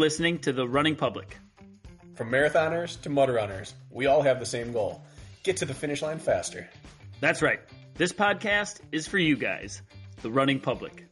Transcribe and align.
listening 0.00 0.38
to 0.38 0.50
The 0.50 0.66
Running 0.66 0.96
Public. 0.96 1.36
From 2.14 2.30
marathoners 2.30 2.98
to 3.02 3.10
mud 3.10 3.28
runners, 3.28 3.74
we 3.90 4.06
all 4.06 4.22
have 4.22 4.40
the 4.40 4.46
same 4.46 4.72
goal 4.72 5.04
get 5.42 5.58
to 5.58 5.66
the 5.66 5.74
finish 5.74 6.00
line 6.00 6.18
faster. 6.18 6.66
That's 7.20 7.42
right. 7.42 7.60
This 7.96 8.10
podcast 8.10 8.80
is 8.92 9.06
for 9.06 9.18
you 9.18 9.36
guys, 9.36 9.82
The 10.22 10.30
Running 10.30 10.58
Public. 10.58 11.04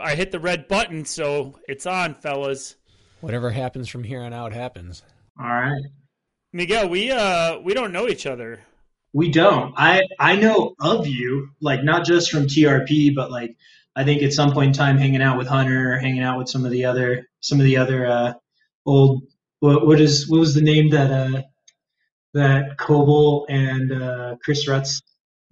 I 0.00 0.16
hit 0.16 0.32
the 0.32 0.40
red 0.40 0.66
button, 0.66 1.04
so 1.04 1.60
it's 1.68 1.86
on, 1.86 2.14
fellas. 2.14 2.74
Whatever 3.20 3.50
happens 3.50 3.88
from 3.88 4.02
here 4.02 4.22
on 4.22 4.32
out 4.32 4.52
happens. 4.52 5.04
All 5.38 5.46
right. 5.46 5.82
Miguel, 6.52 6.88
we 6.88 7.12
uh 7.12 7.60
we 7.60 7.72
don't 7.72 7.92
know 7.92 8.08
each 8.08 8.26
other. 8.26 8.64
We 9.12 9.30
don't. 9.30 9.74
I 9.76 10.02
I 10.18 10.36
know 10.36 10.74
of 10.80 11.06
you, 11.06 11.50
like 11.60 11.82
not 11.82 12.04
just 12.04 12.30
from 12.30 12.46
TRP, 12.46 13.14
but 13.14 13.30
like 13.30 13.56
I 13.96 14.04
think 14.04 14.22
at 14.22 14.32
some 14.32 14.52
point 14.52 14.68
in 14.68 14.72
time 14.72 14.98
hanging 14.98 15.22
out 15.22 15.36
with 15.36 15.48
Hunter, 15.48 15.98
hanging 15.98 16.22
out 16.22 16.38
with 16.38 16.48
some 16.48 16.64
of 16.64 16.70
the 16.70 16.84
other 16.84 17.26
some 17.40 17.58
of 17.58 17.64
the 17.66 17.76
other 17.76 18.06
uh, 18.06 18.32
old 18.86 19.22
what 19.60 19.86
what 19.86 20.00
is 20.00 20.28
what 20.28 20.40
was 20.40 20.54
the 20.54 20.62
name 20.62 20.90
that 20.90 21.10
uh 21.10 21.42
that 22.34 22.78
Coble 22.78 23.46
and 23.48 23.92
uh, 23.92 24.36
Chris 24.44 24.68
Rutz 24.68 25.02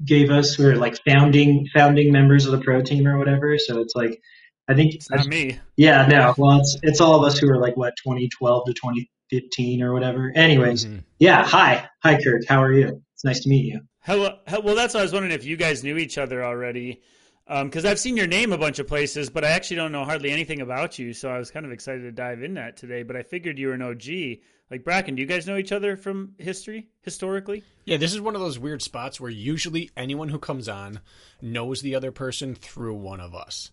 gave 0.04 0.30
us? 0.30 0.56
We 0.56 0.64
were 0.66 0.76
like 0.76 0.96
founding 1.04 1.66
founding 1.74 2.12
members 2.12 2.46
of 2.46 2.52
the 2.52 2.60
pro 2.64 2.80
team 2.80 3.06
or 3.08 3.18
whatever. 3.18 3.58
So 3.58 3.80
it's 3.80 3.96
like 3.96 4.20
I 4.68 4.74
think 4.74 4.94
It's 4.94 5.10
not 5.10 5.26
me. 5.26 5.58
Yeah, 5.76 6.06
no. 6.06 6.34
Well, 6.38 6.60
it's 6.60 6.76
it's 6.82 7.00
all 7.00 7.16
of 7.16 7.24
us 7.24 7.38
who 7.38 7.50
are 7.50 7.58
like 7.58 7.76
what 7.76 7.94
2012 8.04 8.66
to 8.66 8.72
2015 8.72 9.82
or 9.82 9.92
whatever. 9.92 10.30
Anyways, 10.36 10.84
Mhm. 10.86 11.02
yeah. 11.18 11.44
Hi, 11.44 11.88
hi, 12.04 12.22
Kirk. 12.22 12.42
How 12.48 12.62
are 12.62 12.72
you? 12.72 13.02
It's 13.18 13.24
nice 13.24 13.40
to 13.40 13.48
meet 13.48 13.64
you. 13.64 13.80
Hello. 14.02 14.38
Well, 14.62 14.76
that's 14.76 14.94
why 14.94 15.00
I 15.00 15.02
was 15.02 15.12
wondering 15.12 15.34
if 15.34 15.44
you 15.44 15.56
guys 15.56 15.82
knew 15.82 15.96
each 15.96 16.18
other 16.18 16.44
already, 16.44 17.02
um, 17.48 17.66
because 17.66 17.84
I've 17.84 17.98
seen 17.98 18.16
your 18.16 18.28
name 18.28 18.52
a 18.52 18.58
bunch 18.58 18.78
of 18.78 18.86
places, 18.86 19.28
but 19.28 19.44
I 19.44 19.48
actually 19.48 19.74
don't 19.78 19.90
know 19.90 20.04
hardly 20.04 20.30
anything 20.30 20.60
about 20.60 21.00
you. 21.00 21.12
So 21.12 21.28
I 21.28 21.36
was 21.36 21.50
kind 21.50 21.66
of 21.66 21.72
excited 21.72 22.02
to 22.02 22.12
dive 22.12 22.44
in 22.44 22.54
that 22.54 22.76
today. 22.76 23.02
But 23.02 23.16
I 23.16 23.24
figured 23.24 23.58
you 23.58 23.68
were 23.68 23.74
an 23.74 23.82
OG. 23.82 24.38
Like 24.70 24.84
Bracken, 24.84 25.16
do 25.16 25.20
you 25.20 25.26
guys 25.26 25.48
know 25.48 25.56
each 25.56 25.72
other 25.72 25.96
from 25.96 26.36
history, 26.38 26.90
historically? 27.02 27.64
Yeah, 27.86 27.96
this 27.96 28.14
is 28.14 28.20
one 28.20 28.36
of 28.36 28.40
those 28.40 28.56
weird 28.56 28.82
spots 28.82 29.20
where 29.20 29.32
usually 29.32 29.90
anyone 29.96 30.28
who 30.28 30.38
comes 30.38 30.68
on 30.68 31.00
knows 31.42 31.82
the 31.82 31.96
other 31.96 32.12
person 32.12 32.54
through 32.54 32.94
one 32.94 33.18
of 33.18 33.34
us. 33.34 33.72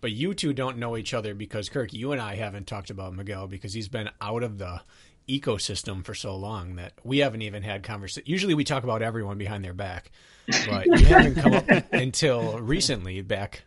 But 0.00 0.12
you 0.12 0.32
two 0.32 0.52
don't 0.52 0.78
know 0.78 0.96
each 0.96 1.12
other 1.12 1.34
because 1.34 1.68
Kirk, 1.68 1.92
you 1.92 2.12
and 2.12 2.22
I 2.22 2.36
haven't 2.36 2.68
talked 2.68 2.90
about 2.90 3.14
Miguel 3.14 3.48
because 3.48 3.72
he's 3.72 3.88
been 3.88 4.10
out 4.20 4.44
of 4.44 4.58
the 4.58 4.80
ecosystem 5.38 6.04
for 6.04 6.14
so 6.14 6.34
long 6.36 6.76
that 6.76 6.92
we 7.04 7.18
haven't 7.18 7.42
even 7.42 7.62
had 7.62 7.82
conversation. 7.82 8.24
Usually 8.26 8.54
we 8.54 8.64
talk 8.64 8.84
about 8.84 9.02
everyone 9.02 9.38
behind 9.38 9.64
their 9.64 9.74
back, 9.74 10.10
but 10.66 10.94
you 10.94 11.06
haven't 11.06 11.36
come 11.36 11.52
up 11.52 11.66
until 11.92 12.58
recently 12.60 13.20
back 13.22 13.62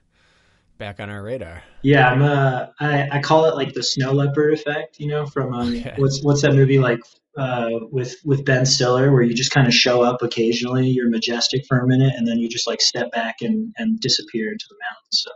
back 0.77 0.99
on 0.99 1.09
our 1.09 1.23
radar. 1.23 1.63
Yeah, 1.83 2.09
I'm 2.09 2.21
uh, 2.21 2.67
I, 2.79 3.09
I 3.11 3.21
call 3.21 3.45
it 3.45 3.55
like 3.55 3.73
the 3.73 3.83
snow 3.83 4.11
leopard 4.11 4.53
effect, 4.53 4.99
you 4.99 5.07
know, 5.07 5.25
from 5.25 5.53
um, 5.53 5.73
Okay. 5.73 5.93
what's 5.97 6.23
what's 6.23 6.41
that 6.41 6.53
movie 6.53 6.79
like 6.79 6.99
uh, 7.37 7.69
with 7.91 8.15
with 8.25 8.45
Ben 8.45 8.65
Stiller, 8.65 9.11
where 9.11 9.21
you 9.21 9.33
just 9.33 9.51
kind 9.51 9.67
of 9.67 9.73
show 9.73 10.01
up 10.01 10.21
occasionally, 10.21 10.87
you're 10.87 11.09
majestic 11.09 11.65
for 11.67 11.79
a 11.79 11.87
minute, 11.87 12.13
and 12.15 12.27
then 12.27 12.39
you 12.39 12.47
just 12.49 12.67
like 12.67 12.81
step 12.81 13.11
back 13.11 13.35
and 13.41 13.73
and 13.77 13.99
disappear 13.99 14.51
into 14.51 14.65
the 14.69 14.75
mountains. 14.75 15.23
So 15.23 15.31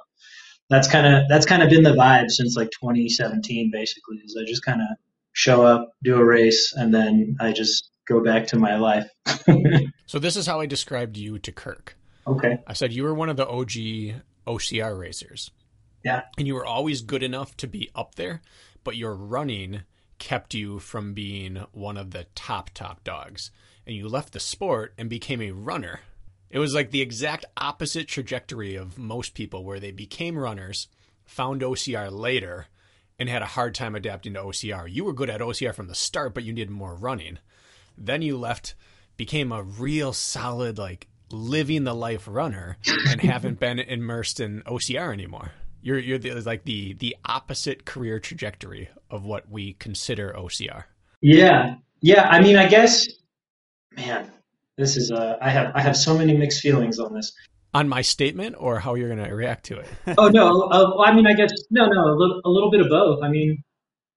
that's 0.70 0.88
kind 0.88 1.08
of 1.08 1.24
that's 1.30 1.46
kind 1.46 1.64
of 1.64 1.70
been 1.70 1.84
the 1.84 1.94
vibe 1.94 2.30
since 2.30 2.56
like 2.56 2.70
2017, 2.72 3.72
basically. 3.72 4.18
Is 4.18 4.38
I 4.40 4.46
just 4.46 4.64
kind 4.64 4.82
of 4.82 4.88
show 5.38 5.64
up, 5.64 5.94
do 6.04 6.16
a 6.18 6.26
race, 6.26 6.74
and 6.76 6.92
then 6.92 7.38
I 7.40 7.52
just 7.52 7.92
go 8.08 8.24
back 8.24 8.48
to 8.48 8.58
my 8.58 8.76
life. 8.78 9.08
So 10.08 10.20
this 10.20 10.38
is 10.38 10.48
how 10.48 10.62
I 10.62 10.68
described 10.68 11.18
you 11.18 11.38
to 11.40 11.52
Kirk. 11.52 11.98
okay. 12.26 12.60
I 12.66 12.72
said 12.72 12.94
you 12.94 13.04
were 13.04 13.14
one 13.14 13.28
of 13.28 13.36
the 13.36 13.46
OG 13.46 14.22
OCR 14.48 14.98
racers. 14.98 15.52
Yeah. 16.06 16.22
And 16.38 16.48
you 16.48 16.56
were 16.56 16.66
always 16.66 17.02
good 17.02 17.24
enough 17.24 17.58
to 17.58 17.68
be 17.68 17.90
up 17.94 18.16
there, 18.16 18.42
but 18.86 18.96
your 18.96 19.14
running 19.16 19.82
kept 20.18 20.54
you 20.54 20.80
from 20.80 21.14
being 21.14 21.58
one 21.74 21.98
of 21.98 22.12
the 22.12 22.26
top, 22.36 22.70
top 22.70 23.04
dogs. 23.04 23.52
And 23.86 23.98
you 23.98 24.08
left 24.08 24.32
the 24.32 24.40
sport 24.40 24.94
and 24.98 25.10
became 25.10 25.42
a 25.42 25.52
runner. 25.52 26.00
It 26.50 26.60
was 26.60 26.74
like 26.74 26.92
the 26.92 27.02
exact 27.02 27.44
opposite 27.58 28.08
trajectory 28.08 28.76
of 28.76 28.98
most 28.98 29.34
people, 29.34 29.66
where 29.66 29.82
they 29.82 29.92
became 29.92 30.38
runners, 30.38 30.88
found 31.26 31.62
OCR 31.62 32.10
later, 32.10 32.68
and 33.20 33.30
had 33.30 33.42
a 33.42 33.48
hard 33.48 33.74
time 33.74 33.96
adapting 33.96 34.34
to 34.34 34.42
OCR. 34.42 34.92
You 34.92 35.04
were 35.04 35.14
good 35.14 35.30
at 35.30 35.42
OCR 35.42 35.74
from 35.74 35.88
the 35.88 35.96
start, 35.96 36.34
but 36.34 36.44
you 36.44 36.54
needed 36.54 36.70
more 36.70 36.96
running. 36.96 37.40
Then 37.98 38.22
you 38.22 38.38
left, 38.38 38.76
became 39.16 39.52
a 39.52 39.64
real 39.64 40.14
solid, 40.14 40.78
like 40.78 41.08
living 41.32 41.84
the 41.84 41.96
life 41.96 42.28
runner, 42.28 42.78
and 43.10 43.22
haven't 43.22 43.60
been 43.60 43.80
immersed 43.80 44.40
in 44.40 44.62
OCR 44.64 45.12
anymore. 45.12 45.52
You're 45.82 46.00
you're 46.00 46.18
the, 46.18 46.34
like 46.42 46.64
the 46.66 46.94
the 46.94 47.16
opposite 47.26 47.86
career 47.86 48.20
trajectory 48.20 48.90
of 49.10 49.26
what 49.26 49.50
we 49.50 49.74
consider 49.74 50.34
OCR. 50.38 50.84
Yeah, 51.22 51.76
yeah. 52.02 52.28
I 52.30 52.42
mean, 52.42 52.58
I 52.58 52.68
guess, 52.68 53.08
man, 53.96 54.32
this 54.78 54.98
is 54.98 55.12
uh, 55.12 55.38
I 55.42 55.50
have 55.50 55.72
I 55.76 55.82
have 55.82 55.98
so 55.98 56.18
many 56.18 56.36
mixed 56.36 56.62
feelings 56.62 57.00
on 57.00 57.14
this. 57.14 57.34
On 57.74 57.88
my 57.88 58.02
statement, 58.02 58.56
or 58.58 58.80
how 58.80 58.96
you're 58.96 59.14
going 59.14 59.24
to 59.24 59.34
react 59.36 59.66
to 59.66 59.80
it? 59.80 59.88
Oh 60.18 60.30
no, 60.30 60.64
uh, 60.64 61.02
I 61.04 61.14
mean, 61.14 61.28
I 61.28 61.34
guess 61.34 61.52
no, 61.70 61.86
no, 61.86 62.06
a 62.06 62.16
little, 62.16 62.42
a 62.46 62.50
little 62.50 62.72
bit 62.72 62.82
of 62.82 62.90
both. 62.90 63.22
I 63.22 63.30
mean, 63.30 63.62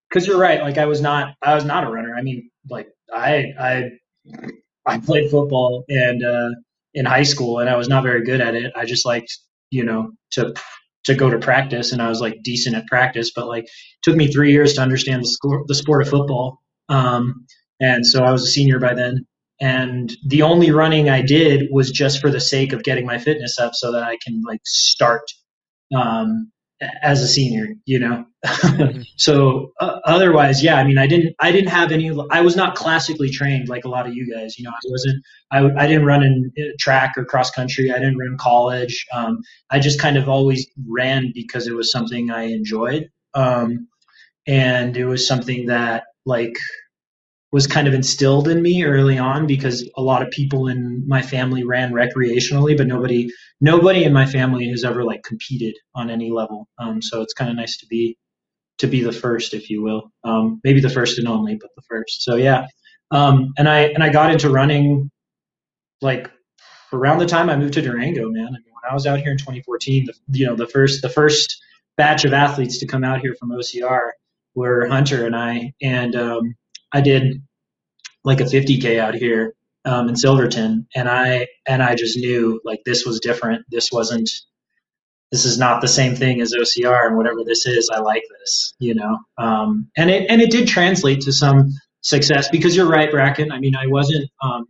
because 0.08 0.26
you're 0.26 0.38
right. 0.38 0.60
Like 0.62 0.78
I 0.78 0.86
was 0.86 1.00
not, 1.00 1.34
I 1.42 1.54
was 1.54 1.64
not 1.64 1.84
a 1.84 1.90
runner. 1.90 2.14
I 2.16 2.22
mean, 2.22 2.50
like 2.68 2.88
I, 3.12 3.52
I, 3.58 3.90
I 4.86 4.98
played 4.98 5.30
football 5.30 5.84
and 5.88 6.24
uh, 6.24 6.50
in 6.94 7.04
high 7.04 7.22
school, 7.22 7.58
and 7.58 7.68
I 7.68 7.76
was 7.76 7.88
not 7.88 8.02
very 8.02 8.24
good 8.24 8.40
at 8.40 8.54
it. 8.54 8.72
I 8.76 8.84
just 8.84 9.04
liked, 9.04 9.36
you 9.70 9.84
know, 9.84 10.12
to 10.32 10.54
to 11.04 11.14
go 11.14 11.30
to 11.30 11.38
practice, 11.38 11.92
and 11.92 12.02
I 12.02 12.08
was 12.08 12.20
like 12.20 12.42
decent 12.42 12.76
at 12.76 12.86
practice. 12.86 13.32
But 13.34 13.46
like, 13.46 13.66
took 14.02 14.16
me 14.16 14.28
three 14.32 14.52
years 14.52 14.74
to 14.74 14.82
understand 14.82 15.22
the 15.22 15.28
score, 15.28 15.64
the 15.66 15.74
sport 15.74 16.02
of 16.02 16.08
football. 16.08 16.58
Um, 16.88 17.46
and 17.80 18.06
so 18.06 18.22
I 18.22 18.32
was 18.32 18.44
a 18.44 18.50
senior 18.50 18.78
by 18.78 18.94
then. 18.94 19.26
And 19.60 20.12
the 20.26 20.42
only 20.42 20.70
running 20.70 21.10
I 21.10 21.22
did 21.22 21.68
was 21.70 21.90
just 21.90 22.20
for 22.20 22.30
the 22.30 22.40
sake 22.40 22.72
of 22.72 22.82
getting 22.82 23.04
my 23.06 23.18
fitness 23.18 23.58
up, 23.58 23.74
so 23.74 23.92
that 23.92 24.02
I 24.02 24.16
can 24.24 24.42
like 24.42 24.60
start 24.64 25.22
um, 25.94 26.50
as 27.02 27.22
a 27.22 27.28
senior, 27.28 27.74
you 27.84 27.98
know. 27.98 28.24
so 29.16 29.72
uh, 29.80 29.98
otherwise, 30.04 30.62
yeah, 30.62 30.76
I 30.76 30.84
mean, 30.84 30.96
I 30.96 31.06
didn't, 31.06 31.34
I 31.40 31.52
didn't 31.52 31.68
have 31.68 31.92
any. 31.92 32.10
I 32.30 32.40
was 32.40 32.56
not 32.56 32.74
classically 32.74 33.30
trained 33.30 33.68
like 33.68 33.84
a 33.84 33.88
lot 33.88 34.06
of 34.06 34.14
you 34.14 34.32
guys. 34.34 34.58
You 34.58 34.64
know, 34.64 34.70
I 34.70 34.80
wasn't. 34.84 35.22
I, 35.50 35.82
I 35.82 35.86
didn't 35.86 36.06
run 36.06 36.22
in 36.22 36.50
uh, 36.58 36.72
track 36.78 37.12
or 37.16 37.24
cross 37.24 37.50
country. 37.50 37.92
I 37.92 37.98
didn't 37.98 38.16
run 38.16 38.36
college. 38.38 39.06
Um, 39.12 39.40
I 39.70 39.78
just 39.78 40.00
kind 40.00 40.16
of 40.16 40.28
always 40.28 40.66
ran 40.88 41.32
because 41.34 41.66
it 41.66 41.74
was 41.74 41.92
something 41.92 42.30
I 42.30 42.44
enjoyed, 42.44 43.10
um, 43.34 43.88
and 44.46 44.96
it 44.96 45.04
was 45.04 45.28
something 45.28 45.66
that 45.66 46.04
like 46.24 46.54
was 47.52 47.66
kind 47.66 47.88
of 47.88 47.94
instilled 47.94 48.48
in 48.48 48.62
me 48.62 48.84
early 48.84 49.18
on 49.18 49.46
because 49.46 49.88
a 49.96 50.02
lot 50.02 50.22
of 50.22 50.30
people 50.30 50.68
in 50.68 51.02
my 51.08 51.20
family 51.20 51.64
ran 51.64 51.92
recreationally, 51.92 52.76
but 52.76 52.86
nobody 52.86 53.28
nobody 53.60 54.04
in 54.04 54.12
my 54.12 54.26
family 54.26 54.68
has 54.68 54.84
ever 54.84 55.04
like 55.04 55.22
competed 55.22 55.74
on 55.94 56.10
any 56.10 56.30
level. 56.30 56.68
Um, 56.78 57.02
so 57.02 57.22
it's 57.22 57.34
kind 57.34 57.50
of 57.50 57.56
nice 57.56 57.78
to 57.78 57.86
be 57.86 58.16
to 58.78 58.86
be 58.86 59.02
the 59.02 59.12
first, 59.12 59.52
if 59.52 59.68
you 59.68 59.82
will. 59.82 60.10
Um, 60.24 60.60
maybe 60.64 60.80
the 60.80 60.88
first 60.90 61.18
and 61.18 61.28
only, 61.28 61.56
but 61.56 61.70
the 61.76 61.82
first. 61.82 62.22
So 62.22 62.36
yeah. 62.36 62.66
Um, 63.10 63.52
and 63.58 63.68
I 63.68 63.80
and 63.80 64.02
I 64.02 64.10
got 64.10 64.30
into 64.32 64.48
running 64.50 65.10
like 66.00 66.30
around 66.92 67.18
the 67.18 67.26
time 67.26 67.50
I 67.50 67.56
moved 67.56 67.74
to 67.74 67.82
Durango, 67.82 68.28
man. 68.30 68.46
I 68.46 68.50
mean, 68.50 68.72
when 68.72 68.90
I 68.90 68.94
was 68.94 69.06
out 69.06 69.20
here 69.20 69.32
in 69.32 69.38
2014, 69.38 70.06
the, 70.06 70.38
you 70.38 70.46
know, 70.46 70.54
the 70.54 70.68
first 70.68 71.02
the 71.02 71.08
first 71.08 71.60
batch 71.96 72.24
of 72.24 72.32
athletes 72.32 72.78
to 72.78 72.86
come 72.86 73.02
out 73.02 73.20
here 73.20 73.34
from 73.38 73.50
OCR 73.50 74.10
were 74.54 74.86
Hunter 74.88 75.26
and 75.26 75.36
I, 75.36 75.72
and 75.82 76.14
um, 76.16 76.54
I 76.92 77.00
did 77.00 77.42
like 78.24 78.40
a 78.40 78.44
50k 78.44 78.98
out 78.98 79.14
here 79.14 79.54
um, 79.84 80.08
in 80.08 80.16
Silverton, 80.16 80.86
and 80.94 81.08
I 81.08 81.48
and 81.66 81.82
I 81.82 81.94
just 81.94 82.18
knew 82.18 82.60
like 82.64 82.80
this 82.84 83.04
was 83.06 83.20
different. 83.20 83.64
This 83.70 83.90
wasn't. 83.92 84.30
This 85.32 85.44
is 85.44 85.58
not 85.58 85.80
the 85.80 85.88
same 85.88 86.16
thing 86.16 86.40
as 86.40 86.54
OCR, 86.54 87.06
and 87.06 87.16
whatever 87.16 87.44
this 87.46 87.66
is, 87.66 87.90
I 87.92 88.00
like 88.00 88.24
this, 88.40 88.74
you 88.80 88.94
know. 88.94 89.18
Um, 89.38 89.90
and 89.96 90.10
it 90.10 90.30
and 90.30 90.40
it 90.42 90.50
did 90.50 90.68
translate 90.68 91.22
to 91.22 91.32
some 91.32 91.70
success 92.02 92.48
because 92.50 92.76
you're 92.76 92.88
right, 92.88 93.10
Bracken. 93.10 93.52
I 93.52 93.60
mean, 93.60 93.76
I 93.76 93.86
wasn't. 93.86 94.30
Um, 94.42 94.66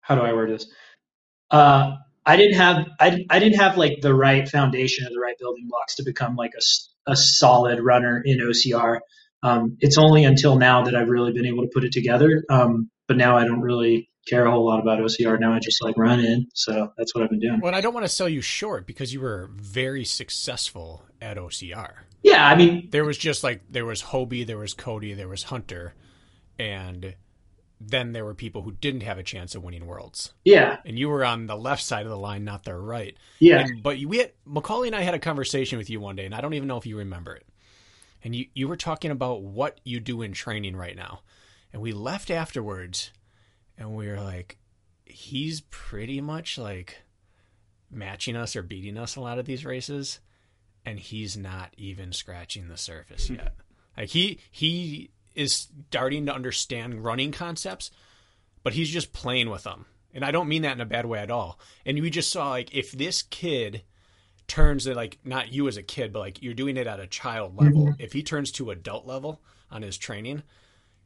how 0.00 0.16
do 0.16 0.22
I 0.22 0.32
word 0.32 0.50
this? 0.50 0.66
Uh, 1.50 1.96
I 2.26 2.36
didn't 2.36 2.56
have 2.58 2.86
I, 3.00 3.24
I 3.30 3.38
didn't 3.40 3.58
have 3.60 3.76
like 3.78 4.00
the 4.02 4.14
right 4.14 4.48
foundation 4.48 5.06
or 5.06 5.10
the 5.10 5.20
right 5.20 5.36
building 5.40 5.66
blocks 5.68 5.96
to 5.96 6.04
become 6.04 6.36
like 6.36 6.52
a, 6.54 6.58
a 7.12 7.16
solid 7.16 7.80
runner 7.80 8.22
in 8.24 8.38
OCR. 8.38 9.00
Um, 9.42 9.76
it's 9.80 9.98
only 9.98 10.24
until 10.24 10.56
now 10.56 10.84
that 10.84 10.94
I've 10.94 11.08
really 11.08 11.32
been 11.32 11.46
able 11.46 11.62
to 11.62 11.70
put 11.72 11.84
it 11.84 11.92
together. 11.92 12.44
Um, 12.50 12.90
but 13.08 13.16
now 13.16 13.36
I 13.36 13.44
don't 13.44 13.60
really 13.60 14.10
care 14.28 14.44
a 14.44 14.50
whole 14.50 14.66
lot 14.66 14.80
about 14.80 14.98
OCR. 14.98 15.40
Now 15.40 15.52
I 15.52 15.58
just 15.58 15.82
like 15.82 15.96
run 15.96 16.20
in. 16.20 16.46
So 16.54 16.92
that's 16.96 17.14
what 17.14 17.24
I've 17.24 17.30
been 17.30 17.40
doing. 17.40 17.60
Well, 17.62 17.74
I 17.74 17.80
don't 17.80 17.94
want 17.94 18.04
to 18.04 18.12
sell 18.12 18.28
you 18.28 18.40
short 18.40 18.86
because 18.86 19.12
you 19.12 19.20
were 19.20 19.50
very 19.54 20.04
successful 20.04 21.04
at 21.20 21.36
OCR. 21.36 21.92
Yeah, 22.22 22.46
I 22.46 22.54
mean, 22.54 22.88
There 22.90 23.04
was 23.04 23.16
just 23.16 23.42
like 23.42 23.62
there 23.70 23.86
was 23.86 24.02
Hobie, 24.02 24.46
there 24.46 24.58
was 24.58 24.74
Cody, 24.74 25.14
there 25.14 25.28
was 25.28 25.44
Hunter, 25.44 25.94
and 26.58 27.14
then 27.80 28.12
there 28.12 28.26
were 28.26 28.34
people 28.34 28.60
who 28.60 28.72
didn't 28.72 29.02
have 29.02 29.16
a 29.18 29.22
chance 29.22 29.54
of 29.54 29.64
winning 29.64 29.86
worlds. 29.86 30.34
Yeah. 30.44 30.76
And 30.84 30.98
you 30.98 31.08
were 31.08 31.24
on 31.24 31.46
the 31.46 31.56
left 31.56 31.82
side 31.82 32.04
of 32.04 32.10
the 32.10 32.18
line, 32.18 32.44
not 32.44 32.64
the 32.64 32.74
right. 32.74 33.16
Yeah. 33.38 33.60
And, 33.60 33.82
but 33.82 33.98
we 34.04 34.18
had, 34.18 34.32
Macaulay 34.44 34.88
and 34.88 34.96
I 34.96 35.00
had 35.00 35.14
a 35.14 35.18
conversation 35.18 35.78
with 35.78 35.88
you 35.88 35.98
one 35.98 36.14
day, 36.14 36.26
and 36.26 36.34
I 36.34 36.42
don't 36.42 36.52
even 36.52 36.68
know 36.68 36.76
if 36.76 36.84
you 36.84 36.98
remember 36.98 37.34
it. 37.34 37.46
And 38.22 38.34
you, 38.34 38.46
you 38.54 38.68
were 38.68 38.76
talking 38.76 39.10
about 39.10 39.42
what 39.42 39.80
you 39.84 40.00
do 40.00 40.22
in 40.22 40.32
training 40.32 40.76
right 40.76 40.96
now. 40.96 41.20
And 41.72 41.80
we 41.80 41.92
left 41.92 42.30
afterwards, 42.30 43.10
and 43.78 43.94
we 43.94 44.08
were 44.08 44.20
like, 44.20 44.58
he's 45.04 45.62
pretty 45.62 46.20
much 46.20 46.58
like 46.58 47.02
matching 47.90 48.36
us 48.36 48.56
or 48.56 48.62
beating 48.62 48.96
us 48.96 49.16
a 49.16 49.20
lot 49.20 49.38
of 49.38 49.46
these 49.46 49.64
races, 49.64 50.20
and 50.84 50.98
he's 50.98 51.36
not 51.36 51.74
even 51.76 52.12
scratching 52.12 52.68
the 52.68 52.76
surface 52.76 53.28
hmm. 53.28 53.34
yet. 53.34 53.54
Like 53.96 54.08
he 54.08 54.38
he 54.50 55.10
is 55.34 55.68
starting 55.88 56.26
to 56.26 56.34
understand 56.34 57.04
running 57.04 57.32
concepts, 57.32 57.90
but 58.62 58.72
he's 58.72 58.90
just 58.90 59.12
playing 59.12 59.50
with 59.50 59.64
them. 59.64 59.86
And 60.12 60.24
I 60.24 60.30
don't 60.30 60.48
mean 60.48 60.62
that 60.62 60.72
in 60.72 60.80
a 60.80 60.86
bad 60.86 61.06
way 61.06 61.20
at 61.20 61.30
all. 61.30 61.58
And 61.86 62.00
we 62.00 62.10
just 62.10 62.32
saw 62.32 62.50
like 62.50 62.74
if 62.74 62.92
this 62.92 63.22
kid 63.22 63.82
turns 64.50 64.84
to 64.84 64.94
like 64.94 65.18
not 65.24 65.52
you 65.52 65.68
as 65.68 65.76
a 65.76 65.82
kid, 65.82 66.12
but 66.12 66.18
like 66.18 66.42
you're 66.42 66.54
doing 66.54 66.76
it 66.76 66.86
at 66.86 67.00
a 67.00 67.06
child 67.06 67.56
level, 67.58 67.86
Mhm. 67.86 67.96
if 68.00 68.12
he 68.12 68.22
turns 68.22 68.50
to 68.52 68.70
adult 68.70 69.06
level 69.06 69.40
on 69.70 69.82
his 69.82 69.96
training, 69.96 70.42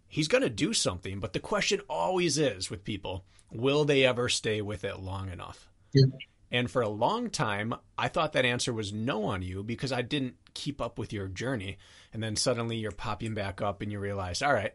he's 0.08 0.28
going 0.28 0.42
to 0.42 0.50
do 0.50 0.72
something. 0.72 1.20
But 1.20 1.32
the 1.34 1.40
question 1.40 1.80
always 1.88 2.38
is 2.38 2.70
with 2.70 2.84
people, 2.84 3.24
will 3.52 3.84
they 3.84 4.04
ever 4.04 4.28
stay 4.28 4.60
with 4.62 4.82
it 4.84 4.98
long 4.98 5.30
enough? 5.30 5.68
Yeah. 5.92 6.04
And 6.50 6.70
for 6.70 6.82
a 6.82 6.88
long 6.88 7.30
time, 7.30 7.74
I 7.98 8.08
thought 8.08 8.32
that 8.32 8.44
answer 8.44 8.72
was 8.72 8.92
no 8.92 9.24
on 9.24 9.42
you 9.42 9.62
because 9.62 9.92
I 9.92 10.02
didn't 10.02 10.36
keep 10.54 10.80
up 10.80 10.98
with 10.98 11.12
your 11.12 11.26
journey. 11.28 11.78
And 12.12 12.22
then 12.22 12.36
suddenly 12.36 12.76
you're 12.76 12.92
popping 12.92 13.34
back 13.34 13.60
up 13.60 13.82
and 13.82 13.90
you 13.90 13.98
realize, 13.98 14.40
all 14.40 14.52
right, 14.52 14.72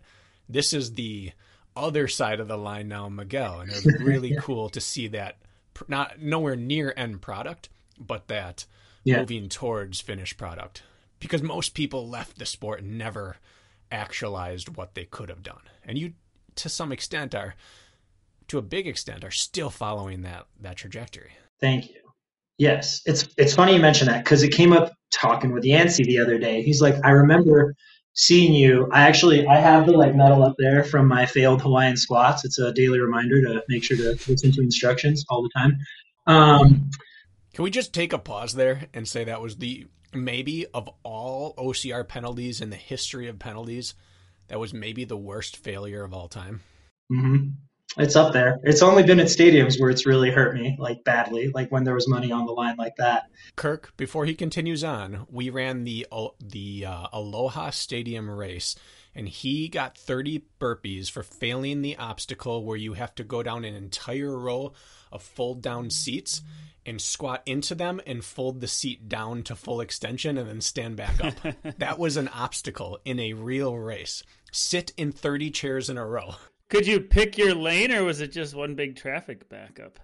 this 0.50 0.74
is 0.74 0.94
the 0.94 1.32
other 1.76 2.08
side 2.08 2.40
of 2.42 2.48
the 2.50 2.58
line 2.58 2.88
now, 2.90 3.08
Miguel. 3.08 3.62
And 3.62 3.72
it 3.72 3.86
was 3.86 4.02
really 4.02 4.36
cool 4.42 4.70
to 4.70 4.82
see 4.82 5.08
that 5.10 5.38
not 5.88 6.20
nowhere 6.22 6.58
near 6.58 6.94
end 6.98 7.22
product, 7.22 7.70
but 8.00 8.28
that 8.28 8.66
Yeah. 9.04 9.20
moving 9.20 9.50
towards 9.50 10.02
finished 10.02 10.38
product. 10.38 10.84
Because 11.20 11.44
most 11.44 11.74
people 11.74 12.08
left 12.08 12.38
the 12.40 12.46
sport 12.46 12.82
and 12.82 12.98
never 12.98 13.38
actualized 13.92 14.78
what 14.78 14.96
they 14.96 15.06
could 15.06 15.30
have 15.30 15.44
done. 15.44 15.62
And 15.84 15.98
you, 15.98 16.14
to 16.56 16.70
some 16.70 16.92
extent, 16.92 17.36
are, 17.36 17.56
to 18.48 18.58
a 18.58 18.62
big 18.62 18.88
extent, 18.88 19.24
are 19.24 19.32
still 19.32 19.70
following 19.70 20.22
that 20.22 20.46
that 20.62 20.78
trajectory. 20.78 21.32
Thank 21.60 21.90
you. 21.90 21.96
Yes, 22.58 23.02
it's 23.06 23.28
it's 23.38 23.54
funny 23.56 23.74
you 23.76 23.80
mention 23.82 24.08
that 24.08 24.24
because 24.24 24.44
it 24.44 24.50
came 24.50 24.74
up 24.74 24.94
talking 25.14 25.54
with 25.54 25.64
Yancey 25.64 26.04
the 26.04 26.20
other 26.20 26.38
day. 26.38 26.62
He's 26.62 26.82
like, 26.82 26.96
I 27.04 27.12
remember 27.12 27.74
seeing 28.14 28.54
you. 28.54 28.90
I 28.92 29.04
actually 29.04 29.48
I 29.48 29.60
have 29.60 29.86
the 29.86 29.94
like 29.94 30.14
medal 30.16 30.44
up 30.44 30.56
there 30.58 30.84
from 30.84 31.08
my 31.08 31.26
failed 31.26 31.62
Hawaiian 31.62 31.96
squats. 31.96 32.44
It's 32.44 32.60
a 32.60 32.74
daily 32.74 33.00
reminder 33.00 33.42
to 33.42 33.64
make 33.70 33.84
sure 33.84 33.98
to 33.98 34.12
listen 34.30 34.52
to 34.52 34.62
instructions 34.62 35.24
all 35.30 35.42
the 35.42 35.50
time. 35.58 35.78
Um, 36.28 36.90
Can 37.60 37.66
we 37.66 37.72
just 37.72 37.94
take 37.94 38.14
a 38.14 38.18
pause 38.18 38.54
there 38.54 38.86
and 38.94 39.06
say 39.06 39.26
that 39.26 39.42
was 39.42 39.58
the 39.58 39.86
maybe 40.14 40.66
of 40.68 40.90
all 41.04 41.54
OCR 41.56 42.08
penalties 42.08 42.62
in 42.62 42.70
the 42.70 42.78
history 42.78 43.28
of 43.28 43.38
penalties, 43.38 43.96
that 44.48 44.62
was 44.62 44.74
maybe 44.74 45.04
the 45.04 45.18
worst 45.18 45.58
failure 45.58 46.06
of 46.06 46.14
all 46.14 46.30
time? 46.30 46.62
mhm. 47.12 47.56
It's 47.98 48.16
up 48.16 48.32
there. 48.32 48.60
It's 48.64 48.82
only 48.82 49.04
been 49.04 49.20
at 49.20 49.26
stadiums 49.26 49.78
where 49.78 49.90
it's 49.90 50.06
really 50.06 50.32
hurt 50.32 50.56
me 50.56 50.78
like 50.80 51.04
badly, 51.04 51.52
like 51.54 51.70
when 51.70 51.84
there 51.84 51.96
was 51.96 52.08
money 52.08 52.32
on 52.32 52.46
the 52.46 52.54
line 52.54 52.78
like 52.78 52.96
that. 52.98 53.24
Kirk, 53.58 53.92
before 53.98 54.26
he 54.26 54.36
continues 54.36 54.82
on, 54.82 55.28
we 55.30 55.50
ran 55.50 55.84
the 55.84 56.08
the 56.40 56.86
uh, 56.86 57.08
Aloha 57.12 57.72
Stadium 57.72 58.32
race, 58.32 58.76
and 59.14 59.28
he 59.28 59.68
got 59.68 59.98
30 59.98 60.46
burpees 60.62 61.12
for 61.12 61.24
failing 61.24 61.82
the 61.82 61.98
obstacle 61.98 62.64
where 62.64 62.78
you 62.78 62.94
have 62.94 63.14
to 63.16 63.26
go 63.26 63.44
down 63.44 63.66
an 63.66 63.76
entire 63.76 64.38
row 64.38 64.72
of 65.12 65.22
fold 65.22 65.62
down 65.62 65.90
seats 65.90 66.42
and 66.86 67.02
squat 67.02 67.44
into 67.46 67.76
them 67.76 68.02
and 68.08 68.24
fold 68.24 68.62
the 68.62 68.68
seat 68.68 69.08
down 69.08 69.44
to 69.44 69.56
full 69.56 69.82
extension 69.82 70.38
and 70.38 70.50
then 70.50 70.62
stand 70.62 70.96
back 70.96 71.24
up. 71.24 71.36
that 71.78 72.00
was 72.00 72.18
an 72.18 72.28
obstacle 72.30 73.00
in 73.06 73.20
a 73.20 73.34
real 73.34 73.78
race. 73.78 74.24
Sit 74.52 74.92
in 74.98 75.12
30 75.12 75.52
chairs 75.52 75.90
in 75.90 75.98
a 75.98 76.06
row. 76.06 76.36
Could 76.70 76.88
you 76.88 77.00
pick 77.00 77.38
your 77.38 77.56
lane, 77.56 77.92
or 77.92 78.04
was 78.04 78.22
it 78.22 78.32
just 78.32 78.56
one 78.56 78.76
big 78.76 78.96
traffic 78.96 79.50
backup? 79.50 80.00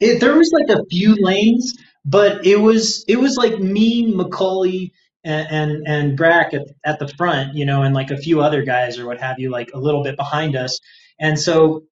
It, 0.00 0.20
there 0.20 0.36
was 0.36 0.52
like 0.52 0.68
a 0.76 0.84
few 0.90 1.16
lanes, 1.16 1.76
but 2.04 2.44
it 2.44 2.56
was 2.56 3.04
it 3.08 3.16
was 3.16 3.36
like 3.36 3.58
me, 3.58 4.12
Macaulay, 4.12 4.92
and 5.24 5.48
and, 5.50 5.86
and 5.86 6.16
Brack 6.16 6.54
at, 6.54 6.66
at 6.84 6.98
the 6.98 7.08
front, 7.08 7.54
you 7.54 7.64
know, 7.64 7.82
and 7.82 7.94
like 7.94 8.10
a 8.10 8.16
few 8.16 8.40
other 8.40 8.62
guys 8.62 8.98
or 8.98 9.06
what 9.06 9.20
have 9.20 9.38
you, 9.38 9.50
like 9.50 9.70
a 9.74 9.78
little 9.78 10.02
bit 10.02 10.16
behind 10.16 10.56
us. 10.56 10.78
And 11.20 11.38
so 11.38 11.84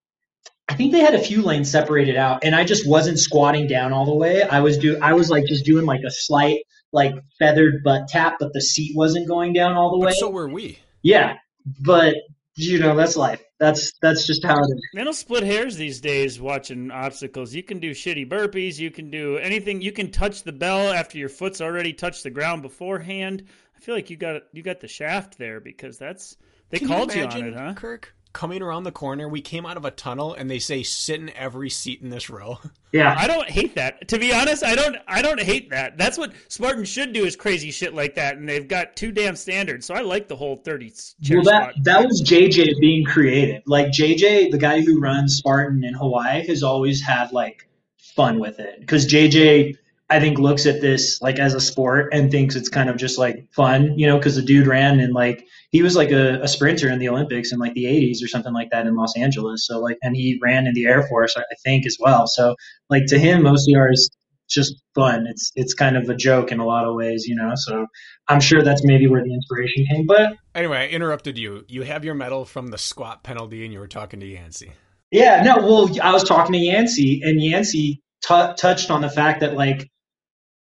I 0.69 0.75
think 0.75 0.93
they 0.93 1.01
had 1.01 1.15
a 1.15 1.21
few 1.21 1.43
lanes 1.43 1.71
separated 1.71 2.17
out, 2.17 2.43
and 2.43 2.55
I 2.55 2.65
just 2.65 2.89
wasn't 2.89 3.19
squatting 3.19 3.69
down 3.69 3.93
all 3.93 4.05
the 4.05 4.15
way. 4.15 4.43
I 4.43 4.61
was 4.61 4.79
do 4.79 4.99
I 5.01 5.13
was 5.13 5.31
like 5.31 5.47
just 5.47 5.65
doing 5.65 5.87
like 5.87 6.03
a 6.05 6.11
slight 6.11 6.63
like 6.93 7.15
feathered 7.39 7.85
butt 7.85 8.09
tap, 8.09 8.37
but 8.41 8.53
the 8.53 8.61
seat 8.61 8.97
wasn't 8.97 9.29
going 9.29 9.53
down 9.53 9.75
all 9.75 9.91
the 9.93 9.99
way. 9.99 10.07
But 10.07 10.17
so 10.17 10.31
were 10.31 10.49
we. 10.49 10.79
yeah, 11.03 11.37
but 11.81 12.17
you 12.57 12.81
know 12.81 12.97
that's 12.97 13.17
life. 13.17 13.43
That's 13.61 13.93
that's 14.03 14.27
just 14.27 14.45
how 14.45 14.59
it 14.59 14.63
is. 14.63 14.89
They 14.95 15.05
don't 15.05 15.15
split 15.15 15.45
hairs 15.45 15.77
these 15.77 16.01
days 16.01 16.41
watching 16.41 16.91
obstacles. 16.91 17.55
You 17.55 17.63
can 17.63 17.79
do 17.79 17.93
shitty 17.93 18.29
burpees. 18.29 18.79
You 18.79 18.91
can 18.91 19.11
do 19.11 19.37
anything. 19.37 19.81
You 19.81 19.93
can 19.93 20.11
touch 20.11 20.43
the 20.43 20.53
bell 20.53 20.93
after 20.93 21.17
your 21.17 21.29
foot's 21.29 21.61
already 21.61 21.93
touched 21.93 22.25
the 22.25 22.31
ground 22.31 22.63
beforehand. 22.63 23.45
I 23.77 23.81
feel 23.81 23.95
like 23.95 24.11
you 24.11 24.17
got 24.17 24.43
you 24.53 24.63
got 24.63 24.81
the 24.81 24.89
shaft 24.89 25.39
there 25.39 25.61
because 25.61 25.97
that's 25.97 26.37
they 26.71 26.79
Can 26.79 26.89
called 26.89 27.15
you, 27.15 27.21
you, 27.21 27.27
on 27.29 27.43
it, 27.45 27.55
huh? 27.55 27.75
Kirk? 27.75 28.16
Coming 28.37 28.61
around 28.61 28.85
the 28.85 28.93
corner, 28.93 29.31
we 29.31 29.41
came 29.41 29.65
out 29.65 29.79
of 29.79 29.87
a 29.87 29.91
tunnel 29.91 30.35
and 30.35 30.51
they 30.51 30.59
say 30.59 30.83
sit 30.83 31.19
in 31.19 31.31
every 31.31 31.71
seat 31.71 32.03
in 32.03 32.11
this 32.11 32.29
row. 32.29 32.59
Yeah, 32.93 33.15
I 33.19 33.27
don't 33.27 33.51
hate 33.51 33.75
that. 33.75 34.09
To 34.09 34.19
be 34.19 34.33
honest, 34.33 34.65
I 34.65 34.75
don't. 34.75 34.97
I 35.07 35.21
don't 35.21 35.41
hate 35.41 35.69
that. 35.69 35.99
That's 35.99 36.17
what 36.17 36.33
Spartan 36.49 36.87
should 36.87 37.13
do 37.13 37.27
is 37.27 37.37
crazy 37.37 37.71
shit 37.71 37.93
like 37.93 38.15
that, 38.15 38.39
and 38.39 38.49
they've 38.49 38.67
got 38.67 38.97
two 38.97 39.13
damn 39.13 39.37
standards. 39.37 39.85
So 39.85 39.95
I 39.95 40.01
like 40.01 40.29
the 40.29 40.37
whole 40.37 40.57
thirty 40.57 40.95
well, 41.29 41.43
that 41.43 41.73
spot. 41.73 41.75
that 41.83 42.07
was 42.07 42.23
JJ 42.23 42.81
being 42.81 43.05
creative. 43.05 43.63
Like 43.67 43.89
JJ, 43.89 44.51
the 44.51 44.57
guy 44.57 44.81
who 44.81 44.99
runs 44.99 45.37
Spartan 45.37 45.85
in 45.85 45.93
Hawaii, 45.93 46.47
has 46.47 46.63
always 46.63 47.03
had 47.03 47.33
like 47.33 47.69
fun 47.99 48.39
with 48.39 48.61
it 48.61 48.81
because 48.81 49.07
JJ, 49.07 49.77
I 50.09 50.21
think, 50.21 50.39
looks 50.39 50.67
at 50.67 50.81
this 50.81 51.21
like 51.21 51.39
as 51.39 51.55
a 51.55 51.61
sport 51.61 52.13
and 52.13 52.31
thinks 52.31 52.55
it's 52.55 52.69
kind 52.69 52.89
of 52.89 52.97
just 52.97 53.19
like 53.19 53.47
fun, 53.53 53.99
you 53.99 54.07
know, 54.07 54.17
because 54.19 54.37
the 54.37 54.43
dude 54.43 54.67
ran 54.67 55.01
and 55.01 55.13
like 55.13 55.45
he 55.71 55.83
was 55.83 55.97
like 55.97 56.11
a, 56.11 56.41
a 56.43 56.49
sprinter 56.49 56.89
in 56.89 56.99
the 56.99 57.09
Olympics 57.09 57.53
in 57.53 57.59
like 57.59 57.75
the 57.75 57.85
80s 57.85 58.23
or 58.23 58.29
something 58.29 58.53
like 58.53 58.71
that 58.71 58.87
in 58.87 58.95
Los 58.95 59.17
Angeles. 59.17 59.67
So 59.67 59.81
like, 59.81 59.99
and 60.03 60.17
he 60.17 60.39
ran 60.43 60.67
in 60.67 60.75
the 60.75 60.87
Air 60.87 61.03
Force, 61.09 61.35
I 61.37 61.41
I 61.41 61.55
think, 61.65 61.87
as 61.87 61.97
well. 61.99 62.27
So 62.27 62.55
like 62.89 63.07
to 63.07 63.19
him, 63.19 63.43
OCR 63.43 63.93
is 63.93 64.11
just 64.49 64.81
fun. 64.95 65.27
It's 65.29 65.51
it's 65.57 65.75
kind 65.75 65.97
of 65.97 66.09
a 66.09 66.15
joke 66.15 66.53
in 66.53 66.61
a 66.61 66.67
lot 66.67 66.85
of 66.85 66.95
ways, 66.95 67.27
you 67.27 67.35
know. 67.35 67.53
So 67.57 67.87
I'm 68.29 68.41
sure 68.41 68.63
that's 68.63 68.85
maybe 68.85 69.09
where 69.09 69.25
the 69.25 69.35
inspiration 69.35 69.87
came. 69.91 70.07
But 70.07 70.35
Anyway, 70.55 70.79
I 70.79 70.87
interrupted 70.87 71.37
you. 71.37 71.65
You 71.69 71.83
have 71.83 72.05
your 72.05 72.15
medal 72.15 72.45
from 72.45 72.69
the 72.69 72.79
squat 72.79 73.23
penalty 73.23 73.65
and 73.65 73.73
you 73.73 73.81
were 73.81 73.89
talking 73.89 74.21
to 74.21 74.27
Yancey. 74.27 74.73
Yeah, 75.11 75.43
no, 75.43 75.59
well, 75.59 75.91
I 76.03 76.13
was 76.13 76.25
talking 76.25 76.53
to 76.53 76.59
Yancey, 76.59 77.23
and 77.23 77.41
Yancey 77.41 78.03
t- 78.27 78.53
touched 78.57 78.91
on 78.91 79.03
the 79.03 79.09
fact 79.09 79.41
that, 79.41 79.55
like, 79.55 79.89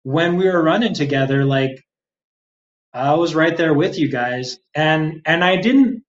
when 0.09 0.37
we 0.37 0.45
were 0.45 0.63
running 0.63 0.95
together, 0.95 1.45
like, 1.45 1.83
I 2.91 3.13
was 3.13 3.35
right 3.35 3.55
there 3.55 3.75
with 3.75 3.99
you 3.99 4.09
guys, 4.09 4.57
and 4.73 5.21
and 5.23 5.43
I 5.43 5.57
didn't 5.57 6.03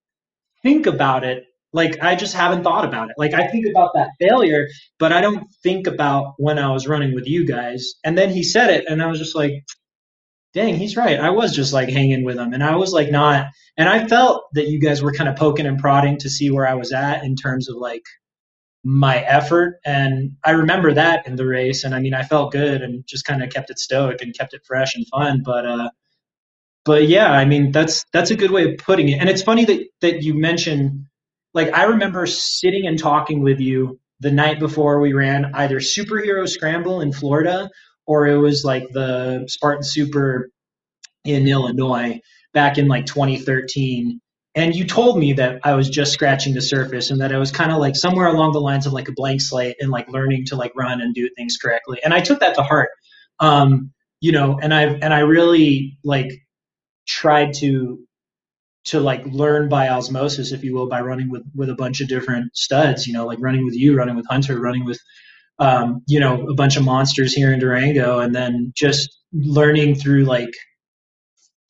think 0.63 0.87
about 0.87 1.23
it. 1.23 1.45
Like, 1.75 2.03
I 2.03 2.17
just 2.17 2.35
haven't 2.35 2.65
thought 2.65 2.87
about 2.87 3.11
it. 3.11 3.17
Like, 3.19 3.35
I 3.35 3.49
think 3.49 3.67
about 3.67 3.91
that 3.95 4.09
failure, 4.19 4.69
but 4.99 5.13
I 5.13 5.21
don't 5.21 5.47
think 5.63 5.87
about 5.87 6.33
when 6.39 6.59
I 6.59 6.73
was 6.73 6.89
running 6.89 7.15
with 7.15 7.27
you 7.29 7.45
guys. 7.47 7.93
And 8.03 8.17
then 8.17 8.31
he 8.31 8.43
said 8.43 8.71
it, 8.71 8.87
and 8.89 9.03
I 9.03 9.07
was 9.07 9.19
just 9.19 9.37
like, 9.37 9.65
dang, 10.55 10.77
he's 10.77 10.97
right. 10.97 11.21
I 11.21 11.31
was 11.31 11.55
just 11.55 11.75
like 11.75 11.91
hanging 11.91 12.25
with 12.25 12.39
him, 12.39 12.55
and 12.55 12.65
I 12.65 12.77
was 12.77 12.95
like 12.95 13.11
not. 13.11 13.49
And 13.77 13.87
I 13.87 14.09
felt 14.09 14.45
that 14.55 14.69
you 14.69 14.81
guys 14.81 15.03
were 15.03 15.13
kind 15.13 15.29
of 15.29 15.37
poking 15.37 15.67
and 15.67 15.79
prodding 15.79 16.17
to 16.21 16.31
see 16.31 16.51
where 16.51 16.67
I 16.67 16.75
was 16.75 16.93
at 16.93 17.23
in 17.23 17.37
terms 17.37 17.69
of 17.69 17.77
like 17.77 18.05
my 18.83 19.19
effort. 19.19 19.81
And 19.85 20.37
I 20.45 20.53
remember 20.53 20.95
that 20.95 21.27
in 21.27 21.37
the 21.37 21.47
race. 21.47 21.85
And 21.85 21.95
I 21.95 22.01
mean, 22.01 22.15
I 22.15 22.23
felt 22.23 22.53
good 22.53 22.83
and 22.83 23.07
just 23.07 23.25
kind 23.25 23.43
of 23.43 23.51
kept 23.51 23.71
it 23.71 23.79
stoic 23.79 24.23
and 24.23 24.37
kept 24.37 24.55
it 24.55 24.63
fresh 24.67 24.95
and 24.95 25.07
fun. 25.09 25.43
But, 25.45 25.67
uh, 25.67 25.91
but 26.85 27.07
yeah, 27.07 27.31
I 27.31 27.45
mean, 27.45 27.73
that's, 27.73 28.05
that's 28.13 28.31
a 28.31 28.37
good 28.37 28.51
way 28.51 28.73
of 28.73 28.79
putting 28.79 29.09
it. 29.11 29.21
And 29.21 29.29
it's 29.29 29.43
funny 29.43 29.65
that, 29.67 29.87
that 30.01 30.23
you 30.23 30.35
mentioned, 30.35 31.07
like, 31.53 31.73
I 31.75 31.85
remember 31.85 32.25
sitting 32.27 32.87
and 32.87 32.99
talking 32.99 33.43
with 33.43 33.61
you 33.61 34.01
the 34.21 34.31
night 34.31 34.59
before 34.59 35.01
we 35.01 35.13
ran 35.13 35.53
either 35.55 35.81
superhero 35.81 36.49
scramble 36.49 37.01
in 37.01 37.13
Florida 37.13 37.69
or 38.07 38.27
it 38.27 38.37
was 38.37 38.65
like 38.65 38.89
the 38.93 39.45
Spartan 39.49 39.83
super 39.83 40.51
in 41.25 41.47
Illinois 41.47 42.21
back 42.53 42.79
in 42.79 42.89
like 42.89 43.07
2013 43.07 44.20
and 44.55 44.75
you 44.75 44.85
told 44.85 45.19
me 45.19 45.35
that 45.35 45.61
I 45.63 45.75
was 45.75 45.89
just 45.89 46.13
scratching 46.13 46.55
the 46.55 46.63
surface 46.63 47.11
and 47.11 47.21
that 47.21 47.33
I 47.33 47.39
was 47.39 47.53
kind 47.53 47.71
of 47.71 47.79
like 47.79 47.95
somewhere 47.95 48.27
along 48.27 48.53
the 48.53 48.61
lines 48.61 48.87
of 48.87 48.93
like 48.93 49.09
a 49.09 49.13
blank 49.13 49.41
slate 49.41 49.77
and 49.81 49.91
like 49.91 50.09
learning 50.09 50.47
to 50.47 50.57
like 50.57 50.73
run 50.75 51.01
and 51.01 51.15
do 51.15 51.29
things 51.37 51.57
correctly. 51.57 52.01
And 52.05 52.13
I 52.13 52.21
took 52.21 52.41
that 52.41 52.57
to 52.57 52.63
heart. 52.63 52.91
Um, 53.39 53.93
you 54.21 54.33
know, 54.33 54.59
and 54.61 54.75
I've 54.75 54.99
and 55.03 55.15
I 55.15 55.21
really 55.21 55.99
like 56.05 56.31
tried 57.07 57.55
to 57.55 58.01
to 58.87 59.01
like 59.01 59.25
learn 59.27 59.69
by 59.69 59.89
osmosis, 59.89 60.53
if 60.53 60.65
you 60.65 60.75
will, 60.75 60.89
by 60.89 61.01
running 61.01 61.31
with 61.31 61.43
with 61.55 61.71
a 61.71 61.75
bunch 61.75 62.01
of 62.01 62.09
different 62.09 62.57
studs. 62.57 63.07
You 63.07 63.13
know, 63.13 63.27
like 63.27 63.39
running 63.41 63.65
with 63.65 63.75
you, 63.75 63.97
running 63.97 64.17
with 64.17 64.27
Hunter, 64.29 64.61
running 64.61 64.85
with 64.85 64.99
um, 65.59 66.03
you 66.07 66.21
know 66.21 66.49
a 66.49 66.55
bunch 66.55 66.77
of 66.77 66.85
monsters 66.85 67.33
here 67.33 67.53
in 67.53 67.61
Durango, 67.61 68.19
and 68.19 68.35
then 68.35 68.73
just 68.77 69.09
learning 69.33 69.95
through 69.95 70.25
like 70.25 70.51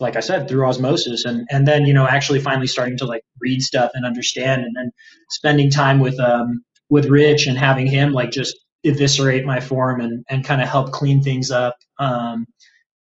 like 0.00 0.16
I 0.16 0.20
said, 0.20 0.48
through 0.48 0.66
osmosis, 0.66 1.24
and 1.24 1.46
and 1.50 1.66
then 1.66 1.86
you 1.86 1.94
know 1.94 2.06
actually 2.06 2.40
finally 2.40 2.66
starting 2.66 2.98
to 2.98 3.06
like 3.06 3.22
read 3.40 3.62
stuff 3.62 3.92
and 3.94 4.06
understand, 4.06 4.64
and 4.64 4.74
then 4.76 4.90
spending 5.30 5.70
time 5.70 6.00
with 6.00 6.18
um 6.20 6.64
with 6.88 7.06
Rich 7.06 7.46
and 7.46 7.58
having 7.58 7.86
him 7.86 8.12
like 8.12 8.30
just 8.30 8.56
eviscerate 8.84 9.44
my 9.44 9.60
form 9.60 10.00
and 10.00 10.24
and 10.28 10.44
kind 10.44 10.62
of 10.62 10.68
help 10.68 10.92
clean 10.92 11.22
things 11.22 11.50
up. 11.50 11.76
Um, 11.98 12.46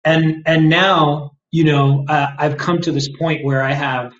and 0.05 0.43
and 0.47 0.69
now 0.69 1.33
you 1.51 1.65
know 1.65 2.05
uh, 2.09 2.29
I've 2.39 2.57
come 2.57 2.81
to 2.83 2.93
this 2.93 3.09
point 3.19 3.45
where 3.45 3.63
I 3.63 3.73
have 3.73 4.13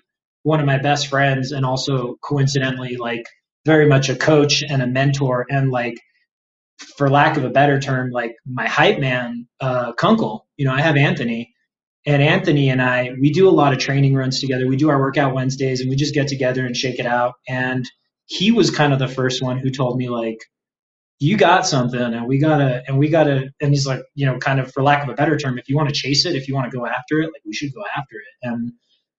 one 0.43 0.59
of 0.59 0.65
my 0.65 0.77
best 0.77 1.07
friends 1.07 1.51
and 1.51 1.65
also 1.65 2.15
coincidentally 2.23 2.97
like 2.97 3.25
very 3.65 3.87
much 3.87 4.09
a 4.09 4.15
coach 4.15 4.63
and 4.63 4.81
a 4.81 4.87
mentor 4.87 5.45
and 5.49 5.69
like 5.71 5.95
for 6.97 7.09
lack 7.09 7.37
of 7.37 7.43
a 7.43 7.49
better 7.49 7.79
term 7.79 8.09
like 8.11 8.35
my 8.45 8.67
hype 8.67 8.99
man 8.99 9.47
uh 9.59 9.91
kunkel 9.93 10.47
you 10.57 10.65
know 10.65 10.73
i 10.73 10.81
have 10.81 10.95
anthony 10.95 11.53
and 12.09 12.23
Anthony 12.23 12.71
and 12.71 12.81
I, 12.81 13.11
we 13.21 13.29
do 13.29 13.47
a 13.47 13.51
lot 13.51 13.71
of 13.71 13.77
training 13.77 14.15
runs 14.15 14.41
together. 14.41 14.67
We 14.67 14.77
do 14.77 14.89
our 14.89 14.99
workout 14.99 15.35
Wednesdays 15.35 15.79
and 15.79 15.91
we 15.91 15.95
just 15.95 16.15
get 16.15 16.27
together 16.27 16.65
and 16.65 16.75
shake 16.75 16.97
it 16.97 17.05
out. 17.05 17.35
And 17.47 17.85
he 18.25 18.51
was 18.51 18.71
kind 18.71 18.93
of 18.93 18.97
the 18.97 19.07
first 19.07 19.43
one 19.43 19.59
who 19.59 19.69
told 19.69 19.95
me 19.95 20.09
like, 20.09 20.39
you 21.19 21.37
got 21.37 21.67
something 21.67 22.01
and 22.01 22.25
we 22.25 22.39
gotta, 22.39 22.81
and 22.87 22.97
we 22.97 23.09
gotta, 23.09 23.51
and 23.61 23.71
he's 23.71 23.85
like, 23.85 24.01
you 24.15 24.25
know, 24.25 24.39
kind 24.39 24.59
of 24.59 24.73
for 24.73 24.81
lack 24.81 25.03
of 25.03 25.09
a 25.09 25.13
better 25.13 25.37
term, 25.37 25.59
if 25.59 25.69
you 25.69 25.75
want 25.75 25.87
to 25.87 25.93
chase 25.93 26.25
it, 26.25 26.35
if 26.35 26.47
you 26.47 26.55
want 26.55 26.71
to 26.71 26.75
go 26.75 26.87
after 26.87 27.19
it, 27.19 27.25
like 27.25 27.43
we 27.45 27.53
should 27.53 27.71
go 27.75 27.83
after 27.95 28.15
it. 28.15 28.47
And, 28.47 28.71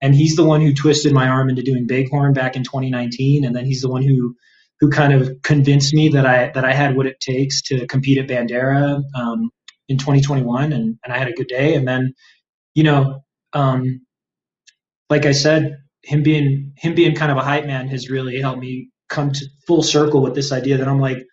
and 0.02 0.12
he's 0.12 0.35
the 0.35 0.44
one 0.44 0.61
who 0.61 0.75
twisted 0.75 1.12
my 1.12 1.28
arm 1.28 1.49
into 1.49 1.62
doing 1.62 1.87
Bighorn 1.87 2.32
back 2.32 2.56
in 2.56 2.64
2019. 2.64 3.44
And 3.44 3.54
then 3.54 3.66
he's 3.66 3.82
the 3.82 3.88
one 3.88 4.02
who, 4.02 4.35
who 4.80 4.90
kind 4.90 5.12
of 5.12 5.30
convinced 5.44 5.94
me 5.94 6.09
that 6.09 6.26
I, 6.26 6.50
that 6.54 6.64
I 6.64 6.73
had 6.73 6.97
what 6.97 7.06
it 7.06 7.20
takes 7.20 7.62
to 7.62 7.87
compete 7.87 8.18
at 8.18 8.26
Bandera, 8.26 9.00
um, 9.14 9.50
in 9.88 9.99
2021 9.99 10.73
and, 10.73 10.99
and 11.04 11.12
I 11.12 11.18
had 11.18 11.28
a 11.28 11.32
good 11.32 11.49
day. 11.49 11.75
And 11.75 11.87
then 11.87 12.14
you 12.74 12.82
know, 12.84 13.24
um, 13.52 14.00
like 15.08 15.26
I 15.26 15.32
said, 15.32 15.76
him 16.02 16.22
being 16.22 16.72
him 16.76 16.94
being 16.94 17.14
kind 17.14 17.30
of 17.30 17.38
a 17.38 17.42
hype 17.42 17.66
man 17.66 17.88
has 17.88 18.10
really 18.10 18.40
helped 18.40 18.60
me 18.60 18.90
come 19.08 19.32
to 19.32 19.46
full 19.66 19.82
circle 19.82 20.22
with 20.22 20.34
this 20.34 20.52
idea 20.52 20.78
that 20.78 20.88
I'm 20.88 21.00
like, 21.00 21.26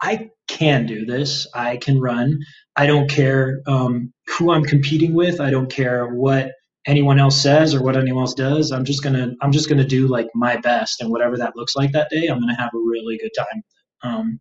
I 0.00 0.30
can 0.48 0.86
do 0.86 1.04
this. 1.04 1.46
I 1.54 1.76
can 1.76 2.00
run. 2.00 2.38
I 2.76 2.86
don't 2.86 3.10
care 3.10 3.60
um, 3.66 4.12
who 4.26 4.52
I'm 4.52 4.64
competing 4.64 5.14
with. 5.14 5.40
I 5.40 5.50
don't 5.50 5.70
care 5.70 6.06
what 6.06 6.52
anyone 6.86 7.18
else 7.18 7.40
says 7.40 7.74
or 7.74 7.82
what 7.82 7.96
anyone 7.96 8.22
else 8.22 8.34
does. 8.34 8.72
I'm 8.72 8.84
just 8.84 9.02
gonna 9.02 9.32
I'm 9.42 9.52
just 9.52 9.68
gonna 9.68 9.86
do 9.86 10.08
like 10.08 10.28
my 10.34 10.56
best 10.56 11.00
and 11.00 11.10
whatever 11.10 11.36
that 11.36 11.56
looks 11.56 11.76
like 11.76 11.92
that 11.92 12.08
day. 12.10 12.26
I'm 12.26 12.40
gonna 12.40 12.56
have 12.56 12.72
a 12.74 12.78
really 12.78 13.18
good 13.18 13.32
time. 13.36 13.62
Um, 14.02 14.40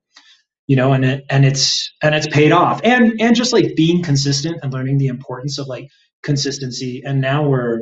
you 0.67 0.75
know, 0.75 0.93
and 0.93 1.03
it 1.03 1.25
and 1.29 1.45
it's 1.45 1.91
and 2.01 2.15
it's 2.15 2.27
paid 2.27 2.51
off. 2.51 2.79
And 2.83 3.19
and 3.19 3.35
just 3.35 3.53
like 3.53 3.75
being 3.75 4.03
consistent 4.03 4.59
and 4.63 4.71
learning 4.71 4.99
the 4.99 5.07
importance 5.07 5.57
of 5.57 5.67
like 5.67 5.89
consistency. 6.23 7.01
And 7.05 7.21
now 7.21 7.47
we're, 7.47 7.81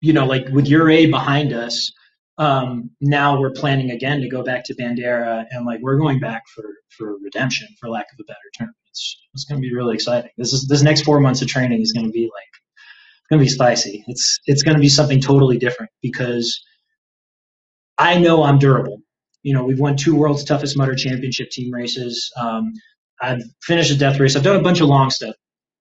you 0.00 0.12
know, 0.12 0.26
like 0.26 0.48
with 0.48 0.70
Ouray 0.70 1.06
behind 1.10 1.52
us, 1.52 1.92
um, 2.38 2.90
now 3.00 3.40
we're 3.40 3.52
planning 3.52 3.90
again 3.90 4.20
to 4.20 4.28
go 4.28 4.42
back 4.42 4.64
to 4.64 4.74
Bandera 4.74 5.44
and 5.50 5.64
like 5.64 5.80
we're 5.80 5.96
going 5.96 6.20
back 6.20 6.42
for 6.54 6.64
for 6.96 7.16
redemption, 7.22 7.66
for 7.80 7.88
lack 7.88 8.06
of 8.12 8.18
a 8.20 8.24
better 8.24 8.38
term. 8.58 8.74
It's 8.88 9.18
it's 9.34 9.44
going 9.44 9.60
to 9.60 9.66
be 9.66 9.74
really 9.74 9.94
exciting. 9.94 10.30
This 10.36 10.52
is 10.52 10.66
this 10.68 10.82
next 10.82 11.02
four 11.02 11.20
months 11.20 11.40
of 11.40 11.48
training 11.48 11.80
is 11.80 11.92
going 11.92 12.06
to 12.06 12.12
be 12.12 12.24
like 12.24 12.52
it's 13.18 13.28
going 13.30 13.40
to 13.40 13.44
be 13.44 13.50
spicy. 13.50 14.04
It's 14.06 14.38
it's 14.46 14.62
going 14.62 14.76
to 14.76 14.80
be 14.80 14.88
something 14.88 15.20
totally 15.20 15.56
different 15.56 15.90
because 16.02 16.62
I 17.96 18.18
know 18.18 18.42
I'm 18.42 18.58
durable. 18.58 18.98
You 19.42 19.54
know, 19.54 19.64
we've 19.64 19.80
won 19.80 19.96
two 19.96 20.14
World's 20.14 20.44
Toughest 20.44 20.76
Mudder 20.76 20.94
Championship 20.94 21.50
team 21.50 21.72
races. 21.72 22.30
Um, 22.36 22.72
I've 23.22 23.42
finished 23.62 23.90
a 23.90 23.96
death 23.96 24.20
race. 24.20 24.36
I've 24.36 24.42
done 24.42 24.56
a 24.56 24.62
bunch 24.62 24.80
of 24.82 24.88
long 24.88 25.08
stuff 25.08 25.34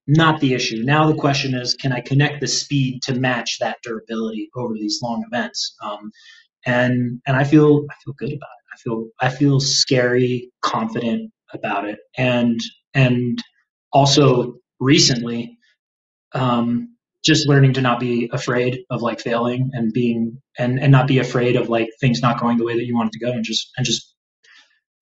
not 0.08 0.40
the 0.40 0.54
issue. 0.54 0.84
Now 0.84 1.08
the 1.08 1.16
question 1.16 1.56
is, 1.56 1.74
can 1.74 1.92
I 1.92 2.02
connect 2.02 2.42
the 2.42 2.48
speed 2.48 3.02
to 3.04 3.16
match 3.16 3.58
that 3.60 3.78
durability 3.84 4.50
over 4.56 4.74
these 4.76 5.00
long 5.02 5.24
events? 5.32 5.76
Um, 5.84 6.12
and 6.66 7.22
and 7.26 7.36
I 7.38 7.44
feel 7.44 7.86
I 7.90 7.96
feel 8.04 8.14
good 8.18 8.34
about 8.34 8.50
it. 8.50 8.66
I 8.74 8.78
feel 8.78 9.08
I 9.22 9.30
feel 9.30 9.60
scary, 9.60 10.52
confident 10.62 11.32
about 11.54 11.88
it, 11.88 12.00
and 12.18 12.60
and 12.94 13.42
also 13.94 14.56
recently, 14.80 15.58
um, 16.34 16.96
just 17.24 17.48
learning 17.48 17.74
to 17.74 17.82
not 17.82 18.00
be 18.00 18.30
afraid 18.34 18.80
of 18.90 19.02
like 19.02 19.20
failing 19.20 19.70
and 19.74 19.94
being 19.94 20.42
and 20.58 20.80
and 20.80 20.92
not 20.92 21.08
be 21.08 21.20
afraid 21.20 21.56
of 21.56 21.70
like 21.70 21.90
things 22.00 22.22
not 22.22 22.40
going 22.40 22.58
the 22.58 22.66
way 22.66 22.76
that 22.76 22.86
you 22.86 22.96
want 22.96 23.10
it 23.14 23.20
to 23.20 23.26
go, 23.26 23.32
and 23.32 23.44
just 23.44 23.72
and 23.78 23.86
just 23.86 24.14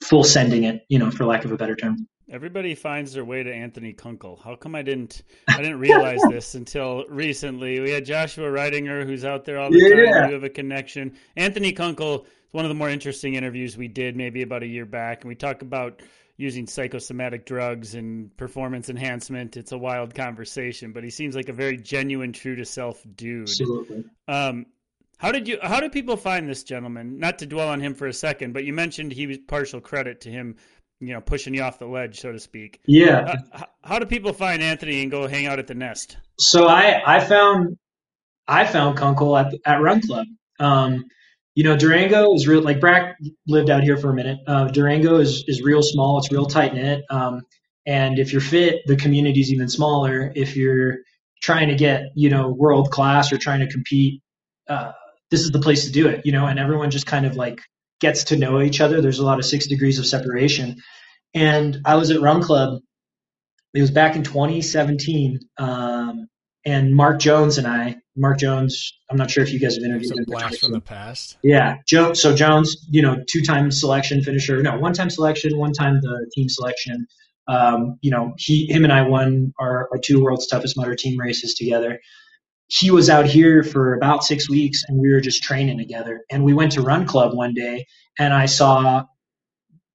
full 0.03 0.23
sending 0.23 0.63
it, 0.63 0.81
you 0.89 0.99
know, 0.99 1.11
for 1.11 1.25
lack 1.25 1.45
of 1.45 1.51
a 1.51 1.57
better 1.57 1.75
term. 1.75 2.07
Everybody 2.31 2.73
finds 2.73 3.13
their 3.13 3.25
way 3.25 3.43
to 3.43 3.53
Anthony 3.53 3.93
Kunkel. 3.93 4.39
How 4.43 4.55
come 4.55 4.75
I 4.75 4.81
didn't 4.81 5.23
I 5.47 5.57
didn't 5.57 5.79
realize 5.79 6.21
this 6.29 6.55
until 6.55 7.05
recently? 7.09 7.79
We 7.79 7.91
had 7.91 8.05
Joshua 8.05 8.49
Reidinger 8.49 9.05
who's 9.05 9.25
out 9.25 9.45
there 9.45 9.59
all 9.59 9.69
the 9.69 9.79
yeah. 9.79 10.21
time. 10.21 10.29
You 10.29 10.33
have 10.35 10.43
a 10.43 10.49
connection. 10.49 11.15
Anthony 11.35 11.73
Kunkel 11.73 12.23
is 12.23 12.29
one 12.51 12.65
of 12.65 12.69
the 12.69 12.75
more 12.75 12.89
interesting 12.89 13.35
interviews 13.35 13.77
we 13.77 13.87
did 13.87 14.15
maybe 14.15 14.41
about 14.41 14.63
a 14.63 14.67
year 14.67 14.85
back, 14.85 15.21
and 15.21 15.29
we 15.29 15.35
talk 15.35 15.61
about 15.61 16.01
using 16.37 16.65
psychosomatic 16.65 17.45
drugs 17.45 17.93
and 17.95 18.35
performance 18.37 18.89
enhancement. 18.89 19.57
It's 19.57 19.71
a 19.71 19.77
wild 19.77 20.15
conversation, 20.15 20.91
but 20.91 21.03
he 21.03 21.09
seems 21.09 21.35
like 21.35 21.49
a 21.49 21.53
very 21.53 21.77
genuine, 21.77 22.33
true 22.33 22.55
to 22.55 22.65
self 22.65 23.03
dude. 23.15 23.43
Absolutely. 23.43 24.05
Um, 24.27 24.65
how 25.17 25.31
did 25.31 25.47
you? 25.47 25.57
How 25.61 25.79
did 25.79 25.91
people 25.91 26.17
find 26.17 26.49
this 26.49 26.63
gentleman? 26.63 27.19
Not 27.19 27.39
to 27.39 27.45
dwell 27.45 27.69
on 27.69 27.79
him 27.79 27.93
for 27.93 28.07
a 28.07 28.13
second, 28.13 28.53
but 28.53 28.65
you 28.65 28.73
mentioned 28.73 29.11
he 29.11 29.27
was 29.27 29.37
partial 29.37 29.79
credit 29.79 30.21
to 30.21 30.29
him 30.29 30.57
you 31.07 31.13
know, 31.13 31.21
pushing 31.21 31.53
you 31.53 31.61
off 31.61 31.79
the 31.79 31.85
ledge, 31.85 32.19
so 32.19 32.31
to 32.31 32.39
speak. 32.39 32.79
Yeah. 32.85 33.37
Uh, 33.53 33.63
how 33.83 33.99
do 33.99 34.05
people 34.05 34.33
find 34.33 34.61
Anthony 34.61 35.01
and 35.01 35.11
go 35.11 35.27
hang 35.27 35.45
out 35.45 35.59
at 35.59 35.67
the 35.67 35.75
nest? 35.75 36.17
So 36.39 36.67
I, 36.67 37.01
I 37.05 37.19
found, 37.19 37.77
I 38.47 38.65
found 38.65 38.97
Kunkel 38.97 39.37
at, 39.37 39.53
at 39.65 39.81
Run 39.81 40.01
Club. 40.01 40.27
Um, 40.59 41.05
you 41.55 41.63
know, 41.63 41.77
Durango 41.77 42.33
is 42.33 42.47
real, 42.47 42.61
like 42.61 42.79
Brack 42.79 43.17
lived 43.47 43.69
out 43.69 43.83
here 43.83 43.97
for 43.97 44.09
a 44.09 44.15
minute. 44.15 44.39
Uh, 44.47 44.65
Durango 44.69 45.17
is, 45.17 45.43
is 45.47 45.61
real 45.61 45.83
small. 45.83 46.17
It's 46.17 46.31
real 46.31 46.45
tight 46.45 46.73
knit. 46.73 47.03
Um, 47.09 47.41
and 47.85 48.17
if 48.17 48.31
you're 48.31 48.41
fit, 48.41 48.81
the 48.85 48.95
community's 48.95 49.51
even 49.51 49.67
smaller. 49.67 50.31
If 50.35 50.55
you're 50.55 50.97
trying 51.41 51.67
to 51.69 51.75
get, 51.75 52.05
you 52.15 52.29
know, 52.29 52.49
world 52.49 52.89
class 52.89 53.31
or 53.31 53.37
trying 53.37 53.59
to 53.59 53.67
compete, 53.67 54.21
uh, 54.67 54.93
this 55.29 55.41
is 55.41 55.51
the 55.51 55.59
place 55.59 55.85
to 55.85 55.91
do 55.91 56.07
it, 56.07 56.25
you 56.25 56.31
know, 56.31 56.45
and 56.45 56.59
everyone 56.59 56.91
just 56.91 57.05
kind 57.05 57.25
of 57.25 57.35
like 57.35 57.59
gets 57.99 58.25
to 58.25 58.37
know 58.37 58.61
each 58.61 58.81
other. 58.81 59.01
There's 59.01 59.19
a 59.19 59.25
lot 59.25 59.39
of 59.39 59.45
six 59.45 59.67
degrees 59.67 59.99
of 59.99 60.05
separation. 60.05 60.77
And 61.33 61.79
I 61.85 61.95
was 61.95 62.11
at 62.11 62.21
Run 62.21 62.41
Club. 62.41 62.79
It 63.73 63.81
was 63.81 63.91
back 63.91 64.15
in 64.15 64.23
2017. 64.23 65.39
Um, 65.57 66.27
and 66.65 66.95
Mark 66.95 67.19
Jones 67.19 67.57
and 67.57 67.67
I, 67.67 67.97
Mark 68.15 68.37
Jones, 68.37 68.93
I'm 69.09 69.17
not 69.17 69.29
sure 69.29 69.43
if 69.43 69.51
you 69.51 69.59
guys 69.59 69.75
have 69.75 69.83
interviewed 69.83 70.17
him. 70.17 70.23
Blast 70.25 70.61
from 70.61 70.71
the 70.71 70.79
past. 70.79 71.37
Yeah, 71.43 71.77
Joe. 71.87 72.13
So 72.13 72.35
Jones, 72.35 72.85
you 72.89 73.01
know, 73.01 73.17
two-time 73.29 73.71
selection 73.71 74.23
finisher. 74.23 74.61
No, 74.61 74.77
one-time 74.77 75.09
selection, 75.09 75.57
one-time 75.57 75.99
the 76.01 76.29
team 76.33 76.47
selection. 76.47 77.07
Um, 77.47 77.97
you 78.01 78.11
know, 78.11 78.33
he, 78.37 78.71
him, 78.71 78.85
and 78.85 78.93
I 78.93 79.01
won 79.01 79.53
our, 79.59 79.89
our 79.91 79.97
two 79.97 80.23
world's 80.23 80.47
toughest 80.47 80.77
Mudder 80.77 80.95
team 80.95 81.19
races 81.19 81.55
together 81.55 81.99
he 82.67 82.91
was 82.91 83.09
out 83.09 83.25
here 83.25 83.63
for 83.63 83.93
about 83.95 84.23
six 84.23 84.49
weeks 84.49 84.83
and 84.87 84.99
we 84.99 85.11
were 85.11 85.21
just 85.21 85.43
training 85.43 85.77
together. 85.77 86.21
And 86.31 86.43
we 86.43 86.53
went 86.53 86.73
to 86.73 86.81
Run 86.81 87.05
Club 87.05 87.35
one 87.35 87.53
day 87.53 87.85
and 88.17 88.33
I 88.33 88.45
saw 88.47 89.03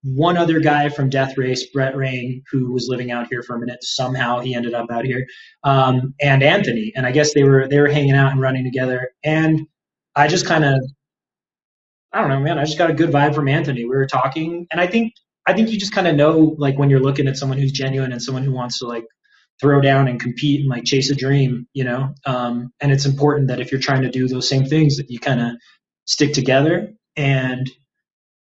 one 0.02 0.36
other 0.36 0.60
guy 0.60 0.88
from 0.88 1.10
Death 1.10 1.36
Race, 1.36 1.66
Brett 1.70 1.96
Rain, 1.96 2.42
who 2.50 2.72
was 2.72 2.86
living 2.88 3.10
out 3.10 3.26
here 3.30 3.42
for 3.42 3.56
a 3.56 3.58
minute. 3.60 3.82
Somehow 3.82 4.40
he 4.40 4.54
ended 4.54 4.74
up 4.74 4.90
out 4.90 5.04
here, 5.04 5.26
um, 5.64 6.14
and 6.20 6.42
Anthony. 6.42 6.92
And 6.94 7.04
I 7.06 7.12
guess 7.12 7.34
they 7.34 7.42
were 7.42 7.66
they 7.68 7.80
were 7.80 7.88
hanging 7.88 8.14
out 8.14 8.32
and 8.32 8.40
running 8.40 8.64
together. 8.64 9.10
And 9.24 9.66
I 10.14 10.28
just 10.28 10.46
kind 10.46 10.64
of, 10.64 10.80
I 12.12 12.20
don't 12.20 12.30
know, 12.30 12.40
man. 12.40 12.58
I 12.58 12.64
just 12.64 12.78
got 12.78 12.90
a 12.90 12.94
good 12.94 13.10
vibe 13.10 13.34
from 13.34 13.48
Anthony. 13.48 13.84
We 13.84 13.96
were 13.96 14.06
talking, 14.06 14.66
and 14.70 14.80
I 14.80 14.86
think 14.86 15.14
I 15.46 15.52
think 15.52 15.70
you 15.70 15.78
just 15.78 15.92
kind 15.92 16.06
of 16.06 16.14
know 16.14 16.54
like 16.58 16.78
when 16.78 16.90
you're 16.90 17.00
looking 17.00 17.26
at 17.26 17.36
someone 17.36 17.58
who's 17.58 17.72
genuine 17.72 18.12
and 18.12 18.22
someone 18.22 18.44
who 18.44 18.52
wants 18.52 18.78
to 18.78 18.86
like 18.86 19.04
throw 19.60 19.80
down 19.80 20.08
and 20.08 20.20
compete 20.20 20.60
and 20.60 20.68
like 20.68 20.84
chase 20.84 21.10
a 21.10 21.14
dream, 21.14 21.66
you 21.72 21.84
know. 21.84 22.14
Um, 22.26 22.72
and 22.80 22.92
it's 22.92 23.06
important 23.06 23.48
that 23.48 23.60
if 23.60 23.72
you're 23.72 23.80
trying 23.80 24.02
to 24.02 24.10
do 24.10 24.28
those 24.28 24.48
same 24.48 24.64
things, 24.64 24.96
that 24.96 25.10
you 25.10 25.18
kind 25.18 25.40
of 25.40 25.52
stick 26.06 26.32
together. 26.32 26.92
And 27.16 27.68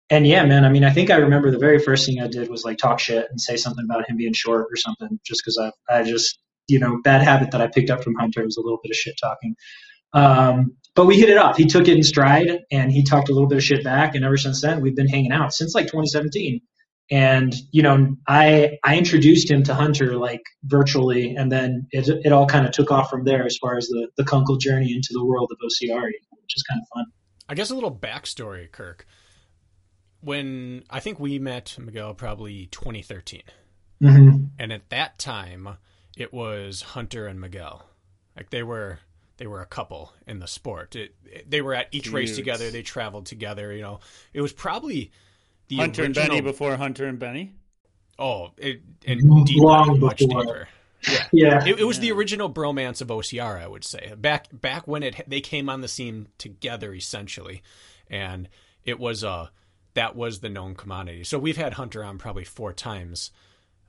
and 0.10 0.28
yeah, 0.28 0.46
man. 0.46 0.66
I 0.66 0.70
mean, 0.70 0.84
I 0.84 0.92
think 0.92 1.10
I 1.10 1.16
remember 1.16 1.50
the 1.50 1.58
very 1.58 1.80
first 1.80 2.06
thing 2.06 2.22
I 2.22 2.28
did 2.28 2.50
was 2.50 2.64
like 2.64 2.78
talk 2.78 3.00
shit 3.00 3.28
and 3.30 3.42
say 3.42 3.58
something 3.58 3.86
about 3.86 4.08
him 4.08 4.18
being 4.18 4.34
short 4.34 4.68
or 4.72 4.76
something, 4.76 5.20
just 5.26 5.42
because 5.44 5.58
I 5.58 5.72
I 5.94 6.04
just 6.04 6.38
you 6.68 6.80
know 6.80 7.00
bad 7.04 7.22
habit 7.22 7.52
that 7.52 7.62
I 7.62 7.68
picked 7.68 7.90
up 7.90 8.04
from 8.04 8.16
Hunter 8.16 8.44
was 8.44 8.58
a 8.58 8.62
little 8.62 8.80
bit 8.84 8.92
of 8.92 8.98
shit 8.98 9.16
talking. 9.22 9.56
Um, 10.14 10.78
but 10.96 11.06
we 11.06 11.20
hit 11.20 11.30
it 11.30 11.38
off. 11.38 11.58
He 11.58 11.66
took 11.66 11.88
it 11.88 11.98
in 11.98 12.04
stride 12.04 12.60
and 12.72 12.92
he 12.92 13.04
talked 13.04 13.30
a 13.30 13.34
little 13.34 13.50
bit 13.50 13.58
of 13.58 13.64
shit 13.64 13.84
back. 13.84 14.16
And 14.16 14.24
ever 14.24 14.38
since 14.38 14.62
then, 14.62 14.82
we've 14.82 14.96
been 14.96 15.10
hanging 15.10 15.34
out 15.34 15.54
since 15.54 15.76
like 15.76 15.88
2017. 15.88 16.62
And 17.12 17.54
you 17.72 17.84
know, 17.84 18.16
I 18.28 18.78
I 18.84 18.98
introduced 18.98 19.50
him 19.50 19.64
to 19.64 19.74
Hunter 19.74 20.18
like 20.18 20.42
virtually, 20.64 21.36
and 21.36 21.52
then 21.52 21.88
it 21.92 22.08
it 22.26 22.32
all 22.32 22.48
kind 22.48 22.66
of 22.66 22.72
took 22.72 22.92
off 22.92 23.10
from 23.10 23.24
there 23.26 23.46
as 23.46 23.58
far 23.58 23.78
as 23.78 23.88
the 23.88 24.10
the 24.18 24.24
Kunkel 24.24 24.58
journey 24.58 24.94
into 24.94 25.10
the 25.12 25.24
world 25.26 25.52
of 25.52 25.58
OCR, 25.64 26.06
which 26.08 26.56
is 26.56 26.64
kind 26.64 26.82
of 26.82 26.88
fun. 26.96 27.06
I 27.48 27.54
guess 27.56 27.70
a 27.70 27.76
little 27.76 27.96
backstory, 27.96 28.72
Kirk. 28.72 29.06
When 30.22 30.84
I 30.90 31.00
think 31.00 31.20
we 31.20 31.38
met 31.38 31.76
Miguel 31.80 32.14
probably 32.14 32.68
2013, 32.68 33.42
Mm-hmm. 34.04 34.46
and 34.60 34.74
at 34.74 34.90
that 34.90 35.18
time 35.20 35.78
it 36.18 36.34
was 36.34 36.82
Hunter 36.82 37.28
and 37.28 37.40
Miguel. 37.40 37.86
Like 38.36 38.50
they 38.50 38.64
were 38.64 39.00
they 39.38 39.48
were 39.48 39.62
a 39.62 39.66
couple 39.66 40.12
in 40.28 40.40
the 40.40 40.48
sport. 40.48 40.96
It, 40.96 41.16
it- 41.26 41.50
they 41.50 41.62
were 41.62 41.74
at 41.74 41.88
each 41.92 42.10
race 42.10 42.36
together. 42.36 42.72
They 42.72 42.82
traveled 42.82 43.26
together. 43.26 43.72
You 43.74 43.82
know, 43.84 44.00
it 44.34 44.42
was 44.42 44.52
probably 44.54 45.12
the 45.68 45.78
Hunter 45.78 46.04
original. 46.04 46.24
and 46.24 46.30
Benny 46.32 46.42
before 46.42 46.76
Hunter 46.78 47.06
and 47.08 47.20
Benny. 47.20 47.54
Oh, 48.18 48.52
it, 48.58 48.82
and 49.06 49.22
Long 49.24 50.00
much 50.00 50.20
before. 50.20 50.44
deeper. 50.44 50.68
Yeah. 51.32 51.66
It, 51.66 51.80
it 51.82 51.84
was 51.84 52.00
the 52.00 52.12
original 52.12 52.52
bromance 52.52 53.02
of 53.02 53.10
OCR, 53.10 53.62
I 53.62 53.68
would 53.68 53.84
say. 53.84 54.14
Back 54.18 54.48
back 54.52 54.88
when 54.88 55.04
it 55.04 55.22
they 55.28 55.42
came 55.42 55.70
on 55.70 55.82
the 55.82 55.88
scene 55.88 56.28
together, 56.38 56.94
essentially, 56.94 57.62
and 58.10 58.50
it 58.84 59.00
was 59.00 59.24
uh 59.24 59.50
that 59.94 60.16
was 60.16 60.40
the 60.40 60.50
known 60.50 60.76
commodity. 60.76 61.24
So 61.24 61.38
we've 61.40 61.58
had 61.58 61.74
Hunter 61.74 62.04
on 62.04 62.18
probably 62.18 62.44
four 62.44 62.74
times 62.74 63.32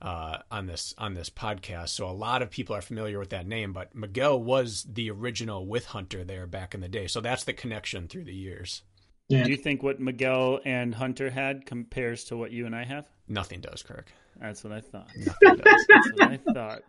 uh, 0.01 0.37
on 0.51 0.67
this 0.67 0.93
on 0.97 1.13
this 1.13 1.29
podcast. 1.29 1.89
So 1.89 2.09
a 2.09 2.11
lot 2.11 2.41
of 2.41 2.49
people 2.51 2.75
are 2.75 2.81
familiar 2.81 3.19
with 3.19 3.29
that 3.31 3.47
name. 3.47 3.73
But 3.73 3.95
Miguel 3.95 4.41
was 4.41 4.85
the 4.91 5.09
original 5.11 5.65
with 5.65 5.87
Hunter 5.87 6.23
there 6.23 6.47
back 6.47 6.73
in 6.75 6.81
the 6.81 6.87
day. 6.87 7.07
So 7.07 7.19
that's 7.21 7.43
the 7.43 7.53
connection 7.53 8.07
through 8.07 8.25
the 8.25 8.35
years. 8.35 8.83
Yeah. 9.29 9.43
Do 9.43 9.51
you 9.51 9.57
think 9.57 9.83
what 9.83 9.99
Miguel 9.99 10.59
and 10.65 10.95
Hunter 10.95 11.29
had 11.29 11.65
compares 11.65 12.25
to 12.25 12.37
what 12.37 12.51
you 12.51 12.65
and 12.65 12.75
I 12.75 12.85
have? 12.85 13.09
Nothing 13.27 13.59
does, 13.59 13.83
Kirk. 13.83 14.11
That's 14.39 14.63
what 14.63 14.71
I 14.71 14.81
thought. 14.81 15.09
Nothing 15.17 15.55
does. 15.57 15.85
That's 15.89 16.11
what 16.13 16.31
I 16.31 16.37
thought. 16.53 16.83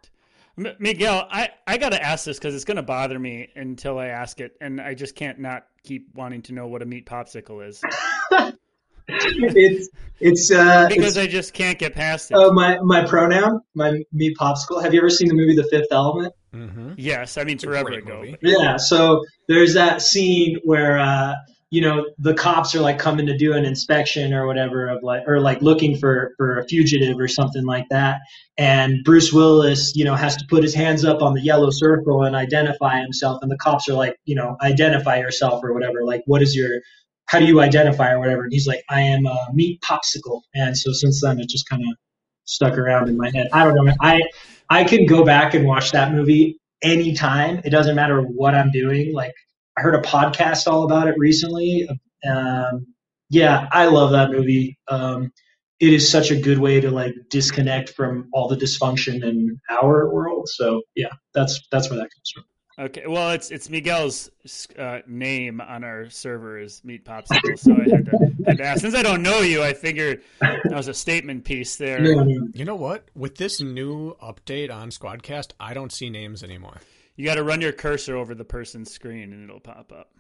M- 0.57 0.77
Miguel, 0.79 1.27
I, 1.31 1.51
I 1.67 1.79
got 1.79 1.91
to 1.91 2.03
ask 2.03 2.25
this 2.25 2.39
because 2.39 2.55
it's 2.55 2.65
going 2.65 2.77
to 2.77 2.83
bother 2.83 3.19
me 3.19 3.49
until 3.57 3.99
I 3.99 4.07
ask 4.09 4.41
it, 4.41 4.53
and 4.61 4.81
I 4.81 4.95
just 4.95 5.17
can't 5.17 5.39
not 5.41 5.67
keep 5.83 6.15
wanting 6.15 6.43
to 6.43 6.53
know 6.53 6.67
what 6.69 6.83
a 6.83 6.87
meat 6.87 7.07
popsicle 7.07 7.67
is 7.67 7.83
it's 9.09 9.89
it's 10.21 10.53
uh 10.53 10.87
because 10.89 11.17
it's, 11.17 11.27
I 11.27 11.27
just 11.31 11.55
can't 11.55 11.79
get 11.79 11.95
past 11.95 12.31
it. 12.31 12.35
oh 12.37 12.53
my 12.53 12.79
my 12.81 13.05
pronoun 13.05 13.61
my 13.75 14.03
me 14.13 14.35
popsicle. 14.35 14.83
Have 14.83 14.93
you 14.93 15.01
ever 15.01 15.11
seen 15.11 15.29
the 15.29 15.35
movie 15.35 15.55
The 15.57 15.65
Fifth 15.71 15.89
Element? 15.91 16.35
hmm 16.53 16.93
yes, 16.97 17.39
I 17.39 17.45
mean 17.45 17.55
It's 17.55 17.65
a 17.65 17.69
forever 17.69 17.93
ago. 17.93 18.19
movie. 18.23 18.37
Yeah. 18.43 18.77
So 18.77 19.25
there's 19.49 19.75
that 19.75 20.03
scene 20.03 20.59
where 20.65 20.99
uh 20.99 21.35
you 21.71 21.83
know 21.83 22.07
the 22.19 22.35
cops 22.35 22.75
are 22.75 22.81
like 22.81 22.99
coming 22.99 23.27
to 23.27 23.37
do 23.37 23.53
an 23.53 23.65
inspection 23.65 24.33
or 24.33 24.47
whatever 24.47 24.89
of 24.89 25.03
like 25.03 25.23
or 25.27 25.41
like 25.41 25.61
looking 25.61 25.97
for 25.97 26.33
for 26.37 26.59
a 26.59 26.65
fugitive 26.67 27.19
or 27.19 27.29
something 27.29 27.65
like 27.65 27.87
that. 27.91 28.21
And 28.57 29.05
bruce 29.05 29.33
willis 29.33 29.95
you 29.95 30.05
know 30.05 30.15
has 30.15 30.37
to 30.37 30.45
put 30.49 30.63
his 30.63 30.75
hands 30.75 31.05
up 31.05 31.21
on 31.21 31.35
the 31.35 31.43
yellow 31.43 31.71
circle 31.71 32.23
and 32.23 32.35
identify 32.35 33.01
himself. 33.01 33.43
And 33.43 33.51
the 33.51 33.59
cops 33.59 33.89
are 33.89 33.95
like 33.95 34.17
you 34.25 34.35
know 34.35 34.57
identify 34.63 35.19
yourself 35.19 35.63
or 35.63 35.75
whatever 35.75 36.05
like 36.05 36.23
what 36.27 36.43
is 36.43 36.57
your 36.57 36.81
how 37.27 37.39
do 37.39 37.45
you 37.45 37.61
identify 37.61 38.13
or 38.13 38.19
whatever? 38.19 38.45
And 38.45 38.53
he's 38.53 38.67
like 38.67 38.83
i 38.89 39.01
am 39.01 39.27
a 39.27 39.37
meat 39.53 39.81
popsicle. 39.83 40.43
And 40.55 40.77
so 40.77 40.93
since 40.93 41.21
then 41.21 41.39
it 41.39 41.49
just 41.49 41.69
kind 41.69 41.83
of 41.83 41.97
stuck 42.45 42.79
around 42.79 43.09
in 43.09 43.17
my 43.19 43.31
head. 43.35 43.49
I 43.53 43.65
don't 43.65 43.75
know 43.75 43.93
i 44.01 44.23
i 44.71 44.85
can 44.85 45.05
go 45.05 45.23
back 45.23 45.53
and 45.53 45.67
watch 45.67 45.93
that 45.93 46.13
movie 46.13 46.59
anytime. 46.83 47.61
It 47.65 47.71
doesn't 47.71 47.95
matter 47.95 48.23
what 48.23 48.55
i'm 48.55 48.71
doing. 48.71 49.13
Like 49.13 49.35
I 49.79 49.81
heard 49.81 49.95
a 49.95 50.01
podcast 50.01 50.67
all 50.67 50.85
about 50.85 51.07
it 51.07 51.15
recently. 51.19 51.89
Um, 52.29 52.87
yeah, 53.31 53.69
I 53.71 53.87
love 53.87 54.11
that 54.11 54.31
movie. 54.31 54.77
Um, 54.89 55.33
it 55.79 55.93
is 55.93 56.11
such 56.11 56.33
a 56.33 56.41
good 56.41 56.59
way 56.59 56.81
to 56.81 56.91
like 56.91 57.15
disconnect 57.31 57.91
from 57.91 58.29
all 58.33 58.49
the 58.49 58.57
dysfunction 58.57 59.23
in 59.23 59.61
our 59.71 60.13
world. 60.13 60.49
So 60.49 60.83
yeah, 60.97 61.13
that's 61.33 61.61
that's 61.71 61.89
where 61.91 61.99
that 62.01 62.09
comes 62.13 62.33
from. 62.35 62.45
Okay, 62.87 63.07
well, 63.07 63.31
it's 63.31 63.53
it's 63.53 63.71
Miguel's 63.71 64.31
uh, 64.77 65.01
name 65.07 65.61
on 65.61 65.85
our 65.85 66.11
server 66.11 66.59
is 66.59 66.83
Meat 66.85 67.05
Popsicle, 67.05 67.59
so 67.59 67.75
I 67.75 67.89
had 67.89 68.07
to, 68.07 68.35
had 68.47 68.57
to 68.59 68.65
ask. 68.65 68.81
Since 68.81 68.97
I 68.97 69.03
don't 69.03 69.23
know 69.23 69.41
you, 69.41 69.63
I 69.63 69.75
figured 69.75 70.23
that 70.41 70.73
was 70.73 70.89
a 70.89 70.95
statement 70.95 71.45
piece 71.45 71.77
there. 71.77 72.05
Yeah, 72.05 72.25
yeah. 72.25 72.41
You 72.53 72.65
know 72.65 72.77
what? 72.77 73.09
With 73.15 73.37
this 73.37 73.61
new 73.61 74.17
update 74.17 74.73
on 74.73 74.91
Squadcast, 74.91 75.53
I 75.61 75.75
don't 75.75 75.93
see 75.93 76.11
names 76.11 76.43
anymore. 76.43 76.81
You 77.19 77.25
got 77.25 77.35
to 77.35 77.43
run 77.43 77.61
your 77.61 77.73
cursor 77.73 78.17
over 78.17 78.33
the 78.33 78.45
person's 78.45 78.93
screen, 78.93 79.33
and 79.33 79.43
it'll 79.43 79.59
pop 79.59 79.91
up. 79.93 80.13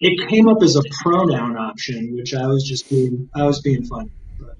It 0.00 0.28
came 0.28 0.46
up 0.46 0.62
as 0.62 0.76
a 0.76 0.82
pronoun 1.02 1.56
option, 1.56 2.14
which 2.14 2.34
I 2.34 2.46
was 2.46 2.62
just 2.62 2.90
being 2.90 3.30
I 3.34 3.44
was 3.44 3.62
being 3.62 3.82
fun. 3.84 4.10
But 4.38 4.58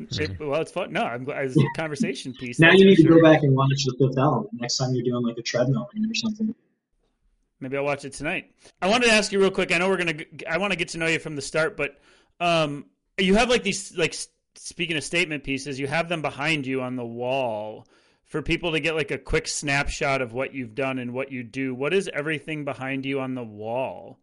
It- 0.00 0.40
well, 0.40 0.62
it's 0.62 0.72
fun. 0.72 0.90
No, 0.90 1.02
I'm 1.02 1.24
glad 1.24 1.44
it's 1.44 1.56
a 1.58 1.64
conversation 1.76 2.32
piece. 2.32 2.58
now 2.58 2.72
you 2.72 2.86
need 2.86 2.96
to 2.96 3.02
sure. 3.02 3.20
go 3.20 3.22
back 3.22 3.42
and 3.42 3.54
watch 3.54 3.68
the 3.84 3.94
Fifth 3.98 4.16
Element 4.16 4.48
next 4.54 4.78
time 4.78 4.94
you're 4.94 5.04
doing 5.04 5.22
like 5.22 5.36
a 5.36 5.42
treadmill 5.42 5.82
or 5.94 6.14
something. 6.14 6.54
Maybe 7.60 7.76
I'll 7.76 7.84
watch 7.84 8.06
it 8.06 8.14
tonight. 8.14 8.50
I 8.80 8.88
wanted 8.88 9.08
to 9.08 9.12
ask 9.12 9.32
you 9.32 9.38
real 9.38 9.50
quick. 9.50 9.70
I 9.70 9.76
know 9.76 9.90
we're 9.90 9.98
gonna. 9.98 10.24
I 10.48 10.56
want 10.56 10.72
to 10.72 10.78
get 10.78 10.88
to 10.88 10.98
know 10.98 11.08
you 11.08 11.18
from 11.18 11.36
the 11.36 11.42
start, 11.42 11.76
but 11.76 12.00
um, 12.40 12.86
you 13.18 13.34
have 13.34 13.50
like 13.50 13.64
these 13.64 13.94
like 13.98 14.16
speaking 14.54 14.96
of 14.96 15.04
statement 15.04 15.44
pieces, 15.44 15.78
you 15.78 15.86
have 15.88 16.08
them 16.08 16.22
behind 16.22 16.66
you 16.66 16.80
on 16.80 16.96
the 16.96 17.04
wall 17.04 17.86
for 18.32 18.40
people 18.40 18.72
to 18.72 18.80
get 18.80 18.94
like 18.94 19.10
a 19.10 19.18
quick 19.18 19.46
snapshot 19.46 20.22
of 20.22 20.32
what 20.32 20.54
you've 20.54 20.74
done 20.74 20.98
and 20.98 21.12
what 21.12 21.30
you 21.30 21.42
do. 21.42 21.74
What 21.74 21.92
is 21.92 22.08
everything 22.14 22.64
behind 22.64 23.04
you 23.04 23.20
on 23.20 23.34
the 23.34 23.44
wall? 23.44 24.18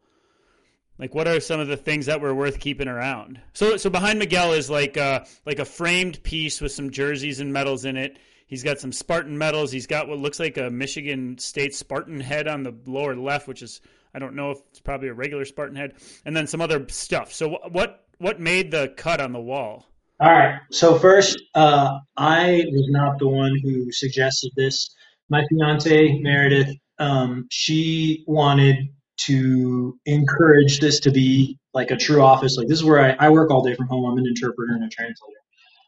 Like, 0.97 1.13
what 1.13 1.27
are 1.27 1.39
some 1.39 1.59
of 1.59 1.67
the 1.67 1.77
things 1.77 2.07
that 2.07 2.19
were 2.19 2.33
worth 2.33 2.59
keeping 2.59 2.87
around? 2.87 3.39
So, 3.53 3.77
so 3.77 3.91
behind 3.91 4.17
Miguel 4.17 4.53
is 4.53 4.67
like 4.67 4.97
uh 4.97 5.25
like 5.45 5.59
a 5.59 5.65
framed 5.65 6.23
piece 6.23 6.59
with 6.59 6.71
some 6.71 6.89
jerseys 6.89 7.39
and 7.39 7.53
medals 7.53 7.85
in 7.85 7.97
it. 7.97 8.17
He's 8.47 8.63
got 8.63 8.79
some 8.79 8.91
Spartan 8.91 9.37
medals. 9.37 9.71
He's 9.71 9.85
got 9.85 10.07
what 10.07 10.17
looks 10.17 10.39
like 10.39 10.57
a 10.57 10.71
Michigan 10.71 11.37
State 11.37 11.75
Spartan 11.75 12.19
head 12.19 12.47
on 12.47 12.63
the 12.63 12.75
lower 12.87 13.15
left, 13.15 13.47
which 13.47 13.61
is 13.61 13.79
I 14.15 14.17
don't 14.17 14.33
know 14.33 14.49
if 14.49 14.57
it's 14.71 14.79
probably 14.79 15.09
a 15.09 15.13
regular 15.13 15.45
Spartan 15.45 15.75
head, 15.75 15.93
and 16.25 16.35
then 16.35 16.47
some 16.47 16.61
other 16.61 16.83
stuff. 16.89 17.31
So, 17.31 17.51
wh- 17.51 17.71
what 17.71 18.05
what 18.17 18.39
made 18.39 18.71
the 18.71 18.91
cut 18.97 19.21
on 19.21 19.33
the 19.33 19.39
wall? 19.39 19.85
All 20.19 20.31
right. 20.31 20.59
So 20.71 20.99
first, 20.99 21.41
uh, 21.55 21.97
I 22.17 22.65
was 22.71 22.87
not 22.89 23.19
the 23.19 23.27
one 23.27 23.57
who 23.63 23.91
suggested 23.91 24.51
this. 24.55 24.93
My 25.29 25.45
fiance 25.49 26.19
Meredith, 26.19 26.75
um, 26.99 27.47
she 27.51 28.23
wanted 28.27 28.77
to 29.21 29.97
encourage 30.05 30.79
this 30.79 30.99
to 31.01 31.11
be 31.11 31.57
like 31.73 31.91
a 31.91 31.97
true 31.97 32.21
office. 32.21 32.57
Like 32.57 32.67
this 32.67 32.79
is 32.79 32.83
where 32.83 32.99
I, 32.99 33.27
I 33.27 33.29
work 33.29 33.51
all 33.51 33.63
day 33.63 33.75
from 33.75 33.87
home. 33.87 34.05
I'm 34.11 34.17
an 34.17 34.27
interpreter 34.27 34.73
and 34.73 34.83
a 34.83 34.89
translator. 34.89 35.35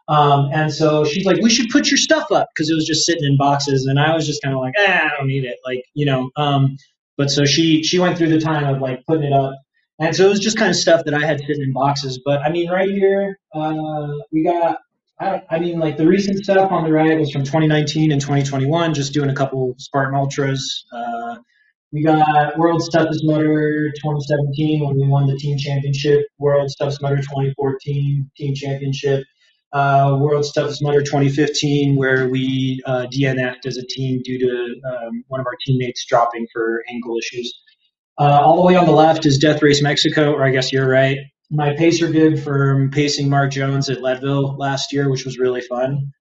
Um, 0.07 0.49
and 0.53 0.73
so 0.73 1.05
she's 1.05 1.25
like, 1.25 1.41
we 1.41 1.49
should 1.49 1.69
put 1.69 1.89
your 1.89 1.97
stuff 1.97 2.31
up 2.31 2.49
because 2.53 2.69
it 2.69 2.75
was 2.75 2.85
just 2.85 3.05
sitting 3.05 3.23
in 3.23 3.37
boxes, 3.37 3.85
and 3.85 3.99
I 3.99 4.13
was 4.13 4.27
just 4.27 4.41
kind 4.43 4.53
of 4.53 4.61
like, 4.61 4.73
ah, 4.77 5.05
I 5.05 5.09
don't 5.17 5.27
need 5.27 5.45
it, 5.45 5.57
like 5.65 5.83
you 5.93 6.05
know. 6.05 6.29
Um, 6.35 6.77
but 7.17 7.31
so 7.31 7.45
she 7.45 7.83
she 7.83 7.99
went 7.99 8.17
through 8.17 8.29
the 8.29 8.39
time 8.39 8.65
of 8.73 8.81
like 8.81 9.05
putting 9.05 9.23
it 9.25 9.33
up, 9.33 9.53
and 10.01 10.15
so 10.15 10.25
it 10.25 10.29
was 10.29 10.39
just 10.39 10.57
kind 10.57 10.69
of 10.69 10.75
stuff 10.75 11.05
that 11.05 11.13
I 11.13 11.25
had 11.25 11.39
sitting 11.39 11.61
in 11.61 11.73
boxes. 11.73 12.19
But 12.23 12.41
I 12.41 12.51
mean, 12.51 12.69
right 12.69 12.89
here, 12.89 13.39
uh, 13.53 14.07
we 14.31 14.43
got. 14.43 14.79
I, 15.19 15.43
I 15.51 15.59
mean, 15.59 15.77
like 15.77 15.97
the 15.97 16.07
recent 16.07 16.43
stuff 16.43 16.71
on 16.71 16.83
the 16.83 16.91
right 16.91 17.19
was 17.19 17.31
from 17.31 17.43
2019 17.43 18.11
and 18.11 18.19
2021, 18.19 18.95
just 18.95 19.13
doing 19.13 19.29
a 19.29 19.35
couple 19.35 19.75
Spartan 19.77 20.15
Ultras. 20.15 20.83
Uh, 20.91 21.35
we 21.93 22.03
got 22.03 22.57
World's 22.57 22.89
Toughest 22.89 23.19
Mudder 23.23 23.91
2017 23.91 24.83
when 24.83 24.95
we 24.95 25.07
won 25.07 25.27
the 25.27 25.35
team 25.35 25.57
championship. 25.57 26.21
World's 26.39 26.75
Toughest 26.75 27.01
Mudder 27.01 27.17
2014 27.17 28.31
team 28.35 28.55
championship. 28.55 29.25
Uh, 29.73 30.17
World's 30.19 30.51
Toughest 30.53 30.81
Mudder 30.81 31.01
2015 31.01 31.97
where 31.97 32.29
we 32.29 32.81
uh, 32.85 33.07
DNF'd 33.13 33.65
as 33.65 33.77
a 33.77 33.85
team 33.85 34.21
due 34.23 34.39
to 34.39 34.89
um, 34.89 35.23
one 35.27 35.39
of 35.39 35.45
our 35.45 35.55
teammates 35.65 36.05
dropping 36.05 36.47
for 36.53 36.81
ankle 36.89 37.17
issues. 37.17 37.60
Uh, 38.21 38.39
all 38.39 38.55
the 38.57 38.61
way 38.67 38.75
on 38.75 38.85
the 38.85 38.91
left 38.91 39.25
is 39.25 39.39
Death 39.39 39.63
Race 39.63 39.81
Mexico, 39.81 40.31
or 40.31 40.43
I 40.43 40.51
guess 40.51 40.71
you're 40.71 40.87
right. 40.87 41.17
My 41.49 41.73
pacer 41.75 42.07
bib 42.11 42.39
from 42.39 42.91
pacing 42.91 43.29
Mark 43.29 43.51
Jones 43.51 43.89
at 43.89 44.01
Leadville 44.01 44.55
last 44.57 44.93
year, 44.93 45.09
which 45.09 45.25
was 45.25 45.39
really 45.39 45.61
fun. 45.61 46.11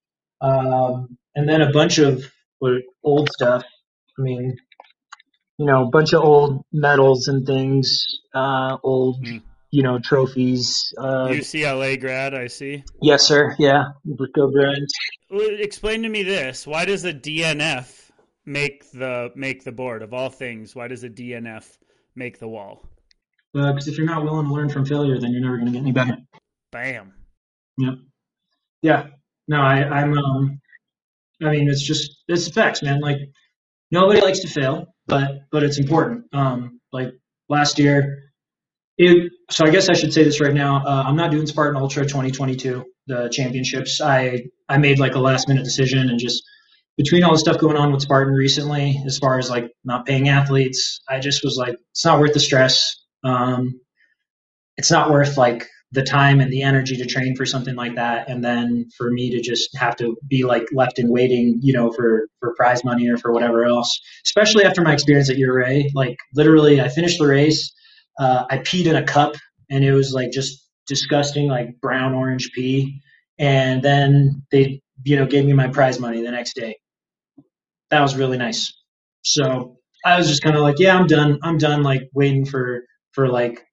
Um, 0.40 1.18
and 1.34 1.46
then 1.48 1.60
a 1.60 1.70
bunch 1.72 1.98
of 1.98 2.24
old 3.04 3.28
stuff. 3.32 3.62
I 4.18 4.22
mean, 4.22 4.56
you 5.58 5.66
know, 5.66 5.86
a 5.86 5.90
bunch 5.90 6.14
of 6.14 6.22
old 6.22 6.62
medals 6.72 7.28
and 7.28 7.46
things, 7.46 8.02
uh, 8.34 8.78
old, 8.82 9.16
Hmm. 9.26 9.38
you 9.70 9.82
know, 9.82 9.98
trophies. 9.98 10.94
Uh, 10.98 11.28
UCLA 11.28 12.00
grad, 12.00 12.34
I 12.34 12.46
see. 12.46 12.82
yes, 13.02 13.24
sir. 13.24 13.54
Yeah. 13.58 13.84
Go. 14.34 14.50
Well, 15.30 15.46
Explain 15.60 16.02
to 16.04 16.08
me 16.08 16.22
this: 16.22 16.66
Why 16.66 16.86
does 16.86 17.04
a 17.04 17.12
DNF 17.12 18.10
make 18.46 18.90
the 18.92 19.30
make 19.36 19.64
the 19.64 19.72
board 19.72 20.02
of 20.02 20.14
all 20.14 20.30
things? 20.30 20.74
Why 20.74 20.88
does 20.88 21.04
a 21.04 21.10
DNF 21.10 21.76
make 22.20 22.38
the 22.38 22.46
wall? 22.46 22.84
Because 23.52 23.88
if 23.88 23.98
you're 23.98 24.06
not 24.06 24.22
willing 24.22 24.46
to 24.46 24.52
learn 24.52 24.68
from 24.68 24.84
failure, 24.84 25.18
then 25.18 25.32
you're 25.32 25.40
never 25.40 25.56
going 25.56 25.66
to 25.66 25.72
get 25.72 25.80
any 25.80 25.90
better. 25.90 26.16
Bam. 26.70 27.12
Yep. 27.78 27.94
Yeah. 28.82 29.06
No, 29.48 29.60
I, 29.60 29.82
I'm. 29.82 30.16
Um, 30.16 30.60
I 31.42 31.50
mean, 31.50 31.68
it's 31.68 31.82
just 31.82 32.22
it's 32.28 32.48
facts, 32.48 32.82
man. 32.82 33.00
Like 33.00 33.16
nobody 33.90 34.20
likes 34.20 34.40
to 34.40 34.48
fail, 34.48 34.94
but 35.08 35.40
but 35.50 35.64
it's 35.64 35.78
important. 35.78 36.26
Um, 36.32 36.80
like 36.92 37.08
last 37.48 37.80
year, 37.80 38.30
it, 38.98 39.32
so 39.50 39.64
I 39.64 39.70
guess 39.70 39.88
I 39.88 39.94
should 39.94 40.12
say 40.12 40.22
this 40.22 40.40
right 40.40 40.54
now. 40.54 40.84
Uh, 40.86 41.02
I'm 41.06 41.16
not 41.16 41.32
doing 41.32 41.46
Spartan 41.46 41.80
Ultra 41.80 42.04
2022, 42.04 42.84
the 43.08 43.28
championships. 43.30 44.00
I 44.00 44.44
I 44.68 44.78
made 44.78 45.00
like 45.00 45.14
a 45.16 45.18
last 45.18 45.48
minute 45.48 45.64
decision 45.64 46.10
and 46.10 46.20
just 46.20 46.44
between 47.00 47.24
all 47.24 47.32
the 47.32 47.38
stuff 47.38 47.56
going 47.56 47.78
on 47.78 47.90
with 47.90 48.02
Spartan 48.02 48.34
recently, 48.34 49.02
as 49.06 49.16
far 49.16 49.38
as 49.38 49.48
like 49.48 49.72
not 49.84 50.04
paying 50.04 50.28
athletes, 50.28 51.00
I 51.08 51.18
just 51.18 51.42
was 51.42 51.56
like, 51.56 51.74
it's 51.92 52.04
not 52.04 52.20
worth 52.20 52.34
the 52.34 52.40
stress. 52.40 52.94
Um, 53.24 53.80
it's 54.76 54.90
not 54.90 55.10
worth 55.10 55.38
like 55.38 55.66
the 55.92 56.02
time 56.02 56.40
and 56.40 56.52
the 56.52 56.62
energy 56.62 56.98
to 56.98 57.06
train 57.06 57.34
for 57.36 57.46
something 57.46 57.74
like 57.74 57.94
that 57.94 58.28
and 58.28 58.44
then 58.44 58.86
for 58.98 59.10
me 59.10 59.30
to 59.30 59.40
just 59.40 59.74
have 59.78 59.96
to 59.96 60.14
be 60.28 60.44
like 60.44 60.64
left 60.74 60.98
in 60.98 61.10
waiting 61.10 61.58
you 61.62 61.72
know 61.72 61.90
for 61.90 62.28
for 62.38 62.54
prize 62.54 62.84
money 62.84 63.08
or 63.08 63.16
for 63.16 63.32
whatever 63.32 63.64
else 63.64 64.00
especially 64.24 64.64
after 64.64 64.82
my 64.82 64.92
experience 64.92 65.28
at 65.28 65.36
Ouray 65.36 65.90
like 65.94 66.16
literally 66.34 66.80
i 66.80 66.88
finished 66.88 67.18
the 67.18 67.26
race 67.26 67.74
uh, 68.20 68.44
i 68.50 68.58
peed 68.58 68.86
in 68.86 68.94
a 68.94 69.02
cup 69.02 69.34
and 69.68 69.84
it 69.84 69.92
was 69.92 70.12
like 70.12 70.30
just 70.30 70.68
disgusting 70.86 71.48
like 71.48 71.68
brown 71.80 72.14
orange 72.14 72.52
pee 72.54 73.00
and 73.40 73.82
then 73.82 74.44
they 74.52 74.80
you 75.02 75.16
know 75.16 75.26
gave 75.26 75.44
me 75.44 75.52
my 75.52 75.66
prize 75.66 75.98
money 75.98 76.22
the 76.22 76.30
next 76.30 76.54
day 76.54 76.76
that 77.90 78.00
was 78.00 78.16
really 78.16 78.38
nice 78.38 78.72
so 79.22 79.76
i 80.04 80.16
was 80.16 80.28
just 80.28 80.42
kind 80.42 80.56
of 80.56 80.62
like 80.62 80.78
yeah 80.78 80.96
i'm 80.96 81.06
done 81.06 81.38
i'm 81.42 81.58
done 81.58 81.82
like 81.82 82.08
waiting 82.14 82.44
for 82.44 82.82
for 83.12 83.28
like 83.28 83.64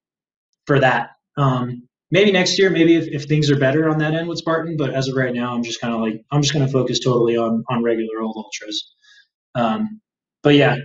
for 0.66 0.80
that 0.80 1.10
um 1.36 1.88
maybe 2.10 2.32
next 2.32 2.58
year, 2.58 2.70
maybe 2.70 2.96
if, 2.96 3.06
if 3.08 3.24
things 3.24 3.50
are 3.50 3.58
better 3.58 3.88
on 3.88 3.98
that 3.98 4.14
end 4.14 4.28
with 4.28 4.38
Spartan. 4.38 4.76
But 4.76 4.90
as 4.90 5.08
of 5.08 5.16
right 5.16 5.34
now, 5.34 5.54
I'm 5.54 5.62
just 5.62 5.80
kind 5.80 5.94
of 5.94 6.00
like 6.00 6.22
I'm 6.30 6.42
just 6.42 6.52
going 6.52 6.66
to 6.66 6.72
focus 6.72 7.00
totally 7.00 7.36
on 7.36 7.64
on 7.68 7.82
regular 7.82 8.20
old 8.20 8.36
ultras. 8.36 8.94
Um, 9.54 10.00
but 10.42 10.54
yeah, 10.54 10.76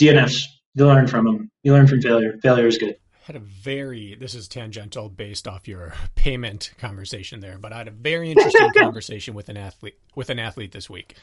DNFs. 0.00 0.44
You 0.74 0.86
learn 0.86 1.08
from 1.08 1.24
them. 1.24 1.50
You 1.62 1.72
learn 1.72 1.88
from 1.88 2.00
failure. 2.00 2.38
Failure 2.42 2.68
is 2.68 2.78
good. 2.78 2.96
Had 3.24 3.36
a 3.36 3.40
very 3.40 4.16
this 4.18 4.34
is 4.34 4.48
tangential 4.48 5.08
based 5.08 5.48
off 5.48 5.68
your 5.68 5.94
payment 6.14 6.72
conversation 6.78 7.40
there, 7.40 7.58
but 7.58 7.72
I 7.72 7.78
had 7.78 7.88
a 7.88 7.92
very 7.92 8.30
interesting 8.30 8.70
conversation 8.76 9.34
with 9.34 9.48
an 9.48 9.56
athlete 9.56 9.98
with 10.14 10.30
an 10.30 10.38
athlete 10.38 10.72
this 10.72 10.88
week, 10.88 11.16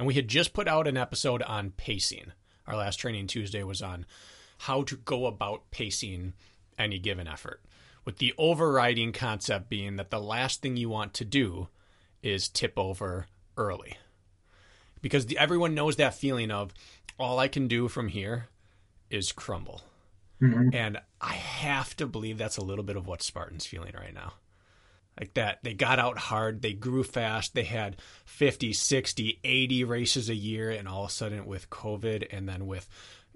and 0.00 0.06
we 0.06 0.14
had 0.14 0.28
just 0.28 0.54
put 0.54 0.66
out 0.66 0.88
an 0.88 0.96
episode 0.96 1.42
on 1.42 1.72
pacing. 1.72 2.32
Our 2.66 2.74
last 2.74 2.96
training 2.96 3.26
Tuesday 3.26 3.62
was 3.62 3.82
on 3.82 4.06
how 4.60 4.82
to 4.84 4.96
go 4.96 5.26
about 5.26 5.70
pacing 5.70 6.32
any 6.78 6.98
given 6.98 7.28
effort 7.28 7.60
with 8.06 8.16
the 8.16 8.32
overriding 8.38 9.12
concept 9.12 9.68
being 9.68 9.96
that 9.96 10.08
the 10.08 10.18
last 10.18 10.62
thing 10.62 10.78
you 10.78 10.88
want 10.88 11.12
to 11.12 11.26
do 11.26 11.68
is 12.22 12.48
tip 12.48 12.78
over 12.78 13.26
early. 13.58 13.98
Because 15.02 15.26
the, 15.26 15.36
everyone 15.36 15.74
knows 15.74 15.96
that 15.96 16.14
feeling 16.14 16.50
of 16.50 16.72
all 17.18 17.38
I 17.38 17.48
can 17.48 17.68
do 17.68 17.86
from 17.86 18.08
here 18.08 18.46
is 19.10 19.32
crumble. 19.32 19.82
Mm-hmm. 20.40 20.70
And 20.72 20.98
I 21.20 21.34
have 21.34 21.94
to 21.98 22.06
believe 22.06 22.38
that's 22.38 22.56
a 22.56 22.64
little 22.64 22.84
bit 22.84 22.96
of 22.96 23.06
what 23.06 23.20
Spartan's 23.20 23.66
feeling 23.66 23.92
right 23.94 24.14
now. 24.14 24.32
Like 25.18 25.34
that, 25.34 25.58
they 25.62 25.74
got 25.74 25.98
out 25.98 26.18
hard, 26.18 26.62
they 26.62 26.72
grew 26.72 27.02
fast, 27.02 27.54
they 27.54 27.64
had 27.64 27.96
50, 28.24 28.72
60, 28.72 29.40
80 29.44 29.84
races 29.84 30.30
a 30.30 30.34
year, 30.34 30.70
and 30.70 30.88
all 30.88 31.04
of 31.04 31.10
a 31.10 31.12
sudden 31.12 31.46
with 31.46 31.68
COVID 31.68 32.26
and 32.30 32.48
then 32.48 32.66
with 32.66 32.88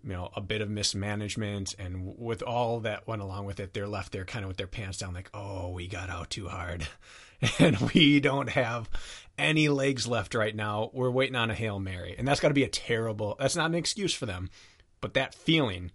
you 0.04 0.12
know 0.12 0.30
a 0.36 0.40
bit 0.40 0.60
of 0.60 0.68
mismanagement 0.68 1.74
and 1.78 2.16
with 2.18 2.42
all 2.42 2.80
that 2.80 3.06
went 3.06 3.22
along 3.22 3.46
with 3.46 3.58
it 3.58 3.72
they're 3.72 3.88
left 3.88 4.12
there 4.12 4.24
kind 4.24 4.44
of 4.44 4.48
with 4.48 4.58
their 4.58 4.66
pants 4.66 4.98
down 4.98 5.14
like 5.14 5.30
oh 5.32 5.70
we 5.70 5.88
got 5.88 6.10
out 6.10 6.30
too 6.30 6.48
hard. 6.48 6.86
And 7.58 7.78
we 7.92 8.20
don't 8.20 8.48
have 8.48 8.88
any 9.36 9.68
legs 9.68 10.06
left 10.06 10.34
right 10.34 10.54
now. 10.54 10.88
We're 10.94 11.10
waiting 11.10 11.36
on 11.36 11.50
a 11.50 11.54
hail 11.54 11.78
mary. 11.78 12.14
And 12.16 12.26
that's 12.26 12.40
got 12.40 12.48
to 12.48 12.54
be 12.54 12.64
a 12.64 12.68
terrible 12.68 13.36
that's 13.38 13.56
not 13.56 13.66
an 13.66 13.74
excuse 13.74 14.14
for 14.14 14.24
them 14.24 14.48
but 15.02 15.12
that 15.14 15.34
feeling 15.34 15.90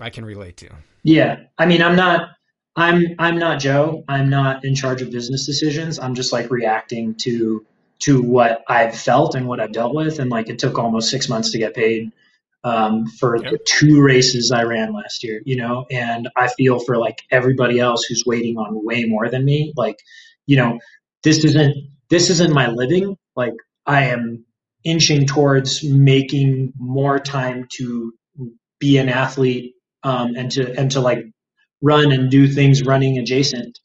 i 0.00 0.10
can 0.10 0.24
relate 0.24 0.56
to. 0.58 0.70
Yeah. 1.02 1.40
I 1.58 1.66
mean 1.66 1.82
i'm 1.82 1.96
not 1.96 2.28
i'm 2.76 3.04
i'm 3.18 3.38
not 3.38 3.60
joe 3.60 4.04
i'm 4.08 4.28
not 4.28 4.64
in 4.64 4.74
charge 4.74 5.02
of 5.02 5.10
business 5.10 5.46
decisions 5.46 5.98
i'm 5.98 6.14
just 6.14 6.32
like 6.32 6.50
reacting 6.50 7.14
to 7.14 7.64
to 7.98 8.22
what 8.22 8.62
i've 8.68 8.96
felt 8.96 9.34
and 9.34 9.46
what 9.46 9.60
i've 9.60 9.72
dealt 9.72 9.94
with 9.94 10.18
and 10.18 10.30
like 10.30 10.48
it 10.48 10.58
took 10.58 10.78
almost 10.78 11.10
six 11.10 11.28
months 11.28 11.50
to 11.50 11.58
get 11.58 11.74
paid 11.74 12.12
um, 12.66 13.06
for 13.06 13.36
yep. 13.36 13.52
the 13.52 13.58
two 13.64 14.02
races 14.02 14.50
I 14.50 14.64
ran 14.64 14.92
last 14.92 15.22
year, 15.22 15.40
you 15.44 15.56
know, 15.56 15.86
and 15.88 16.28
I 16.36 16.48
feel 16.48 16.80
for 16.80 16.96
like 16.96 17.22
everybody 17.30 17.78
else 17.78 18.02
who's 18.02 18.24
waiting 18.26 18.58
on 18.58 18.84
way 18.84 19.04
more 19.04 19.28
than 19.30 19.44
me. 19.44 19.72
Like, 19.76 20.00
you 20.46 20.56
know, 20.56 20.80
this 21.22 21.44
isn't 21.44 21.76
this 22.10 22.28
isn't 22.28 22.52
my 22.52 22.68
living. 22.68 23.16
Like, 23.36 23.54
I 23.86 24.06
am 24.06 24.44
inching 24.82 25.26
towards 25.26 25.84
making 25.84 26.72
more 26.76 27.20
time 27.20 27.68
to 27.74 28.12
be 28.80 28.98
an 28.98 29.10
athlete 29.10 29.74
um, 30.02 30.34
and 30.34 30.50
to 30.50 30.76
and 30.76 30.90
to 30.90 31.00
like 31.00 31.24
run 31.86 32.10
and 32.12 32.30
do 32.30 32.48
things 32.48 32.82
running 32.84 33.18
adjacent 33.18 33.78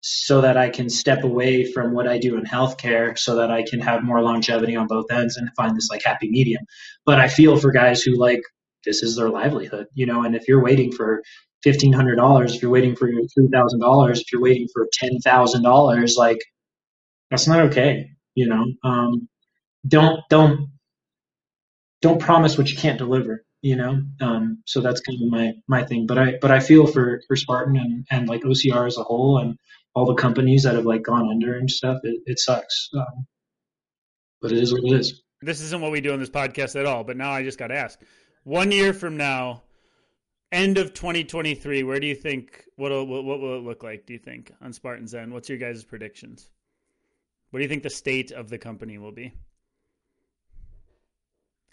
so 0.00 0.40
that 0.42 0.56
I 0.58 0.68
can 0.68 0.90
step 0.90 1.24
away 1.24 1.64
from 1.72 1.94
what 1.94 2.08
I 2.08 2.18
do 2.18 2.36
in 2.36 2.44
healthcare 2.44 3.16
so 3.16 3.36
that 3.36 3.50
I 3.50 3.62
can 3.62 3.80
have 3.80 4.02
more 4.02 4.20
longevity 4.22 4.76
on 4.76 4.86
both 4.86 5.10
ends 5.10 5.36
and 5.38 5.48
find 5.56 5.74
this 5.74 5.88
like 5.90 6.02
happy 6.04 6.28
medium. 6.28 6.62
But 7.06 7.20
I 7.20 7.28
feel 7.28 7.56
for 7.56 7.70
guys 7.70 8.02
who 8.02 8.14
like 8.16 8.42
this 8.84 9.02
is 9.02 9.16
their 9.16 9.30
livelihood, 9.30 9.86
you 9.94 10.04
know, 10.04 10.24
and 10.24 10.34
if 10.34 10.46
you're 10.48 10.62
waiting 10.62 10.92
for 10.92 11.22
fifteen 11.62 11.92
hundred 11.92 12.16
dollars, 12.16 12.54
if 12.54 12.60
you're 12.60 12.70
waiting 12.70 12.96
for 12.96 13.08
three 13.34 13.48
thousand 13.50 13.80
dollars, 13.80 14.20
if 14.20 14.30
you're 14.32 14.42
waiting 14.42 14.68
for 14.74 14.86
ten 14.92 15.18
thousand 15.20 15.62
dollars, 15.62 16.16
like 16.18 16.40
that's 17.30 17.46
not 17.46 17.60
okay, 17.60 18.10
you 18.34 18.46
know. 18.46 18.64
Um, 18.84 19.28
don't 19.86 20.20
don't 20.28 20.68
don't 22.02 22.20
promise 22.20 22.58
what 22.58 22.70
you 22.70 22.76
can't 22.76 22.98
deliver 22.98 23.44
you 23.64 23.76
know 23.76 23.92
um, 24.20 24.62
so 24.66 24.80
that's 24.80 25.00
kind 25.00 25.18
of 25.22 25.28
my 25.28 25.52
my 25.68 25.82
thing 25.82 26.06
but 26.06 26.18
i 26.18 26.34
but 26.40 26.50
i 26.50 26.60
feel 26.60 26.86
for 26.86 27.22
for 27.26 27.34
spartan 27.34 27.76
and 27.76 28.06
and 28.10 28.28
like 28.28 28.42
ocr 28.42 28.86
as 28.86 28.98
a 28.98 29.02
whole 29.02 29.38
and 29.38 29.58
all 29.94 30.06
the 30.06 30.14
companies 30.14 30.64
that 30.64 30.74
have 30.74 30.86
like 30.86 31.02
gone 31.02 31.28
under 31.30 31.56
and 31.56 31.70
stuff, 31.70 32.00
it, 32.02 32.20
it 32.26 32.38
sucks. 32.38 32.90
Um, 32.94 33.26
but 34.40 34.52
it 34.52 34.58
is 34.58 34.72
what 34.72 34.82
it 34.84 34.92
is. 34.92 35.22
This 35.40 35.60
isn't 35.60 35.80
what 35.80 35.92
we 35.92 36.00
do 36.00 36.12
on 36.12 36.20
this 36.20 36.30
podcast 36.30 36.78
at 36.78 36.86
all. 36.86 37.04
But 37.04 37.16
now 37.16 37.30
I 37.30 37.42
just 37.42 37.58
got 37.58 37.68
to 37.68 37.76
ask: 37.76 38.00
one 38.42 38.72
year 38.72 38.92
from 38.92 39.16
now, 39.16 39.62
end 40.52 40.78
of 40.78 40.94
2023, 40.94 41.82
where 41.84 42.00
do 42.00 42.06
you 42.06 42.14
think 42.14 42.64
what 42.76 42.90
what 43.06 43.24
will 43.24 43.58
it 43.58 43.62
look 43.62 43.82
like? 43.82 44.06
Do 44.06 44.12
you 44.12 44.18
think 44.18 44.52
on 44.60 44.72
Spartan's 44.72 45.14
end? 45.14 45.32
What's 45.32 45.48
your 45.48 45.58
guys' 45.58 45.84
predictions? 45.84 46.50
What 47.50 47.58
do 47.58 47.62
you 47.62 47.68
think 47.68 47.84
the 47.84 47.90
state 47.90 48.32
of 48.32 48.48
the 48.50 48.58
company 48.58 48.98
will 48.98 49.12
be? 49.12 49.32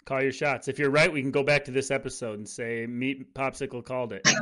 Call 0.04 0.22
your 0.22 0.32
shots. 0.32 0.68
If 0.68 0.78
you're 0.78 0.90
right, 0.90 1.12
we 1.12 1.22
can 1.22 1.30
go 1.30 1.42
back 1.42 1.64
to 1.66 1.70
this 1.70 1.90
episode 1.90 2.38
and 2.38 2.48
say 2.48 2.86
Meat 2.86 3.34
Popsicle 3.34 3.84
called 3.84 4.12
it. 4.12 4.28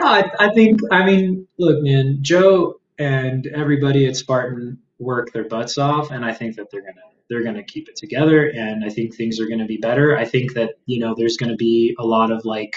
No, 0.00 0.06
I, 0.06 0.30
I 0.38 0.54
think 0.54 0.80
I 0.90 1.04
mean, 1.04 1.46
look, 1.58 1.82
man, 1.82 2.18
Joe 2.22 2.80
and 2.98 3.46
everybody 3.46 4.06
at 4.06 4.16
Spartan 4.16 4.78
work 4.98 5.30
their 5.32 5.44
butts 5.44 5.76
off, 5.76 6.10
and 6.10 6.24
I 6.24 6.32
think 6.32 6.56
that 6.56 6.68
they're 6.70 6.80
gonna 6.80 7.06
they're 7.28 7.44
gonna 7.44 7.64
keep 7.64 7.86
it 7.86 7.96
together, 7.96 8.46
and 8.48 8.82
I 8.82 8.88
think 8.88 9.14
things 9.14 9.40
are 9.40 9.46
gonna 9.46 9.66
be 9.66 9.76
better. 9.76 10.16
I 10.16 10.24
think 10.24 10.54
that 10.54 10.70
you 10.86 11.00
know 11.00 11.14
there's 11.16 11.36
gonna 11.36 11.56
be 11.56 11.94
a 11.98 12.06
lot 12.06 12.30
of 12.30 12.46
like 12.46 12.74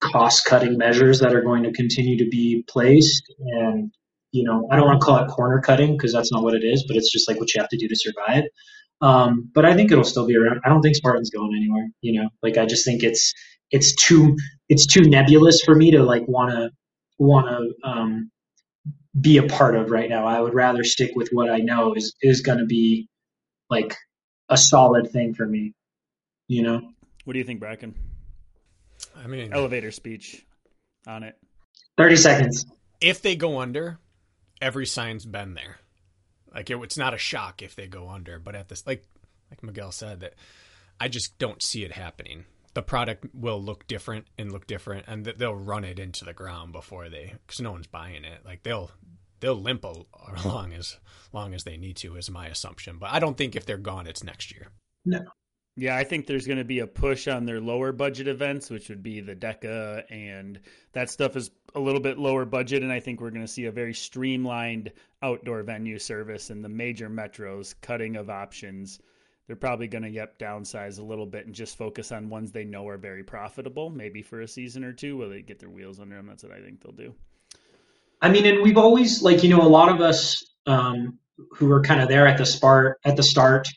cost 0.00 0.44
cutting 0.46 0.76
measures 0.78 1.20
that 1.20 1.32
are 1.32 1.42
going 1.42 1.62
to 1.62 1.72
continue 1.72 2.18
to 2.18 2.28
be 2.28 2.64
placed, 2.68 3.22
and 3.38 3.92
you 4.32 4.42
know 4.42 4.66
I 4.72 4.76
don't 4.76 4.86
want 4.86 5.00
to 5.00 5.04
call 5.04 5.18
it 5.18 5.28
corner 5.28 5.60
cutting 5.60 5.96
because 5.96 6.12
that's 6.12 6.32
not 6.32 6.42
what 6.42 6.54
it 6.54 6.64
is, 6.64 6.84
but 6.88 6.96
it's 6.96 7.12
just 7.12 7.28
like 7.28 7.38
what 7.38 7.54
you 7.54 7.60
have 7.60 7.70
to 7.70 7.76
do 7.76 7.86
to 7.86 7.96
survive. 7.96 8.44
Um, 9.00 9.50
but 9.54 9.64
I 9.64 9.74
think 9.74 9.92
it'll 9.92 10.04
still 10.04 10.26
be 10.26 10.36
around. 10.36 10.60
I 10.64 10.68
don't 10.68 10.82
think 10.82 10.96
Spartan's 10.96 11.30
going 11.30 11.54
anywhere. 11.56 11.88
You 12.00 12.22
know, 12.22 12.28
like 12.42 12.58
I 12.58 12.66
just 12.66 12.84
think 12.84 13.02
it's 13.02 13.32
it's 13.70 13.94
too 13.94 14.36
it's 14.68 14.86
too 14.86 15.02
nebulous 15.02 15.62
for 15.64 15.74
me 15.74 15.92
to 15.92 16.02
like 16.02 16.26
want 16.26 16.50
to 16.50 16.70
want 17.18 17.46
to 17.46 17.88
um, 17.88 18.30
be 19.20 19.38
a 19.38 19.44
part 19.44 19.76
of 19.76 19.90
right 19.90 20.08
now. 20.08 20.26
I 20.26 20.40
would 20.40 20.54
rather 20.54 20.84
stick 20.84 21.12
with 21.14 21.28
what 21.30 21.50
I 21.50 21.58
know 21.58 21.94
is 21.94 22.14
is 22.22 22.40
going 22.40 22.58
to 22.58 22.66
be 22.66 23.08
like 23.70 23.96
a 24.48 24.56
solid 24.56 25.10
thing 25.10 25.34
for 25.34 25.46
me. 25.46 25.74
You 26.48 26.62
know. 26.62 26.90
What 27.24 27.34
do 27.34 27.38
you 27.38 27.44
think, 27.44 27.60
Bracken? 27.60 27.94
I 29.16 29.26
mean, 29.26 29.52
elevator 29.52 29.90
speech 29.90 30.44
on 31.06 31.22
it. 31.22 31.36
Thirty 31.96 32.16
seconds. 32.16 32.66
If 33.00 33.22
they 33.22 33.36
go 33.36 33.58
under, 33.58 33.98
every 34.60 34.86
sign's 34.86 35.24
been 35.24 35.54
there. 35.54 35.78
Like 36.54 36.70
it, 36.70 36.78
it's 36.82 36.98
not 36.98 37.14
a 37.14 37.18
shock 37.18 37.62
if 37.62 37.74
they 37.74 37.86
go 37.86 38.08
under, 38.08 38.38
but 38.38 38.54
at 38.54 38.68
this, 38.68 38.86
like 38.86 39.04
like 39.50 39.62
Miguel 39.62 39.92
said, 39.92 40.20
that 40.20 40.34
I 41.00 41.08
just 41.08 41.38
don't 41.38 41.62
see 41.62 41.84
it 41.84 41.92
happening 41.92 42.44
the 42.78 42.82
product 42.82 43.26
will 43.34 43.60
look 43.60 43.88
different 43.88 44.26
and 44.38 44.52
look 44.52 44.68
different, 44.68 45.06
and 45.08 45.24
they'll 45.24 45.52
run 45.52 45.82
it 45.82 45.98
into 45.98 46.24
the 46.24 46.32
ground 46.32 46.70
before 46.70 47.08
they, 47.08 47.34
because 47.44 47.60
no 47.60 47.72
one's 47.72 47.88
buying 47.88 48.22
it. 48.24 48.44
Like 48.44 48.62
they'll 48.62 48.92
they'll 49.40 49.60
limp 49.60 49.84
along 49.84 50.72
as 50.78 50.96
long 51.32 51.54
as 51.54 51.64
they 51.64 51.76
need 51.76 51.96
to, 51.96 52.14
is 52.14 52.30
my 52.30 52.46
assumption. 52.46 52.98
But 52.98 53.10
I 53.10 53.18
don't 53.18 53.36
think 53.36 53.56
if 53.56 53.66
they're 53.66 53.78
gone, 53.78 54.06
it's 54.06 54.22
next 54.22 54.52
year. 54.52 54.68
No. 55.04 55.20
Yeah, 55.78 55.96
I 55.96 56.04
think 56.04 56.26
there's 56.26 56.46
going 56.46 56.58
to 56.58 56.64
be 56.64 56.80
a 56.80 56.86
push 56.86 57.28
on 57.28 57.46
their 57.46 57.60
lower 57.60 57.92
budget 57.92 58.26
events, 58.26 58.68
which 58.68 58.88
would 58.88 59.02
be 59.02 59.20
the 59.20 59.36
DEKA, 59.36 60.04
and 60.10 60.58
that 60.92 61.08
stuff 61.08 61.36
is 61.36 61.50
a 61.74 61.80
little 61.80 62.00
bit 62.00 62.18
lower 62.18 62.44
budget. 62.44 62.82
And 62.82 62.92
I 62.92 63.00
think 63.00 63.20
we're 63.20 63.30
going 63.30 63.46
to 63.46 63.52
see 63.52 63.66
a 63.66 63.72
very 63.72 63.94
streamlined 63.94 64.92
outdoor 65.22 65.62
venue 65.62 65.98
service 65.98 66.50
in 66.50 66.62
the 66.62 66.68
major 66.68 67.08
metros, 67.08 67.74
cutting 67.80 68.16
of 68.16 68.28
options 68.28 68.98
they're 69.48 69.56
probably 69.56 69.88
going 69.88 70.02
to 70.02 70.10
yep 70.10 70.38
downsize 70.38 71.00
a 71.00 71.02
little 71.02 71.26
bit 71.26 71.46
and 71.46 71.54
just 71.54 71.76
focus 71.76 72.12
on 72.12 72.28
ones 72.28 72.52
they 72.52 72.64
know 72.64 72.86
are 72.86 72.98
very 72.98 73.24
profitable, 73.24 73.88
maybe 73.88 74.22
for 74.22 74.42
a 74.42 74.46
season 74.46 74.84
or 74.84 74.92
two, 74.92 75.16
where 75.16 75.28
they 75.28 75.40
get 75.40 75.58
their 75.58 75.70
wheels 75.70 75.98
under 75.98 76.16
them. 76.16 76.26
That's 76.26 76.44
what 76.44 76.52
I 76.52 76.60
think 76.60 76.82
they'll 76.82 76.92
do. 76.92 77.14
I 78.20 78.28
mean, 78.28 78.44
and 78.44 78.62
we've 78.62 78.76
always 78.76 79.22
like 79.22 79.42
you 79.42 79.48
know 79.48 79.62
a 79.62 79.68
lot 79.68 79.88
of 79.88 80.02
us 80.02 80.44
um, 80.66 81.18
who 81.52 81.66
were 81.66 81.80
kind 81.80 82.02
of 82.02 82.08
there 82.08 82.26
at 82.26 82.36
the 82.36 82.44
start 82.44 82.98
at 83.04 83.16
the 83.16 83.22
start 83.22 83.68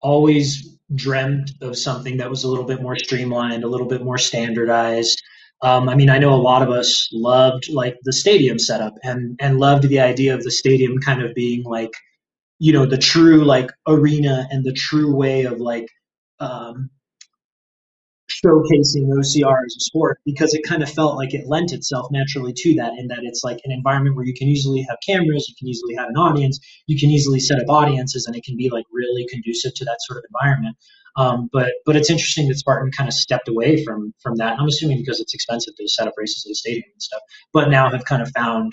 always 0.00 0.78
dreamt 0.94 1.52
of 1.62 1.76
something 1.76 2.16
that 2.18 2.30
was 2.30 2.44
a 2.44 2.48
little 2.48 2.64
bit 2.64 2.80
more 2.82 2.96
streamlined, 2.96 3.64
a 3.64 3.68
little 3.68 3.88
bit 3.88 4.02
more 4.02 4.18
standardized. 4.18 5.20
Um, 5.62 5.88
I 5.88 5.94
mean, 5.94 6.10
I 6.10 6.18
know 6.18 6.34
a 6.34 6.36
lot 6.36 6.62
of 6.62 6.70
us 6.70 7.08
loved 7.12 7.68
like 7.70 7.96
the 8.04 8.12
stadium 8.12 8.58
setup 8.58 8.94
and 9.02 9.38
and 9.40 9.58
loved 9.58 9.88
the 9.88 10.00
idea 10.00 10.34
of 10.34 10.42
the 10.42 10.50
stadium 10.50 10.98
kind 10.98 11.22
of 11.22 11.34
being 11.34 11.64
like 11.64 11.92
you 12.58 12.72
know 12.72 12.86
the 12.86 12.98
true 12.98 13.44
like 13.44 13.70
arena 13.86 14.46
and 14.50 14.64
the 14.64 14.72
true 14.72 15.14
way 15.14 15.44
of 15.44 15.58
like 15.58 15.88
um, 16.40 16.90
showcasing 18.28 19.08
OCR 19.08 19.58
as 19.64 19.76
a 19.76 19.80
sport 19.80 20.18
because 20.24 20.54
it 20.54 20.62
kind 20.62 20.82
of 20.82 20.90
felt 20.90 21.16
like 21.16 21.34
it 21.34 21.46
lent 21.46 21.72
itself 21.72 22.08
naturally 22.10 22.52
to 22.56 22.74
that 22.74 22.92
in 22.98 23.08
that 23.08 23.20
it's 23.22 23.44
like 23.44 23.58
an 23.64 23.72
environment 23.72 24.16
where 24.16 24.24
you 24.24 24.34
can 24.34 24.48
easily 24.48 24.82
have 24.88 24.98
cameras, 25.06 25.46
you 25.48 25.54
can 25.58 25.68
easily 25.68 25.94
have 25.94 26.08
an 26.08 26.16
audience, 26.16 26.58
you 26.86 26.98
can 26.98 27.10
easily 27.10 27.40
set 27.40 27.58
up 27.58 27.68
audiences, 27.68 28.26
and 28.26 28.36
it 28.36 28.44
can 28.44 28.56
be 28.56 28.68
like 28.70 28.84
really 28.92 29.26
conducive 29.30 29.74
to 29.74 29.84
that 29.84 29.98
sort 30.00 30.18
of 30.18 30.24
environment. 30.30 30.76
Um, 31.16 31.48
but 31.52 31.72
but 31.86 31.96
it's 31.96 32.10
interesting 32.10 32.48
that 32.48 32.58
Spartan 32.58 32.92
kind 32.92 33.08
of 33.08 33.14
stepped 33.14 33.48
away 33.48 33.82
from 33.84 34.12
from 34.22 34.36
that. 34.36 34.58
I'm 34.58 34.66
assuming 34.66 34.98
because 34.98 35.20
it's 35.20 35.34
expensive 35.34 35.74
to 35.76 35.88
set 35.88 36.06
up 36.06 36.14
races 36.16 36.44
at 36.46 36.52
a 36.52 36.54
stadium 36.54 36.84
and 36.92 37.02
stuff, 37.02 37.22
but 37.52 37.70
now 37.70 37.90
have 37.90 38.04
kind 38.04 38.22
of 38.22 38.30
found 38.36 38.72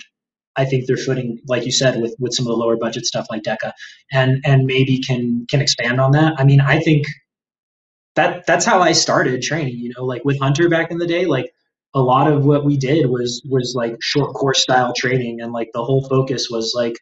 I 0.56 0.64
think 0.64 0.86
they're 0.86 0.96
footing, 0.96 1.40
like 1.48 1.64
you 1.64 1.72
said, 1.72 2.00
with 2.00 2.14
with 2.18 2.32
some 2.32 2.46
of 2.46 2.50
the 2.50 2.56
lower 2.56 2.76
budget 2.76 3.06
stuff 3.06 3.26
like 3.30 3.42
DEKA, 3.42 3.72
and 4.12 4.42
and 4.44 4.66
maybe 4.66 5.00
can 5.00 5.46
can 5.48 5.60
expand 5.60 6.00
on 6.00 6.12
that. 6.12 6.34
I 6.38 6.44
mean, 6.44 6.60
I 6.60 6.80
think 6.80 7.06
that 8.16 8.46
that's 8.46 8.64
how 8.64 8.80
I 8.80 8.92
started 8.92 9.42
training. 9.42 9.78
You 9.78 9.92
know, 9.96 10.04
like 10.04 10.24
with 10.24 10.38
Hunter 10.40 10.68
back 10.68 10.90
in 10.90 10.98
the 10.98 11.06
day, 11.06 11.26
like 11.26 11.52
a 11.94 12.00
lot 12.00 12.30
of 12.30 12.44
what 12.44 12.64
we 12.64 12.76
did 12.76 13.06
was 13.06 13.42
was 13.48 13.74
like 13.76 13.96
short 14.00 14.34
course 14.34 14.62
style 14.62 14.92
training, 14.96 15.40
and 15.40 15.52
like 15.52 15.70
the 15.74 15.84
whole 15.84 16.06
focus 16.08 16.48
was 16.50 16.72
like, 16.74 16.96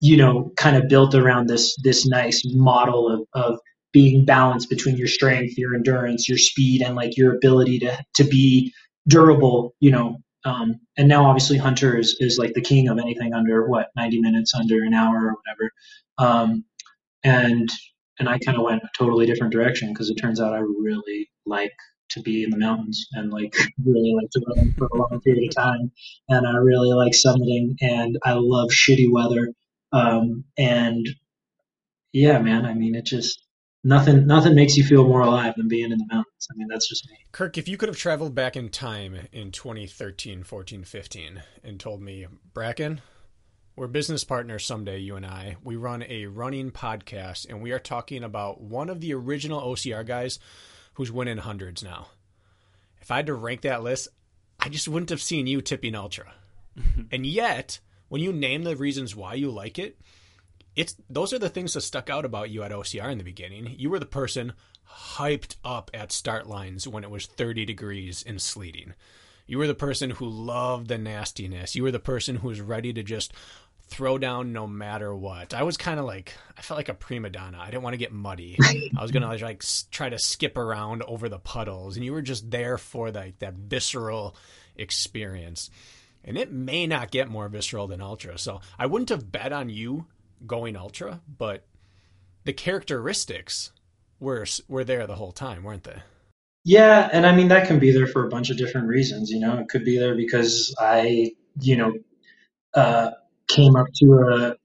you 0.00 0.16
know, 0.16 0.52
kind 0.56 0.76
of 0.76 0.88
built 0.88 1.14
around 1.14 1.48
this 1.48 1.76
this 1.82 2.06
nice 2.06 2.42
model 2.46 3.08
of 3.08 3.26
of 3.34 3.58
being 3.92 4.24
balanced 4.24 4.68
between 4.68 4.96
your 4.96 5.06
strength, 5.06 5.56
your 5.56 5.74
endurance, 5.74 6.28
your 6.28 6.38
speed, 6.38 6.82
and 6.82 6.96
like 6.96 7.16
your 7.16 7.34
ability 7.34 7.78
to 7.80 8.04
to 8.16 8.24
be 8.24 8.72
durable. 9.08 9.74
You 9.80 9.92
know, 9.92 10.16
um, 10.44 10.80
and 10.96 11.08
now 11.08 11.24
obviously 11.26 11.56
Hunter 11.56 11.98
is, 11.98 12.16
is 12.20 12.38
like 12.38 12.52
the 12.54 12.60
king 12.60 12.88
of 12.88 12.98
anything 12.98 13.32
under 13.32 13.66
what 13.66 13.88
90 13.96 14.20
minutes, 14.20 14.54
under 14.54 14.84
an 14.84 14.92
hour 14.92 15.16
or 15.16 15.34
whatever. 15.34 15.72
Um, 16.18 16.64
and 17.24 17.68
and 18.18 18.28
I 18.28 18.38
kind 18.38 18.56
of 18.56 18.64
went 18.64 18.82
a 18.82 18.88
totally 18.96 19.26
different 19.26 19.52
direction 19.52 19.92
because 19.92 20.10
it 20.10 20.16
turns 20.16 20.40
out 20.40 20.54
I 20.54 20.58
really 20.58 21.30
like 21.46 21.72
to 22.10 22.20
be 22.20 22.44
in 22.44 22.50
the 22.50 22.58
mountains 22.58 23.06
and 23.12 23.32
like 23.32 23.54
really 23.84 24.14
like 24.14 24.30
to 24.30 24.42
run 24.48 24.74
for 24.76 24.86
a 24.86 24.96
long 24.96 25.20
period 25.22 25.48
of 25.48 25.54
time. 25.54 25.90
And 26.28 26.46
I 26.46 26.56
really 26.56 26.92
like 26.92 27.12
summiting 27.12 27.76
and 27.80 28.18
I 28.24 28.32
love 28.34 28.70
shitty 28.70 29.10
weather. 29.10 29.52
Um, 29.92 30.44
and 30.56 31.06
yeah, 32.12 32.38
man, 32.38 32.64
I 32.64 32.74
mean, 32.74 32.94
it 32.94 33.04
just, 33.04 33.44
nothing 33.84 34.26
nothing 34.26 34.54
makes 34.54 34.76
you 34.76 34.84
feel 34.84 35.06
more 35.06 35.20
alive 35.20 35.54
than 35.56 35.68
being 35.68 35.92
in 35.92 35.98
the 35.98 36.06
mountains. 36.10 36.48
I 36.50 36.56
mean, 36.56 36.68
that's 36.68 36.88
just 36.88 37.08
me. 37.10 37.16
Kirk, 37.32 37.58
if 37.58 37.68
you 37.68 37.76
could 37.76 37.88
have 37.88 37.98
traveled 37.98 38.34
back 38.34 38.56
in 38.56 38.70
time 38.70 39.16
in 39.32 39.50
2013, 39.50 40.42
14, 40.42 40.84
15 40.84 41.42
and 41.62 41.80
told 41.80 42.00
me, 42.00 42.26
Bracken, 42.52 43.00
we're 43.76 43.88
business 43.88 44.22
partners 44.22 44.64
someday, 44.64 44.98
you 44.98 45.16
and 45.16 45.26
I. 45.26 45.56
We 45.64 45.76
run 45.76 46.04
a 46.08 46.26
running 46.26 46.70
podcast 46.70 47.48
and 47.48 47.60
we 47.60 47.72
are 47.72 47.80
talking 47.80 48.22
about 48.22 48.60
one 48.60 48.88
of 48.88 49.00
the 49.00 49.14
original 49.14 49.60
OCR 49.60 50.06
guys 50.06 50.38
who's 50.94 51.10
winning 51.10 51.38
hundreds 51.38 51.82
now. 51.82 52.08
If 53.00 53.10
I 53.10 53.16
had 53.16 53.26
to 53.26 53.34
rank 53.34 53.62
that 53.62 53.82
list, 53.82 54.08
I 54.60 54.68
just 54.68 54.88
wouldn't 54.88 55.10
have 55.10 55.20
seen 55.20 55.46
you 55.46 55.60
tipping 55.60 55.96
ultra. 55.96 56.34
and 57.10 57.26
yet, 57.26 57.80
when 58.08 58.22
you 58.22 58.32
name 58.32 58.62
the 58.62 58.76
reasons 58.76 59.16
why 59.16 59.34
you 59.34 59.50
like 59.50 59.78
it, 59.78 59.98
it's 60.76 60.96
those 61.10 61.32
are 61.32 61.38
the 61.38 61.48
things 61.48 61.74
that 61.74 61.82
stuck 61.82 62.08
out 62.08 62.24
about 62.24 62.50
you 62.50 62.62
at 62.62 62.72
OCR 62.72 63.10
in 63.10 63.18
the 63.18 63.24
beginning. 63.24 63.74
You 63.76 63.90
were 63.90 63.98
the 63.98 64.06
person 64.06 64.52
hyped 65.16 65.56
up 65.64 65.90
at 65.92 66.12
start 66.12 66.46
lines 66.48 66.86
when 66.86 67.04
it 67.04 67.10
was 67.10 67.26
30 67.26 67.64
degrees 67.64 68.24
and 68.26 68.40
sleeting. 68.40 68.94
You 69.46 69.58
were 69.58 69.66
the 69.66 69.74
person 69.74 70.10
who 70.10 70.26
loved 70.26 70.88
the 70.88 70.96
nastiness. 70.96 71.76
You 71.76 71.82
were 71.82 71.90
the 71.90 71.98
person 71.98 72.36
who 72.36 72.48
was 72.48 72.60
ready 72.60 72.92
to 72.94 73.02
just 73.02 73.32
throw 73.94 74.18
down 74.18 74.52
no 74.52 74.66
matter 74.66 75.14
what. 75.14 75.54
I 75.54 75.62
was 75.62 75.76
kind 75.76 76.00
of 76.00 76.04
like 76.04 76.34
I 76.58 76.62
felt 76.62 76.78
like 76.78 76.88
a 76.88 76.94
prima 76.94 77.30
donna. 77.30 77.58
I 77.60 77.66
didn't 77.66 77.82
want 77.84 77.94
to 77.94 77.98
get 77.98 78.12
muddy. 78.12 78.56
I 78.60 79.00
was 79.00 79.12
gonna 79.12 79.28
like 79.28 79.62
try 79.92 80.08
to 80.08 80.18
skip 80.18 80.58
around 80.58 81.04
over 81.04 81.28
the 81.28 81.38
puddles, 81.38 81.94
and 81.96 82.04
you 82.04 82.12
were 82.12 82.22
just 82.22 82.50
there 82.50 82.76
for 82.76 83.12
like 83.12 83.38
that 83.38 83.54
visceral 83.54 84.36
experience. 84.74 85.70
And 86.24 86.36
it 86.36 86.50
may 86.50 86.88
not 86.88 87.12
get 87.12 87.28
more 87.28 87.48
visceral 87.48 87.86
than 87.86 88.00
ultra. 88.00 88.36
So 88.36 88.60
I 88.78 88.86
wouldn't 88.86 89.10
have 89.10 89.30
bet 89.30 89.52
on 89.52 89.68
you 89.68 90.06
going 90.44 90.74
ultra, 90.76 91.20
but 91.28 91.64
the 92.42 92.52
characteristics 92.52 93.70
were 94.18 94.44
were 94.66 94.84
there 94.84 95.06
the 95.06 95.14
whole 95.14 95.32
time, 95.32 95.62
weren't 95.62 95.84
they? 95.84 96.02
Yeah, 96.64 97.08
and 97.12 97.26
I 97.26 97.36
mean 97.36 97.48
that 97.48 97.68
can 97.68 97.78
be 97.78 97.92
there 97.92 98.08
for 98.08 98.26
a 98.26 98.28
bunch 98.28 98.50
of 98.50 98.56
different 98.56 98.88
reasons. 98.88 99.30
You 99.30 99.38
know, 99.38 99.56
it 99.58 99.68
could 99.68 99.84
be 99.84 99.98
there 99.98 100.16
because 100.16 100.74
I, 100.80 101.32
you 101.60 101.76
know, 101.76 101.92
uh, 102.74 103.10
came 103.54 103.76
up 103.76 103.86
to 104.00 104.12
a 104.14 104.56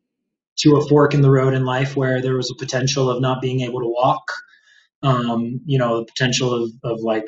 to 0.60 0.76
a 0.76 0.88
fork 0.88 1.14
in 1.14 1.22
the 1.22 1.32
road 1.32 1.54
in 1.54 1.64
life 1.64 1.96
where 1.96 2.22
there 2.22 2.36
was 2.36 2.52
a 2.52 2.56
potential 2.56 3.10
of 3.10 3.22
not 3.22 3.42
being 3.42 3.62
able 3.62 3.80
to 3.80 3.88
walk. 3.88 4.24
Um, 5.02 5.62
you 5.66 5.78
know, 5.78 6.00
the 6.00 6.06
potential 6.06 6.54
of, 6.54 6.72
of 6.84 7.00
like 7.02 7.28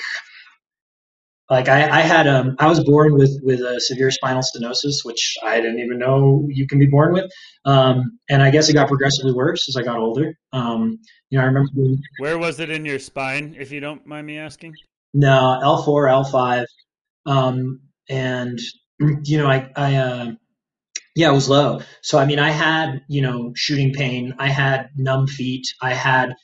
like 1.49 1.67
I, 1.67 1.99
I 1.99 2.01
had 2.01 2.27
um 2.27 2.55
I 2.59 2.67
was 2.67 2.83
born 2.83 3.13
with 3.13 3.39
with 3.43 3.59
a 3.59 3.79
severe 3.79 4.09
spinal 4.09 4.41
stenosis, 4.41 5.03
which 5.03 5.37
I 5.43 5.59
didn't 5.61 5.79
even 5.79 5.99
know 5.99 6.47
you 6.49 6.65
can 6.65 6.79
be 6.79 6.87
born 6.87 7.13
with. 7.13 7.29
Um, 7.65 8.19
and 8.29 8.41
I 8.41 8.51
guess 8.51 8.69
it 8.69 8.73
got 8.73 8.87
progressively 8.87 9.33
worse 9.33 9.67
as 9.69 9.75
I 9.75 9.83
got 9.83 9.99
older. 9.99 10.33
Um, 10.53 10.99
you 11.29 11.37
know, 11.37 11.43
I 11.43 11.47
remember 11.47 11.69
being, 11.75 12.01
where 12.19 12.37
was 12.37 12.59
it 12.59 12.69
in 12.69 12.85
your 12.85 12.99
spine, 12.99 13.55
if 13.59 13.71
you 13.71 13.79
don't 13.79 14.05
mind 14.07 14.27
me 14.27 14.37
asking? 14.37 14.73
No, 15.13 15.59
L 15.61 15.83
four, 15.83 16.07
L 16.07 16.23
five, 16.23 16.65
um, 17.25 17.81
and 18.09 18.57
you 19.23 19.37
know, 19.37 19.47
I 19.47 19.69
I 19.75 19.95
uh, 19.95 20.31
yeah, 21.15 21.29
it 21.29 21.33
was 21.33 21.49
low. 21.49 21.81
So 22.01 22.17
I 22.17 22.25
mean, 22.25 22.39
I 22.39 22.51
had 22.51 23.01
you 23.07 23.21
know 23.21 23.53
shooting 23.55 23.93
pain, 23.93 24.35
I 24.39 24.49
had 24.49 24.89
numb 24.95 25.27
feet, 25.27 25.67
I 25.81 25.93
had 25.93 26.35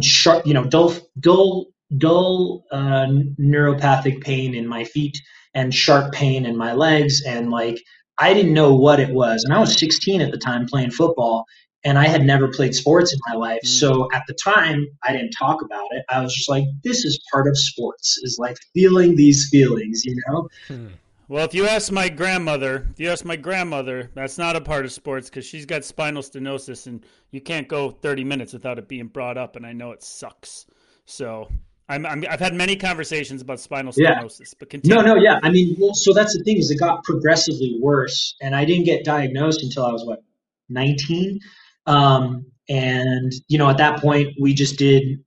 sharp, 0.00 0.46
you 0.46 0.54
know, 0.54 0.64
dull 0.64 0.94
dull 1.18 1.66
dull 1.96 2.64
uh, 2.72 3.06
neuropathic 3.40 4.20
pain 4.22 4.54
in 4.54 4.66
my 4.66 4.84
feet 4.84 5.16
and 5.54 5.74
sharp 5.74 6.12
pain 6.12 6.44
in 6.44 6.56
my 6.56 6.72
legs 6.72 7.22
and 7.24 7.50
like 7.50 7.80
I 8.18 8.34
didn't 8.34 8.54
know 8.54 8.74
what 8.74 8.98
it 8.98 9.10
was. 9.10 9.44
And 9.44 9.52
I 9.52 9.60
was 9.60 9.78
16 9.78 10.20
at 10.20 10.30
the 10.30 10.38
time 10.38 10.66
playing 10.66 10.90
football 10.90 11.44
and 11.84 11.98
I 11.98 12.08
had 12.08 12.24
never 12.24 12.48
played 12.48 12.74
sports 12.74 13.12
in 13.12 13.18
my 13.28 13.36
life. 13.36 13.60
Mm. 13.62 13.68
So 13.68 14.08
at 14.12 14.24
the 14.26 14.34
time, 14.34 14.86
I 15.04 15.12
didn't 15.12 15.32
talk 15.38 15.62
about 15.62 15.86
it. 15.90 16.04
I 16.08 16.20
was 16.20 16.34
just 16.34 16.48
like, 16.48 16.64
this 16.82 17.04
is 17.04 17.20
part 17.30 17.46
of 17.46 17.56
sports, 17.58 18.18
is 18.22 18.38
like 18.40 18.56
feeling 18.74 19.16
these 19.16 19.48
feelings, 19.50 20.04
you 20.04 20.16
know? 20.26 20.48
Hmm. 20.66 20.88
Well, 21.28 21.44
if 21.44 21.54
you 21.54 21.66
ask 21.66 21.90
my 21.90 22.08
grandmother, 22.08 22.86
if 22.92 23.00
you 23.00 23.10
ask 23.10 23.24
my 23.24 23.34
grandmother, 23.34 24.10
that's 24.14 24.38
not 24.38 24.54
a 24.54 24.60
part 24.60 24.84
of 24.84 24.92
sports 24.92 25.28
because 25.28 25.44
she's 25.44 25.66
got 25.66 25.84
spinal 25.84 26.22
stenosis 26.22 26.86
and 26.86 27.04
you 27.32 27.40
can't 27.40 27.66
go 27.66 27.90
30 27.90 28.22
minutes 28.22 28.52
without 28.52 28.78
it 28.78 28.86
being 28.86 29.08
brought 29.08 29.36
up. 29.36 29.56
And 29.56 29.66
I 29.66 29.72
know 29.72 29.90
it 29.90 30.04
sucks. 30.04 30.66
So 31.04 31.48
I'm, 31.88 32.06
i 32.06 32.30
have 32.30 32.40
had 32.40 32.54
many 32.54 32.76
conversations 32.76 33.42
about 33.42 33.60
spinal 33.60 33.92
stenosis, 33.92 34.40
yeah. 34.40 34.46
but 34.58 34.70
continue. 34.70 34.96
No, 34.96 35.02
no, 35.02 35.16
yeah. 35.16 35.38
I 35.42 35.50
mean, 35.50 35.76
well, 35.78 35.94
so 35.94 36.12
that's 36.12 36.36
the 36.36 36.42
thing 36.44 36.58
is 36.58 36.70
it 36.70 36.78
got 36.78 37.04
progressively 37.04 37.78
worse, 37.80 38.36
and 38.40 38.54
I 38.56 38.64
didn't 38.64 38.84
get 38.84 39.04
diagnosed 39.04 39.62
until 39.62 39.86
I 39.86 39.92
was 39.92 40.04
what 40.04 40.22
19, 40.68 41.38
um, 41.86 42.46
and 42.68 43.32
you 43.46 43.58
know 43.58 43.70
at 43.70 43.78
that 43.78 44.00
point 44.00 44.34
we 44.40 44.52
just 44.52 44.78
did 44.78 45.24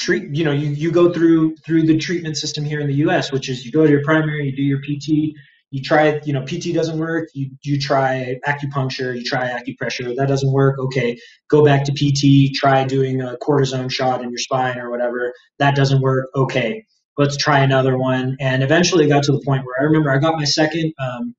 treat. 0.00 0.34
You 0.34 0.44
know, 0.44 0.52
you 0.52 0.70
you 0.70 0.90
go 0.90 1.12
through 1.12 1.56
through 1.64 1.86
the 1.86 1.98
treatment 1.98 2.36
system 2.36 2.64
here 2.64 2.80
in 2.80 2.86
the 2.86 2.94
U.S., 2.94 3.30
which 3.30 3.48
is 3.48 3.64
you 3.64 3.70
go 3.70 3.84
to 3.84 3.90
your 3.90 4.02
primary, 4.02 4.46
you 4.46 4.56
do 4.56 4.62
your 4.62 4.80
PT, 4.80 5.36
you 5.70 5.82
try 5.82 6.20
you 6.24 6.32
know 6.32 6.42
pt 6.42 6.74
doesn't 6.74 6.98
work 6.98 7.28
you 7.32 7.50
you 7.62 7.78
try 7.78 8.36
acupuncture 8.46 9.16
you 9.16 9.22
try 9.24 9.48
acupressure 9.48 10.14
that 10.16 10.26
doesn't 10.28 10.52
work 10.52 10.78
okay 10.78 11.16
go 11.48 11.64
back 11.64 11.84
to 11.84 11.92
pt 11.92 12.54
try 12.54 12.84
doing 12.84 13.20
a 13.20 13.36
cortisone 13.42 13.90
shot 13.90 14.22
in 14.22 14.30
your 14.30 14.38
spine 14.38 14.78
or 14.78 14.90
whatever 14.90 15.32
that 15.58 15.74
doesn't 15.76 16.02
work 16.02 16.28
okay 16.34 16.84
let's 17.18 17.36
try 17.36 17.60
another 17.60 17.96
one 17.96 18.36
and 18.40 18.62
eventually 18.62 19.06
got 19.06 19.22
to 19.22 19.32
the 19.32 19.42
point 19.44 19.64
where 19.64 19.76
i 19.80 19.84
remember 19.84 20.10
i 20.10 20.18
got 20.18 20.36
my 20.36 20.44
second 20.44 20.92
um, 20.98 21.34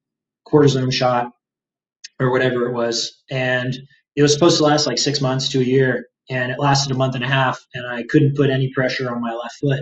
cortisone 0.47 0.91
shot 0.91 1.31
or 2.19 2.31
whatever 2.31 2.67
it 2.69 2.73
was 2.73 3.21
and 3.29 3.77
it 4.15 4.21
was 4.21 4.33
supposed 4.33 4.57
to 4.57 4.63
last 4.63 4.87
like 4.87 4.97
six 4.97 5.21
months 5.21 5.49
to 5.49 5.59
a 5.59 5.63
year 5.63 6.05
and 6.31 6.51
it 6.51 6.59
lasted 6.59 6.91
a 6.91 6.97
month 6.97 7.15
and 7.15 7.23
a 7.23 7.27
half 7.27 7.63
and 7.75 7.85
i 7.87 8.03
couldn't 8.09 8.35
put 8.35 8.49
any 8.49 8.71
pressure 8.73 9.13
on 9.13 9.21
my 9.21 9.33
left 9.33 9.55
foot 9.61 9.81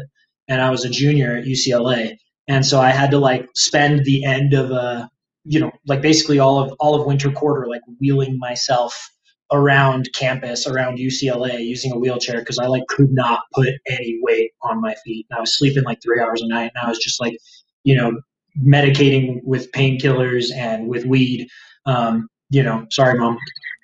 and 0.49 0.61
i 0.61 0.69
was 0.69 0.83
a 0.85 0.89
junior 0.89 1.37
at 1.37 1.45
ucla 1.45 2.17
and 2.49 2.65
so 2.65 2.81
I 2.81 2.89
had 2.89 3.11
to 3.11 3.19
like 3.19 3.47
spend 3.55 4.03
the 4.03 4.25
end 4.25 4.53
of 4.53 4.71
a 4.71 5.09
you 5.45 5.59
know 5.61 5.71
like 5.87 6.01
basically 6.01 6.39
all 6.39 6.59
of 6.59 6.73
all 6.79 6.99
of 6.99 7.05
winter 7.07 7.31
quarter 7.31 7.67
like 7.67 7.81
wheeling 8.01 8.37
myself 8.39 9.09
around 9.51 10.09
campus, 10.13 10.67
around 10.67 10.99
UCLA, 10.99 11.65
using 11.65 11.91
a 11.91 11.97
wheelchair 11.97 12.39
because 12.39 12.59
I 12.59 12.67
like 12.67 12.83
could 12.87 13.11
not 13.11 13.41
put 13.53 13.69
any 13.87 14.19
weight 14.21 14.51
on 14.61 14.81
my 14.81 14.95
feet. 15.03 15.25
And 15.29 15.37
I 15.37 15.41
was 15.41 15.57
sleeping 15.57 15.83
like 15.83 15.99
three 16.03 16.21
hours 16.21 16.41
a 16.41 16.47
night, 16.47 16.71
and 16.75 16.85
I 16.85 16.89
was 16.89 16.99
just 16.99 17.19
like, 17.19 17.37
you 17.83 17.95
know, 17.95 18.19
medicating 18.63 19.39
with 19.43 19.71
painkillers 19.71 20.53
and 20.53 20.87
with 20.87 21.05
weed. 21.05 21.47
Um, 21.85 22.27
you 22.51 22.63
know, 22.63 22.85
sorry, 22.91 23.17
mom. 23.17 23.37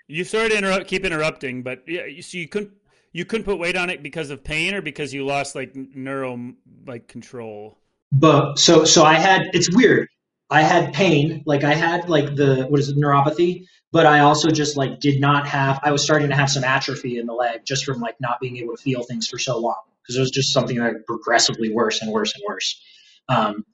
You 0.07 0.23
sorry 0.23 0.49
to 0.49 0.57
interrupt, 0.57 0.87
keep 0.87 1.03
interrupting, 1.03 1.63
but 1.63 1.83
yeah, 1.87 2.05
you, 2.05 2.21
so 2.21 2.37
you 2.37 2.47
couldn't 2.47 2.71
you 3.11 3.25
couldn't 3.25 3.45
put 3.45 3.57
weight 3.57 3.77
on 3.77 3.89
it 3.89 4.03
because 4.03 4.29
of 4.29 4.43
pain 4.43 4.73
or 4.73 4.81
because 4.81 5.13
you 5.13 5.25
lost 5.25 5.55
like 5.55 5.75
neuro 5.75 6.53
like 6.85 7.07
control. 7.07 7.77
But 8.11 8.59
so 8.59 8.85
so 8.85 9.03
I 9.03 9.15
had 9.15 9.49
it's 9.53 9.73
weird. 9.75 10.09
I 10.49 10.61
had 10.61 10.93
pain, 10.93 11.43
like 11.45 11.63
I 11.63 11.73
had 11.73 12.07
like 12.07 12.35
the 12.35 12.65
what 12.69 12.79
is 12.79 12.89
it, 12.89 12.97
neuropathy, 12.97 13.65
but 13.91 14.05
I 14.05 14.19
also 14.19 14.49
just 14.49 14.77
like 14.77 14.99
did 14.99 15.19
not 15.19 15.47
have. 15.47 15.79
I 15.81 15.91
was 15.91 16.03
starting 16.03 16.29
to 16.29 16.35
have 16.35 16.49
some 16.49 16.63
atrophy 16.63 17.17
in 17.17 17.25
the 17.25 17.33
leg 17.33 17.61
just 17.65 17.83
from 17.83 17.99
like 17.99 18.15
not 18.19 18.39
being 18.39 18.57
able 18.57 18.75
to 18.75 18.81
feel 18.81 19.03
things 19.03 19.27
for 19.27 19.39
so 19.39 19.57
long 19.57 19.81
because 20.03 20.17
it 20.17 20.19
was 20.19 20.31
just 20.31 20.53
something 20.53 20.77
that 20.77 21.07
progressively 21.07 21.73
worse 21.73 22.01
and 22.01 22.11
worse 22.11 22.35
and 22.35 22.43
worse. 22.47 22.79
Um, 23.27 23.65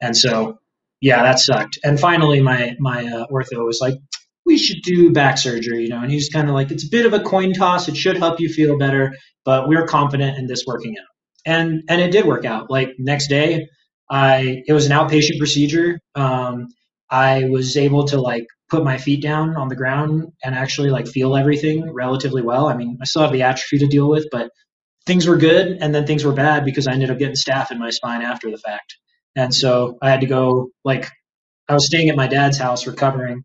and 0.00 0.16
so 0.16 0.60
yeah, 1.00 1.22
that 1.22 1.38
sucked. 1.38 1.78
And 1.82 1.98
finally, 1.98 2.40
my 2.40 2.76
my 2.78 3.06
uh, 3.06 3.26
ortho 3.26 3.64
was 3.64 3.80
like, 3.80 3.94
we 4.50 4.58
should 4.58 4.82
do 4.82 5.12
back 5.12 5.38
surgery, 5.38 5.84
you 5.84 5.88
know. 5.88 6.00
And 6.00 6.10
he's 6.10 6.28
kind 6.28 6.48
of 6.48 6.54
like, 6.56 6.72
it's 6.72 6.84
a 6.84 6.90
bit 6.90 7.06
of 7.06 7.12
a 7.12 7.20
coin 7.20 7.52
toss. 7.52 7.88
It 7.88 7.96
should 7.96 8.18
help 8.18 8.40
you 8.40 8.48
feel 8.48 8.76
better, 8.76 9.14
but 9.44 9.68
we're 9.68 9.86
confident 9.86 10.38
in 10.38 10.46
this 10.46 10.64
working 10.66 10.96
out. 10.98 11.06
And 11.46 11.84
and 11.88 12.00
it 12.00 12.10
did 12.10 12.26
work 12.26 12.44
out. 12.44 12.68
Like 12.68 12.90
next 12.98 13.28
day, 13.28 13.68
I 14.10 14.62
it 14.66 14.72
was 14.72 14.86
an 14.86 14.92
outpatient 14.92 15.38
procedure. 15.38 16.00
Um, 16.16 16.66
I 17.08 17.44
was 17.44 17.76
able 17.76 18.08
to 18.08 18.20
like 18.20 18.44
put 18.68 18.82
my 18.84 18.98
feet 18.98 19.22
down 19.22 19.56
on 19.56 19.68
the 19.68 19.76
ground 19.76 20.32
and 20.44 20.54
actually 20.54 20.90
like 20.90 21.06
feel 21.06 21.36
everything 21.36 21.92
relatively 21.92 22.42
well. 22.42 22.66
I 22.66 22.76
mean, 22.76 22.98
I 23.00 23.04
still 23.04 23.22
have 23.22 23.32
the 23.32 23.42
atrophy 23.42 23.78
to 23.78 23.86
deal 23.86 24.10
with, 24.10 24.26
but 24.32 24.50
things 25.06 25.26
were 25.28 25.36
good 25.36 25.78
and 25.80 25.94
then 25.94 26.06
things 26.06 26.24
were 26.24 26.32
bad 26.32 26.64
because 26.64 26.88
I 26.88 26.92
ended 26.92 27.10
up 27.10 27.18
getting 27.18 27.36
staph 27.36 27.70
in 27.70 27.78
my 27.78 27.90
spine 27.90 28.22
after 28.22 28.50
the 28.50 28.58
fact. 28.58 28.96
And 29.36 29.54
so 29.54 29.96
I 30.02 30.10
had 30.10 30.20
to 30.22 30.26
go 30.26 30.70
like 30.84 31.08
I 31.68 31.74
was 31.74 31.86
staying 31.86 32.08
at 32.10 32.16
my 32.16 32.26
dad's 32.26 32.58
house 32.58 32.86
recovering 32.88 33.44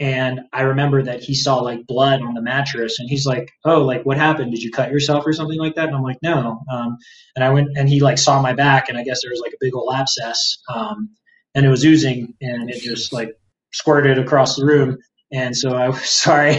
and 0.00 0.40
I 0.52 0.62
remember 0.62 1.02
that 1.02 1.22
he 1.22 1.34
saw 1.34 1.58
like 1.58 1.86
blood 1.86 2.20
on 2.20 2.34
the 2.34 2.42
mattress, 2.42 2.98
and 2.98 3.08
he's 3.08 3.26
like, 3.26 3.50
"Oh, 3.64 3.82
like 3.82 4.04
what 4.04 4.16
happened? 4.16 4.50
Did 4.52 4.62
you 4.62 4.72
cut 4.72 4.90
yourself 4.90 5.24
or 5.26 5.32
something 5.32 5.58
like 5.58 5.76
that?" 5.76 5.86
And 5.86 5.96
I'm 5.96 6.02
like, 6.02 6.18
"No." 6.22 6.62
Um, 6.70 6.98
and 7.36 7.44
I 7.44 7.50
went, 7.50 7.68
and 7.76 7.88
he 7.88 8.00
like 8.00 8.18
saw 8.18 8.42
my 8.42 8.52
back, 8.52 8.88
and 8.88 8.98
I 8.98 9.04
guess 9.04 9.22
there 9.22 9.30
was 9.30 9.40
like 9.40 9.52
a 9.52 9.60
big 9.60 9.74
old 9.74 9.94
abscess, 9.94 10.58
um, 10.74 11.10
and 11.54 11.64
it 11.64 11.68
was 11.68 11.84
oozing, 11.84 12.34
and 12.40 12.70
it 12.70 12.80
just 12.80 13.12
like 13.12 13.36
squirted 13.72 14.18
across 14.18 14.56
the 14.56 14.66
room. 14.66 14.98
And 15.32 15.56
so 15.56 15.76
I 15.76 15.88
was 15.88 16.04
sorry, 16.10 16.56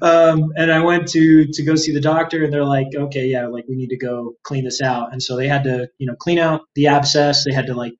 um, 0.00 0.52
and 0.56 0.72
I 0.72 0.80
went 0.80 1.08
to 1.08 1.46
to 1.46 1.62
go 1.64 1.74
see 1.74 1.92
the 1.92 2.00
doctor, 2.00 2.44
and 2.44 2.52
they're 2.52 2.64
like, 2.64 2.88
"Okay, 2.94 3.26
yeah, 3.26 3.48
like 3.48 3.64
we 3.68 3.74
need 3.74 3.90
to 3.90 3.98
go 3.98 4.34
clean 4.44 4.64
this 4.64 4.80
out." 4.80 5.12
And 5.12 5.20
so 5.20 5.36
they 5.36 5.48
had 5.48 5.64
to, 5.64 5.88
you 5.98 6.06
know, 6.06 6.14
clean 6.20 6.38
out 6.38 6.62
the 6.76 6.86
abscess. 6.86 7.44
They 7.44 7.52
had 7.52 7.66
to 7.66 7.74
like 7.74 7.94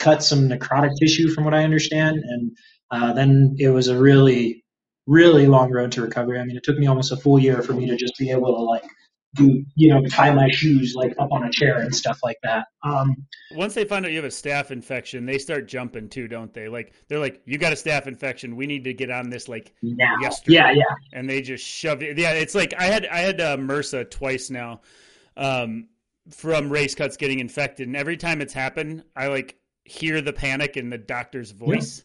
cut 0.00 0.22
some 0.22 0.48
necrotic 0.48 0.90
tissue, 1.00 1.28
from 1.28 1.44
what 1.44 1.54
I 1.54 1.64
understand, 1.64 2.18
and 2.18 2.52
uh, 2.90 3.12
then 3.12 3.56
it 3.58 3.68
was 3.68 3.88
a 3.88 3.98
really, 3.98 4.64
really 5.06 5.46
long 5.46 5.70
road 5.72 5.92
to 5.92 6.02
recovery. 6.02 6.38
I 6.38 6.44
mean, 6.44 6.56
it 6.56 6.62
took 6.64 6.78
me 6.78 6.86
almost 6.86 7.12
a 7.12 7.16
full 7.16 7.38
year 7.38 7.62
for 7.62 7.72
me 7.72 7.86
to 7.86 7.96
just 7.96 8.16
be 8.18 8.30
able 8.30 8.54
to 8.54 8.62
like 8.62 8.84
do, 9.34 9.62
you 9.76 9.88
know, 9.88 10.02
tie 10.06 10.32
my 10.32 10.48
shoes 10.48 10.94
like 10.94 11.14
up 11.18 11.32
on 11.32 11.44
a 11.44 11.50
chair 11.50 11.78
and 11.78 11.94
stuff 11.94 12.20
like 12.22 12.38
that. 12.42 12.64
Um, 12.82 13.14
Once 13.52 13.74
they 13.74 13.84
find 13.84 14.04
out 14.04 14.10
you 14.10 14.16
have 14.16 14.24
a 14.24 14.28
staph 14.28 14.70
infection, 14.70 15.26
they 15.26 15.38
start 15.38 15.68
jumping 15.68 16.08
too, 16.08 16.28
don't 16.28 16.52
they? 16.52 16.68
Like 16.68 16.92
they're 17.08 17.18
like, 17.18 17.42
"You 17.44 17.58
got 17.58 17.72
a 17.72 17.76
staph 17.76 18.06
infection. 18.06 18.56
We 18.56 18.66
need 18.66 18.84
to 18.84 18.94
get 18.94 19.10
on 19.10 19.28
this 19.28 19.48
like 19.48 19.74
now. 19.82 20.16
yesterday." 20.20 20.56
Yeah, 20.56 20.70
yeah. 20.72 20.94
And 21.12 21.28
they 21.28 21.42
just 21.42 21.64
shoved 21.64 22.02
it. 22.02 22.18
Yeah, 22.18 22.32
it's 22.32 22.54
like 22.54 22.74
I 22.78 22.84
had 22.84 23.06
I 23.06 23.18
had 23.18 23.40
uh, 23.40 23.56
MRSA 23.58 24.10
twice 24.10 24.50
now, 24.50 24.80
um, 25.36 25.88
from 26.30 26.70
race 26.70 26.94
cuts 26.94 27.16
getting 27.16 27.40
infected, 27.40 27.86
and 27.86 27.96
every 27.96 28.16
time 28.16 28.40
it's 28.40 28.54
happened, 28.54 29.04
I 29.14 29.28
like 29.28 29.56
hear 29.84 30.20
the 30.20 30.32
panic 30.32 30.76
in 30.76 30.90
the 30.90 30.98
doctor's 30.98 31.50
voice. 31.50 32.04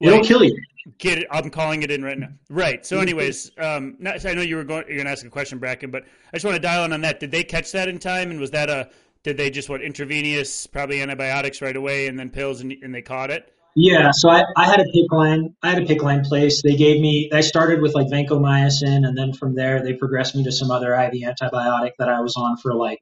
It'll 0.00 0.18
Like, 0.18 0.26
kill 0.26 0.44
you. 0.44 0.56
Get 0.98 1.18
it? 1.18 1.26
I'm 1.30 1.48
calling 1.48 1.82
it 1.82 1.90
in 1.90 2.02
right 2.04 2.18
now. 2.18 2.28
Right. 2.50 2.84
So, 2.84 2.98
anyways, 3.00 3.52
um, 3.56 3.96
not, 3.98 4.24
I 4.26 4.34
know 4.34 4.42
you 4.42 4.56
were 4.56 4.64
going. 4.64 4.84
You're 4.86 4.96
going 4.96 5.06
to 5.06 5.12
ask 5.12 5.24
a 5.24 5.30
question, 5.30 5.58
Bracken, 5.58 5.90
but 5.90 6.04
I 6.04 6.36
just 6.36 6.44
want 6.44 6.56
to 6.56 6.60
dial 6.60 6.84
in 6.84 6.92
on 6.92 7.00
that. 7.00 7.20
Did 7.20 7.30
they 7.30 7.42
catch 7.42 7.72
that 7.72 7.88
in 7.88 7.98
time? 7.98 8.30
And 8.30 8.38
was 8.38 8.50
that 8.50 8.68
a? 8.68 8.90
Did 9.22 9.38
they 9.38 9.48
just 9.48 9.70
what 9.70 9.80
intravenous, 9.80 10.66
probably 10.66 11.00
antibiotics 11.00 11.62
right 11.62 11.74
away, 11.74 12.08
and 12.08 12.18
then 12.18 12.28
pills, 12.28 12.60
and, 12.60 12.72
and 12.82 12.94
they 12.94 13.00
caught 13.00 13.30
it? 13.30 13.50
Yeah, 13.76 14.10
so 14.12 14.28
I, 14.28 14.44
I 14.56 14.66
had 14.66 14.78
a 14.78 14.84
PICC 14.84 15.10
line. 15.10 15.54
I 15.62 15.70
had 15.70 15.82
a 15.82 15.86
PICC 15.86 16.02
line 16.02 16.24
place. 16.24 16.62
They 16.62 16.76
gave 16.76 17.00
me. 17.00 17.30
I 17.32 17.40
started 17.40 17.80
with 17.80 17.94
like 17.94 18.06
vancomycin, 18.08 19.06
and 19.06 19.16
then 19.16 19.32
from 19.32 19.54
there 19.54 19.82
they 19.82 19.94
progressed 19.94 20.36
me 20.36 20.44
to 20.44 20.52
some 20.52 20.70
other 20.70 20.94
IV 20.94 21.14
antibiotic 21.14 21.92
that 21.98 22.08
I 22.10 22.20
was 22.20 22.36
on 22.36 22.56
for 22.58 22.74
like 22.74 23.00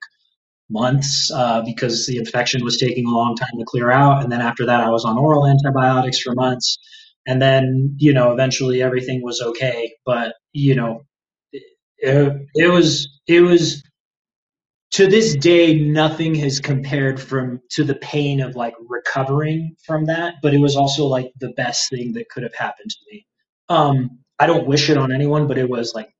months 0.73 1.31
uh, 1.33 1.63
because 1.63 2.07
the 2.07 2.17
infection 2.17 2.65
was 2.65 2.79
taking 2.79 3.07
a 3.07 3.11
long 3.11 3.37
time 3.37 3.57
to 3.59 3.65
clear 3.65 3.91
out. 3.91 4.23
And 4.23 4.33
then 4.33 4.41
after 4.41 4.67
that, 4.67 4.81
I 4.81 4.89
was 4.89 5.05
on 5.05 5.19
oral 5.19 5.47
antibiotics 5.47 6.21
for 6.21 6.35
months. 6.35 6.79
And 7.27 7.41
then, 7.41 7.95
you 7.99 8.13
know, 8.13 8.33
eventually 8.33 8.83
everything 8.83 9.23
was 9.23 9.41
okay. 9.41 9.93
But, 10.05 10.35
you 10.53 10.75
know, 10.75 11.03
it, 11.53 11.63
it 12.55 12.69
was, 12.69 13.21
it 13.29 13.41
was, 13.41 13.83
to 14.93 15.07
this 15.07 15.37
day, 15.37 15.79
nothing 15.79 16.35
has 16.37 16.61
compared 16.61 17.21
from 17.21 17.61
to 17.71 17.85
the 17.85 17.95
pain 17.95 18.41
of 18.41 18.57
like 18.57 18.75
recovering 18.89 19.77
from 19.87 20.07
that. 20.07 20.35
But 20.43 20.53
it 20.53 20.59
was 20.59 20.77
also 20.77 21.07
like 21.07 21.31
the 21.39 21.51
best 21.51 21.91
thing 21.91 22.13
that 22.15 22.29
could 22.29 22.43
have 22.43 22.55
happened 22.55 22.91
to 22.91 22.99
me. 23.11 23.27
Um, 23.69 24.19
I 24.39 24.47
don't 24.47 24.67
wish 24.67 24.91
it 24.91 24.99
on 24.99 25.13
anyone, 25.13 25.47
but 25.47 25.59
it 25.59 25.69
was 25.69 25.95
like, 25.95 26.11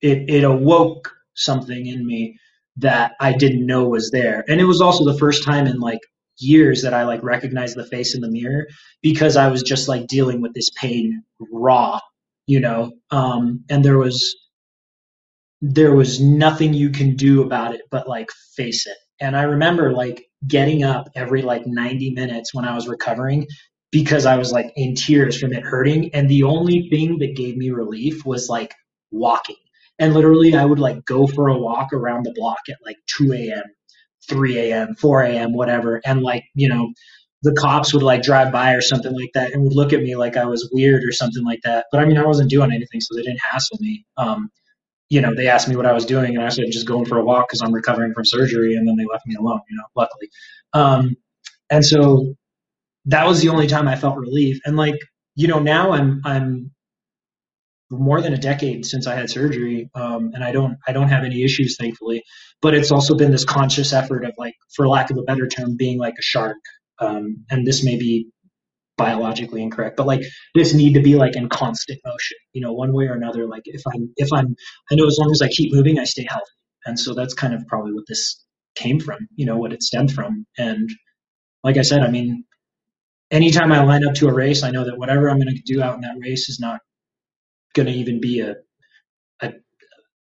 it, 0.00 0.30
it 0.30 0.44
awoke 0.44 1.12
something 1.34 1.86
in 1.86 2.06
me 2.06 2.38
that 2.78 3.12
I 3.20 3.32
didn't 3.32 3.66
know 3.66 3.88
was 3.88 4.10
there. 4.10 4.44
And 4.48 4.60
it 4.60 4.64
was 4.64 4.80
also 4.80 5.04
the 5.04 5.18
first 5.18 5.44
time 5.44 5.66
in 5.66 5.80
like 5.80 6.00
years 6.38 6.82
that 6.82 6.94
I 6.94 7.04
like 7.04 7.22
recognized 7.22 7.76
the 7.76 7.86
face 7.86 8.14
in 8.14 8.20
the 8.20 8.30
mirror 8.30 8.66
because 9.02 9.36
I 9.36 9.48
was 9.48 9.62
just 9.62 9.88
like 9.88 10.06
dealing 10.06 10.40
with 10.40 10.54
this 10.54 10.70
pain 10.70 11.22
raw, 11.50 11.98
you 12.46 12.60
know. 12.60 12.92
Um, 13.10 13.64
and 13.70 13.84
there 13.84 13.98
was 13.98 14.36
there 15.62 15.94
was 15.94 16.20
nothing 16.20 16.74
you 16.74 16.90
can 16.90 17.16
do 17.16 17.42
about 17.42 17.74
it 17.74 17.82
but 17.90 18.08
like 18.08 18.30
face 18.54 18.86
it. 18.86 18.96
And 19.20 19.34
I 19.36 19.42
remember 19.42 19.92
like 19.92 20.26
getting 20.46 20.82
up 20.84 21.08
every 21.14 21.40
like 21.40 21.66
90 21.66 22.10
minutes 22.10 22.52
when 22.52 22.66
I 22.66 22.74
was 22.74 22.86
recovering 22.86 23.46
because 23.90 24.26
I 24.26 24.36
was 24.36 24.52
like 24.52 24.70
in 24.76 24.94
tears 24.94 25.38
from 25.38 25.54
it 25.54 25.62
hurting 25.62 26.14
and 26.14 26.28
the 26.28 26.42
only 26.42 26.88
thing 26.90 27.18
that 27.20 27.36
gave 27.36 27.56
me 27.56 27.70
relief 27.70 28.26
was 28.26 28.50
like 28.50 28.74
walking 29.10 29.56
and 29.98 30.14
literally 30.14 30.54
I 30.54 30.64
would 30.64 30.78
like 30.78 31.04
go 31.04 31.26
for 31.26 31.48
a 31.48 31.58
walk 31.58 31.92
around 31.92 32.24
the 32.24 32.32
block 32.32 32.60
at 32.68 32.76
like 32.84 32.96
2 33.16 33.32
a.m., 33.32 33.64
3 34.28 34.58
a.m., 34.58 34.94
4 34.96 35.22
a.m., 35.22 35.54
whatever. 35.54 36.00
And 36.04 36.22
like, 36.22 36.44
you 36.54 36.68
know, 36.68 36.92
the 37.42 37.52
cops 37.52 37.94
would 37.94 38.02
like 38.02 38.22
drive 38.22 38.52
by 38.52 38.72
or 38.72 38.80
something 38.80 39.12
like 39.14 39.30
that 39.34 39.52
and 39.52 39.62
would 39.62 39.74
look 39.74 39.92
at 39.92 40.02
me 40.02 40.16
like 40.16 40.36
I 40.36 40.44
was 40.46 40.68
weird 40.72 41.04
or 41.04 41.12
something 41.12 41.44
like 41.44 41.60
that. 41.64 41.86
But 41.92 42.00
I 42.00 42.04
mean, 42.04 42.18
I 42.18 42.26
wasn't 42.26 42.50
doing 42.50 42.72
anything, 42.72 43.00
so 43.00 43.14
they 43.14 43.22
didn't 43.22 43.40
hassle 43.40 43.78
me. 43.80 44.04
Um, 44.16 44.50
you 45.08 45.20
know, 45.20 45.34
they 45.34 45.48
asked 45.48 45.68
me 45.68 45.76
what 45.76 45.86
I 45.86 45.92
was 45.92 46.06
doing, 46.06 46.36
and 46.36 46.44
I 46.44 46.48
said 46.48 46.66
just 46.70 46.86
going 46.86 47.04
for 47.06 47.18
a 47.18 47.24
walk 47.24 47.48
because 47.48 47.62
I'm 47.62 47.72
recovering 47.72 48.12
from 48.12 48.24
surgery, 48.24 48.74
and 48.74 48.88
then 48.88 48.96
they 48.96 49.04
left 49.04 49.26
me 49.26 49.36
alone. 49.36 49.60
You 49.70 49.76
know, 49.76 49.84
luckily. 49.94 50.28
Um, 50.72 51.16
and 51.70 51.84
so 51.84 52.34
that 53.06 53.26
was 53.26 53.40
the 53.40 53.48
only 53.50 53.66
time 53.66 53.88
I 53.88 53.96
felt 53.96 54.18
relief. 54.18 54.60
And 54.64 54.76
like, 54.76 54.98
you 55.36 55.48
know, 55.48 55.60
now 55.60 55.92
I'm 55.92 56.22
I'm 56.24 56.72
more 57.90 58.20
than 58.20 58.32
a 58.32 58.38
decade 58.38 58.84
since 58.84 59.06
I 59.06 59.14
had 59.14 59.30
surgery, 59.30 59.90
um, 59.94 60.32
and 60.34 60.42
I 60.42 60.52
don't 60.52 60.76
I 60.86 60.92
don't 60.92 61.08
have 61.08 61.24
any 61.24 61.44
issues, 61.44 61.76
thankfully. 61.76 62.22
But 62.62 62.74
it's 62.74 62.90
also 62.90 63.14
been 63.14 63.30
this 63.30 63.44
conscious 63.44 63.92
effort 63.92 64.24
of 64.24 64.34
like, 64.38 64.54
for 64.74 64.88
lack 64.88 65.10
of 65.10 65.18
a 65.18 65.22
better 65.22 65.46
term, 65.46 65.76
being 65.76 65.98
like 65.98 66.14
a 66.18 66.22
shark. 66.22 66.56
Um, 66.98 67.44
and 67.50 67.66
this 67.66 67.84
may 67.84 67.96
be 67.96 68.28
biologically 68.96 69.62
incorrect, 69.62 69.96
but 69.96 70.06
like 70.06 70.22
this 70.54 70.72
need 70.74 70.94
to 70.94 71.02
be 71.02 71.16
like 71.16 71.36
in 71.36 71.48
constant 71.48 72.00
motion, 72.04 72.38
you 72.52 72.62
know, 72.62 72.72
one 72.72 72.92
way 72.94 73.06
or 73.06 73.14
another. 73.14 73.46
Like 73.46 73.62
if 73.66 73.82
I'm 73.94 74.12
if 74.16 74.32
I'm 74.32 74.56
I 74.90 74.94
know 74.94 75.06
as 75.06 75.18
long 75.18 75.30
as 75.30 75.42
I 75.42 75.48
keep 75.48 75.72
moving, 75.72 75.98
I 75.98 76.04
stay 76.04 76.26
healthy, 76.28 76.44
and 76.86 76.98
so 76.98 77.14
that's 77.14 77.34
kind 77.34 77.54
of 77.54 77.66
probably 77.66 77.92
what 77.92 78.04
this 78.08 78.42
came 78.74 79.00
from, 79.00 79.28
you 79.36 79.46
know, 79.46 79.58
what 79.58 79.72
it 79.72 79.82
stemmed 79.82 80.12
from. 80.12 80.46
And 80.58 80.88
like 81.62 81.76
I 81.76 81.82
said, 81.82 82.02
I 82.02 82.08
mean, 82.08 82.44
anytime 83.30 83.72
I 83.72 83.82
line 83.82 84.06
up 84.06 84.14
to 84.16 84.28
a 84.28 84.32
race, 84.32 84.62
I 84.62 84.70
know 84.70 84.84
that 84.84 84.98
whatever 84.98 85.28
I'm 85.28 85.40
going 85.40 85.54
to 85.54 85.62
do 85.72 85.82
out 85.82 85.94
in 85.96 86.02
that 86.02 86.16
race 86.20 86.48
is 86.48 86.60
not 86.60 86.80
going 87.76 87.86
to 87.86 87.92
even 87.92 88.20
be 88.20 88.40
a, 88.40 88.56
a 89.40 89.52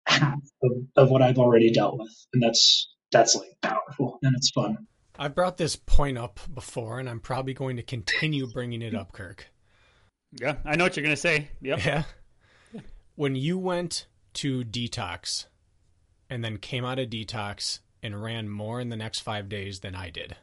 half 0.06 0.38
of, 0.62 0.72
of 0.96 1.10
what 1.10 1.22
I've 1.22 1.38
already 1.38 1.70
dealt 1.70 1.98
with, 1.98 2.26
and 2.32 2.42
that's 2.42 2.88
that's 3.12 3.36
like 3.36 3.50
powerful 3.60 4.18
and 4.22 4.34
it's 4.34 4.50
fun. 4.50 4.78
I've 5.18 5.34
brought 5.34 5.58
this 5.58 5.76
point 5.76 6.16
up 6.16 6.40
before, 6.52 6.98
and 6.98 7.08
I'm 7.08 7.20
probably 7.20 7.52
going 7.52 7.76
to 7.76 7.82
continue 7.82 8.46
bringing 8.46 8.80
it 8.80 8.94
up, 8.94 9.12
Kirk. 9.12 9.46
Yeah, 10.40 10.56
I 10.64 10.76
know 10.76 10.84
what 10.84 10.96
you're 10.96 11.04
gonna 11.04 11.16
say. 11.16 11.50
Yep. 11.60 11.84
Yeah. 11.84 12.02
When 13.14 13.36
you 13.36 13.58
went 13.58 14.06
to 14.34 14.64
detox 14.64 15.46
and 16.30 16.42
then 16.42 16.56
came 16.56 16.86
out 16.86 16.98
of 16.98 17.10
detox 17.10 17.80
and 18.02 18.20
ran 18.20 18.48
more 18.48 18.80
in 18.80 18.88
the 18.88 18.96
next 18.96 19.20
five 19.20 19.50
days 19.50 19.80
than 19.80 19.94
I 19.94 20.08
did, 20.08 20.36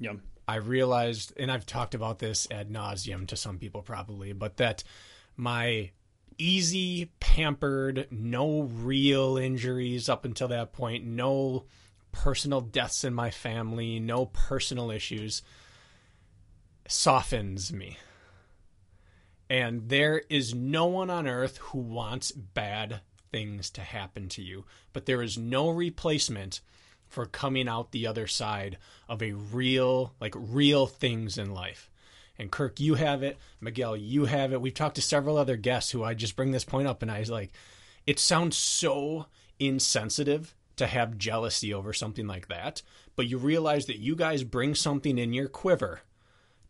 Yep. 0.00 0.16
I 0.48 0.56
realized, 0.56 1.32
and 1.36 1.52
I've 1.52 1.64
talked 1.64 1.94
about 1.94 2.18
this 2.18 2.48
ad 2.50 2.70
nauseum 2.70 3.28
to 3.28 3.36
some 3.36 3.58
people 3.58 3.82
probably, 3.82 4.32
but 4.32 4.56
that 4.56 4.82
my 5.36 5.92
easy, 6.40 7.12
pampered, 7.20 8.08
no 8.10 8.62
real 8.62 9.36
injuries 9.36 10.08
up 10.08 10.24
until 10.24 10.48
that 10.48 10.72
point, 10.72 11.04
no 11.04 11.64
personal 12.12 12.60
deaths 12.60 13.04
in 13.04 13.14
my 13.14 13.30
family, 13.30 14.00
no 14.00 14.26
personal 14.26 14.90
issues, 14.90 15.42
softens 16.88 17.72
me. 17.72 17.98
And 19.48 19.88
there 19.88 20.22
is 20.28 20.54
no 20.54 20.86
one 20.86 21.10
on 21.10 21.26
earth 21.26 21.58
who 21.58 21.78
wants 21.78 22.30
bad 22.32 23.00
things 23.32 23.70
to 23.70 23.80
happen 23.80 24.28
to 24.30 24.42
you, 24.42 24.64
but 24.92 25.06
there 25.06 25.22
is 25.22 25.36
no 25.36 25.68
replacement 25.68 26.60
for 27.08 27.26
coming 27.26 27.68
out 27.68 27.90
the 27.90 28.06
other 28.06 28.26
side 28.26 28.78
of 29.08 29.22
a 29.22 29.32
real, 29.32 30.14
like 30.20 30.34
real 30.36 30.86
things 30.86 31.36
in 31.36 31.52
life. 31.52 31.89
And 32.40 32.50
Kirk, 32.50 32.80
you 32.80 32.94
have 32.94 33.22
it. 33.22 33.36
Miguel, 33.60 33.98
you 33.98 34.24
have 34.24 34.54
it. 34.54 34.62
We've 34.62 34.72
talked 34.72 34.94
to 34.94 35.02
several 35.02 35.36
other 35.36 35.58
guests 35.58 35.90
who 35.90 36.02
I 36.02 36.14
just 36.14 36.36
bring 36.36 36.52
this 36.52 36.64
point 36.64 36.88
up, 36.88 37.02
and 37.02 37.10
I 37.10 37.20
was 37.20 37.28
like, 37.28 37.52
it 38.06 38.18
sounds 38.18 38.56
so 38.56 39.26
insensitive 39.58 40.54
to 40.76 40.86
have 40.86 41.18
jealousy 41.18 41.74
over 41.74 41.92
something 41.92 42.26
like 42.26 42.48
that. 42.48 42.80
But 43.14 43.26
you 43.26 43.36
realize 43.36 43.84
that 43.86 43.98
you 43.98 44.16
guys 44.16 44.42
bring 44.42 44.74
something 44.74 45.18
in 45.18 45.34
your 45.34 45.48
quiver 45.48 46.00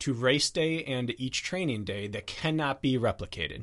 to 0.01 0.13
race 0.13 0.51
day 0.51 0.83
and 0.83 1.15
each 1.21 1.45
training 1.45 1.85
day 1.85 2.09
that 2.09 2.27
cannot 2.27 2.83
be 2.83 2.99
replicated. 2.99 3.63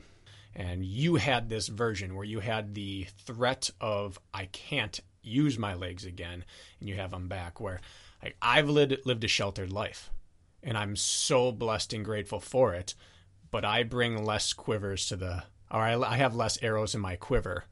And 0.56 0.86
you 0.86 1.16
had 1.16 1.50
this 1.50 1.68
version 1.68 2.16
where 2.16 2.24
you 2.24 2.40
had 2.40 2.74
the 2.74 3.08
threat 3.26 3.70
of, 3.82 4.18
I 4.34 4.46
can't 4.46 4.98
use 5.22 5.60
my 5.60 5.74
legs 5.74 6.06
again, 6.06 6.46
and 6.80 6.88
you 6.88 6.96
have 6.96 7.12
them 7.12 7.28
back. 7.28 7.60
Where 7.60 7.82
like, 8.24 8.38
I've 8.42 8.70
lived, 8.70 8.96
lived 9.04 9.26
a 9.26 9.28
sheltered 9.28 9.74
life 9.74 10.10
and 10.68 10.78
I'm 10.78 10.98
so 10.98 11.54
blessed 11.54 11.94
and 11.94 12.04
grateful 12.04 12.42
for 12.42 12.74
it. 12.74 12.94
But 13.50 13.64
I 13.64 13.84
bring 13.84 14.26
less 14.26 14.52
quivers 14.52 15.08
to 15.08 15.16
the, 15.16 15.44
or 15.72 15.80
I, 15.80 15.98
I 15.98 16.18
have 16.18 16.36
less 16.36 16.62
arrows 16.62 16.94
in 16.94 17.00
my 17.00 17.16
quiver 17.16 17.64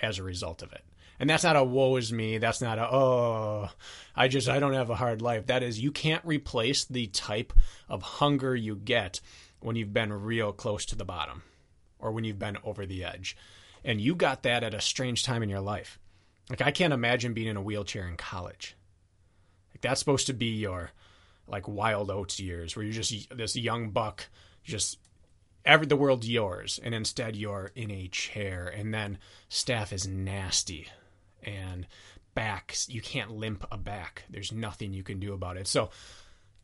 as 0.00 0.18
a 0.18 0.22
result 0.22 0.62
of 0.62 0.72
it. 0.72 0.82
And 1.18 1.28
that's 1.28 1.44
not 1.44 1.56
a 1.56 1.62
woe 1.62 1.96
is 1.96 2.14
me. 2.14 2.38
That's 2.38 2.62
not 2.62 2.78
a, 2.78 2.90
oh, 2.90 3.68
I 4.16 4.28
just, 4.28 4.48
I 4.48 4.58
don't 4.58 4.72
have 4.72 4.88
a 4.88 4.94
hard 4.94 5.20
life. 5.20 5.46
That 5.46 5.62
is, 5.62 5.78
you 5.78 5.92
can't 5.92 6.24
replace 6.24 6.86
the 6.86 7.08
type 7.08 7.52
of 7.90 8.00
hunger 8.00 8.56
you 8.56 8.74
get 8.74 9.20
when 9.60 9.76
you've 9.76 9.92
been 9.92 10.10
real 10.10 10.50
close 10.50 10.86
to 10.86 10.96
the 10.96 11.04
bottom 11.04 11.42
or 11.98 12.10
when 12.10 12.24
you've 12.24 12.38
been 12.38 12.56
over 12.64 12.86
the 12.86 13.04
edge. 13.04 13.36
And 13.84 14.00
you 14.00 14.14
got 14.14 14.44
that 14.44 14.64
at 14.64 14.72
a 14.72 14.80
strange 14.80 15.24
time 15.24 15.42
in 15.42 15.50
your 15.50 15.60
life. 15.60 15.98
Like, 16.48 16.62
I 16.62 16.70
can't 16.70 16.94
imagine 16.94 17.34
being 17.34 17.48
in 17.48 17.58
a 17.58 17.62
wheelchair 17.62 18.08
in 18.08 18.16
college. 18.16 18.74
Like, 19.74 19.82
that's 19.82 20.00
supposed 20.00 20.26
to 20.28 20.32
be 20.32 20.46
your, 20.46 20.92
like 21.50 21.68
wild 21.68 22.10
oats 22.10 22.40
years 22.40 22.76
where 22.76 22.84
you're 22.84 22.92
just 22.92 23.36
this 23.36 23.56
young 23.56 23.90
buck 23.90 24.28
just 24.62 24.98
every 25.64 25.86
the 25.86 25.96
world's 25.96 26.28
yours 26.28 26.80
and 26.82 26.94
instead 26.94 27.36
you're 27.36 27.70
in 27.74 27.90
a 27.90 28.08
chair 28.08 28.66
and 28.66 28.94
then 28.94 29.18
staph 29.50 29.92
is 29.92 30.06
nasty 30.06 30.86
and 31.42 31.86
backs 32.34 32.88
you 32.88 33.00
can't 33.00 33.30
limp 33.30 33.66
a 33.70 33.76
back. 33.76 34.24
There's 34.30 34.52
nothing 34.52 34.92
you 34.92 35.02
can 35.02 35.18
do 35.18 35.32
about 35.32 35.56
it. 35.56 35.66
So 35.66 35.90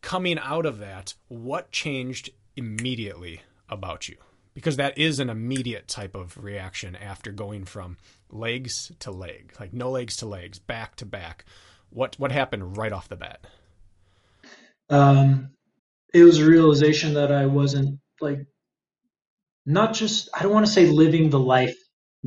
coming 0.01 0.39
out 0.39 0.67
of 0.67 0.79
that 0.79 1.15
what 1.29 1.73
changed 1.73 2.31
immediately 2.57 3.43
about 3.69 4.09
you? 4.09 4.17
Because 4.55 4.77
that 4.77 4.97
is 4.97 5.21
an 5.21 5.29
immediate 5.29 5.87
type 5.89 6.15
of 6.15 6.43
reaction 6.43 6.97
after 6.97 7.31
going 7.31 7.67
from 7.67 7.99
legs 8.31 8.91
to 9.01 9.11
leg 9.11 9.53
like 9.61 9.73
no 9.73 9.91
legs 9.91 10.17
to 10.19 10.27
legs 10.27 10.59
back 10.59 10.97
to 10.97 11.07
back. 11.07 11.45
What 11.91 12.19
what 12.19 12.33
happened 12.33 12.77
right 12.77 12.93
off 12.93 13.09
the 13.09 13.17
bat 13.17 13.47
um, 14.91 15.51
it 16.15 16.25
was 16.25 16.41
a 16.41 16.47
realization 16.49 17.15
that 17.15 17.33
I 17.33 17.47
wasn't 17.47 18.01
like 18.21 18.41
not 19.67 19.95
just 19.95 20.29
I 20.35 20.43
don't 20.43 20.53
want 20.53 20.67
to 20.67 20.73
say 20.73 20.87
living 20.87 21.31
the 21.31 21.39
life 21.41 21.77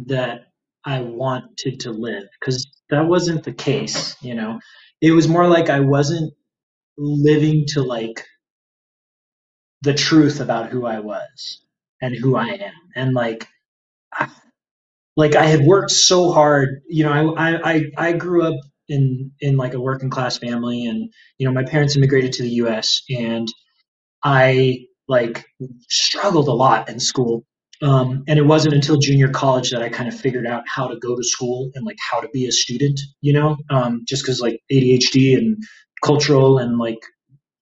that 0.08 0.42
I 0.86 1.02
wanted 1.02 1.80
to 1.82 1.92
live 1.92 2.24
because 2.40 2.68
that 2.90 3.08
wasn't 3.08 3.44
the 3.44 3.54
case, 3.54 4.16
you 4.22 4.36
know. 4.36 4.60
It 5.02 5.12
was 5.12 5.28
more 5.28 5.48
like 5.48 5.70
I 5.70 5.80
wasn't 5.80 6.34
living 6.98 7.66
to 7.70 7.84
like 7.84 8.26
the 9.82 9.94
truth 9.94 10.40
about 10.42 10.70
who 10.70 10.86
I 10.86 11.00
was 11.00 11.62
and 12.02 12.16
who 12.16 12.36
I 12.36 12.48
am 12.48 12.74
and 12.96 13.14
like 13.14 13.48
I, 14.14 14.30
like 15.18 15.36
I 15.36 15.46
had 15.46 15.62
worked 15.62 15.92
so 15.92 16.32
hard, 16.32 16.82
you 16.90 17.04
know, 17.06 17.36
I 17.38 17.74
I 17.76 17.84
I 17.98 18.14
grew 18.14 18.44
up 18.44 18.56
in 18.90 19.32
in 19.40 19.58
like 19.58 19.74
a 19.74 19.80
working 19.80 20.10
class 20.10 20.38
family 20.38 20.86
and 20.86 21.12
you 21.38 21.48
know 21.48 21.54
my 21.54 21.64
parents 21.64 21.96
immigrated 21.96 22.34
to 22.34 22.44
the 22.44 22.50
US 22.64 23.02
and 23.10 23.48
I 24.24 24.86
like 25.08 25.46
struggled 25.88 26.48
a 26.48 26.54
lot 26.54 26.90
in 26.90 27.00
school 27.00 27.46
um, 27.82 28.24
and 28.28 28.38
it 28.38 28.46
wasn't 28.46 28.76
until 28.76 28.98
junior 28.98 29.30
college 29.30 29.72
that 29.72 29.82
I 29.82 29.90
kind 29.90 30.10
of 30.10 30.20
figured 30.20 30.46
out 30.46 30.64
how 30.68 30.88
to 30.88 30.98
go 30.98 31.16
to 31.16 31.24
school 31.24 31.72
and 31.76 31.86
like 31.86 31.98
how 32.12 32.20
to 32.20 32.28
be 32.30 32.46
a 32.46 32.52
student, 32.52 33.00
you 33.22 33.32
know, 33.32 33.56
um, 33.70 34.04
just 34.08 34.24
because 34.24 34.42
like 34.42 34.60
ADHD 34.72 35.38
and 35.38 35.58
cultural 36.04 36.58
and 36.58 36.78
like 36.78 37.00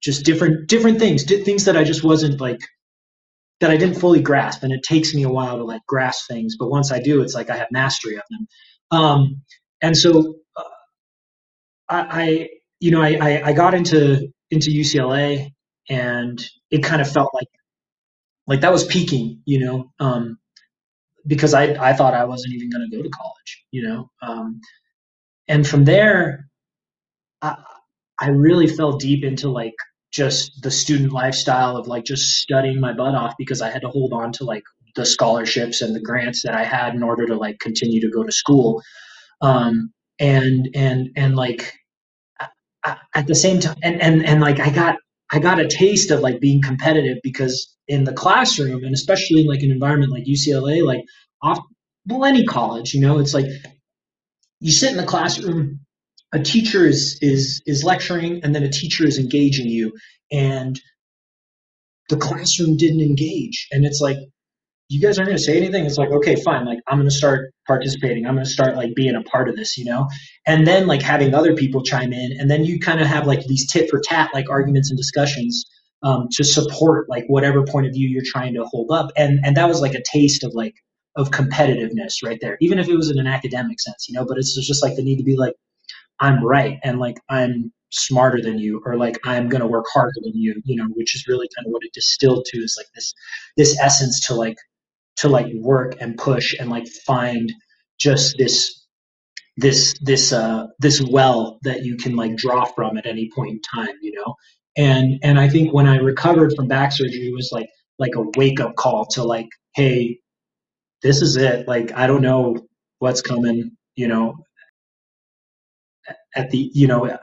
just 0.01 0.25
different 0.25 0.67
different 0.67 0.99
things, 0.99 1.23
things 1.23 1.65
that 1.65 1.77
I 1.77 1.83
just 1.83 2.03
wasn't 2.03 2.41
like 2.41 2.59
that 3.59 3.69
I 3.69 3.77
didn't 3.77 3.99
fully 3.99 4.21
grasp, 4.21 4.63
and 4.63 4.71
it 4.71 4.83
takes 4.83 5.13
me 5.13 5.23
a 5.23 5.29
while 5.29 5.57
to 5.57 5.63
like 5.63 5.81
grasp 5.87 6.27
things. 6.27 6.55
But 6.57 6.69
once 6.69 6.91
I 6.91 6.99
do, 6.99 7.21
it's 7.21 7.35
like 7.35 7.49
I 7.49 7.57
have 7.57 7.67
mastery 7.71 8.15
of 8.15 8.23
them. 8.29 8.47
Um, 8.91 9.41
and 9.81 9.95
so 9.95 10.35
uh, 11.89 12.05
I, 12.09 12.49
you 12.79 12.91
know, 12.91 13.01
I, 13.01 13.41
I 13.45 13.53
got 13.53 13.73
into 13.73 14.29
into 14.51 14.71
UCLA, 14.71 15.51
and 15.89 16.43
it 16.71 16.83
kind 16.83 17.01
of 17.01 17.11
felt 17.11 17.31
like 17.33 17.47
like 18.47 18.61
that 18.61 18.71
was 18.71 18.85
peaking, 18.85 19.41
you 19.45 19.59
know, 19.65 19.91
um, 19.99 20.39
because 21.27 21.53
I 21.53 21.65
I 21.91 21.93
thought 21.93 22.13
I 22.13 22.25
wasn't 22.25 22.55
even 22.55 22.69
going 22.71 22.89
to 22.89 22.97
go 22.97 23.03
to 23.03 23.09
college, 23.09 23.65
you 23.71 23.83
know, 23.87 24.11
um, 24.21 24.61
and 25.47 25.67
from 25.67 25.85
there, 25.85 26.47
I 27.41 27.57
I 28.19 28.29
really 28.29 28.67
fell 28.67 28.97
deep 28.97 29.23
into 29.23 29.49
like 29.49 29.75
just 30.11 30.61
the 30.63 30.71
student 30.71 31.11
lifestyle 31.11 31.77
of 31.77 31.87
like 31.87 32.05
just 32.05 32.37
studying 32.39 32.79
my 32.79 32.93
butt 32.93 33.15
off 33.15 33.35
because 33.37 33.61
I 33.61 33.69
had 33.69 33.81
to 33.83 33.89
hold 33.89 34.13
on 34.13 34.31
to 34.33 34.45
like 34.45 34.63
the 34.95 35.05
scholarships 35.05 35.81
and 35.81 35.95
the 35.95 35.99
grants 36.01 36.43
that 36.43 36.55
I 36.55 36.63
had 36.63 36.95
in 36.95 37.03
order 37.03 37.27
to 37.27 37.35
like 37.35 37.59
continue 37.59 38.01
to 38.01 38.09
go 38.09 38.23
to 38.23 38.31
school. 38.31 38.81
Um, 39.41 39.91
and 40.19 40.69
and 40.75 41.09
and 41.15 41.35
like 41.35 41.73
uh, 42.85 42.95
at 43.15 43.27
the 43.27 43.35
same 43.35 43.59
time 43.59 43.77
and 43.83 44.01
and 44.01 44.25
and 44.25 44.41
like 44.41 44.59
I 44.59 44.69
got 44.69 44.97
I 45.31 45.39
got 45.39 45.59
a 45.59 45.67
taste 45.67 46.11
of 46.11 46.21
like 46.21 46.39
being 46.39 46.61
competitive 46.61 47.17
because 47.23 47.75
in 47.87 48.03
the 48.05 48.13
classroom 48.13 48.83
and 48.83 48.93
especially 48.93 49.41
in 49.41 49.47
like 49.47 49.61
an 49.61 49.71
environment 49.71 50.11
like 50.11 50.25
UCLA, 50.25 50.85
like 50.85 51.03
off 51.41 51.59
well 52.07 52.25
any 52.25 52.45
college, 52.45 52.93
you 52.93 53.01
know, 53.01 53.19
it's 53.19 53.33
like 53.33 53.45
you 54.59 54.71
sit 54.71 54.91
in 54.91 54.97
the 54.97 55.05
classroom, 55.05 55.79
a 56.33 56.39
teacher 56.39 56.85
is 56.85 57.19
is 57.21 57.61
is 57.65 57.83
lecturing 57.83 58.41
and 58.43 58.55
then 58.55 58.63
a 58.63 58.71
teacher 58.71 59.05
is 59.05 59.19
engaging 59.19 59.67
you 59.67 59.93
and 60.31 60.79
the 62.09 62.17
classroom 62.17 62.77
didn't 62.77 63.01
engage. 63.01 63.67
And 63.71 63.85
it's 63.85 64.01
like 64.01 64.17
you 64.89 65.01
guys 65.01 65.17
aren't 65.17 65.27
going 65.27 65.37
to 65.37 65.43
say 65.43 65.57
anything. 65.57 65.85
It's 65.85 65.97
like, 65.97 66.11
okay, 66.11 66.35
fine. 66.35 66.65
Like, 66.65 66.79
I'm 66.87 66.97
going 66.97 67.09
to 67.09 67.15
start 67.15 67.51
participating. 67.65 68.25
I'm 68.25 68.35
going 68.35 68.45
to 68.45 68.51
start 68.51 68.75
like 68.75 68.95
being 68.95 69.15
a 69.15 69.23
part 69.23 69.49
of 69.49 69.55
this, 69.55 69.77
you 69.77 69.85
know? 69.85 70.07
And 70.45 70.65
then 70.65 70.87
like 70.87 71.01
having 71.01 71.33
other 71.33 71.55
people 71.55 71.83
chime 71.83 72.13
in. 72.13 72.37
And 72.39 72.49
then 72.49 72.63
you 72.63 72.79
kind 72.79 73.01
of 73.01 73.07
have 73.07 73.27
like 73.27 73.45
these 73.45 73.69
tit 73.69 73.89
for 73.89 73.99
tat, 73.99 74.29
like 74.33 74.49
arguments 74.49 74.89
and 74.89 74.97
discussions 74.97 75.65
um, 76.03 76.27
to 76.31 76.43
support 76.43 77.09
like 77.09 77.25
whatever 77.27 77.65
point 77.65 77.85
of 77.85 77.93
view 77.93 78.07
you're 78.07 78.23
trying 78.25 78.53
to 78.53 78.63
hold 78.63 78.91
up. 78.91 79.11
And, 79.17 79.39
and 79.43 79.57
that 79.57 79.67
was 79.67 79.81
like 79.81 79.93
a 79.93 80.03
taste 80.09 80.43
of 80.43 80.53
like, 80.53 80.75
of 81.17 81.31
competitiveness 81.31 82.13
right 82.23 82.37
there, 82.41 82.57
even 82.61 82.77
if 82.77 82.87
it 82.87 82.95
was 82.95 83.09
in 83.09 83.19
an 83.19 83.27
academic 83.27 83.81
sense, 83.81 84.07
you 84.07 84.13
know, 84.13 84.23
but 84.23 84.37
it's 84.37 84.55
just 84.55 84.83
like 84.83 84.95
the 84.95 85.03
need 85.03 85.17
to 85.17 85.23
be 85.23 85.35
like, 85.35 85.55
I'm 86.19 86.45
right. 86.45 86.79
And 86.83 86.99
like, 86.99 87.17
I'm 87.27 87.73
smarter 87.89 88.41
than 88.41 88.59
you 88.59 88.81
or 88.85 88.97
like 88.97 89.17
i'm 89.23 89.47
going 89.47 89.61
to 89.61 89.67
work 89.67 89.85
harder 89.93 90.11
than 90.21 90.33
you 90.35 90.61
you 90.65 90.75
know 90.75 90.85
which 90.95 91.15
is 91.15 91.25
really 91.25 91.47
kind 91.55 91.65
of 91.65 91.71
what 91.71 91.81
it 91.83 91.93
distilled 91.93 92.43
to 92.45 92.57
is 92.57 92.75
like 92.77 92.87
this 92.93 93.13
this 93.55 93.79
essence 93.79 94.27
to 94.27 94.33
like 94.35 94.57
to 95.17 95.29
like 95.29 95.47
work 95.55 95.95
and 95.99 96.17
push 96.17 96.55
and 96.59 96.69
like 96.69 96.87
find 97.05 97.51
just 97.99 98.35
this 98.37 98.85
this 99.57 99.97
this 100.01 100.33
uh 100.33 100.67
this 100.79 101.01
well 101.01 101.59
that 101.63 101.83
you 101.83 101.97
can 101.97 102.15
like 102.15 102.35
draw 102.35 102.65
from 102.65 102.97
at 102.97 103.05
any 103.05 103.29
point 103.35 103.51
in 103.51 103.61
time 103.61 103.95
you 104.01 104.13
know? 104.13 104.35
And 104.77 105.19
and 105.23 105.39
i 105.39 105.49
think 105.49 105.73
when 105.73 105.87
i 105.87 105.97
recovered 105.97 106.53
from 106.55 106.67
back 106.67 106.91
surgery 106.91 107.27
it 107.29 107.33
was 107.35 107.49
like 107.51 107.69
like 107.99 108.15
a 108.15 108.23
wake 108.37 108.59
up 108.59 108.75
call 108.75 109.05
to 109.07 109.23
like 109.23 109.49
hey 109.75 110.19
this 111.03 111.21
is 111.21 111.37
it. 111.37 111.67
Like 111.67 111.91
i 111.93 112.07
don't 112.07 112.21
know 112.21 112.57
what's 112.99 113.21
coming 113.21 113.71
you 113.95 114.07
know? 114.07 114.35
At 116.35 116.51
the 116.51 116.69
you 116.73 116.87
know 116.87 117.17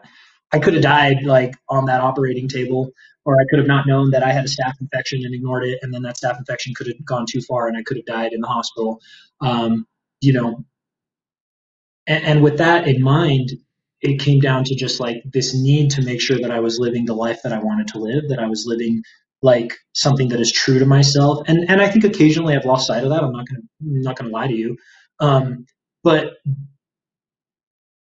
i 0.52 0.58
could 0.58 0.74
have 0.74 0.82
died 0.82 1.22
like 1.24 1.54
on 1.68 1.86
that 1.86 2.00
operating 2.00 2.48
table 2.48 2.90
or 3.24 3.40
I 3.40 3.44
could 3.48 3.58
have 3.58 3.68
not 3.68 3.86
known 3.86 4.10
that 4.10 4.22
I 4.22 4.32
had 4.32 4.44
a 4.44 4.48
staph 4.48 4.74
infection 4.80 5.22
and 5.24 5.34
ignored 5.34 5.64
it, 5.64 5.78
and 5.82 5.92
then 5.92 6.02
that 6.02 6.16
staph 6.16 6.38
infection 6.38 6.74
could 6.74 6.86
have 6.88 7.04
gone 7.04 7.26
too 7.28 7.40
far, 7.40 7.68
and 7.68 7.76
I 7.76 7.82
could 7.82 7.96
have 7.96 8.06
died 8.06 8.32
in 8.32 8.40
the 8.40 8.48
hospital. 8.48 9.00
Um, 9.40 9.86
you 10.20 10.32
know, 10.32 10.64
and, 12.06 12.24
and 12.24 12.42
with 12.42 12.58
that 12.58 12.86
in 12.88 13.02
mind, 13.02 13.50
it 14.00 14.20
came 14.20 14.40
down 14.40 14.64
to 14.64 14.74
just 14.74 15.00
like 15.00 15.22
this 15.32 15.54
need 15.54 15.90
to 15.92 16.02
make 16.02 16.20
sure 16.20 16.38
that 16.38 16.50
I 16.50 16.60
was 16.60 16.78
living 16.78 17.06
the 17.06 17.14
life 17.14 17.40
that 17.42 17.52
I 17.52 17.58
wanted 17.58 17.88
to 17.88 17.98
live, 17.98 18.28
that 18.28 18.38
I 18.38 18.46
was 18.46 18.64
living 18.66 19.02
like 19.42 19.74
something 19.94 20.28
that 20.28 20.40
is 20.40 20.52
true 20.52 20.78
to 20.78 20.86
myself. 20.86 21.40
And 21.46 21.68
and 21.70 21.80
I 21.80 21.88
think 21.88 22.04
occasionally 22.04 22.54
I've 22.56 22.64
lost 22.66 22.86
sight 22.86 23.04
of 23.04 23.10
that. 23.10 23.22
I'm 23.22 23.32
not 23.32 23.46
gonna 23.48 23.62
I'm 23.82 24.02
not 24.02 24.16
gonna 24.16 24.30
lie 24.30 24.48
to 24.48 24.54
you. 24.54 24.76
Um, 25.20 25.66
but 26.02 26.34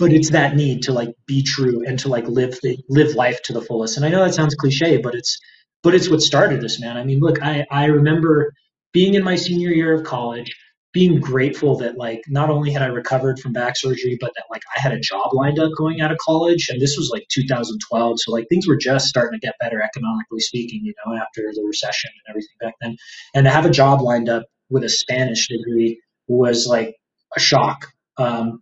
but 0.01 0.13
it's 0.13 0.31
that 0.31 0.57
need 0.57 0.83
to 0.83 0.93
like 0.93 1.11
be 1.27 1.43
true 1.43 1.85
and 1.87 1.99
to 1.99 2.09
like 2.09 2.27
live 2.27 2.59
the, 2.63 2.77
live 2.89 3.15
life 3.15 3.41
to 3.43 3.53
the 3.53 3.61
fullest. 3.61 3.99
And 3.99 4.07
I 4.07 4.09
know 4.09 4.25
that 4.25 4.35
sounds 4.35 4.55
cliche, 4.55 4.97
but 4.97 5.15
it's 5.15 5.39
but 5.83 5.95
it's 5.95 6.11
what 6.11 6.23
started 6.23 6.61
this, 6.61 6.81
man. 6.81 6.97
I 6.97 7.05
mean, 7.05 7.21
look, 7.21 7.41
I 7.43 7.67
I 7.71 7.85
remember 7.85 8.53
being 8.93 9.15
in 9.15 9.23
my 9.23 9.37
senior 9.37 9.71
year 9.71 9.95
of 9.95 10.05
college 10.05 10.57
being 10.93 11.21
grateful 11.21 11.77
that 11.77 11.97
like 11.97 12.23
not 12.29 12.51
only 12.51 12.73
had 12.73 12.83
I 12.83 12.87
recovered 12.87 13.39
from 13.39 13.53
back 13.53 13.77
surgery, 13.77 14.17
but 14.21 14.33
that 14.35 14.45
like 14.51 14.63
I 14.75 14.81
had 14.81 14.93
a 14.93 14.99
job 14.99 15.33
lined 15.33 15.61
up 15.61 15.71
going 15.77 16.01
out 16.01 16.11
of 16.11 16.19
college, 16.19 16.69
and 16.69 16.81
this 16.81 16.97
was 16.97 17.11
like 17.11 17.27
2012, 17.31 18.21
so 18.21 18.33
like 18.33 18.49
things 18.49 18.67
were 18.67 18.77
just 18.77 19.07
starting 19.07 19.39
to 19.39 19.47
get 19.47 19.55
better 19.61 19.81
economically 19.81 20.41
speaking, 20.41 20.81
you 20.83 20.95
know, 21.07 21.15
after 21.15 21.43
the 21.55 21.63
recession 21.63 22.11
and 22.13 22.31
everything 22.31 22.57
back 22.61 22.75
then, 22.81 22.97
and 23.35 23.45
to 23.45 23.51
have 23.51 23.67
a 23.67 23.71
job 23.71 24.01
lined 24.01 24.29
up 24.29 24.47
with 24.69 24.83
a 24.83 24.89
Spanish 24.89 25.47
degree 25.47 26.01
was 26.27 26.67
like 26.67 26.97
a 27.37 27.41
shock. 27.41 27.87
Um, 28.17 28.61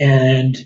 and 0.00 0.56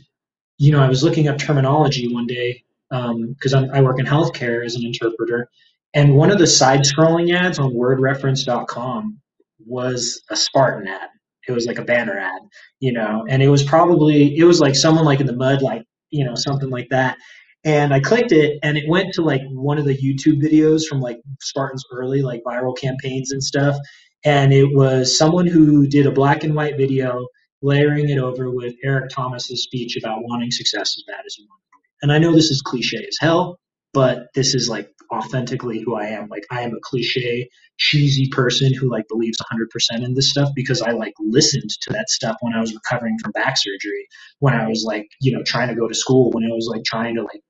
you 0.58 0.70
know, 0.70 0.80
I 0.80 0.88
was 0.88 1.02
looking 1.02 1.28
up 1.28 1.36
terminology 1.36 2.12
one 2.12 2.26
day 2.26 2.62
because 2.88 3.54
um, 3.54 3.70
I 3.72 3.82
work 3.82 3.98
in 3.98 4.06
healthcare 4.06 4.64
as 4.64 4.76
an 4.76 4.84
interpreter, 4.84 5.48
and 5.94 6.14
one 6.14 6.30
of 6.30 6.38
the 6.38 6.46
side 6.46 6.80
scrolling 6.80 7.34
ads 7.34 7.58
on 7.58 7.72
WordReference.com 7.72 9.20
was 9.66 10.22
a 10.30 10.36
Spartan 10.36 10.88
ad. 10.88 11.08
It 11.46 11.52
was 11.52 11.66
like 11.66 11.78
a 11.78 11.84
banner 11.84 12.18
ad, 12.18 12.40
you 12.80 12.92
know, 12.92 13.26
and 13.28 13.42
it 13.42 13.48
was 13.48 13.62
probably 13.62 14.36
it 14.36 14.44
was 14.44 14.60
like 14.60 14.74
someone 14.74 15.04
like 15.04 15.20
in 15.20 15.26
the 15.26 15.36
mud, 15.36 15.60
like 15.60 15.84
you 16.10 16.24
know 16.24 16.34
something 16.34 16.70
like 16.70 16.88
that. 16.90 17.16
And 17.64 17.94
I 17.94 18.00
clicked 18.00 18.32
it, 18.32 18.58
and 18.62 18.76
it 18.76 18.88
went 18.88 19.12
to 19.14 19.22
like 19.22 19.42
one 19.50 19.78
of 19.78 19.84
the 19.86 19.96
YouTube 19.96 20.42
videos 20.42 20.86
from 20.86 21.00
like 21.00 21.18
Spartan's 21.40 21.84
early 21.92 22.22
like 22.22 22.42
viral 22.44 22.76
campaigns 22.76 23.32
and 23.32 23.42
stuff. 23.42 23.76
And 24.24 24.52
it 24.52 24.74
was 24.74 25.18
someone 25.18 25.46
who 25.46 25.86
did 25.86 26.06
a 26.06 26.10
black 26.10 26.44
and 26.44 26.54
white 26.54 26.76
video, 26.78 27.26
layering 27.64 28.10
it 28.10 28.18
over 28.18 28.50
with 28.50 28.74
Eric 28.84 29.10
Thomas's 29.10 29.64
speech 29.64 29.96
about 29.96 30.18
wanting 30.22 30.50
success 30.50 30.96
as 30.98 31.04
bad 31.08 31.24
as 31.26 31.38
you 31.38 31.46
want. 31.48 31.60
And 32.02 32.12
I 32.12 32.18
know 32.18 32.32
this 32.32 32.50
is 32.50 32.60
cliche 32.60 32.98
as 32.98 33.16
hell, 33.18 33.58
but 33.94 34.26
this 34.34 34.54
is 34.54 34.68
like 34.68 34.90
authentically 35.10 35.80
who 35.80 35.96
I 35.96 36.08
am. 36.08 36.28
Like 36.28 36.44
I 36.50 36.60
am 36.62 36.74
a 36.74 36.80
cliche, 36.82 37.48
cheesy 37.78 38.28
person 38.28 38.74
who 38.74 38.90
like 38.90 39.08
believes 39.08 39.38
100% 39.40 40.04
in 40.04 40.14
this 40.14 40.30
stuff 40.30 40.50
because 40.54 40.82
I 40.82 40.90
like 40.90 41.14
listened 41.18 41.70
to 41.82 41.92
that 41.94 42.10
stuff 42.10 42.36
when 42.42 42.52
I 42.52 42.60
was 42.60 42.74
recovering 42.74 43.16
from 43.22 43.32
back 43.32 43.56
surgery, 43.56 44.08
when 44.40 44.52
I 44.52 44.68
was 44.68 44.84
like, 44.86 45.08
you 45.22 45.32
know, 45.32 45.42
trying 45.46 45.68
to 45.68 45.74
go 45.74 45.88
to 45.88 45.94
school, 45.94 46.30
when 46.32 46.44
I 46.44 46.54
was 46.54 46.68
like 46.70 46.84
trying 46.84 47.16
to 47.16 47.22
like 47.22 47.40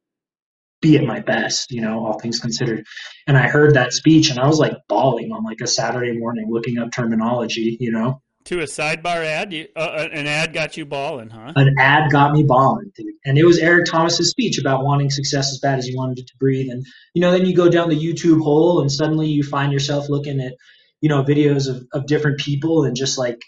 be 0.81 0.97
at 0.97 1.05
my 1.05 1.19
best, 1.21 1.73
you 1.73 1.81
know, 1.81 2.07
all 2.07 2.21
things 2.21 2.39
considered. 2.39 2.85
And 3.27 3.37
I 3.37 3.49
heard 3.49 3.75
that 3.75 3.93
speech 3.93 4.31
and 4.31 4.39
I 4.39 4.47
was 4.47 4.61
like 4.61 4.75
bawling 4.89 5.33
on 5.33 5.43
like 5.43 5.61
a 5.61 5.67
Saturday 5.67 6.17
morning 6.17 6.47
looking 6.51 6.79
up 6.79 6.93
terminology, 6.93 7.79
you 7.81 7.91
know. 7.91 8.21
To 8.47 8.61
a 8.61 8.65
sidebar 8.65 9.25
ad, 9.25 9.55
you, 9.55 9.69
uh, 9.75 9.79
uh, 9.79 10.09
an 10.13 10.27
ad 10.27 10.53
got 10.53 10.77
you 10.77 10.85
bawling, 10.85 11.31
huh? 11.31 11.55
An 11.57 11.75
ad 11.79 12.11
got 12.13 12.33
me 12.33 12.43
bawling, 12.43 12.93
dude. 12.95 13.15
and 13.25 13.39
it 13.39 13.45
was 13.45 13.59
Eric 13.59 13.87
Thomas's 13.87 14.29
speech 14.31 14.59
about 14.59 14.85
wanting 14.85 15.09
success 15.09 15.51
as 15.51 15.61
bad 15.61 15.79
as 15.79 15.89
you 15.89 15.97
wanted 15.97 16.19
it 16.19 16.27
to 16.27 16.37
breathe. 16.39 16.69
And 16.71 16.85
you 17.15 17.23
know, 17.23 17.33
then 17.33 17.47
you 17.47 17.57
go 17.57 17.71
down 17.71 17.89
the 17.89 17.97
YouTube 17.97 18.43
hole, 18.43 18.83
and 18.83 18.93
suddenly 18.93 19.29
you 19.29 19.43
find 19.43 19.73
yourself 19.73 20.11
looking 20.11 20.41
at, 20.41 20.53
you 21.01 21.09
know, 21.09 21.25
videos 21.25 21.69
of, 21.69 21.87
of 21.95 22.07
different 22.07 22.39
people, 22.39 22.85
and 22.85 22.95
just 22.95 23.17
like, 23.17 23.41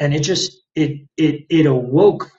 and 0.00 0.14
it 0.14 0.22
just 0.22 0.50
it 0.74 1.06
it 1.18 1.44
it 1.50 1.66
awoke 1.66 2.30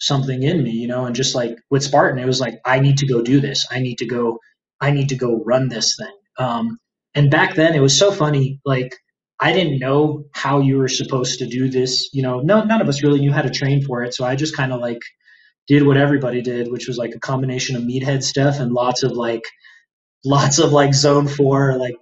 something 0.00 0.42
in 0.42 0.62
me, 0.62 0.70
you 0.70 0.88
know, 0.88 1.04
and 1.04 1.14
just 1.14 1.34
like 1.34 1.58
with 1.68 1.84
Spartan, 1.84 2.18
it 2.18 2.26
was 2.26 2.40
like 2.40 2.60
I 2.64 2.80
need 2.80 2.96
to 2.98 3.06
go 3.06 3.20
do 3.20 3.42
this. 3.42 3.66
I 3.70 3.80
need 3.80 3.98
to 3.98 4.06
go. 4.06 4.38
I 4.80 4.90
need 4.90 5.10
to 5.10 5.16
go 5.16 5.42
run 5.44 5.68
this 5.68 5.96
thing. 5.96 6.16
Um, 6.38 6.78
and 7.14 7.30
back 7.30 7.56
then, 7.56 7.74
it 7.74 7.80
was 7.80 7.98
so 7.98 8.10
funny, 8.10 8.58
like 8.64 8.94
I 9.40 9.52
didn't 9.52 9.78
know 9.78 10.24
how 10.32 10.60
you 10.60 10.78
were 10.78 10.88
supposed 10.88 11.38
to 11.38 11.46
do 11.46 11.68
this. 11.68 12.10
You 12.12 12.22
know, 12.22 12.40
no, 12.40 12.64
none 12.64 12.80
of 12.80 12.88
us 12.88 13.02
really 13.02 13.20
knew 13.20 13.32
how 13.32 13.42
to 13.42 13.50
train 13.50 13.84
for 13.84 14.02
it. 14.02 14.14
So 14.14 14.24
I 14.24 14.34
just 14.34 14.56
kind 14.56 14.72
of 14.72 14.80
like 14.80 15.00
did 15.68 15.86
what 15.86 15.96
everybody 15.96 16.42
did, 16.42 16.70
which 16.70 16.88
was 16.88 16.96
like 16.96 17.14
a 17.14 17.20
combination 17.20 17.76
of 17.76 17.82
meathead 17.82 18.22
stuff 18.22 18.58
and 18.58 18.72
lots 18.72 19.02
of 19.02 19.12
like, 19.12 19.44
lots 20.24 20.58
of 20.58 20.72
like 20.72 20.94
zone 20.94 21.28
four, 21.28 21.76
like 21.76 21.94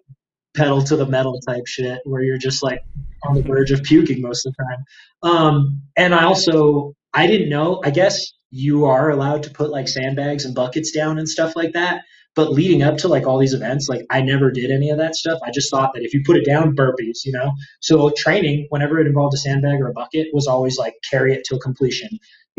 pedal 0.56 0.82
to 0.82 0.96
the 0.96 1.06
metal 1.06 1.38
type 1.46 1.66
shit 1.66 2.00
where 2.04 2.22
you're 2.22 2.38
just 2.38 2.62
like 2.62 2.80
on 3.24 3.34
the 3.34 3.42
verge 3.42 3.70
of 3.70 3.82
puking 3.82 4.22
most 4.22 4.46
of 4.46 4.54
the 4.56 4.64
time. 4.64 4.84
Um, 5.30 5.82
and 5.96 6.14
I 6.14 6.24
also, 6.24 6.94
I 7.12 7.26
didn't 7.26 7.50
know, 7.50 7.82
I 7.84 7.90
guess 7.90 8.32
you 8.50 8.86
are 8.86 9.10
allowed 9.10 9.42
to 9.42 9.50
put 9.50 9.70
like 9.70 9.88
sandbags 9.88 10.44
and 10.44 10.54
buckets 10.54 10.92
down 10.92 11.18
and 11.18 11.28
stuff 11.28 11.54
like 11.56 11.72
that. 11.72 12.02
But 12.36 12.52
leading 12.52 12.82
up 12.82 12.98
to 12.98 13.08
like 13.08 13.26
all 13.26 13.38
these 13.38 13.54
events, 13.54 13.88
like 13.88 14.04
I 14.10 14.20
never 14.20 14.50
did 14.50 14.70
any 14.70 14.90
of 14.90 14.98
that 14.98 15.16
stuff. 15.16 15.40
I 15.42 15.50
just 15.50 15.70
thought 15.70 15.94
that 15.94 16.04
if 16.04 16.12
you 16.12 16.22
put 16.24 16.36
it 16.36 16.44
down, 16.44 16.76
burpees, 16.76 17.24
you 17.24 17.32
know. 17.32 17.52
So 17.80 18.12
training, 18.16 18.66
whenever 18.68 19.00
it 19.00 19.06
involved 19.06 19.34
a 19.34 19.38
sandbag 19.38 19.80
or 19.80 19.88
a 19.88 19.92
bucket, 19.92 20.28
was 20.34 20.46
always 20.46 20.78
like 20.78 20.94
carry 21.10 21.32
it 21.32 21.44
till 21.48 21.58
completion. 21.58 22.10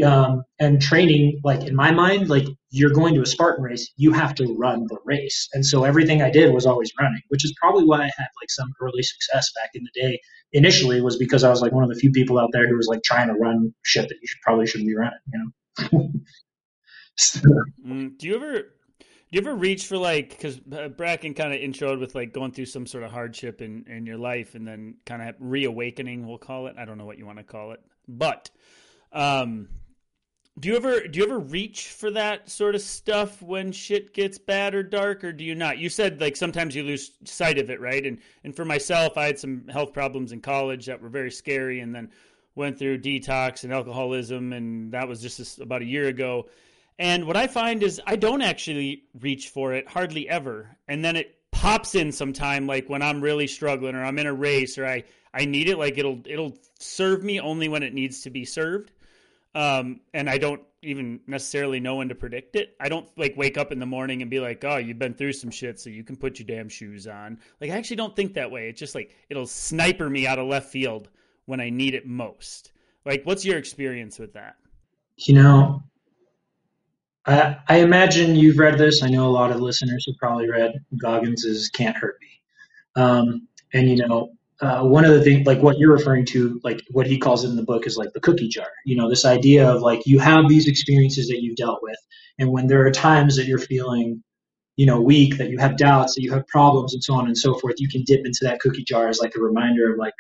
Um, 0.03 0.43
and 0.59 0.79
training, 0.81 1.41
like 1.43 1.63
in 1.63 1.75
my 1.75 1.91
mind, 1.91 2.29
like 2.29 2.45
you're 2.69 2.91
going 2.91 3.15
to 3.15 3.21
a 3.21 3.25
Spartan 3.25 3.63
race, 3.63 3.91
you 3.97 4.11
have 4.13 4.35
to 4.35 4.55
run 4.55 4.85
the 4.87 4.97
race. 5.05 5.47
And 5.53 5.65
so 5.65 5.83
everything 5.83 6.21
I 6.21 6.29
did 6.29 6.53
was 6.53 6.65
always 6.65 6.91
running, 6.99 7.21
which 7.29 7.43
is 7.43 7.53
probably 7.59 7.83
why 7.83 8.01
I 8.01 8.11
had 8.17 8.27
like 8.39 8.49
some 8.49 8.71
early 8.81 9.01
success 9.01 9.51
back 9.55 9.71
in 9.73 9.83
the 9.83 9.99
day. 9.99 10.19
Initially, 10.53 11.01
was 11.01 11.17
because 11.17 11.43
I 11.43 11.49
was 11.49 11.61
like 11.61 11.71
one 11.71 11.83
of 11.83 11.89
the 11.89 11.95
few 11.95 12.11
people 12.11 12.39
out 12.39 12.49
there 12.53 12.67
who 12.67 12.77
was 12.77 12.87
like 12.87 13.03
trying 13.03 13.27
to 13.27 13.33
run 13.33 13.73
shit 13.83 14.07
that 14.07 14.15
you 14.21 14.27
should, 14.27 14.41
probably 14.41 14.65
shouldn't 14.65 14.87
be 14.87 14.95
running, 14.95 15.19
you 15.33 15.51
know. 15.91 16.11
so. 17.17 17.39
mm, 17.85 18.17
do 18.17 18.27
you 18.27 18.35
ever 18.35 18.76
you 19.29 19.41
ever 19.41 19.55
reach 19.55 19.87
for 19.87 19.97
like 19.97 20.29
because 20.29 20.59
uh, 20.71 20.87
Bracken 20.87 21.33
kind 21.33 21.53
of 21.53 21.59
introed 21.59 21.99
with 21.99 22.15
like 22.15 22.31
going 22.33 22.51
through 22.51 22.65
some 22.65 22.85
sort 22.85 23.03
of 23.03 23.11
hardship 23.11 23.61
in 23.61 23.85
in 23.87 24.05
your 24.05 24.17
life 24.17 24.55
and 24.55 24.67
then 24.67 24.95
kind 25.05 25.21
of 25.21 25.35
reawakening, 25.39 26.25
we'll 26.25 26.37
call 26.37 26.67
it. 26.67 26.75
I 26.77 26.85
don't 26.85 26.97
know 26.97 27.05
what 27.05 27.17
you 27.17 27.25
want 27.25 27.39
to 27.39 27.43
call 27.43 27.71
it, 27.71 27.81
but 28.07 28.49
um, 29.11 29.67
do 30.59 30.69
you 30.69 30.77
ever 30.77 31.07
do 31.07 31.19
you 31.19 31.25
ever 31.25 31.39
reach 31.39 31.87
for 31.89 32.09
that 32.11 32.49
sort 32.49 32.73
of 32.73 32.81
stuff 32.81 33.41
when 33.41 33.71
shit 33.71 34.13
gets 34.13 34.37
bad 34.37 34.73
or 34.73 34.81
dark, 34.81 35.23
or 35.23 35.33
do 35.33 35.43
you 35.43 35.55
not? 35.55 35.77
You 35.77 35.89
said 35.89 36.21
like 36.21 36.37
sometimes 36.37 36.73
you 36.73 36.83
lose 36.83 37.11
sight 37.25 37.57
of 37.57 37.69
it, 37.69 37.81
right? 37.81 38.05
And 38.05 38.19
and 38.45 38.55
for 38.55 38.63
myself, 38.63 39.17
I 39.17 39.25
had 39.25 39.39
some 39.39 39.67
health 39.67 39.91
problems 39.91 40.31
in 40.31 40.39
college 40.39 40.85
that 40.85 41.01
were 41.01 41.09
very 41.09 41.31
scary, 41.31 41.81
and 41.81 41.93
then 41.93 42.11
went 42.55 42.79
through 42.79 42.99
detox 42.99 43.65
and 43.65 43.73
alcoholism, 43.73 44.53
and 44.53 44.91
that 44.93 45.07
was 45.07 45.21
just 45.21 45.59
about 45.59 45.81
a 45.81 45.85
year 45.85 46.07
ago 46.07 46.47
and 46.99 47.25
what 47.25 47.37
I 47.37 47.47
find 47.47 47.83
is 47.83 48.01
I 48.05 48.15
don't 48.15 48.41
actually 48.41 49.03
reach 49.19 49.49
for 49.49 49.73
it 49.73 49.87
hardly 49.87 50.27
ever. 50.27 50.77
And 50.87 51.03
then 51.03 51.15
it 51.15 51.35
pops 51.51 51.95
in 51.95 52.11
sometime 52.11 52.67
like 52.67 52.89
when 52.89 53.01
I'm 53.01 53.21
really 53.21 53.47
struggling 53.47 53.95
or 53.95 54.03
I'm 54.03 54.17
in 54.19 54.27
a 54.27 54.33
race 54.33 54.77
or 54.77 54.85
I, 54.85 55.03
I 55.33 55.45
need 55.45 55.69
it 55.69 55.77
like 55.77 55.97
it'll 55.97 56.21
it'll 56.25 56.57
serve 56.79 57.23
me 57.23 57.39
only 57.39 57.69
when 57.69 57.83
it 57.83 57.93
needs 57.93 58.21
to 58.21 58.29
be 58.29 58.45
served. 58.45 58.91
Um, 59.53 60.01
and 60.13 60.29
I 60.29 60.37
don't 60.37 60.61
even 60.83 61.19
necessarily 61.25 61.79
know 61.79 61.95
when 61.95 62.09
to 62.09 62.15
predict 62.15 62.55
it. 62.55 62.75
I 62.79 62.89
don't 62.89 63.07
like 63.17 63.35
wake 63.37 63.57
up 63.57 63.71
in 63.71 63.79
the 63.79 63.85
morning 63.85 64.21
and 64.21 64.29
be 64.29 64.39
like, 64.39 64.63
"Oh, 64.63 64.77
you've 64.77 64.99
been 64.99 65.15
through 65.15 65.33
some 65.33 65.49
shit, 65.49 65.79
so 65.79 65.89
you 65.89 66.03
can 66.03 66.15
put 66.15 66.37
your 66.37 66.45
damn 66.45 66.69
shoes 66.69 67.07
on." 67.07 67.39
Like 67.59 67.71
I 67.71 67.77
actually 67.77 67.95
don't 67.95 68.15
think 68.15 68.35
that 68.35 68.51
way. 68.51 68.69
It's 68.69 68.79
just 68.79 68.93
like 68.93 69.15
it'll 69.29 69.47
sniper 69.47 70.07
me 70.09 70.27
out 70.27 70.37
of 70.37 70.47
left 70.47 70.69
field 70.69 71.09
when 71.45 71.59
I 71.59 71.69
need 71.71 71.95
it 71.95 72.05
most. 72.05 72.71
Like, 73.05 73.23
what's 73.23 73.45
your 73.45 73.57
experience 73.57 74.19
with 74.19 74.33
that? 74.33 74.57
You 75.15 75.33
know, 75.35 75.83
I, 77.27 77.57
I 77.67 77.77
imagine 77.79 78.35
you've 78.35 78.57
read 78.57 78.77
this. 78.77 79.03
I 79.03 79.09
know 79.09 79.27
a 79.27 79.29
lot 79.29 79.51
of 79.51 79.59
listeners 79.59 80.05
have 80.07 80.15
probably 80.17 80.49
read 80.49 80.73
Goggins' 81.01 81.69
"Can't 81.69 81.95
Hurt 81.95 82.15
Me," 82.21 83.01
um, 83.01 83.47
and 83.73 83.89
you 83.89 83.97
know 83.97 84.31
uh, 84.61 84.83
one 84.83 85.05
of 85.05 85.11
the 85.11 85.21
things 85.21 85.45
like 85.45 85.61
what 85.61 85.77
you're 85.77 85.91
referring 85.91 86.25
to 86.27 86.59
like 86.63 86.81
what 86.91 87.05
he 87.05 87.17
calls 87.19 87.43
it 87.43 87.49
in 87.49 87.55
the 87.55 87.63
book 87.63 87.85
is 87.85 87.97
like 87.97 88.13
the 88.13 88.21
cookie 88.21 88.47
jar. 88.47 88.69
You 88.85 88.95
know 88.95 89.09
this 89.09 89.25
idea 89.25 89.69
of 89.69 89.81
like 89.81 90.05
you 90.05 90.19
have 90.19 90.47
these 90.47 90.67
experiences 90.67 91.27
that 91.27 91.41
you've 91.41 91.57
dealt 91.57 91.79
with 91.83 91.97
and 92.39 92.51
when 92.51 92.67
there 92.67 92.85
are 92.85 92.91
times 92.91 93.35
that 93.37 93.45
you're 93.45 93.59
feeling 93.59 94.23
you 94.75 94.85
know 94.85 95.01
weak 95.01 95.37
that 95.37 95.49
you 95.49 95.57
have 95.57 95.77
doubts 95.77 96.15
that 96.15 96.21
you 96.21 96.31
have 96.31 96.47
problems 96.47 96.93
and 96.93 97.03
so 97.03 97.13
on 97.13 97.27
and 97.27 97.37
so 97.37 97.53
forth 97.55 97.75
you 97.77 97.89
can 97.89 98.03
dip 98.03 98.25
into 98.25 98.39
that 98.41 98.59
cookie 98.59 98.83
jar 98.83 99.07
as 99.07 99.19
like 99.19 99.35
a 99.35 99.41
reminder 99.41 99.91
of 99.91 99.97
like 99.97 100.13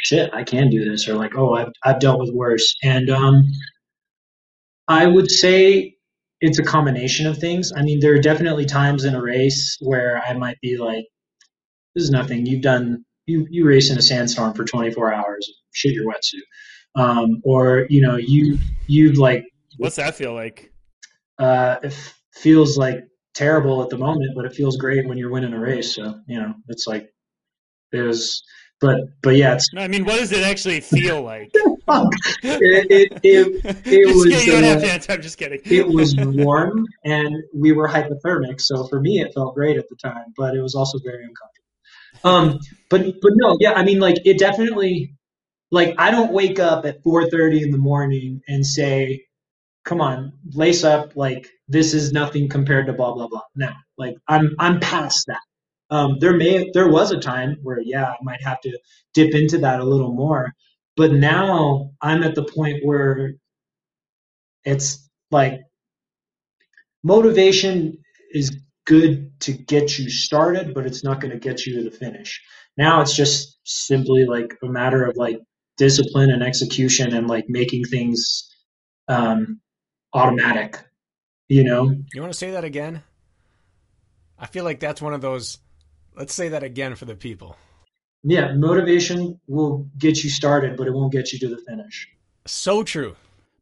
shit 0.00 0.32
i 0.34 0.42
can 0.42 0.68
do 0.68 0.84
this 0.84 1.08
or 1.08 1.14
like 1.14 1.36
oh 1.36 1.54
i've, 1.54 1.72
I've 1.84 2.00
dealt 2.00 2.18
with 2.18 2.30
worse. 2.32 2.74
And 2.82 3.08
um, 3.10 3.44
i 4.88 5.06
would 5.06 5.30
say 5.30 5.96
it's 6.42 6.58
a 6.58 6.62
combination 6.62 7.26
of 7.26 7.38
things. 7.38 7.72
I 7.74 7.82
mean, 7.82 8.00
there 8.00 8.12
are 8.12 8.18
definitely 8.18 8.66
times 8.66 9.04
in 9.04 9.14
a 9.14 9.22
race 9.22 9.78
where 9.80 10.20
I 10.26 10.34
might 10.34 10.60
be 10.60 10.76
like, 10.76 11.06
"This 11.94 12.04
is 12.04 12.10
nothing. 12.10 12.44
You've 12.44 12.62
done 12.62 13.04
you 13.26 13.46
you 13.48 13.64
race 13.64 13.90
in 13.90 13.96
a 13.96 14.02
sandstorm 14.02 14.52
for 14.52 14.64
24 14.64 15.14
hours, 15.14 15.50
shit 15.72 15.94
your 15.94 16.12
wetsuit," 16.12 16.42
um, 16.96 17.40
or 17.44 17.86
you 17.88 18.02
know 18.02 18.16
you 18.16 18.58
you've 18.88 19.16
like. 19.16 19.44
What's 19.78 19.96
that 19.96 20.16
feel 20.16 20.34
like? 20.34 20.72
Uh, 21.38 21.76
it 21.84 21.96
feels 22.34 22.76
like 22.76 23.04
terrible 23.34 23.82
at 23.82 23.88
the 23.88 23.96
moment, 23.96 24.32
but 24.34 24.44
it 24.44 24.52
feels 24.52 24.76
great 24.76 25.06
when 25.06 25.16
you're 25.16 25.30
winning 25.30 25.54
a 25.54 25.60
race. 25.60 25.94
So 25.94 26.20
you 26.26 26.40
know, 26.40 26.54
it's 26.68 26.88
like 26.88 27.08
there's 27.92 28.42
but 28.82 28.98
but 29.22 29.36
yeah, 29.36 29.56
No, 29.72 29.80
I 29.80 29.88
mean, 29.88 30.04
what 30.04 30.18
does 30.18 30.32
it 30.32 30.44
actually 30.44 30.80
feel 30.80 31.22
like? 31.22 31.50
it, 31.54 32.86
it, 32.90 33.20
it, 33.22 33.22
it 33.86 34.14
was 34.14 34.24
kidding, 34.24 34.46
you 34.46 34.52
don't 34.52 34.64
have 34.64 34.78
uh, 34.78 34.80
to 34.80 34.92
answer. 34.92 35.12
I'm 35.12 35.22
just 35.22 35.38
kidding. 35.38 35.60
it 35.64 35.86
was 35.86 36.16
warm 36.18 36.84
and 37.04 37.32
we 37.54 37.70
were 37.72 37.88
hypothermic, 37.88 38.60
so 38.60 38.84
for 38.88 39.00
me 39.00 39.20
it 39.20 39.32
felt 39.32 39.54
great 39.54 39.78
at 39.78 39.88
the 39.88 39.96
time, 39.96 40.34
but 40.36 40.56
it 40.56 40.60
was 40.60 40.74
also 40.74 40.98
very 40.98 41.24
uncomfortable. 41.24 41.62
Um, 42.24 42.58
but 42.90 43.20
but 43.22 43.32
no, 43.36 43.56
yeah, 43.60 43.72
I 43.72 43.84
mean 43.84 44.00
like 44.00 44.16
it 44.26 44.38
definitely 44.38 45.14
like 45.70 45.94
I 45.96 46.10
don't 46.10 46.32
wake 46.32 46.58
up 46.58 46.84
at 46.84 47.02
4:30 47.04 47.62
in 47.62 47.70
the 47.70 47.78
morning 47.78 48.42
and 48.48 48.66
say, 48.66 49.26
"Come 49.84 50.00
on, 50.00 50.32
lace 50.52 50.82
up, 50.82 51.14
like 51.14 51.48
this 51.68 51.94
is 51.94 52.12
nothing 52.12 52.48
compared 52.48 52.86
to 52.86 52.92
blah 52.92 53.14
blah 53.14 53.28
blah." 53.28 53.42
No, 53.54 53.70
like 53.96 54.16
I'm 54.26 54.56
I'm 54.58 54.80
past 54.80 55.28
that. 55.28 55.40
Um, 55.92 56.16
there 56.20 56.34
may 56.34 56.70
there 56.72 56.88
was 56.88 57.12
a 57.12 57.20
time 57.20 57.58
where 57.62 57.78
yeah, 57.78 58.06
I 58.06 58.16
might 58.22 58.42
have 58.42 58.62
to 58.62 58.78
dip 59.12 59.34
into 59.34 59.58
that 59.58 59.78
a 59.78 59.84
little 59.84 60.14
more, 60.14 60.54
but 60.96 61.12
now 61.12 61.90
I'm 62.00 62.22
at 62.22 62.34
the 62.34 62.44
point 62.44 62.78
where 62.82 63.34
it's 64.64 65.06
like 65.30 65.60
motivation 67.02 67.98
is 68.32 68.56
good 68.86 69.38
to 69.40 69.52
get 69.52 69.98
you 69.98 70.08
started, 70.08 70.72
but 70.72 70.86
it's 70.86 71.04
not 71.04 71.20
going 71.20 71.32
to 71.32 71.38
get 71.38 71.66
you 71.66 71.76
to 71.76 71.90
the 71.90 71.94
finish. 71.94 72.40
Now 72.78 73.02
it's 73.02 73.14
just 73.14 73.58
simply 73.64 74.24
like 74.24 74.56
a 74.62 74.68
matter 74.68 75.04
of 75.04 75.16
like 75.16 75.40
discipline 75.76 76.30
and 76.30 76.42
execution 76.42 77.14
and 77.14 77.28
like 77.28 77.44
making 77.48 77.84
things 77.84 78.50
um, 79.08 79.60
automatic. 80.14 80.78
You 81.48 81.64
know, 81.64 81.94
You 82.14 82.22
want 82.22 82.32
to 82.32 82.38
say 82.38 82.52
that 82.52 82.64
again? 82.64 83.02
I 84.38 84.46
feel 84.46 84.64
like 84.64 84.80
that's 84.80 85.02
one 85.02 85.12
of 85.12 85.20
those. 85.20 85.58
Let's 86.16 86.34
say 86.34 86.48
that 86.48 86.62
again 86.62 86.94
for 86.94 87.04
the 87.04 87.16
people. 87.16 87.56
yeah, 88.22 88.52
motivation 88.54 89.40
will 89.46 89.88
get 89.98 90.22
you 90.22 90.30
started, 90.30 90.76
but 90.76 90.86
it 90.86 90.92
won't 90.92 91.12
get 91.12 91.32
you 91.32 91.38
to 91.40 91.48
the 91.48 91.58
finish. 91.58 92.08
So 92.46 92.82
true. 92.82 93.16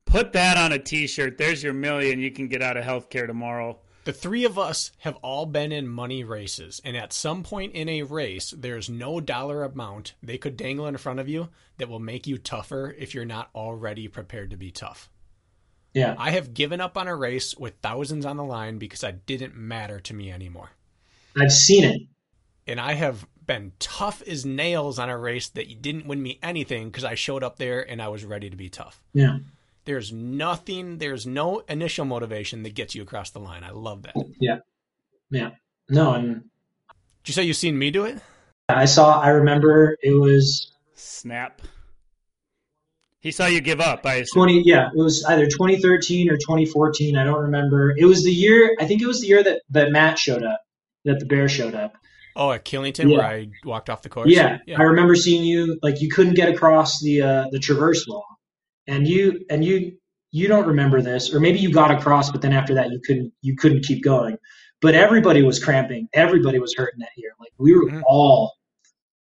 Put 0.05 0.33
that 0.33 0.57
on 0.57 0.73
a 0.73 0.79
T-shirt. 0.79 1.39
There's 1.39 1.63
your 1.63 1.73
million. 1.73 2.19
You 2.19 2.31
can 2.31 2.49
get 2.49 2.63
out 2.63 2.77
of 2.77 2.85
healthcare 2.85 3.27
tomorrow. 3.27 3.79
The 4.05 4.13
three 4.13 4.45
of 4.45 4.59
us 4.59 4.91
have 4.99 5.17
all 5.17 5.47
been 5.47 5.73
in 5.73 5.87
money 5.87 6.25
races, 6.25 6.81
and 6.85 6.97
at 6.97 7.13
some 7.13 7.43
point 7.43 7.75
in 7.75 7.89
a 7.89 8.03
race, 8.03 8.53
there's 8.57 8.89
no 8.91 9.21
dollar 9.21 9.63
amount 9.63 10.15
they 10.23 10.39
could 10.39 10.57
dangle 10.57 10.87
in 10.87 10.97
front 10.97 11.21
of 11.21 11.29
you 11.29 11.51
that 11.79 11.89
will 11.89 12.01
make 12.01 12.27
you 12.27 12.39
tougher 12.39 12.95
if 12.99 13.15
you're 13.15 13.25
not 13.27 13.51
already 13.55 14.09
prepared 14.09 14.51
to 14.51 14.57
be 14.57 14.71
tough. 14.71 15.11
Yeah, 15.93 16.15
I 16.19 16.31
have 16.31 16.55
given 16.55 16.81
up 16.81 16.97
on 16.97 17.09
a 17.09 17.15
race 17.15 17.55
with 17.57 17.75
thousands 17.83 18.25
on 18.25 18.37
the 18.37 18.45
line 18.45 18.79
because 18.79 19.05
it 19.05 19.27
didn't 19.27 19.55
matter 19.55 20.01
to 20.01 20.15
me 20.15 20.33
anymore. 20.33 20.71
I've 21.39 21.53
seen 21.53 21.85
it. 21.85 22.03
And 22.67 22.81
I 22.81 22.95
have 22.95 23.27
been 23.47 23.73
tough 23.79 24.23
as 24.29 24.47
nails 24.47 24.99
on 24.99 25.09
a 25.09 25.19
race 25.19 25.49
that 25.49 25.83
didn't 25.83 26.07
win 26.07 26.23
me 26.23 26.39
anything 26.43 26.89
because 26.89 27.05
I 27.05 27.15
showed 27.15 27.43
up 27.43 27.57
there 27.57 27.81
and 27.89 28.01
I 28.01 28.09
was 28.09 28.25
ready 28.25 28.49
to 28.51 28.57
be 28.57 28.69
tough. 28.69 29.03
Yeah, 29.13 29.39
There's 29.87 30.13
nothing, 30.13 30.99
there's 30.99 31.27
no 31.27 31.61
initial 31.69 32.05
motivation 32.05 32.63
that 32.63 32.75
gets 32.75 32.95
you 32.95 33.03
across 33.03 33.31
the 33.31 33.41
line. 33.41 33.65
I 33.65 33.71
love 33.71 34.03
that. 34.03 34.15
Yeah, 34.39 34.59
yeah. 35.31 35.51
No, 35.89 36.13
and 36.13 36.35
did 36.35 37.29
you 37.29 37.35
say 37.35 37.43
you've 37.43 37.57
seen 37.57 37.77
me 37.77 37.91
do 37.91 38.05
it? 38.05 38.19
I 38.69 38.85
saw. 38.85 39.21
I 39.21 39.31
remember 39.31 39.97
it 40.01 40.13
was 40.13 40.71
Snap. 40.95 41.61
He 43.19 43.33
saw 43.33 43.47
you 43.47 43.61
give 43.61 43.81
up. 43.81 44.07
I 44.07 44.15
assume. 44.15 44.45
20 44.45 44.63
yeah 44.65 44.89
it 44.95 44.97
was 44.97 45.25
either 45.25 45.47
2013 45.47 46.31
or 46.31 46.37
2014 46.37 47.17
i 47.17 47.25
don't 47.25 47.43
remember 47.43 47.95
it 47.97 48.07
was 48.07 48.25
the 48.25 48.31
year 48.33 48.75
i 48.81 48.87
think 48.87 49.03
it 49.03 49.07
was 49.07 49.21
the 49.21 49.27
year 49.27 49.43
that 49.43 49.61
that 49.69 49.91
matt 49.91 50.19
showed 50.19 50.43
up 50.43 50.63
that 51.05 51.19
the 51.19 51.27
bear 51.27 51.49
showed 51.49 51.75
up 51.75 51.95
Oh, 52.37 52.53
at 52.53 52.65
Killington 52.65 53.11
Yeah. 53.11 53.17
where 53.19 53.27
I 53.27 53.49
walked 53.65 53.91
off 53.91 54.03
the 54.03 54.09
course? 54.09 54.31
yeah, 54.31 54.59
i 54.79 54.83
remember 54.83 55.15
seeing 55.15 55.45
you 55.45 55.79
like 55.83 56.01
you 56.01 56.09
couldn't 56.09 56.35
get 56.35 56.49
across 56.49 57.01
the 57.01 57.23
uh 57.23 57.45
the 57.51 57.59
traverse 57.59 58.07
wall. 58.09 58.25
And 58.87 59.07
you 59.07 59.45
and 59.51 59.65
you 59.65 59.97
you 60.33 60.47
don't 60.49 60.67
remember 60.67 61.03
this 61.03 61.33
or 61.35 61.41
maybe 61.41 61.59
you 61.59 61.73
got 61.73 61.91
across 61.91 62.31
but 62.31 62.41
then 62.43 62.53
after 62.53 62.75
that 62.75 62.91
you 62.91 63.01
couldn't 63.05 63.33
you 63.43 63.57
couldn't 63.57 63.85
keep 63.85 64.03
going. 64.03 64.37
But 64.81 64.95
everybody 64.95 65.43
was 65.43 65.63
cramping. 65.63 66.09
Everybody 66.15 66.59
was 66.59 66.75
hurting 66.77 67.01
that 67.01 67.11
year. 67.17 67.33
Like 67.39 67.53
we 67.59 67.75
were 67.75 67.87
Mhm. 67.91 68.03
all 68.07 68.55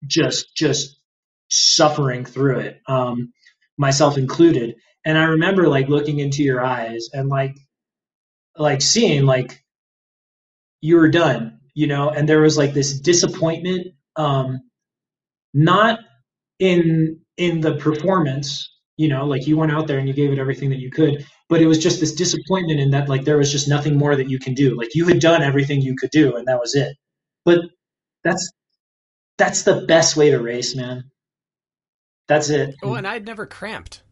just 0.06 0.54
just 0.56 0.98
suffering 1.48 2.24
through 2.24 2.58
it 2.60 2.80
um 2.88 3.32
myself 3.78 4.18
included. 4.18 4.74
And 5.04 5.16
i 5.16 5.24
remember 5.24 5.68
like 5.68 5.88
looking 5.88 6.18
into 6.18 6.42
your 6.42 6.64
eyes 6.64 7.08
and 7.12 7.28
like 7.28 7.54
like 8.58 8.82
seeing 8.82 9.24
like 9.26 9.62
you 10.80 10.96
were 10.96 11.08
done 11.08 11.55
you 11.76 11.86
know 11.86 12.10
and 12.10 12.28
there 12.28 12.40
was 12.40 12.58
like 12.58 12.74
this 12.74 12.98
disappointment 12.98 13.86
um 14.16 14.60
not 15.54 16.00
in 16.58 17.20
in 17.36 17.60
the 17.60 17.76
performance 17.76 18.68
you 18.96 19.08
know 19.08 19.24
like 19.26 19.46
you 19.46 19.56
went 19.56 19.70
out 19.70 19.86
there 19.86 19.98
and 19.98 20.08
you 20.08 20.14
gave 20.14 20.32
it 20.32 20.40
everything 20.40 20.70
that 20.70 20.80
you 20.80 20.90
could 20.90 21.24
but 21.48 21.60
it 21.60 21.66
was 21.66 21.78
just 21.78 22.00
this 22.00 22.14
disappointment 22.14 22.80
in 22.80 22.90
that 22.90 23.08
like 23.08 23.24
there 23.24 23.38
was 23.38 23.52
just 23.52 23.68
nothing 23.68 23.96
more 23.96 24.16
that 24.16 24.28
you 24.28 24.40
can 24.40 24.54
do 24.54 24.76
like 24.76 24.94
you 24.94 25.06
had 25.06 25.20
done 25.20 25.42
everything 25.42 25.80
you 25.80 25.94
could 25.94 26.10
do 26.10 26.34
and 26.34 26.48
that 26.48 26.58
was 26.58 26.74
it 26.74 26.96
but 27.44 27.60
that's 28.24 28.50
that's 29.38 29.62
the 29.62 29.84
best 29.86 30.16
way 30.16 30.30
to 30.30 30.40
race 30.40 30.74
man 30.74 31.04
that's 32.26 32.50
it 32.50 32.74
Oh, 32.82 32.94
and 32.94 33.06
I'd 33.06 33.24
never 33.24 33.46
cramped. 33.46 34.02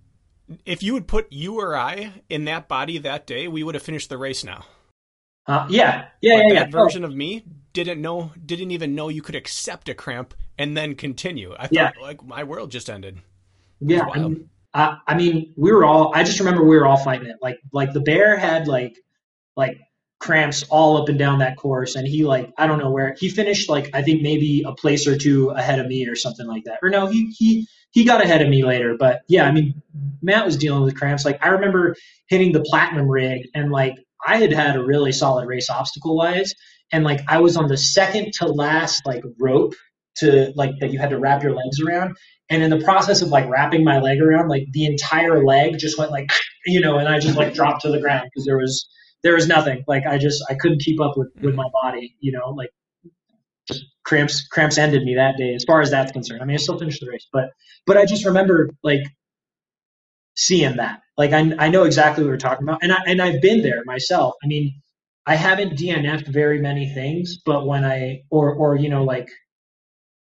If 0.65 0.83
you 0.83 0.95
had 0.95 1.09
put 1.09 1.33
you 1.33 1.59
or 1.59 1.77
I 1.77 2.23
in 2.29 2.45
that 2.45 2.69
body 2.69 2.99
that 2.99 3.27
day, 3.27 3.49
we 3.49 3.63
would 3.63 3.75
have 3.75 3.83
finished 3.83 4.09
the 4.09 4.19
race 4.19 4.45
now. 4.45 4.67
Uh, 5.47 5.67
yeah 5.69 6.07
yeah 6.21 6.37
but 6.37 6.43
yeah, 6.49 6.61
that 6.61 6.71
yeah. 6.71 6.79
Oh, 6.81 6.85
version 6.85 7.05
of 7.05 7.15
me 7.15 7.45
didn't 7.75 8.01
know, 8.01 8.31
didn't 8.47 8.71
even 8.71 8.95
know 8.95 9.09
you 9.09 9.21
could 9.21 9.35
accept 9.35 9.89
a 9.89 9.95
cramp 9.95 10.33
and 10.57 10.77
then 10.77 10.95
continue. 10.95 11.53
I 11.59 11.67
thought 11.67 11.73
Yeah. 11.73 11.91
like 12.01 12.25
my 12.25 12.45
world 12.45 12.71
just 12.71 12.89
ended. 12.89 13.19
Yeah, 13.81 14.07
I 14.15 14.19
mean, 14.21 14.49
I, 14.73 14.99
I 15.07 15.15
mean, 15.17 15.53
we 15.57 15.73
were 15.73 15.85
all. 15.85 16.13
I 16.15 16.23
just 16.23 16.39
remember 16.39 16.65
we 16.65 16.77
were 16.77 16.87
all 16.87 16.97
fighting 16.97 17.29
it. 17.29 17.37
Like, 17.43 17.59
like 17.73 17.93
the 17.93 18.01
bear 18.01 18.37
had 18.37 18.69
like, 18.69 18.97
like 19.57 19.79
cramps 20.21 20.63
all 20.71 20.97
up 21.03 21.09
and 21.09 21.19
down 21.19 21.41
that 21.41 21.57
course, 21.57 21.97
and 21.97 22.07
he 22.07 22.25
like, 22.25 22.51
I 22.57 22.67
don't 22.67 22.79
know 22.79 22.91
where 22.91 23.15
he 23.19 23.29
finished. 23.29 23.69
Like, 23.69 23.91
I 23.93 24.03
think 24.03 24.23
maybe 24.23 24.63
a 24.65 24.73
place 24.73 25.07
or 25.07 25.19
two 25.19 25.51
ahead 25.51 25.81
of 25.81 25.87
me 25.89 26.07
or 26.07 26.15
something 26.15 26.47
like 26.47 26.65
that. 26.65 26.79
Or 26.83 26.89
no, 26.89 27.09
he 27.09 27.27
he 27.37 27.67
he 27.91 28.05
got 28.05 28.23
ahead 28.23 28.41
of 28.41 28.49
me 28.49 28.65
later. 28.65 28.97
But 28.97 29.23
yeah, 29.29 29.45
I 29.47 29.51
mean, 29.53 29.83
Matt 30.23 30.47
was 30.47 30.57
dealing 30.57 30.85
with 30.85 30.97
cramps. 30.97 31.25
Like, 31.25 31.45
I 31.45 31.49
remember 31.49 31.97
hitting 32.29 32.53
the 32.53 32.63
platinum 32.63 33.09
rig, 33.09 33.49
and 33.55 33.71
like 33.73 33.97
I 34.27 34.39
had 34.39 34.53
had 34.53 34.77
a 34.77 34.85
really 34.85 35.13
solid 35.13 35.47
race 35.47 35.69
obstacle 35.71 36.17
wise, 36.17 36.55
and 36.93 37.05
like 37.05 37.21
I 37.29 37.39
was 37.39 37.57
on 37.57 37.69
the 37.69 37.77
second 37.77 38.33
to 38.35 38.47
last 38.47 39.05
like 39.07 39.23
rope 39.41 39.75
to 40.17 40.53
like 40.55 40.71
that 40.81 40.93
you 40.93 40.99
had 40.99 41.11
to 41.11 41.19
wrap 41.19 41.43
your 41.43 41.55
legs 41.55 41.81
around. 41.81 42.17
And 42.51 42.63
in 42.63 42.71
the 42.71 42.81
process 42.85 43.23
of 43.23 43.29
like 43.29 43.49
wrapping 43.49 43.85
my 43.85 44.01
leg 44.01 44.21
around 44.21 44.49
like 44.49 44.67
the 44.73 44.87
entire 44.87 45.45
leg 45.45 45.79
just 45.79 45.99
went 45.99 46.11
like 46.11 46.31
you 46.67 46.81
know 46.81 46.99
and 46.99 47.09
i 47.09 47.19
just 47.19 47.37
like 47.37 47.55
dropped 47.55 47.83
to 47.83 47.91
the 47.91 48.01
ground 48.01 48.29
because 48.33 48.45
there 48.45 48.59
was 48.59 48.89
there 49.23 49.35
was 49.35 49.49
nothing. 49.49 49.83
Like 49.89 50.05
i 50.07 50.19
just 50.19 50.45
i 50.51 50.55
couldn't 50.55 50.81
keep 50.81 51.01
up 51.01 51.17
with 51.17 51.29
with 51.41 51.55
my 51.55 51.69
body 51.83 52.15
you 52.21 52.33
know 52.33 52.51
like 52.51 52.71
just 53.67 53.85
cramps 54.05 54.47
cramps 54.49 54.79
ended 54.79 55.03
me 55.05 55.15
that 55.15 55.37
day 55.37 55.55
as 55.55 55.65
far 55.65 55.81
as 55.81 55.91
that's 55.91 56.13
concerned. 56.13 56.43
I 56.43 56.45
mean 56.45 56.55
i 56.55 56.59
still 56.59 56.79
finished 56.79 57.01
the 57.01 57.11
race 57.11 57.27
but 57.33 57.51
but 57.87 57.97
i 57.97 58.05
just 58.05 58.25
remember 58.25 58.71
like 58.83 59.03
seeing 60.37 60.77
that 60.77 61.01
like 61.19 61.33
i, 61.33 61.53
I 61.59 61.69
know 61.69 61.85
exactly 61.85 62.25
what 62.25 62.31
we're 62.31 62.37
talking 62.39 62.67
about 62.67 62.83
and 62.83 62.93
I, 62.93 62.99
and 63.07 63.23
i've 63.23 63.41
been 63.43 63.63
there 63.63 63.83
myself 63.87 64.35
i 64.43 64.47
mean 64.47 64.81
i 65.27 65.37
haven't 65.37 65.79
dnf'd 65.79 66.29
very 66.29 66.61
many 66.61 66.93
things 66.93 67.39
but 67.45 67.67
when 67.67 67.85
i 67.85 68.23
or 68.31 68.55
or 68.55 68.77
you 68.77 68.89
know 68.89 69.05
like 69.05 69.31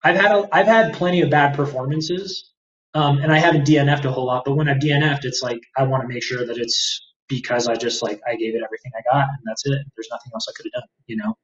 I've 0.03 0.17
had 0.17 0.33
a, 0.33 0.49
I've 0.53 0.67
had 0.67 0.95
plenty 0.95 1.21
of 1.23 1.31
bad 1.31 1.55
performances, 1.55 2.51
um, 2.95 3.19
and 3.19 3.33
I 3.33 3.39
haven't 3.39 3.67
DNF'd 3.67 4.05
a 4.05 4.13
whole 4.13 4.27
lot. 4.27 4.45
But 4.45 4.55
when 4.57 4.69
I've 4.69 4.79
DNF'd, 4.79 5.25
it's 5.25 5.43
like 5.43 5.61
I 5.77 5.85
want 5.85 6.03
to 6.03 6.09
make 6.09 6.23
sure 6.23 6.45
that 6.47 6.59
it's 6.59 7.01
because 7.29 7.69
I 7.69 7.75
just 7.77 8.03
like 8.03 8.21
I 8.29 8.35
gave 8.37 8.55
it 8.55 8.63
everything 8.65 8.93
I 8.99 9.03
got, 9.13 9.25
and 9.29 9.39
that's 9.45 9.65
it. 9.67 9.81
There's 9.97 10.09
nothing 10.11 10.33
else 10.35 10.49
I 10.49 10.53
could 10.57 10.67
have 10.75 10.83
done, 10.83 10.89
you 11.07 11.17
know. 11.17 11.37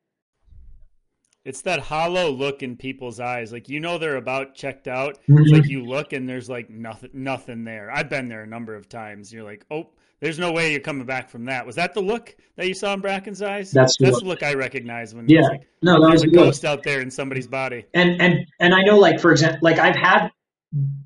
It's 1.48 1.62
that 1.62 1.80
hollow 1.80 2.30
look 2.30 2.62
in 2.62 2.76
people's 2.76 3.20
eyes. 3.20 3.52
Like 3.52 3.68
you 3.68 3.80
know 3.80 3.96
they're 3.96 4.16
about 4.16 4.54
checked 4.54 4.86
out. 4.86 5.18
It's 5.26 5.50
like 5.50 5.66
you 5.66 5.82
look 5.84 6.12
and 6.12 6.28
there's 6.28 6.48
like 6.50 6.68
nothing 6.68 7.10
nothing 7.14 7.64
there. 7.64 7.90
I've 7.90 8.10
been 8.10 8.28
there 8.28 8.42
a 8.42 8.46
number 8.46 8.74
of 8.74 8.88
times. 8.88 9.32
You're 9.32 9.44
like, 9.44 9.64
oh, 9.70 9.88
there's 10.20 10.38
no 10.38 10.52
way 10.52 10.72
you're 10.72 10.80
coming 10.80 11.06
back 11.06 11.30
from 11.30 11.44
that. 11.46 11.64
Was 11.64 11.76
that 11.76 11.94
the 11.94 12.00
look 12.02 12.36
that 12.56 12.68
you 12.68 12.74
saw 12.74 12.92
in 12.92 13.00
Bracken's 13.00 13.40
eyes? 13.40 13.70
That's 13.70 13.96
the 13.96 14.04
that's 14.04 14.14
look. 14.16 14.22
the 14.24 14.28
look 14.28 14.42
I 14.42 14.54
recognize 14.54 15.14
when 15.14 15.26
Yeah. 15.28 15.40
like 15.42 15.62
No, 15.82 15.94
that 15.94 16.00
was 16.00 16.20
there's 16.20 16.24
a 16.24 16.26
the 16.26 16.36
look. 16.36 16.46
ghost 16.48 16.64
out 16.66 16.82
there 16.82 17.00
in 17.00 17.10
somebody's 17.10 17.46
body. 17.48 17.86
and 17.94 18.20
and 18.20 18.46
and 18.60 18.74
I 18.74 18.82
know 18.82 18.98
like 18.98 19.18
for 19.18 19.30
example 19.32 19.60
like 19.62 19.78
I've 19.78 19.96
had 19.96 20.28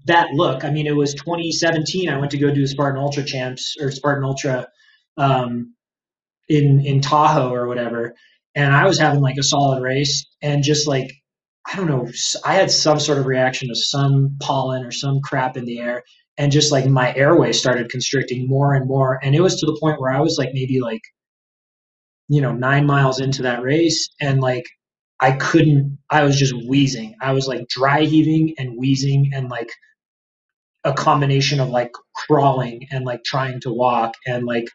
that 0.07 0.31
look. 0.33 0.65
I 0.65 0.71
mean 0.71 0.89
it 0.89 0.97
was 0.97 1.15
2017 1.15 2.09
I 2.09 2.19
went 2.19 2.33
to 2.33 2.39
go 2.39 2.53
do 2.53 2.67
Spartan 2.67 3.01
Ultra 3.01 3.23
champs 3.25 3.77
or 3.81 3.93
Spartan 3.93 4.25
Ultra 4.25 4.67
um 5.19 5.75
in 6.49 6.81
in 6.85 7.01
Tahoe 7.01 7.53
or 7.55 7.69
whatever 7.69 8.15
and 8.55 8.75
I 8.75 8.87
was 8.87 8.99
having 8.99 9.21
like 9.21 9.37
a 9.39 9.43
solid 9.43 9.83
race 9.83 10.27
and 10.43 10.63
just 10.63 10.87
like 10.87 11.13
I 11.67 11.77
don't 11.77 11.89
know 11.89 12.09
I 12.45 12.55
had 12.55 12.71
some 12.71 13.01
sort 13.01 13.19
of 13.19 13.27
reaction 13.27 13.69
to 13.69 13.75
some 13.75 14.37
pollen 14.41 14.85
or 14.85 14.91
some 14.91 15.21
crap 15.23 15.57
in 15.57 15.65
the 15.65 15.81
air 15.81 16.03
and 16.39 16.53
just 16.53 16.73
like 16.73 16.87
my 16.87 17.15
airway 17.15 17.53
started 17.53 17.91
constricting 17.91 18.49
more 18.49 18.75
and 18.75 18.87
more 18.87 19.19
and 19.23 19.35
it 19.35 19.41
was 19.41 19.61
to 19.61 19.67
the 19.67 19.79
point 19.81 20.01
where 20.01 20.13
I 20.13 20.21
was 20.21 20.37
like 20.39 20.51
maybe 20.53 20.81
like 20.81 21.03
you 22.29 22.41
know 22.41 22.53
9 22.53 22.87
miles 22.87 23.21
into 23.21 23.43
that 23.43 23.63
race 23.63 24.09
and 24.21 24.41
like 24.41 24.65
I 25.23 25.33
couldn't, 25.33 25.99
I 26.11 26.25
was 26.25 26.37
just 26.37 26.53
wheezing. 26.67 27.15
I 27.21 27.33
was 27.33 27.47
like 27.47 27.69
dry 27.69 28.03
heaving 28.03 28.55
and 28.59 28.77
wheezing 28.77 29.31
and 29.33 29.49
like 29.49 29.71
a 30.83 30.93
combination 30.93 31.61
of 31.61 31.69
like 31.69 31.93
crawling 32.13 32.89
and 32.91 33.05
like 33.05 33.23
trying 33.25 33.61
to 33.61 33.73
walk 33.73 34.15
and 34.27 34.47
like 34.47 34.67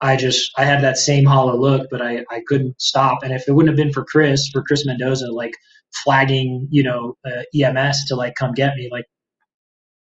I 0.00 0.16
just 0.16 0.50
I 0.56 0.64
had 0.64 0.82
that 0.82 0.98
same 0.98 1.24
hollow 1.24 1.56
look, 1.56 1.88
but 1.90 2.00
I 2.02 2.24
I 2.30 2.42
couldn't 2.46 2.80
stop. 2.80 3.22
And 3.22 3.32
if 3.32 3.48
it 3.48 3.52
wouldn't 3.52 3.76
have 3.76 3.84
been 3.84 3.92
for 3.92 4.04
Chris, 4.04 4.48
for 4.52 4.62
Chris 4.62 4.86
Mendoza, 4.86 5.30
like 5.32 5.54
flagging, 6.04 6.68
you 6.70 6.82
know, 6.82 7.16
uh, 7.26 7.42
EMS 7.54 8.06
to 8.06 8.16
like 8.16 8.34
come 8.36 8.52
get 8.52 8.76
me, 8.76 8.88
like 8.92 9.06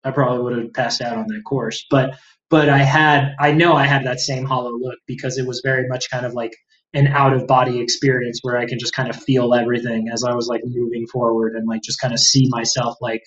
I 0.04 0.10
probably 0.10 0.42
would 0.42 0.58
have 0.58 0.72
passed 0.74 1.00
out 1.00 1.16
on 1.16 1.26
that 1.28 1.42
course. 1.46 1.84
But 1.90 2.18
but 2.50 2.68
I 2.68 2.78
had 2.78 3.34
I 3.40 3.52
know 3.52 3.74
I 3.74 3.86
had 3.86 4.04
that 4.06 4.20
same 4.20 4.44
hollow 4.44 4.72
look 4.72 4.98
because 5.06 5.38
it 5.38 5.46
was 5.46 5.62
very 5.64 5.88
much 5.88 6.10
kind 6.10 6.26
of 6.26 6.34
like 6.34 6.52
an 6.94 7.08
out 7.08 7.32
of 7.32 7.46
body 7.46 7.80
experience 7.80 8.40
where 8.42 8.56
I 8.56 8.66
can 8.66 8.78
just 8.78 8.94
kind 8.94 9.10
of 9.10 9.16
feel 9.16 9.54
everything 9.54 10.08
as 10.12 10.24
I 10.24 10.34
was 10.34 10.46
like 10.46 10.62
moving 10.64 11.06
forward 11.06 11.54
and 11.54 11.66
like 11.66 11.82
just 11.82 12.00
kind 12.00 12.14
of 12.14 12.20
see 12.20 12.48
myself 12.50 12.96
like 13.00 13.22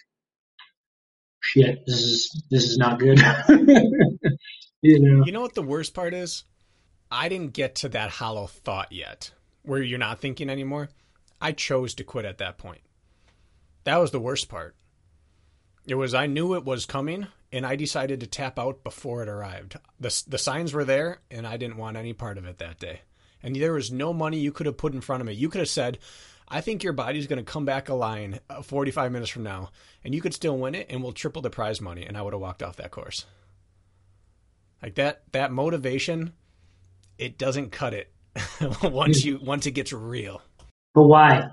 shit, 1.41 1.79
this 1.85 1.99
is 1.99 2.43
this 2.51 2.63
is 2.63 2.77
not 2.77 2.99
good. 2.99 3.19
you 4.81 4.99
know. 4.99 5.25
You 5.25 5.31
know 5.31 5.41
what 5.41 5.55
the 5.55 5.63
worst 5.63 5.93
part 5.93 6.13
is? 6.13 6.43
I 7.11 7.29
didn't 7.29 7.53
get 7.53 7.75
to 7.75 7.89
that 7.89 8.11
hollow 8.11 8.47
thought 8.47 8.91
yet, 8.91 9.31
where 9.63 9.81
you're 9.81 9.97
not 9.97 10.19
thinking 10.19 10.49
anymore. 10.49 10.89
I 11.41 11.53
chose 11.53 11.93
to 11.95 12.03
quit 12.03 12.25
at 12.25 12.37
that 12.39 12.57
point. 12.57 12.81
That 13.83 13.97
was 13.97 14.11
the 14.11 14.19
worst 14.19 14.49
part. 14.49 14.75
It 15.87 15.95
was 15.95 16.13
I 16.13 16.27
knew 16.27 16.53
it 16.53 16.65
was 16.65 16.85
coming, 16.85 17.27
and 17.51 17.65
I 17.65 17.75
decided 17.75 18.19
to 18.19 18.27
tap 18.27 18.59
out 18.59 18.83
before 18.83 19.23
it 19.23 19.29
arrived. 19.29 19.77
the 19.99 20.23
The 20.27 20.37
signs 20.37 20.73
were 20.73 20.85
there, 20.85 21.19
and 21.31 21.47
I 21.47 21.57
didn't 21.57 21.77
want 21.77 21.97
any 21.97 22.13
part 22.13 22.37
of 22.37 22.45
it 22.45 22.59
that 22.59 22.79
day. 22.79 23.01
And 23.41 23.55
there 23.55 23.73
was 23.73 23.91
no 23.91 24.13
money 24.13 24.37
you 24.37 24.51
could 24.51 24.65
have 24.65 24.77
put 24.77 24.93
in 24.93 25.01
front 25.01 25.21
of 25.21 25.27
me. 25.27 25.33
You 25.33 25.49
could 25.49 25.59
have 25.59 25.69
said, 25.69 25.97
I 26.47 26.61
think 26.61 26.83
your 26.83 26.93
body's 26.93 27.27
going 27.27 27.43
to 27.43 27.51
come 27.51 27.65
back 27.65 27.89
a 27.89 27.93
line 27.93 28.39
uh, 28.49 28.61
45 28.61 29.11
minutes 29.11 29.31
from 29.31 29.43
now, 29.43 29.71
and 30.03 30.13
you 30.13 30.21
could 30.21 30.33
still 30.33 30.57
win 30.57 30.75
it, 30.75 30.87
and 30.89 31.01
we'll 31.01 31.13
triple 31.13 31.41
the 31.41 31.49
prize 31.49 31.79
money. 31.79 32.05
And 32.05 32.17
I 32.17 32.21
would 32.21 32.33
have 32.33 32.41
walked 32.41 32.61
off 32.61 32.75
that 32.75 32.91
course. 32.91 33.25
Like 34.81 34.95
that, 34.95 35.23
that 35.31 35.51
motivation, 35.51 36.33
it 37.19 37.37
doesn't 37.37 37.71
cut 37.71 37.93
it 37.93 38.11
once 38.83 39.23
you 39.23 39.39
once 39.41 39.65
it 39.65 39.71
gets 39.71 39.93
real. 39.93 40.41
But 40.93 41.03
why? 41.03 41.49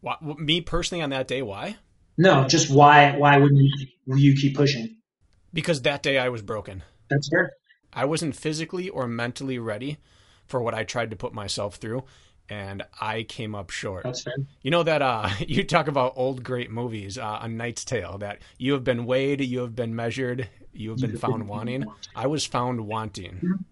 why? 0.00 0.16
Me 0.38 0.60
personally, 0.60 1.02
on 1.02 1.10
that 1.10 1.26
day, 1.26 1.42
why? 1.42 1.76
No, 2.16 2.46
just 2.46 2.70
why? 2.70 3.16
Why 3.16 3.38
wouldn't 3.38 3.60
you, 3.60 4.16
you 4.16 4.34
keep 4.36 4.56
pushing? 4.56 4.96
Because 5.52 5.82
that 5.82 6.02
day 6.02 6.18
I 6.18 6.28
was 6.28 6.42
broken. 6.42 6.82
That's 7.08 7.28
fair. 7.28 7.52
I 7.92 8.04
wasn't 8.04 8.36
physically 8.36 8.88
or 8.88 9.08
mentally 9.08 9.58
ready 9.58 9.98
for 10.46 10.62
what 10.62 10.74
I 10.74 10.84
tried 10.84 11.10
to 11.10 11.16
put 11.16 11.32
myself 11.32 11.76
through, 11.76 12.04
and 12.48 12.82
I 13.00 13.22
came 13.22 13.54
up 13.54 13.70
short. 13.70 14.04
That's 14.04 14.22
fair. 14.22 14.34
You 14.62 14.70
know 14.70 14.82
that 14.82 15.00
uh, 15.00 15.30
you 15.40 15.64
talk 15.64 15.88
about 15.88 16.14
old 16.16 16.44
great 16.44 16.70
movies, 16.70 17.16
uh, 17.18 17.38
A 17.42 17.48
Knight's 17.48 17.84
Tale, 17.84 18.18
that 18.18 18.40
you 18.58 18.74
have 18.74 18.84
been 18.84 19.06
weighed, 19.06 19.40
you 19.40 19.60
have 19.60 19.74
been 19.74 19.96
measured, 19.96 20.48
you 20.72 20.90
have 20.90 21.00
been 21.00 21.16
found 21.16 21.48
wanting. 21.48 21.84
I 22.14 22.26
was 22.26 22.44
found 22.44 22.82
wanting. 22.82 23.64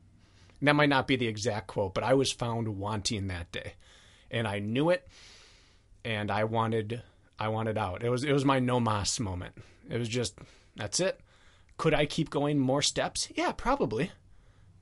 Mm-hmm. 0.66 0.76
That 0.76 0.76
might 0.76 0.88
not 0.88 1.06
be 1.06 1.16
the 1.16 1.28
exact 1.28 1.68
quote, 1.68 1.94
but 1.94 2.04
I 2.04 2.14
was 2.14 2.32
found 2.32 2.68
wanting 2.68 3.28
that 3.28 3.52
day, 3.52 3.74
and 4.30 4.46
I 4.46 4.58
knew 4.58 4.90
it, 4.90 5.06
and 6.04 6.30
I 6.30 6.44
wanted, 6.44 7.02
I 7.38 7.48
wanted 7.48 7.78
out. 7.78 8.02
It 8.02 8.10
was, 8.10 8.24
it 8.24 8.32
was 8.32 8.44
my 8.44 8.58
no 8.58 8.80
mas 8.80 9.20
moment. 9.20 9.54
It 9.88 9.98
was 9.98 10.08
just, 10.08 10.38
that's 10.74 11.00
it. 11.00 11.20
Could 11.76 11.94
I 11.94 12.06
keep 12.06 12.30
going 12.30 12.58
more 12.58 12.82
steps? 12.82 13.28
Yeah, 13.34 13.52
probably, 13.52 14.10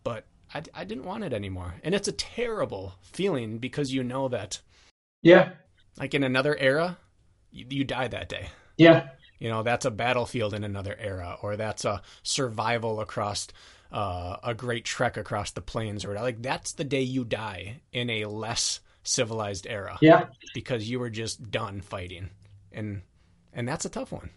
but 0.02 0.26
I, 0.54 0.62
I 0.74 0.84
didn't 0.84 1.04
want 1.04 1.24
it 1.24 1.32
anymore. 1.32 1.74
And 1.82 1.94
it's 1.94 2.08
a 2.08 2.12
terrible 2.12 2.94
feeling 3.02 3.58
because 3.58 3.92
you 3.92 4.02
know 4.04 4.28
that. 4.28 4.60
Yeah. 5.22 5.50
Like 5.98 6.14
in 6.14 6.24
another 6.24 6.56
era, 6.56 6.98
you, 7.50 7.66
you 7.68 7.84
die 7.84 8.08
that 8.08 8.28
day. 8.28 8.48
Yeah. 8.76 9.08
You 9.38 9.48
know, 9.50 9.62
that's 9.62 9.84
a 9.84 9.90
battlefield 9.90 10.54
in 10.54 10.64
another 10.64 10.96
era, 10.98 11.36
or 11.42 11.56
that's 11.56 11.84
a 11.84 12.02
survival 12.22 13.00
across 13.00 13.48
uh, 13.92 14.36
a 14.42 14.54
great 14.54 14.84
trek 14.84 15.16
across 15.16 15.52
the 15.52 15.60
plains, 15.60 16.04
or 16.04 16.14
like 16.14 16.42
that's 16.42 16.72
the 16.72 16.84
day 16.84 17.02
you 17.02 17.24
die 17.24 17.80
in 17.92 18.10
a 18.10 18.24
less 18.26 18.80
civilized 19.02 19.66
era. 19.68 19.98
Yeah. 20.00 20.26
Because 20.54 20.88
you 20.88 20.98
were 20.98 21.10
just 21.10 21.50
done 21.50 21.80
fighting. 21.80 22.30
And 22.72 23.02
and 23.52 23.68
that's 23.68 23.84
a 23.84 23.90
tough 23.90 24.12
one. 24.12 24.30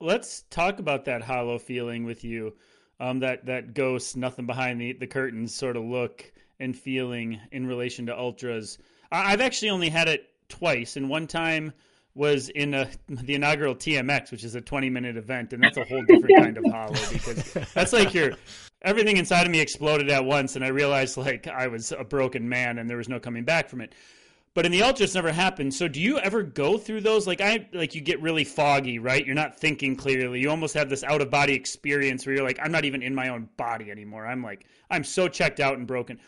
Let's 0.00 0.42
talk 0.50 0.78
about 0.78 1.04
that 1.06 1.22
hollow 1.22 1.58
feeling 1.58 2.04
with 2.04 2.24
you 2.24 2.54
um, 3.00 3.20
that 3.20 3.46
that 3.46 3.74
ghost, 3.74 4.16
nothing 4.16 4.46
behind 4.46 4.80
the 4.80 4.92
the 4.92 5.06
curtains 5.06 5.54
sort 5.54 5.76
of 5.76 5.84
look 5.84 6.32
and 6.58 6.76
feeling 6.76 7.38
in 7.52 7.66
relation 7.66 8.06
to 8.06 8.18
ultras. 8.18 8.78
I, 9.12 9.32
I've 9.32 9.40
actually 9.40 9.70
only 9.70 9.88
had 9.88 10.08
it 10.08 10.28
twice, 10.48 10.96
and 10.96 11.08
one 11.08 11.26
time 11.26 11.72
was 12.16 12.48
in 12.48 12.72
a, 12.72 12.90
the 13.08 13.34
inaugural 13.34 13.74
TMX, 13.74 14.30
which 14.32 14.42
is 14.42 14.54
a 14.54 14.60
20 14.60 14.88
minute 14.90 15.16
event, 15.16 15.52
and 15.52 15.62
that's 15.62 15.76
a 15.76 15.84
whole 15.84 16.02
different 16.04 16.36
kind 16.38 16.56
of 16.56 16.64
hollow 16.72 16.94
because 17.12 17.52
that's 17.74 17.92
like 17.92 18.14
your 18.14 18.32
everything 18.82 19.18
inside 19.18 19.44
of 19.44 19.52
me 19.52 19.60
exploded 19.60 20.10
at 20.10 20.24
once, 20.24 20.56
and 20.56 20.64
I 20.64 20.68
realized 20.68 21.16
like 21.16 21.46
I 21.46 21.66
was 21.66 21.92
a 21.92 22.04
broken 22.04 22.48
man 22.48 22.78
and 22.78 22.88
there 22.88 22.96
was 22.96 23.08
no 23.08 23.20
coming 23.20 23.44
back 23.44 23.68
from 23.68 23.82
it. 23.82 23.94
But 24.54 24.64
in 24.64 24.72
the 24.72 24.82
ultra 24.82 25.04
it's 25.04 25.14
never 25.14 25.30
happened. 25.30 25.74
So 25.74 25.86
do 25.86 26.00
you 26.00 26.18
ever 26.18 26.42
go 26.42 26.78
through 26.78 27.02
those? 27.02 27.26
Like 27.26 27.42
i 27.42 27.68
like 27.74 27.94
you 27.94 28.00
get 28.00 28.22
really 28.22 28.44
foggy 28.44 28.98
right? 28.98 29.24
You're 29.24 29.34
not 29.34 29.60
thinking 29.60 29.94
clearly. 29.94 30.40
You 30.40 30.48
almost 30.48 30.72
have 30.72 30.88
this 30.88 31.04
out 31.04 31.20
of 31.20 31.30
body 31.30 31.52
experience 31.52 32.24
where 32.24 32.36
you're 32.36 32.44
like 32.44 32.58
i'm 32.62 32.72
not 32.72 32.86
even 32.86 33.02
in 33.02 33.14
my 33.14 33.28
own 33.28 33.50
body 33.58 33.90
anymore. 33.90 34.26
I'm 34.26 34.42
like 34.42 34.64
i'm 34.90 35.04
so 35.04 35.28
checked 35.28 35.60
out 35.60 35.76
and 35.76 35.86
broken 35.86 36.18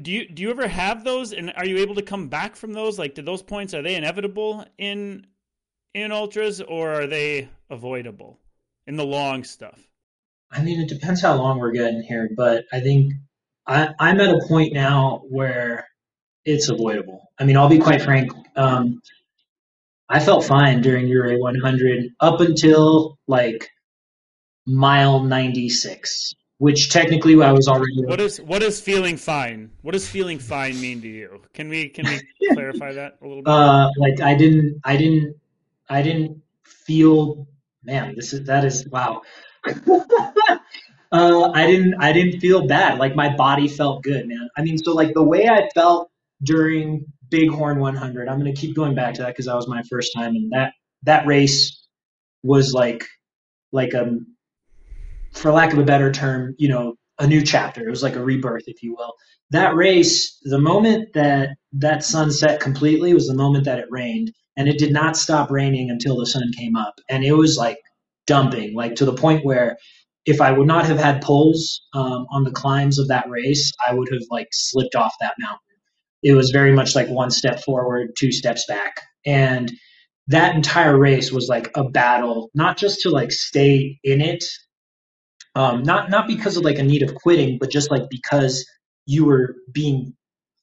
do 0.00 0.10
you 0.10 0.28
do 0.28 0.42
you 0.42 0.50
ever 0.50 0.66
have 0.66 1.04
those 1.04 1.32
and 1.32 1.52
are 1.56 1.66
you 1.66 1.78
able 1.78 1.94
to 1.94 2.02
come 2.02 2.28
back 2.28 2.56
from 2.56 2.72
those 2.72 2.98
like 2.98 3.14
do 3.14 3.22
those 3.22 3.42
points 3.42 3.74
are 3.74 3.82
they 3.82 3.94
inevitable 3.94 4.64
in 4.78 5.26
in 5.94 6.10
ultras 6.10 6.60
or 6.60 6.92
are 6.92 7.06
they 7.06 7.48
avoidable 7.70 8.38
in 8.86 8.96
the 8.96 9.04
long 9.04 9.44
stuff 9.44 9.78
i 10.50 10.62
mean 10.62 10.80
it 10.80 10.88
depends 10.88 11.22
how 11.22 11.34
long 11.34 11.58
we're 11.58 11.70
getting 11.70 12.02
here 12.02 12.28
but 12.36 12.64
i 12.72 12.80
think 12.80 13.12
I, 13.66 13.94
i'm 14.00 14.20
at 14.20 14.34
a 14.34 14.44
point 14.48 14.72
now 14.72 15.22
where 15.28 15.86
it's 16.44 16.68
avoidable. 16.68 17.30
I 17.38 17.44
mean, 17.44 17.56
I'll 17.56 17.68
be 17.68 17.78
quite 17.78 18.02
frank. 18.02 18.30
Um, 18.56 19.00
I 20.08 20.20
felt 20.20 20.44
fine 20.44 20.82
during 20.82 21.10
Ouray 21.10 21.38
100 21.38 22.10
up 22.20 22.40
until 22.40 23.18
like 23.26 23.68
mile 24.66 25.22
96, 25.22 26.34
which 26.58 26.90
technically 26.90 27.40
I 27.42 27.52
was 27.52 27.68
already. 27.68 28.04
What 28.04 28.20
is 28.20 28.40
what 28.40 28.62
is 28.62 28.80
feeling 28.80 29.16
fine? 29.16 29.70
What 29.82 29.92
does 29.92 30.08
feeling 30.08 30.38
fine 30.38 30.80
mean 30.80 31.00
to 31.02 31.08
you? 31.08 31.40
Can 31.52 31.68
we 31.68 31.88
can 31.88 32.06
we 32.06 32.20
clarify 32.54 32.92
that 32.92 33.18
a 33.22 33.26
little 33.26 33.42
bit? 33.42 33.50
Uh, 33.50 33.90
like 33.98 34.20
I 34.20 34.34
didn't 34.34 34.80
I 34.84 34.96
didn't 34.96 35.36
I 35.88 36.02
didn't 36.02 36.40
feel 36.62 37.46
man. 37.82 38.14
This 38.16 38.32
is 38.32 38.46
that 38.46 38.64
is 38.64 38.88
wow. 38.88 39.22
uh, 39.66 41.50
I 41.52 41.66
didn't 41.66 41.94
I 42.00 42.12
didn't 42.12 42.40
feel 42.40 42.66
bad. 42.66 42.98
Like 42.98 43.14
my 43.16 43.34
body 43.34 43.68
felt 43.68 44.02
good, 44.02 44.28
man. 44.28 44.48
I 44.56 44.62
mean, 44.62 44.78
so 44.78 44.92
like 44.92 45.14
the 45.14 45.22
way 45.22 45.48
I 45.48 45.68
felt 45.74 46.10
during 46.42 47.06
Bighorn 47.30 47.80
100. 47.80 48.28
I'm 48.28 48.38
going 48.38 48.52
to 48.52 48.60
keep 48.60 48.76
going 48.76 48.94
back 48.94 49.14
to 49.14 49.22
that 49.22 49.28
because 49.28 49.46
that 49.46 49.56
was 49.56 49.68
my 49.68 49.82
first 49.90 50.12
time, 50.14 50.34
and 50.36 50.52
that 50.52 50.72
that 51.02 51.26
race 51.26 51.86
was 52.42 52.72
like 52.72 53.04
like 53.72 53.92
a, 53.94 54.02
um, 54.02 54.33
for 55.34 55.52
lack 55.52 55.72
of 55.72 55.78
a 55.78 55.84
better 55.84 56.12
term, 56.12 56.54
you 56.58 56.68
know, 56.68 56.94
a 57.18 57.26
new 57.26 57.42
chapter. 57.42 57.86
It 57.86 57.90
was 57.90 58.02
like 58.02 58.16
a 58.16 58.24
rebirth, 58.24 58.64
if 58.66 58.82
you 58.82 58.94
will. 58.96 59.14
That 59.50 59.74
race, 59.74 60.38
the 60.42 60.58
moment 60.58 61.12
that 61.14 61.50
that 61.72 62.04
sun 62.04 62.30
set 62.30 62.60
completely 62.60 63.14
was 63.14 63.28
the 63.28 63.34
moment 63.34 63.64
that 63.66 63.78
it 63.78 63.86
rained, 63.90 64.32
and 64.56 64.68
it 64.68 64.78
did 64.78 64.92
not 64.92 65.16
stop 65.16 65.50
raining 65.50 65.90
until 65.90 66.16
the 66.16 66.26
sun 66.26 66.50
came 66.56 66.76
up, 66.76 66.94
and 67.08 67.24
it 67.24 67.32
was 67.32 67.56
like 67.56 67.78
dumping, 68.26 68.74
like 68.74 68.96
to 68.96 69.04
the 69.04 69.14
point 69.14 69.44
where 69.44 69.76
if 70.24 70.40
I 70.40 70.52
would 70.52 70.66
not 70.66 70.86
have 70.86 70.98
had 70.98 71.22
poles 71.22 71.82
um, 71.92 72.26
on 72.30 72.44
the 72.44 72.50
climbs 72.50 72.98
of 72.98 73.08
that 73.08 73.28
race, 73.28 73.70
I 73.86 73.94
would 73.94 74.08
have 74.10 74.22
like 74.30 74.48
slipped 74.52 74.94
off 74.94 75.12
that 75.20 75.34
mountain 75.38 75.58
it 76.24 76.34
was 76.34 76.50
very 76.50 76.72
much 76.72 76.96
like 76.96 77.08
one 77.08 77.30
step 77.30 77.60
forward, 77.62 78.16
two 78.18 78.32
steps 78.32 78.64
back. 78.66 79.02
And 79.26 79.70
that 80.28 80.56
entire 80.56 80.98
race 80.98 81.30
was 81.30 81.48
like 81.48 81.70
a 81.76 81.84
battle, 81.84 82.50
not 82.54 82.78
just 82.78 83.02
to 83.02 83.10
like 83.10 83.30
stay 83.30 83.98
in 84.02 84.22
it, 84.22 84.42
um, 85.54 85.82
not 85.82 86.10
not 86.10 86.26
because 86.26 86.56
of 86.56 86.64
like 86.64 86.78
a 86.78 86.82
need 86.82 87.02
of 87.02 87.14
quitting, 87.14 87.58
but 87.58 87.70
just 87.70 87.90
like 87.90 88.08
because 88.10 88.66
you 89.06 89.24
were 89.24 89.56
being 89.72 90.14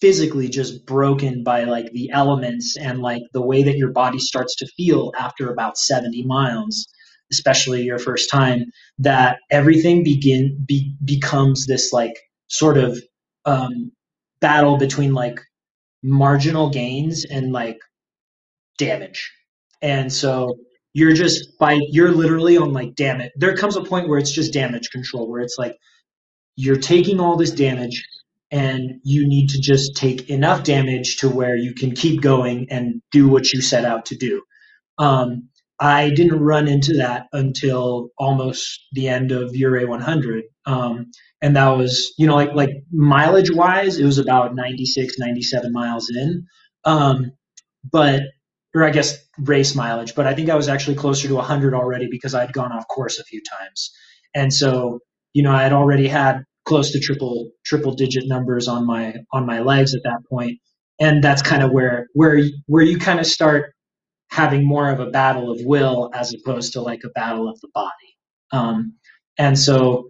physically 0.01 0.49
just 0.49 0.85
broken 0.85 1.43
by 1.43 1.63
like 1.63 1.91
the 1.91 2.09
elements 2.11 2.75
and 2.75 2.99
like 2.99 3.21
the 3.33 3.41
way 3.41 3.63
that 3.63 3.77
your 3.77 3.91
body 3.91 4.17
starts 4.17 4.55
to 4.55 4.67
feel 4.75 5.11
after 5.17 5.51
about 5.51 5.77
70 5.77 6.23
miles 6.23 6.87
especially 7.31 7.81
your 7.81 7.97
first 7.99 8.29
time 8.29 8.65
that 8.99 9.37
everything 9.49 10.03
begin 10.03 10.63
be, 10.67 10.95
becomes 11.03 11.65
this 11.65 11.93
like 11.93 12.19
sort 12.47 12.77
of 12.77 12.99
um, 13.45 13.91
battle 14.41 14.77
between 14.77 15.13
like 15.13 15.39
marginal 16.03 16.69
gains 16.69 17.25
and 17.25 17.51
like 17.51 17.79
damage. 18.77 19.31
And 19.81 20.11
so 20.11 20.57
you're 20.93 21.13
just 21.13 21.57
by 21.59 21.79
you're 21.89 22.11
literally 22.11 22.57
on 22.57 22.73
like 22.73 22.95
damn 22.95 23.21
it. 23.21 23.31
There 23.35 23.55
comes 23.55 23.75
a 23.75 23.83
point 23.83 24.09
where 24.09 24.19
it's 24.19 24.31
just 24.31 24.53
damage 24.53 24.89
control 24.91 25.29
where 25.29 25.41
it's 25.41 25.57
like 25.57 25.77
you're 26.55 26.77
taking 26.77 27.19
all 27.19 27.37
this 27.37 27.51
damage 27.51 28.05
and 28.51 28.99
you 29.03 29.27
need 29.27 29.49
to 29.49 29.61
just 29.61 29.95
take 29.95 30.29
enough 30.29 30.63
damage 30.63 31.17
to 31.17 31.29
where 31.29 31.55
you 31.55 31.73
can 31.73 31.91
keep 31.93 32.21
going 32.21 32.67
and 32.69 33.01
do 33.11 33.27
what 33.27 33.51
you 33.53 33.61
set 33.61 33.85
out 33.85 34.05
to 34.05 34.15
do. 34.15 34.43
Um, 34.97 35.49
I 35.79 36.11
didn't 36.11 36.39
run 36.39 36.67
into 36.67 36.97
that 36.97 37.27
until 37.33 38.09
almost 38.17 38.81
the 38.91 39.07
end 39.07 39.31
of 39.31 39.51
Ouray 39.55 39.85
100. 39.85 40.43
Um, 40.65 41.11
and 41.41 41.55
that 41.55 41.69
was, 41.69 42.13
you 42.19 42.27
know, 42.27 42.35
like, 42.35 42.53
like 42.53 42.69
mileage 42.91 43.49
wise, 43.51 43.97
it 43.97 44.05
was 44.05 44.19
about 44.19 44.53
96, 44.53 45.17
97 45.17 45.71
miles 45.71 46.11
in. 46.11 46.45
Um, 46.85 47.31
but, 47.89 48.21
or 48.73 48.83
I 48.83 48.91
guess 48.91 49.17
race 49.39 49.75
mileage, 49.75 50.15
but 50.15 50.27
I 50.27 50.33
think 50.33 50.49
I 50.49 50.55
was 50.55 50.69
actually 50.69 50.95
closer 50.95 51.27
to 51.27 51.35
100 51.35 51.73
already 51.73 52.07
because 52.09 52.33
I'd 52.33 52.53
gone 52.53 52.71
off 52.71 52.87
course 52.87 53.19
a 53.19 53.23
few 53.23 53.41
times. 53.59 53.91
And 54.33 54.53
so, 54.53 54.99
you 55.33 55.43
know, 55.43 55.51
I 55.51 55.63
had 55.63 55.73
already 55.73 56.07
had 56.07 56.43
close 56.65 56.91
to 56.91 56.99
triple 56.99 57.51
triple 57.65 57.93
digit 57.93 58.27
numbers 58.27 58.67
on 58.67 58.85
my 58.85 59.15
on 59.33 59.45
my 59.45 59.59
legs 59.59 59.93
at 59.93 60.03
that 60.03 60.19
point. 60.29 60.59
And 60.99 61.23
that's 61.23 61.41
kind 61.41 61.63
of 61.63 61.71
where 61.71 62.07
where 62.13 62.41
where 62.67 62.83
you 62.83 62.97
kind 62.97 63.19
of 63.19 63.25
start 63.25 63.73
having 64.29 64.65
more 64.65 64.89
of 64.89 64.99
a 64.99 65.07
battle 65.07 65.51
of 65.51 65.59
will 65.63 66.09
as 66.13 66.33
opposed 66.33 66.73
to 66.73 66.81
like 66.81 67.01
a 67.03 67.09
battle 67.09 67.49
of 67.49 67.59
the 67.59 67.67
body. 67.73 67.89
Um, 68.53 68.93
and 69.37 69.59
so 69.59 70.07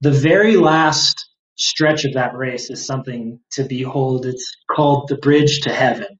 the 0.00 0.10
very 0.10 0.56
last 0.56 1.26
stretch 1.56 2.04
of 2.04 2.14
that 2.14 2.34
race 2.34 2.70
is 2.70 2.86
something 2.86 3.40
to 3.52 3.64
behold. 3.64 4.24
It's 4.24 4.50
called 4.74 5.08
the 5.08 5.16
bridge 5.18 5.60
to 5.62 5.70
heaven 5.72 6.17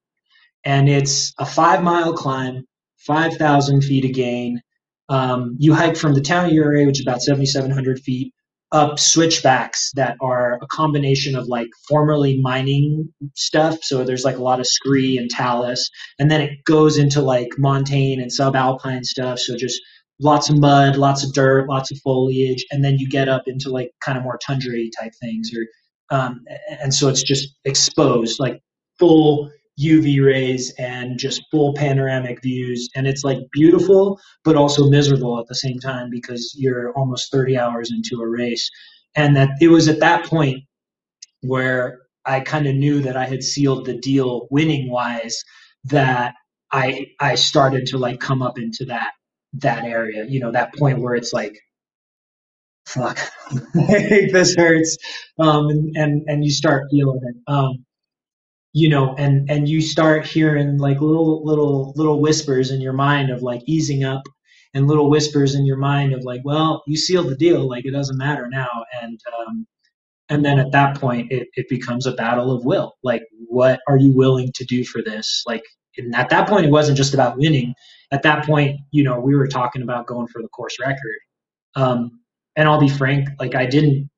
and 0.64 0.88
it's 0.88 1.32
a 1.38 1.46
five 1.46 1.82
mile 1.82 2.12
climb 2.12 2.64
5000 2.98 3.82
feet 3.82 4.04
of 4.04 4.12
gain 4.12 4.60
um, 5.08 5.56
you 5.58 5.74
hike 5.74 5.96
from 5.96 6.14
the 6.14 6.20
town 6.20 6.46
of 6.46 6.52
Ouray, 6.52 6.86
which 6.86 7.00
is 7.00 7.06
about 7.06 7.22
7,700 7.22 8.00
feet, 8.00 8.32
up 8.72 8.98
switchbacks 8.98 9.90
that 9.94 10.16
are 10.20 10.58
a 10.60 10.66
combination 10.66 11.34
of 11.34 11.46
like 11.46 11.68
formerly 11.88 12.38
mining 12.38 13.10
stuff. 13.34 13.78
So 13.80 14.04
there's 14.04 14.24
like 14.24 14.36
a 14.36 14.42
lot 14.42 14.60
of 14.60 14.66
scree 14.66 15.16
and 15.16 15.30
talus, 15.30 15.88
and 16.18 16.30
then 16.30 16.42
it 16.42 16.64
goes 16.64 16.98
into 16.98 17.22
like 17.22 17.48
montane 17.56 18.20
and 18.20 18.30
subalpine 18.30 19.04
stuff. 19.04 19.38
So 19.38 19.56
just 19.56 19.80
lots 20.20 20.50
of 20.50 20.58
mud, 20.58 20.96
lots 20.96 21.24
of 21.24 21.32
dirt, 21.32 21.68
lots 21.68 21.90
of 21.90 21.98
foliage, 22.00 22.66
and 22.70 22.84
then 22.84 22.98
you 22.98 23.08
get 23.08 23.28
up 23.28 23.44
into 23.46 23.70
like 23.70 23.90
kind 24.04 24.18
of 24.18 24.24
more 24.24 24.38
tundra 24.38 24.78
type 25.00 25.12
things. 25.22 25.50
Or 25.56 25.64
um, 26.14 26.44
and 26.82 26.92
so 26.92 27.08
it's 27.08 27.22
just 27.22 27.56
exposed, 27.64 28.38
like 28.38 28.60
full 28.98 29.50
UV 29.82 30.24
rays 30.24 30.72
and 30.78 31.18
just 31.18 31.42
full 31.50 31.74
panoramic 31.74 32.42
views. 32.42 32.88
And 32.94 33.06
it's 33.06 33.24
like 33.24 33.38
beautiful, 33.52 34.20
but 34.44 34.56
also 34.56 34.88
miserable 34.90 35.38
at 35.38 35.46
the 35.46 35.54
same 35.54 35.78
time 35.78 36.10
because 36.10 36.54
you're 36.56 36.92
almost 36.94 37.30
30 37.32 37.58
hours 37.58 37.90
into 37.92 38.22
a 38.22 38.28
race. 38.28 38.70
And 39.16 39.36
that 39.36 39.50
it 39.60 39.68
was 39.68 39.88
at 39.88 40.00
that 40.00 40.26
point 40.26 40.64
where 41.42 42.00
I 42.26 42.40
kind 42.40 42.66
of 42.66 42.74
knew 42.74 43.00
that 43.02 43.16
I 43.16 43.26
had 43.26 43.42
sealed 43.42 43.86
the 43.86 43.98
deal 43.98 44.48
winning 44.50 44.90
wise 44.90 45.42
that 45.84 46.34
I 46.72 47.06
I 47.20 47.36
started 47.36 47.86
to 47.86 47.98
like 47.98 48.20
come 48.20 48.42
up 48.42 48.58
into 48.58 48.84
that 48.86 49.10
that 49.54 49.84
area, 49.84 50.26
you 50.28 50.40
know, 50.40 50.52
that 50.52 50.74
point 50.74 51.00
where 51.00 51.14
it's 51.14 51.32
like 51.32 51.58
fuck 52.86 53.18
this 53.74 54.54
hurts 54.56 54.96
um 55.38 55.68
and, 55.68 55.96
and 55.96 56.22
and 56.28 56.44
you 56.44 56.50
start 56.50 56.86
feeling 56.90 57.20
it 57.22 57.36
um 57.52 57.84
you 58.78 58.88
know 58.88 59.14
and 59.16 59.50
and 59.50 59.68
you 59.68 59.80
start 59.80 60.24
hearing 60.24 60.78
like 60.78 61.00
little 61.00 61.44
little 61.44 61.92
little 61.96 62.20
whispers 62.20 62.70
in 62.70 62.80
your 62.80 62.92
mind 62.92 63.28
of 63.28 63.42
like 63.42 63.60
easing 63.66 64.04
up 64.04 64.22
and 64.72 64.86
little 64.86 65.10
whispers 65.10 65.56
in 65.56 65.66
your 65.66 65.76
mind 65.76 66.12
of 66.14 66.22
like 66.22 66.40
well 66.44 66.84
you 66.86 66.96
sealed 66.96 67.28
the 67.28 67.36
deal 67.36 67.68
like 67.68 67.84
it 67.84 67.90
doesn't 67.90 68.18
matter 68.18 68.48
now. 68.48 68.70
And 69.02 69.18
um 69.36 69.66
and 70.28 70.44
then 70.44 70.60
at 70.60 70.70
that 70.72 71.00
point 71.00 71.32
it, 71.32 71.48
it 71.54 71.68
becomes 71.68 72.06
a 72.06 72.12
battle 72.12 72.52
of 72.52 72.64
will. 72.64 72.92
Like 73.02 73.22
what 73.48 73.80
are 73.88 73.98
you 73.98 74.14
willing 74.14 74.52
to 74.54 74.64
do 74.64 74.84
for 74.84 75.02
this? 75.02 75.42
Like 75.44 75.64
and 75.96 76.14
at 76.14 76.30
that 76.30 76.48
point 76.48 76.66
it 76.66 76.70
wasn't 76.70 76.98
just 76.98 77.14
about 77.14 77.36
winning. 77.38 77.74
At 78.12 78.22
that 78.22 78.46
point 78.46 78.78
you 78.92 79.02
know 79.02 79.18
we 79.18 79.34
were 79.34 79.48
talking 79.48 79.82
about 79.82 80.06
going 80.06 80.28
for 80.28 80.40
the 80.40 80.48
course 80.48 80.76
record. 80.80 81.18
Um 81.74 82.20
and 82.56 82.68
i'll 82.68 82.80
be 82.80 82.88
frank 82.88 83.28
like 83.38 83.54
i 83.54 83.66
didn't 83.66 84.10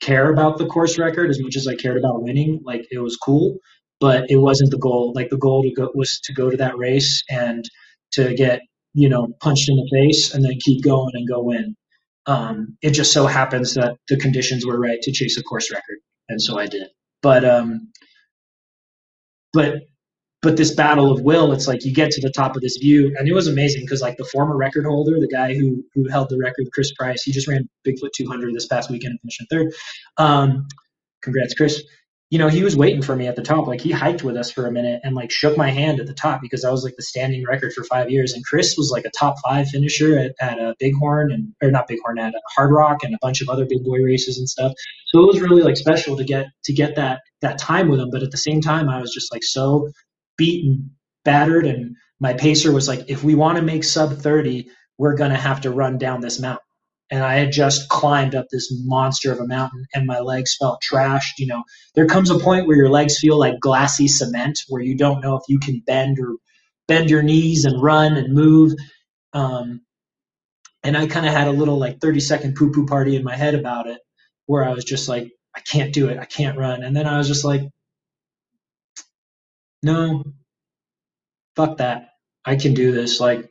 care 0.00 0.30
about 0.32 0.58
the 0.58 0.66
course 0.66 0.98
record 0.98 1.30
as 1.30 1.40
much 1.40 1.56
as 1.56 1.66
I 1.66 1.74
cared 1.74 1.96
about 1.96 2.22
winning. 2.22 2.60
Like 2.64 2.86
it 2.90 2.98
was 2.98 3.16
cool, 3.16 3.56
but 4.00 4.30
it 4.30 4.36
wasn't 4.36 4.70
the 4.70 4.78
goal. 4.78 5.12
Like 5.14 5.30
the 5.30 5.36
goal 5.36 5.62
to 5.62 5.72
go 5.72 5.90
was 5.94 6.20
to 6.24 6.32
go 6.32 6.50
to 6.50 6.56
that 6.56 6.76
race 6.76 7.22
and 7.28 7.64
to 8.12 8.34
get 8.34 8.60
you 8.94 9.08
know 9.08 9.28
punched 9.40 9.68
in 9.68 9.76
the 9.76 9.88
face 9.92 10.34
and 10.34 10.44
then 10.44 10.58
keep 10.60 10.82
going 10.82 11.12
and 11.14 11.28
go 11.28 11.42
win. 11.42 11.76
Um, 12.26 12.76
it 12.82 12.90
just 12.90 13.12
so 13.12 13.26
happens 13.26 13.74
that 13.74 13.96
the 14.08 14.16
conditions 14.16 14.64
were 14.64 14.80
right 14.80 15.00
to 15.02 15.12
chase 15.12 15.36
a 15.38 15.42
course 15.42 15.70
record, 15.70 15.98
and 16.28 16.40
so 16.40 16.58
I 16.58 16.66
did. 16.66 16.88
But 17.22 17.44
um, 17.44 17.92
but 19.52 19.82
but 20.44 20.58
this 20.58 20.74
battle 20.74 21.10
of 21.10 21.22
will 21.22 21.52
it's 21.52 21.66
like 21.66 21.84
you 21.86 21.92
get 21.92 22.10
to 22.10 22.20
the 22.20 22.30
top 22.30 22.54
of 22.54 22.60
this 22.60 22.76
view 22.76 23.14
and 23.18 23.26
it 23.26 23.32
was 23.32 23.48
amazing 23.48 23.80
because 23.80 24.02
like 24.02 24.16
the 24.18 24.24
former 24.26 24.56
record 24.56 24.84
holder 24.84 25.18
the 25.18 25.26
guy 25.26 25.54
who 25.54 25.82
who 25.94 26.06
held 26.08 26.28
the 26.28 26.36
record 26.36 26.66
chris 26.72 26.92
price 26.92 27.22
he 27.22 27.32
just 27.32 27.48
ran 27.48 27.66
bigfoot 27.86 28.10
200 28.14 28.54
this 28.54 28.66
past 28.66 28.90
weekend 28.90 29.12
and 29.12 29.20
finished 29.20 29.40
in 29.40 29.46
third 29.46 29.72
um, 30.18 30.66
congrats 31.22 31.54
chris 31.54 31.82
you 32.34 32.38
know 32.38 32.48
he 32.48 32.64
was 32.64 32.76
waiting 32.76 33.00
for 33.00 33.14
me 33.14 33.28
at 33.28 33.36
the 33.36 33.42
top. 33.42 33.68
Like 33.68 33.80
he 33.80 33.92
hiked 33.92 34.24
with 34.24 34.36
us 34.36 34.50
for 34.50 34.66
a 34.66 34.72
minute 34.72 35.00
and 35.04 35.14
like 35.14 35.30
shook 35.30 35.56
my 35.56 35.70
hand 35.70 36.00
at 36.00 36.08
the 36.08 36.14
top 36.14 36.40
because 36.40 36.64
i 36.64 36.70
was 36.70 36.82
like 36.82 36.96
the 36.96 37.02
standing 37.02 37.44
record 37.46 37.72
for 37.72 37.84
five 37.84 38.10
years. 38.10 38.32
And 38.32 38.44
chris 38.44 38.76
was 38.76 38.90
like 38.90 39.04
a 39.04 39.10
top 39.16 39.36
five 39.44 39.68
finisher 39.68 40.18
at, 40.18 40.34
at 40.40 40.58
a 40.58 40.74
bighorn 40.80 41.30
and 41.30 41.54
or 41.62 41.70
not 41.70 41.86
bighorn 41.86 42.18
at 42.18 42.34
Hardrock 42.58 43.04
and 43.04 43.14
a 43.14 43.18
bunch 43.22 43.40
of 43.40 43.48
other 43.48 43.64
big 43.64 43.84
boy 43.84 43.98
races 43.98 44.38
and 44.38 44.48
stuff. 44.48 44.72
So 45.06 45.22
it 45.22 45.26
was 45.26 45.40
really 45.40 45.62
like 45.62 45.76
special 45.76 46.16
to 46.16 46.24
get 46.24 46.46
to 46.64 46.72
get 46.72 46.96
that 46.96 47.20
that 47.40 47.58
time 47.58 47.88
with 47.88 48.00
him. 48.00 48.10
But 48.10 48.24
at 48.24 48.32
the 48.32 48.36
same 48.36 48.60
time 48.60 48.88
i 48.88 49.00
was 49.00 49.14
just 49.14 49.32
like 49.32 49.44
so 49.44 49.90
beaten, 50.36 50.90
battered, 51.24 51.66
and 51.66 51.96
my 52.18 52.32
pacer 52.32 52.72
was 52.72 52.88
like, 52.88 53.04
if 53.08 53.22
we 53.22 53.36
want 53.36 53.58
to 53.58 53.62
make 53.62 53.84
sub 53.84 54.12
30, 54.12 54.68
we're 54.98 55.16
to 55.16 55.36
have 55.36 55.60
to 55.62 55.70
run 55.70 55.98
down 55.98 56.20
this 56.20 56.40
mountain. 56.40 56.63
And 57.14 57.24
I 57.24 57.36
had 57.36 57.52
just 57.52 57.88
climbed 57.90 58.34
up 58.34 58.48
this 58.50 58.72
monster 58.84 59.32
of 59.32 59.40
a 59.40 59.46
mountain 59.46 59.86
and 59.94 60.08
my 60.08 60.20
legs 60.20 60.56
felt 60.60 60.82
trashed. 60.82 61.38
You 61.38 61.46
know, 61.46 61.64
there 61.94 62.08
comes 62.08 62.32
a 62.32 62.40
point 62.40 62.66
where 62.66 62.76
your 62.76 62.90
legs 62.90 63.20
feel 63.20 63.38
like 63.38 63.60
glassy 63.60 64.08
cement 64.08 64.58
where 64.68 64.82
you 64.82 64.98
don't 64.98 65.22
know 65.22 65.36
if 65.36 65.44
you 65.48 65.60
can 65.60 65.82
bend 65.86 66.18
or 66.20 66.34
bend 66.88 67.10
your 67.10 67.22
knees 67.22 67.66
and 67.66 67.80
run 67.80 68.18
and 68.18 68.34
move. 68.34 68.74
Um, 69.32 69.82
and 70.84 70.96
I 70.96 71.06
kind 71.06 71.26
of 71.26 71.32
had 71.32 71.48
a 71.48 71.52
little 71.52 71.78
like 71.78 72.00
30 72.00 72.20
second 72.20 72.56
poo 72.56 72.72
poo 72.72 72.86
party 72.86 73.16
in 73.16 73.24
my 73.24 73.36
head 73.36 73.54
about 73.54 73.88
it 73.88 74.00
where 74.46 74.64
I 74.64 74.74
was 74.74 74.84
just 74.84 75.08
like, 75.08 75.32
I 75.56 75.60
can't 75.60 75.94
do 75.94 76.08
it. 76.08 76.18
I 76.18 76.26
can't 76.26 76.58
run. 76.58 76.82
And 76.84 76.96
then 76.96 77.06
I 77.06 77.18
was 77.18 77.28
just 77.28 77.44
like, 77.44 77.62
no, 79.82 80.24
fuck 81.56 81.78
that. 81.78 82.10
I 82.44 82.56
can 82.56 82.74
do 82.74 82.92
this. 82.92 83.20
Like, 83.20 83.48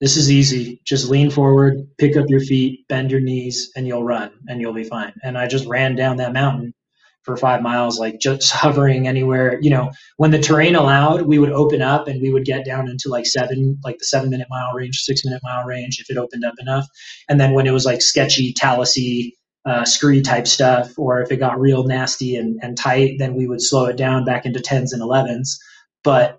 this 0.00 0.16
is 0.16 0.30
easy. 0.30 0.80
Just 0.84 1.10
lean 1.10 1.30
forward, 1.30 1.88
pick 1.98 2.16
up 2.16 2.26
your 2.28 2.40
feet, 2.40 2.86
bend 2.88 3.10
your 3.10 3.20
knees, 3.20 3.70
and 3.76 3.86
you'll 3.86 4.04
run 4.04 4.30
and 4.48 4.60
you'll 4.60 4.74
be 4.74 4.84
fine. 4.84 5.14
And 5.22 5.38
I 5.38 5.46
just 5.46 5.66
ran 5.66 5.96
down 5.96 6.18
that 6.18 6.32
mountain 6.32 6.74
for 7.22 7.36
five 7.36 7.62
miles, 7.62 7.98
like 7.98 8.20
just 8.20 8.52
hovering 8.52 9.08
anywhere. 9.08 9.58
You 9.60 9.70
know, 9.70 9.92
when 10.16 10.30
the 10.30 10.38
terrain 10.38 10.76
allowed, 10.76 11.22
we 11.22 11.38
would 11.38 11.52
open 11.52 11.82
up 11.82 12.08
and 12.08 12.22
we 12.22 12.32
would 12.32 12.44
get 12.44 12.64
down 12.64 12.88
into 12.88 13.08
like 13.08 13.26
seven, 13.26 13.78
like 13.84 13.98
the 13.98 14.04
seven 14.04 14.30
minute 14.30 14.48
mile 14.50 14.72
range, 14.74 14.98
six 14.98 15.24
minute 15.24 15.40
mile 15.42 15.64
range 15.64 15.98
if 16.00 16.10
it 16.10 16.18
opened 16.18 16.44
up 16.44 16.54
enough. 16.60 16.86
And 17.28 17.40
then 17.40 17.54
when 17.54 17.66
it 17.66 17.72
was 17.72 17.86
like 17.86 18.02
sketchy, 18.02 18.54
talusy, 18.54 19.32
uh, 19.64 19.84
scree 19.84 20.22
type 20.22 20.46
stuff, 20.46 20.92
or 20.98 21.22
if 21.22 21.32
it 21.32 21.38
got 21.38 21.58
real 21.58 21.84
nasty 21.84 22.36
and, 22.36 22.60
and 22.62 22.76
tight, 22.76 23.16
then 23.18 23.34
we 23.34 23.48
would 23.48 23.60
slow 23.62 23.86
it 23.86 23.96
down 23.96 24.24
back 24.24 24.46
into 24.46 24.60
tens 24.60 24.92
and 24.92 25.02
elevens 25.02 25.58
but 26.04 26.38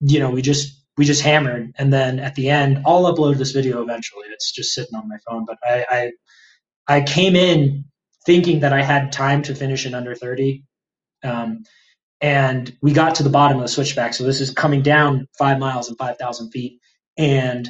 you 0.00 0.18
know 0.18 0.30
we 0.30 0.42
just 0.42 0.73
we 0.98 1.04
just 1.06 1.22
hammered. 1.22 1.72
And 1.78 1.92
then 1.92 2.20
at 2.20 2.34
the 2.36 2.50
end 2.50 2.82
i'll 2.86 3.12
upload 3.14 3.38
this 3.38 3.52
video 3.52 3.82
eventually. 3.82 4.26
It's 4.30 4.52
just 4.52 4.74
sitting 4.74 4.96
on 4.96 5.08
my 5.08 5.18
phone. 5.28 5.46
But 5.46 5.58
i 5.64 5.86
i, 5.90 6.12
I 6.98 7.02
came 7.02 7.36
in 7.36 7.84
thinking 8.26 8.60
that 8.60 8.72
i 8.74 8.82
had 8.82 9.12
time 9.12 9.42
to 9.44 9.54
finish 9.54 9.86
in 9.86 9.94
under 9.94 10.14
30 10.14 10.64
um, 11.24 11.64
and 12.20 12.76
we 12.82 12.92
got 12.94 13.16
to 13.16 13.24
the 13.24 13.30
bottom 13.30 13.58
of 13.58 13.64
the 13.64 13.68
switchback. 13.68 14.14
So 14.14 14.24
this 14.24 14.40
is 14.42 14.50
coming 14.50 14.82
down 14.82 15.28
five 15.38 15.60
miles 15.60 15.88
and 15.90 15.98
5000 15.98 16.50
feet. 16.52 16.80
And 17.18 17.68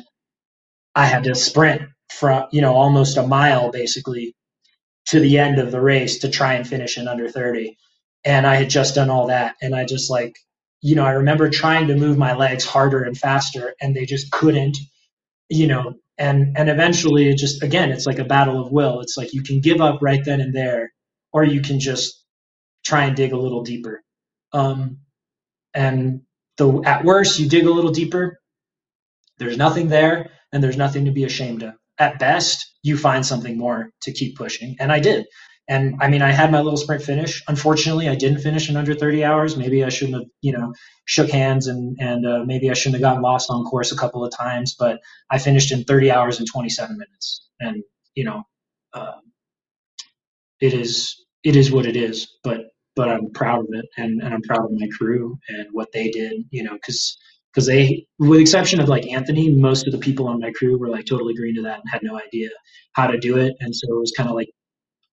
i 0.96 1.06
had 1.06 1.24
to 1.24 1.34
sprint 1.36 1.82
from 2.10 2.46
you 2.52 2.62
know 2.62 2.74
almost 2.74 3.18
a 3.18 3.26
mile 3.26 3.70
basically 3.72 4.34
to 5.08 5.20
the 5.20 5.38
end 5.38 5.58
of 5.60 5.72
the 5.72 5.80
race 5.80 6.20
to 6.20 6.30
try 6.30 6.54
and 6.54 6.66
finish 6.68 6.98
in 6.98 7.08
under 7.08 7.28
30 7.28 7.76
and 8.24 8.46
i 8.46 8.56
had 8.56 8.70
just 8.70 8.94
done 8.96 9.10
all 9.10 9.28
that. 9.28 9.56
And 9.62 9.74
i 9.76 9.84
just 9.86 10.10
like 10.10 10.36
you 10.84 10.96
know, 10.96 11.06
I 11.06 11.12
remember 11.12 11.50
trying 11.50 11.88
to 11.88 11.96
move 11.96 12.18
my 12.18 12.34
legs 12.34 12.66
harder 12.66 13.04
and 13.04 13.18
faster 13.18 13.74
and 13.82 13.96
they 13.96 14.06
just 14.06 14.32
couldn't, 14.32 14.78
you 15.50 15.66
know, 15.68 15.94
and 16.18 16.56
and 16.58 16.70
eventually 16.70 17.28
it 17.30 17.38
just 17.38 17.62
again, 17.62 17.92
it's 17.92 18.06
like 18.06 18.18
a 18.20 18.24
battle 18.24 18.60
of 18.64 18.72
will. 18.72 19.00
It's 19.00 19.16
like 19.16 19.34
you 19.34 19.42
can 19.42 19.60
give 19.60 19.80
up 19.80 20.00
right 20.02 20.24
then 20.24 20.40
and 20.40 20.54
there 20.54 20.92
or 21.32 21.44
you 21.44 21.62
can 21.62 21.80
just 21.80 22.24
try 22.84 23.04
and 23.06 23.16
dig 23.16 23.32
a 23.32 23.38
little 23.38 23.64
deeper. 23.64 24.02
Um, 24.52 24.98
and 25.74 26.22
the 26.58 26.82
at 26.86 27.04
worst 27.04 27.38
you 27.40 27.48
dig 27.48 27.66
a 27.66 27.72
little 27.72 27.92
deeper, 27.92 28.40
there's 29.38 29.58
nothing 29.58 29.88
there 29.88 30.30
and 30.52 30.62
there's 30.64 30.76
nothing 30.78 31.06
to 31.06 31.12
be 31.12 31.24
ashamed 31.24 31.62
of. 31.64 31.74
At 31.98 32.18
best, 32.18 32.66
you 32.82 32.96
find 32.98 33.26
something 33.26 33.58
more 33.58 33.90
to 34.02 34.12
keep 34.12 34.36
pushing, 34.36 34.76
and 34.80 34.92
I 34.92 35.00
did. 35.00 35.26
And 35.68 35.96
I 36.00 36.08
mean, 36.08 36.20
I 36.20 36.30
had 36.30 36.52
my 36.52 36.60
little 36.60 36.76
sprint 36.76 37.02
finish. 37.02 37.42
Unfortunately, 37.48 38.08
I 38.08 38.14
didn't 38.14 38.40
finish 38.40 38.68
in 38.68 38.76
under 38.76 38.94
30 38.94 39.24
hours. 39.24 39.56
Maybe 39.56 39.82
I 39.82 39.88
shouldn't 39.88 40.16
have, 40.16 40.28
you 40.42 40.52
know, 40.52 40.74
shook 41.06 41.30
hands 41.30 41.66
and 41.68 41.96
and 42.00 42.26
uh, 42.26 42.44
maybe 42.44 42.70
I 42.70 42.74
shouldn't 42.74 42.96
have 42.96 43.02
gotten 43.02 43.22
lost 43.22 43.50
on 43.50 43.64
course 43.64 43.90
a 43.90 43.96
couple 43.96 44.24
of 44.24 44.32
times. 44.36 44.74
But 44.78 45.00
I 45.30 45.38
finished 45.38 45.72
in 45.72 45.84
30 45.84 46.10
hours 46.10 46.38
and 46.38 46.46
27 46.50 46.98
minutes. 46.98 47.48
And 47.60 47.82
you 48.14 48.24
know, 48.24 48.42
uh, 48.92 49.20
it 50.60 50.74
is 50.74 51.16
it 51.44 51.56
is 51.56 51.72
what 51.72 51.86
it 51.86 51.96
is. 51.96 52.28
But 52.42 52.66
but 52.96 53.08
I'm 53.08 53.30
proud 53.32 53.60
of 53.60 53.68
it, 53.72 53.86
and 53.96 54.22
and 54.22 54.34
I'm 54.34 54.42
proud 54.42 54.64
of 54.66 54.72
my 54.72 54.88
crew 54.98 55.38
and 55.48 55.68
what 55.72 55.92
they 55.92 56.10
did. 56.10 56.44
You 56.50 56.64
know, 56.64 56.74
because 56.74 57.16
because 57.52 57.66
they, 57.66 58.06
with 58.18 58.38
the 58.38 58.42
exception 58.42 58.80
of 58.80 58.88
like 58.88 59.06
Anthony, 59.06 59.50
most 59.50 59.86
of 59.86 59.92
the 59.92 59.98
people 59.98 60.26
on 60.28 60.40
my 60.40 60.50
crew 60.50 60.76
were 60.76 60.88
like 60.88 61.06
totally 61.06 61.34
green 61.34 61.54
to 61.54 61.62
that 61.62 61.76
and 61.80 61.84
had 61.90 62.02
no 62.02 62.18
idea 62.18 62.48
how 62.92 63.06
to 63.06 63.16
do 63.16 63.38
it. 63.38 63.54
And 63.60 63.74
so 63.74 63.86
it 63.88 64.00
was 64.00 64.12
kind 64.16 64.28
of 64.28 64.34
like 64.34 64.50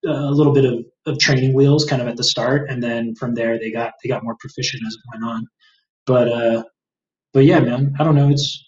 a 0.04 0.30
little 0.30 0.52
bit 0.52 0.64
of, 0.64 0.84
of 1.06 1.18
training 1.18 1.54
wheels 1.54 1.84
kind 1.84 2.02
of 2.02 2.08
at 2.08 2.16
the 2.16 2.24
start. 2.24 2.68
And 2.70 2.82
then 2.82 3.14
from 3.14 3.34
there 3.34 3.58
they 3.58 3.70
got, 3.70 3.94
they 4.02 4.08
got 4.08 4.24
more 4.24 4.36
proficient 4.38 4.82
as 4.86 4.94
it 4.94 5.00
went 5.12 5.24
on. 5.24 5.46
But, 6.06 6.28
uh, 6.28 6.64
but 7.32 7.44
yeah, 7.44 7.60
man, 7.60 7.94
I 7.98 8.04
don't 8.04 8.14
know. 8.14 8.28
It's 8.28 8.64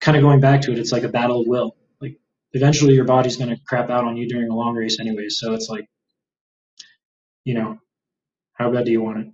kind 0.00 0.16
of 0.16 0.22
going 0.22 0.40
back 0.40 0.62
to 0.62 0.72
it. 0.72 0.78
It's 0.78 0.92
like 0.92 1.02
a 1.02 1.08
battle 1.08 1.42
of 1.42 1.46
will. 1.46 1.76
Like 2.00 2.16
eventually 2.52 2.94
your 2.94 3.04
body's 3.04 3.36
going 3.36 3.50
to 3.50 3.60
crap 3.66 3.90
out 3.90 4.04
on 4.04 4.16
you 4.16 4.28
during 4.28 4.50
a 4.50 4.54
long 4.54 4.74
race 4.74 4.98
anyway. 4.98 5.28
So 5.28 5.54
it's 5.54 5.68
like, 5.68 5.86
you 7.44 7.54
know, 7.54 7.78
how 8.54 8.70
bad 8.70 8.84
do 8.84 8.90
you 8.90 9.02
want 9.02 9.18
it? 9.18 9.26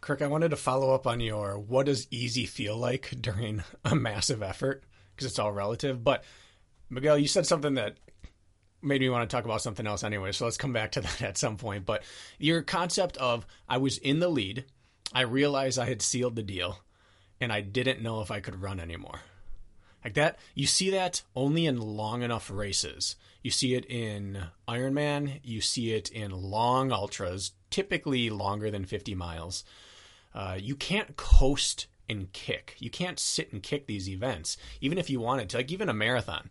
Kirk, 0.00 0.22
I 0.22 0.28
wanted 0.28 0.50
to 0.50 0.56
follow 0.56 0.94
up 0.94 1.06
on 1.06 1.20
your 1.20 1.58
what 1.58 1.86
does 1.86 2.08
easy 2.10 2.46
feel 2.46 2.76
like 2.76 3.14
during 3.20 3.62
a 3.84 3.94
massive 3.94 4.42
effort 4.42 4.84
because 5.14 5.26
it's 5.26 5.38
all 5.38 5.52
relative. 5.52 6.02
But 6.02 6.24
Miguel, 6.88 7.18
you 7.18 7.28
said 7.28 7.46
something 7.46 7.74
that 7.74 7.96
made 8.82 9.00
me 9.00 9.08
want 9.08 9.28
to 9.28 9.34
talk 9.34 9.44
about 9.44 9.62
something 9.62 9.86
else 9.86 10.04
anyway. 10.04 10.32
So 10.32 10.44
let's 10.44 10.56
come 10.56 10.72
back 10.72 10.92
to 10.92 11.00
that 11.02 11.22
at 11.22 11.38
some 11.38 11.56
point. 11.56 11.86
But 11.86 12.02
your 12.38 12.62
concept 12.62 13.16
of 13.18 13.46
I 13.68 13.78
was 13.78 13.98
in 13.98 14.20
the 14.20 14.28
lead, 14.28 14.64
I 15.12 15.22
realized 15.22 15.78
I 15.78 15.86
had 15.86 16.02
sealed 16.02 16.36
the 16.36 16.42
deal, 16.42 16.78
and 17.40 17.52
I 17.52 17.60
didn't 17.60 18.02
know 18.02 18.20
if 18.20 18.30
I 18.30 18.40
could 18.40 18.62
run 18.62 18.80
anymore. 18.80 19.20
Like 20.04 20.14
that, 20.14 20.38
you 20.54 20.66
see 20.66 20.90
that 20.90 21.22
only 21.36 21.66
in 21.66 21.78
long 21.78 22.22
enough 22.22 22.50
races. 22.50 23.16
You 23.42 23.50
see 23.50 23.74
it 23.74 23.84
in 23.86 24.38
Ironman, 24.68 25.40
you 25.42 25.60
see 25.60 25.92
it 25.92 26.10
in 26.10 26.30
long 26.30 26.92
ultras, 26.92 27.52
typically 27.70 28.30
longer 28.30 28.70
than 28.70 28.84
50 28.84 29.14
miles. 29.14 29.64
Uh, 30.34 30.56
you 30.58 30.74
can't 30.74 31.16
coast 31.16 31.86
and 32.08 32.32
kick. 32.32 32.76
You 32.78 32.90
can't 32.90 33.18
sit 33.18 33.52
and 33.52 33.62
kick 33.62 33.86
these 33.86 34.08
events, 34.08 34.56
even 34.80 34.98
if 34.98 35.10
you 35.10 35.20
wanted 35.20 35.50
to. 35.50 35.58
Like 35.58 35.72
even 35.72 35.88
a 35.88 35.94
marathon, 35.94 36.50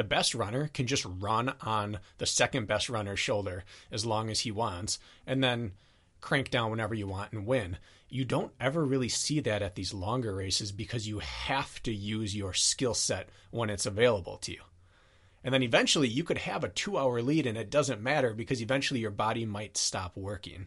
the 0.00 0.04
best 0.04 0.34
runner 0.34 0.66
can 0.72 0.86
just 0.86 1.04
run 1.04 1.52
on 1.60 1.98
the 2.16 2.24
second 2.24 2.66
best 2.66 2.88
runner's 2.88 3.20
shoulder 3.20 3.64
as 3.92 4.06
long 4.06 4.30
as 4.30 4.40
he 4.40 4.50
wants, 4.50 4.98
and 5.26 5.44
then 5.44 5.72
crank 6.22 6.48
down 6.48 6.70
whenever 6.70 6.94
you 6.94 7.06
want 7.06 7.32
and 7.32 7.44
win. 7.44 7.76
You 8.08 8.24
don't 8.24 8.50
ever 8.58 8.82
really 8.82 9.10
see 9.10 9.40
that 9.40 9.60
at 9.60 9.74
these 9.74 9.92
longer 9.92 10.34
races 10.34 10.72
because 10.72 11.06
you 11.06 11.18
have 11.18 11.82
to 11.82 11.92
use 11.92 12.34
your 12.34 12.54
skill 12.54 12.94
set 12.94 13.28
when 13.50 13.68
it's 13.68 13.84
available 13.84 14.38
to 14.38 14.52
you. 14.52 14.62
And 15.44 15.52
then 15.52 15.62
eventually 15.62 16.08
you 16.08 16.24
could 16.24 16.38
have 16.38 16.64
a 16.64 16.70
two 16.70 16.96
hour 16.96 17.20
lead 17.20 17.44
and 17.44 17.58
it 17.58 17.68
doesn't 17.68 18.00
matter 18.00 18.32
because 18.32 18.62
eventually 18.62 19.00
your 19.00 19.10
body 19.10 19.44
might 19.44 19.76
stop 19.76 20.16
working. 20.16 20.66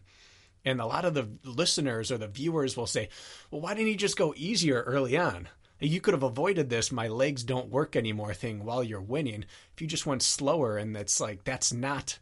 And 0.64 0.80
a 0.80 0.86
lot 0.86 1.04
of 1.04 1.14
the 1.14 1.28
listeners 1.42 2.12
or 2.12 2.18
the 2.18 2.28
viewers 2.28 2.76
will 2.76 2.86
say, 2.86 3.08
well, 3.50 3.60
why 3.60 3.74
didn't 3.74 3.88
he 3.88 3.96
just 3.96 4.16
go 4.16 4.32
easier 4.36 4.82
early 4.82 5.16
on? 5.16 5.48
You 5.84 6.00
could 6.00 6.14
have 6.14 6.22
avoided 6.22 6.70
this, 6.70 6.90
my 6.90 7.08
legs 7.08 7.44
don't 7.44 7.68
work 7.68 7.94
anymore 7.94 8.32
thing 8.32 8.64
while 8.64 8.82
you're 8.82 9.00
winning. 9.00 9.44
If 9.74 9.82
you 9.82 9.86
just 9.86 10.06
went 10.06 10.22
slower, 10.22 10.78
and 10.78 10.96
it's 10.96 11.20
like, 11.20 11.44
that's 11.44 11.72
not, 11.72 12.18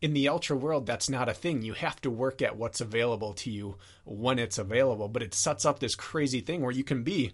in 0.00 0.12
the 0.12 0.28
ultra 0.28 0.56
world, 0.56 0.86
that's 0.86 1.08
not 1.08 1.28
a 1.28 1.34
thing. 1.34 1.62
You 1.62 1.74
have 1.74 2.00
to 2.00 2.10
work 2.10 2.42
at 2.42 2.56
what's 2.56 2.80
available 2.80 3.32
to 3.34 3.50
you 3.50 3.76
when 4.04 4.40
it's 4.40 4.58
available. 4.58 5.08
But 5.08 5.22
it 5.22 5.34
sets 5.34 5.64
up 5.64 5.78
this 5.78 5.94
crazy 5.94 6.40
thing 6.40 6.62
where 6.62 6.72
you 6.72 6.82
can 6.82 7.04
be 7.04 7.32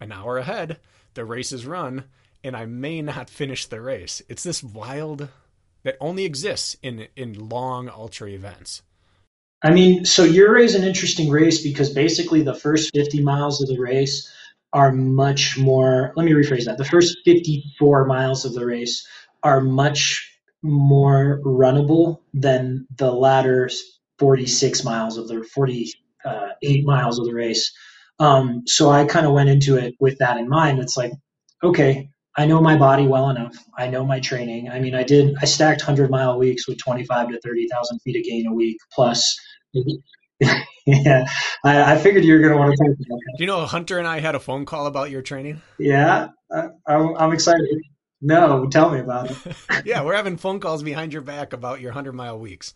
an 0.00 0.12
hour 0.12 0.36
ahead, 0.36 0.80
the 1.14 1.24
race 1.24 1.50
is 1.50 1.64
run, 1.64 2.04
and 2.44 2.54
I 2.54 2.66
may 2.66 3.00
not 3.00 3.30
finish 3.30 3.64
the 3.64 3.80
race. 3.80 4.20
It's 4.28 4.42
this 4.42 4.62
wild 4.62 5.28
that 5.82 5.96
only 5.98 6.24
exists 6.24 6.76
in 6.82 7.08
in 7.16 7.48
long 7.48 7.88
ultra 7.88 8.28
events. 8.28 8.82
I 9.62 9.70
mean, 9.70 10.04
so 10.04 10.24
race 10.24 10.74
is 10.74 10.80
an 10.80 10.86
interesting 10.86 11.30
race 11.30 11.62
because 11.62 11.90
basically 11.90 12.42
the 12.42 12.54
first 12.54 12.90
50 12.94 13.22
miles 13.22 13.62
of 13.62 13.68
the 13.68 13.78
race 13.78 14.30
are 14.76 14.92
much 14.92 15.56
more, 15.56 16.12
let 16.16 16.26
me 16.26 16.32
rephrase 16.32 16.66
that. 16.66 16.76
The 16.76 16.84
first 16.84 17.16
54 17.24 18.04
miles 18.04 18.44
of 18.44 18.52
the 18.52 18.66
race 18.66 19.06
are 19.42 19.62
much 19.62 20.30
more 20.62 21.40
runnable 21.46 22.20
than 22.34 22.86
the 22.98 23.10
latter 23.10 23.70
46 24.18 24.84
miles 24.84 25.16
of 25.16 25.28
the 25.28 25.42
48 25.44 26.84
miles 26.84 27.18
of 27.18 27.24
the 27.24 27.32
race. 27.32 27.72
Um, 28.18 28.64
so 28.66 28.90
I 28.90 29.06
kind 29.06 29.24
of 29.24 29.32
went 29.32 29.48
into 29.48 29.78
it 29.78 29.94
with 29.98 30.18
that 30.18 30.36
in 30.36 30.46
mind. 30.46 30.78
It's 30.78 30.96
like, 30.96 31.12
okay, 31.62 32.10
I 32.36 32.44
know 32.44 32.60
my 32.60 32.76
body 32.76 33.06
well 33.06 33.30
enough. 33.30 33.56
I 33.78 33.88
know 33.88 34.04
my 34.04 34.20
training. 34.20 34.68
I 34.68 34.78
mean, 34.78 34.94
I 34.94 35.04
did, 35.04 35.36
I 35.40 35.46
stacked 35.46 35.80
100 35.80 36.10
mile 36.10 36.38
weeks 36.38 36.68
with 36.68 36.76
25 36.76 37.30
to 37.30 37.40
30,000 37.40 37.98
feet 38.00 38.16
of 38.16 38.24
gain 38.24 38.46
a 38.46 38.52
week 38.52 38.76
plus. 38.92 39.38
yeah, 40.86 41.24
I, 41.64 41.94
I, 41.94 41.98
figured 41.98 42.24
you 42.24 42.34
were 42.34 42.40
going 42.40 42.52
to 42.52 42.58
want 42.58 42.72
to 42.72 42.76
talk 42.76 42.94
about 42.94 43.08
that. 43.08 43.34
Do 43.38 43.44
you 43.44 43.46
know 43.46 43.64
Hunter 43.64 43.98
and 43.98 44.06
I 44.06 44.20
had 44.20 44.34
a 44.34 44.40
phone 44.40 44.66
call 44.66 44.86
about 44.86 45.10
your 45.10 45.22
training? 45.22 45.62
Yeah, 45.78 46.28
I, 46.52 46.68
I'm 46.86 47.32
excited. 47.32 47.64
No, 48.20 48.66
tell 48.66 48.90
me 48.90 49.00
about 49.00 49.30
it. 49.30 49.56
yeah, 49.84 50.02
we're 50.02 50.14
having 50.14 50.36
phone 50.36 50.60
calls 50.60 50.82
behind 50.82 51.12
your 51.12 51.22
back 51.22 51.52
about 51.52 51.80
your 51.80 51.90
100 51.90 52.12
mile 52.12 52.38
weeks. 52.38 52.74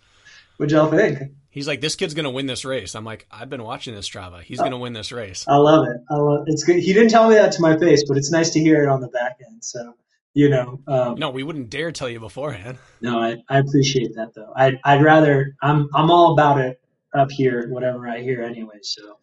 What'd 0.56 0.72
y'all 0.72 0.90
think? 0.90 1.18
He's 1.48 1.66
like, 1.66 1.80
this 1.80 1.96
kid's 1.96 2.14
gonna 2.14 2.30
win 2.30 2.46
this 2.46 2.64
race. 2.64 2.94
I'm 2.94 3.04
like, 3.04 3.26
I've 3.30 3.50
been 3.50 3.62
watching 3.62 3.94
this 3.94 4.08
Strava. 4.08 4.42
He's 4.42 4.60
oh, 4.60 4.64
gonna 4.64 4.78
win 4.78 4.92
this 4.92 5.10
race. 5.10 5.44
I 5.48 5.56
love 5.56 5.86
it. 5.86 5.96
I 6.10 6.16
love 6.16 6.44
it's 6.46 6.64
good. 6.64 6.76
He 6.76 6.92
didn't 6.92 7.08
tell 7.08 7.28
me 7.28 7.34
that 7.34 7.52
to 7.52 7.62
my 7.62 7.78
face, 7.78 8.04
but 8.06 8.16
it's 8.16 8.30
nice 8.30 8.50
to 8.50 8.60
hear 8.60 8.82
it 8.82 8.88
on 8.88 9.00
the 9.00 9.08
back 9.08 9.38
end. 9.44 9.64
So 9.64 9.94
you 10.34 10.48
know. 10.48 10.80
Um, 10.86 11.16
no, 11.16 11.30
we 11.30 11.42
wouldn't 11.42 11.70
dare 11.70 11.92
tell 11.92 12.08
you 12.08 12.20
beforehand. 12.20 12.78
No, 13.00 13.18
I, 13.18 13.38
I 13.48 13.58
appreciate 13.58 14.14
that 14.16 14.34
though. 14.34 14.52
I 14.54 14.72
I'd 14.84 15.02
rather 15.02 15.56
I'm 15.62 15.88
I'm 15.94 16.10
all 16.10 16.32
about 16.32 16.60
it 16.60 16.80
up 17.14 17.30
here, 17.30 17.68
whatever 17.70 18.08
I 18.08 18.20
hear 18.22 18.42
anyway. 18.42 18.78
So, 18.82 19.18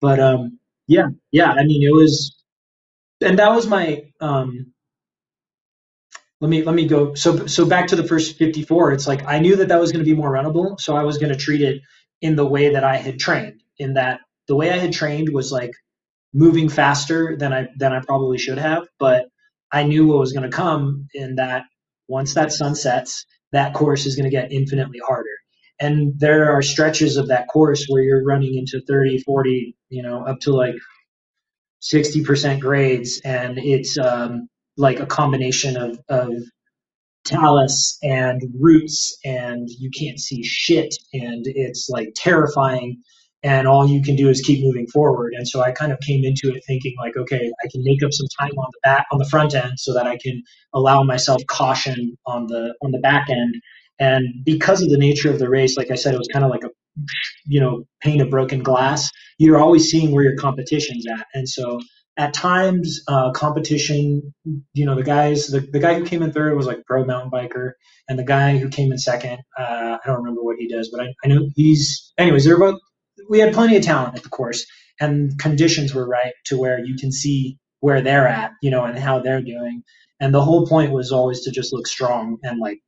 but 0.00 0.20
um, 0.20 0.58
yeah, 0.88 1.08
yeah. 1.32 1.52
I 1.52 1.64
mean, 1.64 1.82
it 1.82 1.92
was, 1.92 2.36
and 3.22 3.38
that 3.38 3.52
was 3.54 3.66
my 3.68 4.04
um 4.20 4.66
let 6.40 6.48
me 6.50 6.62
let 6.62 6.74
me 6.74 6.86
go 6.86 7.14
so 7.14 7.46
so 7.46 7.66
back 7.66 7.88
to 7.88 7.96
the 7.96 8.04
first 8.04 8.36
54 8.36 8.92
it's 8.92 9.06
like 9.06 9.24
i 9.26 9.38
knew 9.38 9.56
that 9.56 9.68
that 9.68 9.80
was 9.80 9.92
going 9.92 10.04
to 10.04 10.10
be 10.10 10.16
more 10.16 10.30
runnable 10.32 10.78
so 10.80 10.96
i 10.96 11.02
was 11.04 11.18
going 11.18 11.32
to 11.32 11.38
treat 11.38 11.62
it 11.62 11.82
in 12.20 12.36
the 12.36 12.46
way 12.46 12.74
that 12.74 12.84
i 12.84 12.96
had 12.96 13.18
trained 13.18 13.62
in 13.78 13.94
that 13.94 14.20
the 14.48 14.56
way 14.56 14.70
i 14.70 14.78
had 14.78 14.92
trained 14.92 15.30
was 15.32 15.50
like 15.52 15.72
moving 16.34 16.68
faster 16.70 17.36
than 17.38 17.52
i 17.52 17.68
than 17.78 17.92
i 17.92 18.00
probably 18.00 18.38
should 18.38 18.58
have 18.58 18.84
but 18.98 19.26
i 19.72 19.84
knew 19.84 20.06
what 20.06 20.18
was 20.18 20.32
going 20.32 20.50
to 20.50 20.56
come 20.56 21.08
in 21.14 21.36
that 21.36 21.64
once 22.08 22.34
that 22.34 22.52
sun 22.52 22.74
sets 22.74 23.26
that 23.52 23.74
course 23.74 24.06
is 24.06 24.16
going 24.16 24.30
to 24.30 24.36
get 24.36 24.52
infinitely 24.52 25.00
harder 25.06 25.36
and 25.82 26.14
there 26.20 26.52
are 26.52 26.62
stretches 26.62 27.18
of 27.18 27.28
that 27.28 27.48
course 27.48 27.86
where 27.88 28.02
you're 28.02 28.24
running 28.24 28.56
into 28.56 28.82
30 28.88 29.20
40 29.20 29.76
you 29.90 30.02
know 30.02 30.26
up 30.26 30.40
to 30.42 30.52
like 30.54 30.76
60% 31.82 32.60
grades. 32.60 33.20
And 33.24 33.58
it's 33.58 33.98
um 33.98 34.48
like 34.78 35.00
a 35.00 35.06
combination 35.06 35.76
of, 35.76 35.98
of 36.08 36.32
talus 37.26 37.98
and 38.02 38.42
roots 38.60 39.18
and 39.24 39.68
you 39.78 39.90
can't 39.98 40.20
see 40.20 40.42
shit 40.44 40.94
and 41.12 41.46
it's 41.46 41.88
like 41.90 42.10
terrifying. 42.16 42.98
And 43.44 43.68
all 43.68 43.88
you 43.88 44.02
can 44.02 44.16
do 44.16 44.28
is 44.30 44.42
keep 44.42 44.64
moving 44.64 44.86
forward. 44.88 45.34
And 45.36 45.48
so 45.48 45.62
i 45.62 45.72
kind 45.72 45.92
of 45.92 46.00
came 46.00 46.24
into 46.24 46.54
it 46.54 46.62
thinking 46.66 46.94
like 46.98 47.16
okay 47.16 47.52
i 47.64 47.68
can 47.72 47.82
make 47.84 48.02
up 48.04 48.12
some 48.12 48.28
time 48.40 48.52
on 48.58 48.68
the 48.72 48.80
back 48.84 49.06
on 49.12 49.18
the 49.18 49.28
front 49.28 49.54
end 49.54 49.74
so 49.78 49.94
that 49.94 50.06
i 50.06 50.18
can 50.18 50.42
allow 50.74 51.02
myself 51.04 51.42
caution 51.48 52.16
on 52.26 52.46
the 52.48 52.74
on 52.82 52.92
the 52.92 53.00
back 53.00 53.30
end 53.30 53.54
and 54.02 54.26
because 54.44 54.82
of 54.82 54.90
the 54.90 54.98
nature 54.98 55.30
of 55.30 55.38
the 55.38 55.48
race 55.48 55.76
like 55.76 55.90
i 55.90 55.94
said 55.94 56.14
it 56.14 56.18
was 56.18 56.28
kind 56.32 56.44
of 56.44 56.50
like 56.50 56.64
a 56.64 56.70
you 57.46 57.60
know 57.60 57.84
pane 58.02 58.20
of 58.20 58.30
broken 58.30 58.62
glass 58.62 59.10
you're 59.38 59.60
always 59.60 59.90
seeing 59.90 60.12
where 60.12 60.24
your 60.24 60.36
competition's 60.36 61.06
at. 61.06 61.26
And 61.34 61.48
so 61.48 61.80
at 62.16 62.34
times 62.34 63.00
uh, 63.08 63.30
competition 63.32 64.34
you 64.74 64.84
know 64.84 64.94
the 64.94 65.02
guys 65.02 65.46
the, 65.46 65.60
the 65.60 65.78
guy 65.78 65.94
who 65.94 66.04
came 66.04 66.22
in 66.22 66.32
third 66.32 66.54
was 66.54 66.66
like 66.66 66.84
pro 66.84 67.04
mountain 67.04 67.30
biker 67.30 67.72
and 68.08 68.18
the 68.18 68.24
guy 68.24 68.58
who 68.58 68.68
came 68.68 68.92
in 68.92 68.98
second 68.98 69.38
uh, 69.58 69.96
i 69.96 70.06
don't 70.06 70.18
remember 70.18 70.42
what 70.42 70.56
he 70.58 70.68
does 70.68 70.90
but 70.92 71.00
I, 71.00 71.06
I 71.24 71.28
know 71.28 71.48
he's 71.56 72.12
anyways 72.18 72.44
they're 72.44 72.58
both 72.58 72.78
we 73.30 73.38
had 73.38 73.54
plenty 73.54 73.76
of 73.76 73.82
talent 73.82 74.16
at 74.16 74.22
the 74.22 74.28
course 74.28 74.66
and 75.00 75.38
conditions 75.38 75.94
were 75.94 76.06
right 76.06 76.34
to 76.46 76.58
where 76.58 76.78
you 76.84 76.96
can 76.96 77.12
see 77.12 77.58
where 77.80 78.02
they're 78.02 78.28
at 78.28 78.52
you 78.62 78.70
know 78.70 78.84
and 78.84 78.98
how 78.98 79.20
they're 79.20 79.42
doing. 79.42 79.82
And 80.20 80.32
the 80.32 80.42
whole 80.42 80.66
point 80.66 80.92
was 80.92 81.10
always 81.10 81.42
to 81.42 81.50
just 81.50 81.72
look 81.72 81.86
strong 81.86 82.38
and 82.44 82.60
like 82.60 82.78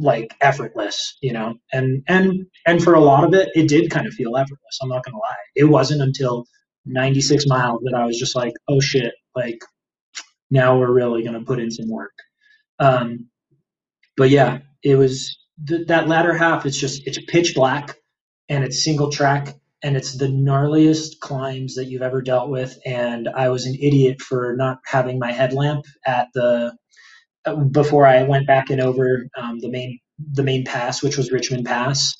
like 0.00 0.34
effortless 0.40 1.16
you 1.22 1.32
know? 1.32 1.54
And 1.72 2.02
and 2.08 2.46
and 2.66 2.82
for 2.82 2.94
a 2.94 3.00
lot 3.00 3.24
of 3.24 3.34
it 3.34 3.50
it 3.54 3.68
did 3.68 3.90
kind 3.90 4.06
of 4.06 4.14
feel 4.14 4.36
effortless 4.36 4.78
i'm 4.82 4.88
not 4.88 5.04
gonna 5.04 5.18
lie. 5.18 5.36
It 5.56 5.64
wasn't 5.64 6.02
until 6.02 6.46
96 6.86 7.46
miles 7.46 7.80
that 7.84 7.94
I 7.96 8.04
was 8.06 8.18
just 8.18 8.36
like, 8.36 8.54
oh 8.68 8.80
shit, 8.80 9.12
like 9.36 9.58
now 10.50 10.78
we're 10.78 10.92
really 10.92 11.22
to 11.24 11.40
put 11.40 11.60
in 11.60 11.70
some 11.70 11.88
work. 11.88 12.12
Um, 12.78 13.28
but 14.16 14.30
yeah, 14.30 14.58
it 14.82 14.96
was 14.96 15.38
the, 15.62 15.84
that 15.86 16.08
latter 16.08 16.34
half 16.36 16.66
it's 16.66 16.78
just 16.78 17.06
it's 17.06 17.18
pitch 17.28 17.54
black 17.54 17.96
and 18.48 18.64
it's 18.64 18.82
single 18.82 19.10
track 19.10 19.54
and 19.82 19.96
it's 19.96 20.16
the 20.16 20.26
gnarliest 20.26 21.20
climbs 21.20 21.74
that 21.76 21.86
you've 21.86 22.02
ever 22.02 22.22
dealt 22.22 22.50
with. 22.50 22.78
And 22.86 23.28
i 23.28 23.48
was 23.50 23.66
an 23.66 23.76
idiot 23.76 24.20
for 24.20 24.54
not 24.56 24.78
having 24.86 25.18
my 25.18 25.32
headlamp 25.32 25.84
at 26.06 26.28
the 26.34 26.76
before 27.70 28.06
i 28.06 28.22
went 28.22 28.46
back 28.46 28.70
and 28.70 28.80
over 28.80 29.26
um, 29.36 29.58
the 29.60 29.70
main 29.70 29.98
the 30.32 30.42
main 30.42 30.64
pass 30.64 31.02
which 31.02 31.16
was 31.16 31.32
richmond 31.32 31.64
pass 31.64 32.14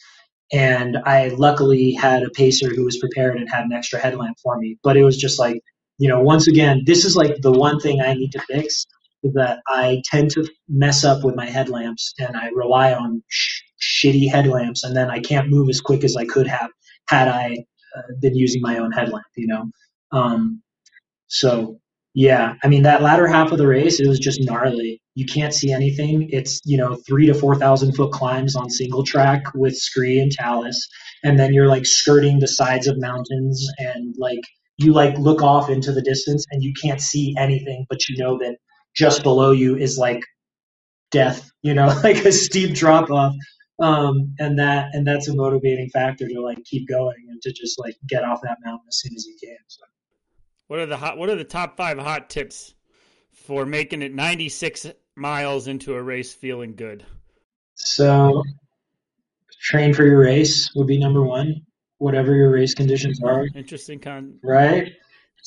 and 0.53 0.97
i 1.05 1.29
luckily 1.29 1.93
had 1.93 2.23
a 2.23 2.31
pacer 2.31 2.69
who 2.75 2.85
was 2.85 2.99
prepared 2.99 3.37
and 3.37 3.49
had 3.51 3.65
an 3.65 3.73
extra 3.73 3.99
headlamp 3.99 4.37
for 4.43 4.59
me 4.59 4.79
but 4.83 4.97
it 4.97 5.05
was 5.05 5.17
just 5.17 5.39
like 5.39 5.61
you 5.99 6.09
know 6.09 6.21
once 6.21 6.49
again 6.49 6.83
this 6.87 7.05
is 7.05 7.17
like 7.17 7.35
the 7.43 7.53
one 7.53 7.79
thing 7.81 8.01
i 8.01 8.15
need 8.15 8.33
to 8.33 8.41
fix 8.41 8.87
that 9.23 9.61
I 9.69 10.03
tend 10.07 10.31
to 10.33 10.49
mess 10.69 11.05
up 11.05 11.25
with 11.25 11.35
my 11.37 11.47
headlamps 11.47 12.15
and 12.19 12.37
I 12.37 12.49
rely 12.49 12.93
on 12.95 13.23
sh- 13.29 13.63
shitty 13.81 14.31
headlamps 14.31 14.85
and 14.85 14.97
then 14.97 15.11
I 15.11 15.21
can't 15.21 15.51
move 15.51 15.69
as 15.69 15.81
quick 15.81 16.05
as 16.05 16.17
I 16.17 16.25
could 16.25 16.47
have 16.47 16.71
had 17.09 17.29
I 17.29 17.65
uh, 17.97 18.03
been 18.21 18.35
using 18.35 18.63
my 18.63 18.79
own 18.79 18.93
headlamp, 18.93 19.27
you 19.37 19.47
know. 19.47 19.71
Um, 20.13 20.63
so 21.29 21.81
yeah, 22.15 22.55
I 22.65 22.69
mean 22.69 22.83
that 22.83 23.03
latter 23.03 23.27
half 23.27 23.53
of 23.53 23.59
the 23.59 23.67
race 23.69 24.01
it 24.01 24.09
was 24.09 24.19
just 24.19 24.41
gnarly. 24.43 25.01
You 25.15 25.27
can't 25.27 25.55
see 25.55 25.73
anything. 25.73 26.29
It's 26.31 26.61
you 26.65 26.77
know 26.77 26.97
three 27.07 27.27
to 27.27 27.35
four 27.35 27.55
thousand 27.57 27.95
foot 27.95 28.13
climbs 28.13 28.57
on 28.57 28.69
single 28.71 29.05
track 29.05 29.43
with 29.55 29.77
scree 29.77 30.19
and 30.19 30.33
talus, 30.33 30.89
and 31.23 31.39
then 31.39 31.55
you're 31.55 31.69
like 31.69 31.87
skirting 31.87 32.41
the 32.41 32.49
sides 32.49 32.89
of 32.89 32.99
mountains 32.99 33.69
and 33.79 34.15
like 34.19 34.41
you 34.79 34.93
like 34.93 35.17
look 35.19 35.43
off 35.43 35.71
into 35.71 35.93
the 35.93 36.03
distance 36.03 36.45
and 36.51 36.63
you 36.63 36.73
can't 36.83 37.01
see 37.01 37.35
anything, 37.39 37.87
but 37.89 38.09
you 38.09 38.17
know 38.17 38.39
that 38.39 38.57
just 38.97 39.23
below 39.23 39.53
you 39.53 39.77
is 39.77 39.97
like 39.99 40.23
death, 41.13 41.51
you 41.63 41.75
know, 41.75 41.89
like 42.05 42.25
a 42.25 42.33
steep 42.33 42.75
drop 42.75 43.11
off. 43.11 43.35
Um, 43.81 44.35
and 44.39 44.59
that 44.59 44.91
and 44.95 45.07
that's 45.07 45.29
a 45.29 45.35
motivating 45.35 45.91
factor 45.91 46.29
to 46.29 46.41
like 46.43 46.59
keep 46.65 46.89
going 46.89 47.17
and 47.31 47.41
to 47.43 47.53
just 47.53 47.79
like 47.79 47.97
get 48.09 48.25
off 48.25 48.41
that 48.43 48.59
mountain 48.65 48.87
as 48.89 49.01
soon 49.01 49.15
as 49.15 49.27
you 49.27 49.37
can. 49.43 49.57
So. 49.69 49.85
What 50.71 50.79
are 50.79 50.87
the 50.87 50.97
hot? 50.97 51.19
What 51.19 51.29
are 51.29 51.35
the 51.35 51.43
top 51.43 51.77
five 51.77 51.99
hot 51.99 52.31
tips 52.31 52.75
for 53.33 53.67
making 53.67 54.03
it 54.03 54.15
96 54.15 54.87
miles 55.17 55.67
into 55.67 55.97
a 55.97 56.01
race 56.01 56.33
feeling 56.33 56.77
good? 56.77 57.05
So, 57.75 58.45
train 59.61 59.93
for 59.93 60.07
your 60.07 60.21
race 60.21 60.71
would 60.77 60.87
be 60.87 60.97
number 60.97 61.25
one. 61.25 61.63
Whatever 61.99 62.37
your 62.37 62.53
race 62.53 62.73
conditions 62.75 63.21
are. 63.21 63.49
Interesting 63.57 63.99
con. 63.99 64.39
Right. 64.45 64.93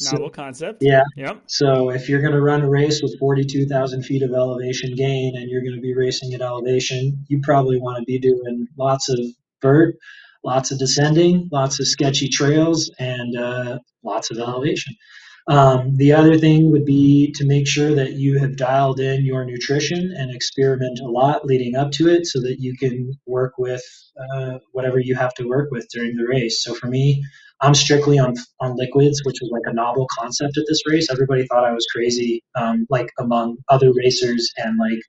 Novel 0.01 0.27
so, 0.27 0.29
concept. 0.29 0.79
Yeah. 0.81 1.03
Yep. 1.15 1.43
So 1.47 1.91
if 1.91 2.09
you're 2.09 2.19
going 2.19 2.33
to 2.33 2.41
run 2.41 2.61
a 2.61 2.69
race 2.69 3.01
with 3.01 3.17
42,000 3.17 4.03
feet 4.03 4.23
of 4.23 4.33
elevation 4.33 4.93
gain 4.93 5.37
and 5.37 5.49
you're 5.49 5.61
going 5.61 5.75
to 5.75 5.81
be 5.81 5.95
racing 5.95 6.33
at 6.33 6.41
elevation, 6.41 7.23
you 7.29 7.39
probably 7.39 7.79
want 7.79 7.97
to 7.97 8.03
be 8.03 8.19
doing 8.19 8.67
lots 8.77 9.07
of 9.07 9.19
vert, 9.61 9.95
lots 10.43 10.71
of 10.71 10.79
descending, 10.79 11.49
lots 11.51 11.79
of 11.79 11.87
sketchy 11.87 12.29
trails, 12.29 12.91
and 12.99 13.37
uh, 13.37 13.79
lots 14.03 14.31
of 14.31 14.37
elevation. 14.39 14.95
Um, 15.47 15.97
the 15.97 16.13
other 16.13 16.37
thing 16.37 16.71
would 16.71 16.85
be 16.85 17.33
to 17.35 17.45
make 17.45 17.67
sure 17.67 17.93
that 17.95 18.13
you 18.13 18.39
have 18.39 18.55
dialed 18.55 19.01
in 19.01 19.25
your 19.25 19.43
nutrition 19.43 20.13
and 20.17 20.33
experiment 20.33 20.99
a 21.01 21.09
lot 21.09 21.45
leading 21.45 21.75
up 21.75 21.91
to 21.93 22.07
it 22.07 22.25
so 22.25 22.39
that 22.41 22.57
you 22.59 22.77
can 22.77 23.11
work 23.25 23.53
with 23.57 23.83
uh, 24.17 24.59
whatever 24.71 24.99
you 24.99 25.15
have 25.15 25.33
to 25.35 25.47
work 25.47 25.69
with 25.69 25.85
during 25.91 26.15
the 26.15 26.25
race. 26.25 26.63
So 26.63 26.73
for 26.73 26.87
me, 26.87 27.23
I'm 27.61 27.75
strictly 27.75 28.19
on 28.19 28.35
on 28.61 28.77
liquids, 28.77 29.21
which 29.25 29.37
was 29.41 29.49
like 29.51 29.63
a 29.65 29.73
novel 29.73 30.07
concept 30.17 30.57
at 30.57 30.65
this 30.67 30.81
race. 30.87 31.09
Everybody 31.11 31.45
thought 31.47 31.65
I 31.65 31.73
was 31.73 31.85
crazy, 31.93 32.41
um, 32.55 32.85
like 32.89 33.09
among 33.19 33.57
other 33.69 33.91
racers 33.93 34.49
and 34.57 34.77
like 34.77 35.01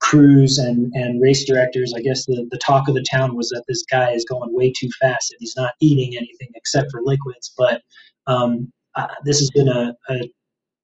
crews 0.00 0.58
and, 0.58 0.92
and 0.94 1.22
race 1.22 1.44
directors. 1.44 1.94
I 1.96 2.00
guess 2.00 2.26
the, 2.26 2.46
the 2.50 2.58
talk 2.58 2.88
of 2.88 2.94
the 2.94 3.04
town 3.10 3.36
was 3.36 3.48
that 3.50 3.64
this 3.68 3.84
guy 3.90 4.10
is 4.10 4.24
going 4.24 4.54
way 4.54 4.72
too 4.76 4.90
fast 5.00 5.32
and 5.32 5.38
he's 5.40 5.56
not 5.56 5.72
eating 5.80 6.16
anything 6.16 6.50
except 6.54 6.90
for 6.90 7.00
liquids. 7.02 7.52
But 7.56 7.82
um, 8.26 8.72
uh, 8.94 9.06
this 9.24 9.38
has 9.38 9.50
been 9.50 9.68
a, 9.68 9.94
a, 10.10 10.30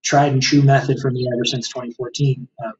tried 0.04 0.32
and 0.32 0.42
true 0.42 0.62
method 0.62 0.98
for 1.00 1.10
me 1.10 1.28
ever 1.32 1.44
since 1.44 1.68
2014 1.68 2.48
uh, 2.64 2.70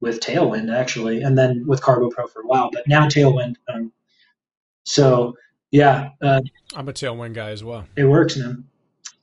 with 0.00 0.20
Tailwind, 0.20 0.74
actually, 0.74 1.22
and 1.22 1.38
then 1.38 1.64
with 1.66 1.80
Carbo 1.80 2.10
Pro 2.10 2.26
for 2.26 2.42
a 2.42 2.46
while. 2.46 2.70
But 2.72 2.86
now 2.86 3.06
Tailwind. 3.06 3.54
Um, 3.72 3.92
so 4.84 5.34
yeah, 5.70 6.10
uh, 6.20 6.40
I'm 6.76 6.88
a 6.88 6.92
Tailwind 6.92 7.34
guy 7.34 7.50
as 7.50 7.64
well. 7.64 7.86
It 7.96 8.04
works, 8.04 8.36
man. 8.36 8.64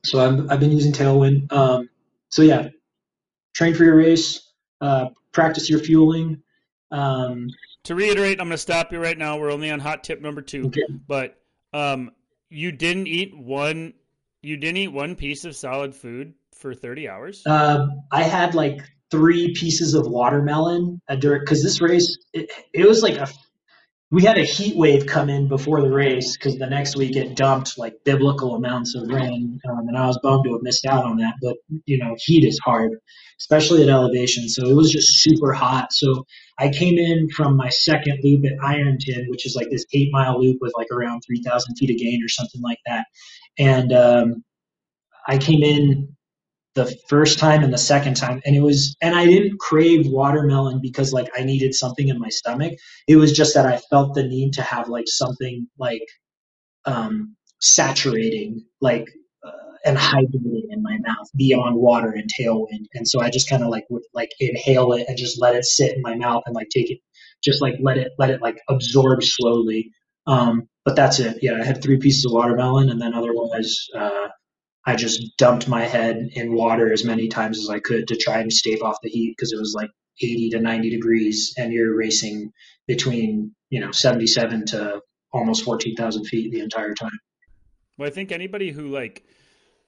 So 0.03 0.19
i 0.19 0.51
have 0.51 0.59
been 0.59 0.71
using 0.71 0.91
Tailwind. 0.91 1.51
Um, 1.51 1.89
so 2.29 2.41
yeah, 2.41 2.69
train 3.53 3.75
for 3.75 3.83
your 3.83 3.95
race, 3.95 4.50
uh, 4.81 5.09
practice 5.31 5.69
your 5.69 5.79
fueling. 5.79 6.41
Um, 6.91 7.49
to 7.85 7.95
reiterate, 7.95 8.39
I'm 8.39 8.47
going 8.47 8.51
to 8.51 8.57
stop 8.57 8.91
you 8.91 8.99
right 8.99 9.17
now. 9.17 9.37
We're 9.37 9.51
only 9.51 9.71
on 9.71 9.79
hot 9.79 10.03
tip 10.03 10.21
number 10.21 10.41
two, 10.41 10.67
okay. 10.67 10.81
but 11.07 11.39
um, 11.73 12.11
you 12.49 12.71
didn't 12.71 13.07
eat 13.07 13.35
one. 13.35 13.93
You 14.41 14.57
didn't 14.57 14.77
eat 14.77 14.89
one 14.89 15.15
piece 15.15 15.45
of 15.45 15.55
solid 15.55 15.95
food 15.95 16.33
for 16.53 16.73
30 16.73 17.07
hours. 17.07 17.43
Uh, 17.45 17.87
I 18.11 18.23
had 18.23 18.55
like 18.55 18.81
three 19.09 19.53
pieces 19.53 19.93
of 19.93 20.07
watermelon 20.07 21.01
during 21.19 21.41
because 21.41 21.61
this 21.61 21.81
race 21.81 22.17
it, 22.33 22.49
it 22.73 22.87
was 22.87 23.03
like 23.03 23.17
a 23.17 23.27
we 24.11 24.23
had 24.23 24.37
a 24.37 24.43
heat 24.43 24.75
wave 24.75 25.05
come 25.05 25.29
in 25.29 25.47
before 25.47 25.81
the 25.81 25.89
race 25.89 26.35
because 26.35 26.57
the 26.57 26.67
next 26.67 26.97
week 26.97 27.15
it 27.15 27.35
dumped 27.35 27.77
like 27.77 27.93
biblical 28.03 28.55
amounts 28.55 28.93
of 28.93 29.07
rain, 29.07 29.57
um, 29.69 29.87
and 29.87 29.97
I 29.97 30.05
was 30.05 30.19
bummed 30.21 30.43
to 30.43 30.51
have 30.51 30.61
missed 30.63 30.85
out 30.85 31.05
on 31.05 31.17
that. 31.17 31.35
But 31.41 31.55
you 31.85 31.97
know, 31.97 32.15
heat 32.17 32.43
is 32.43 32.59
hard, 32.59 32.91
especially 33.39 33.83
at 33.83 33.89
elevation. 33.89 34.49
So 34.49 34.67
it 34.67 34.75
was 34.75 34.91
just 34.91 35.21
super 35.21 35.53
hot. 35.53 35.93
So 35.93 36.25
I 36.59 36.69
came 36.69 36.97
in 36.97 37.29
from 37.29 37.55
my 37.55 37.69
second 37.69 38.19
loop 38.21 38.45
at 38.45 38.61
Ironton, 38.61 39.27
which 39.29 39.45
is 39.45 39.55
like 39.55 39.69
this 39.71 39.85
eight 39.93 40.09
mile 40.11 40.41
loop 40.41 40.57
with 40.59 40.73
like 40.77 40.91
around 40.91 41.21
three 41.21 41.41
thousand 41.41 41.75
feet 41.75 41.91
of 41.91 41.97
gain 41.97 42.21
or 42.21 42.29
something 42.29 42.61
like 42.61 42.79
that, 42.85 43.05
and 43.57 43.93
um, 43.93 44.43
I 45.25 45.37
came 45.37 45.63
in 45.63 46.17
the 46.75 46.95
first 47.09 47.37
time 47.39 47.63
and 47.63 47.73
the 47.73 47.77
second 47.77 48.15
time 48.15 48.41
and 48.45 48.55
it 48.55 48.61
was 48.61 48.95
and 49.01 49.15
i 49.15 49.25
didn't 49.25 49.59
crave 49.59 50.07
watermelon 50.07 50.79
because 50.81 51.11
like 51.11 51.27
i 51.37 51.43
needed 51.43 51.73
something 51.73 52.07
in 52.07 52.19
my 52.19 52.29
stomach. 52.29 52.73
It 53.07 53.17
was 53.17 53.33
just 53.33 53.53
that 53.55 53.65
i 53.65 53.77
felt 53.89 54.15
the 54.15 54.23
need 54.23 54.53
to 54.53 54.61
have 54.61 54.87
like 54.87 55.07
something 55.07 55.67
like 55.77 56.07
um 56.85 57.35
saturating 57.61 58.65
like 58.81 59.07
uh, 59.45 59.51
and 59.85 59.97
hydrating 59.97 60.63
in 60.69 60.81
my 60.81 60.97
mouth 60.99 61.29
beyond 61.35 61.75
water 61.75 62.11
and 62.11 62.29
tailwind. 62.39 62.85
And 62.93 63.07
so 63.07 63.21
i 63.21 63.29
just 63.29 63.49
kind 63.49 63.63
of 63.63 63.69
like 63.69 63.85
would 63.89 64.03
like 64.13 64.31
inhale 64.39 64.93
it 64.93 65.05
and 65.07 65.17
just 65.17 65.41
let 65.41 65.55
it 65.55 65.65
sit 65.65 65.95
in 65.95 66.01
my 66.01 66.15
mouth 66.15 66.43
and 66.45 66.55
like 66.55 66.69
take 66.69 66.89
it 66.91 66.99
just 67.43 67.61
like 67.61 67.75
let 67.81 67.97
it 67.97 68.13
let 68.17 68.29
it 68.29 68.41
like 68.41 68.59
absorb 68.69 69.23
slowly. 69.23 69.91
Um 70.27 70.69
but 70.85 70.95
that's 70.95 71.19
it. 71.19 71.39
Yeah 71.41 71.55
i 71.61 71.65
had 71.65 71.81
three 71.83 71.97
pieces 71.99 72.25
of 72.25 72.31
watermelon 72.33 72.89
and 72.89 73.01
then 73.01 73.13
otherwise 73.13 73.87
uh 73.97 74.29
I 74.85 74.95
just 74.95 75.37
dumped 75.37 75.67
my 75.67 75.85
head 75.85 76.29
in 76.33 76.53
water 76.53 76.91
as 76.91 77.03
many 77.03 77.27
times 77.27 77.59
as 77.59 77.69
I 77.69 77.79
could 77.79 78.07
to 78.07 78.15
try 78.15 78.39
and 78.39 78.51
stave 78.51 78.81
off 78.81 78.97
the 79.03 79.09
heat 79.09 79.35
because 79.37 79.53
it 79.53 79.59
was 79.59 79.73
like 79.75 79.91
80 80.21 80.49
to 80.51 80.59
90 80.59 80.89
degrees 80.89 81.53
and 81.57 81.71
you're 81.71 81.95
racing 81.95 82.51
between, 82.87 83.55
you 83.69 83.79
know, 83.79 83.91
77 83.91 84.65
to 84.67 85.01
almost 85.31 85.63
14,000 85.63 86.25
feet 86.25 86.51
the 86.51 86.59
entire 86.59 86.93
time. 86.93 87.19
Well, 87.97 88.07
I 88.07 88.11
think 88.11 88.31
anybody 88.31 88.71
who 88.71 88.87
like 88.87 89.23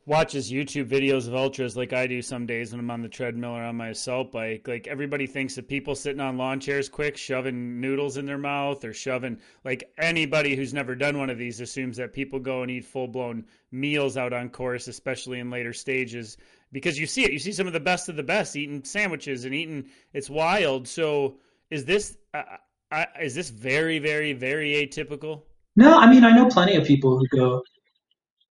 watches 0.05 0.51
YouTube 0.51 0.87
videos 0.87 1.27
of 1.27 1.35
ultras 1.35 1.77
like 1.77 1.93
I 1.93 2.07
do 2.07 2.21
some 2.21 2.45
days 2.45 2.71
when 2.71 2.79
I'm 2.79 2.91
on 2.91 3.01
the 3.01 3.09
treadmill 3.09 3.51
or 3.51 3.63
on 3.63 3.77
my 3.77 3.89
assault 3.89 4.31
bike, 4.31 4.67
like 4.67 4.87
everybody 4.87 5.27
thinks 5.27 5.55
that 5.55 5.67
people 5.67 5.95
sitting 5.95 6.19
on 6.19 6.37
lawn 6.37 6.59
chairs 6.59 6.89
quick, 6.89 7.15
shoving 7.15 7.79
noodles 7.79 8.17
in 8.17 8.25
their 8.25 8.37
mouth 8.37 8.83
or 8.83 8.93
shoving 8.93 9.39
like 9.63 9.93
anybody 9.97 10.55
who's 10.55 10.73
never 10.73 10.95
done 10.95 11.17
one 11.17 11.29
of 11.29 11.37
these 11.37 11.61
assumes 11.61 11.97
that 11.97 12.13
people 12.13 12.39
go 12.39 12.63
and 12.63 12.71
eat 12.71 12.85
full 12.85 13.07
blown 13.07 13.45
meals 13.71 14.17
out 14.17 14.33
on 14.33 14.49
course, 14.49 14.87
especially 14.87 15.39
in 15.39 15.49
later 15.49 15.73
stages, 15.73 16.37
because 16.71 16.99
you 16.99 17.05
see 17.05 17.23
it. 17.23 17.31
You 17.31 17.39
see 17.39 17.53
some 17.53 17.67
of 17.67 17.73
the 17.73 17.79
best 17.79 18.09
of 18.09 18.15
the 18.15 18.23
best 18.23 18.55
eating 18.55 18.83
sandwiches 18.83 19.45
and 19.45 19.55
eating. 19.55 19.85
It's 20.13 20.29
wild. 20.29 20.87
So 20.87 21.37
is 21.69 21.85
this 21.85 22.17
uh, 22.33 22.43
uh, 22.91 23.05
is 23.21 23.35
this 23.35 23.49
very 23.49 23.99
very 23.99 24.33
very 24.33 24.71
atypical? 24.73 25.43
No, 25.75 25.97
I 25.97 26.09
mean 26.11 26.25
I 26.25 26.35
know 26.35 26.47
plenty 26.47 26.75
of 26.75 26.85
people 26.85 27.17
who 27.17 27.27
go 27.27 27.63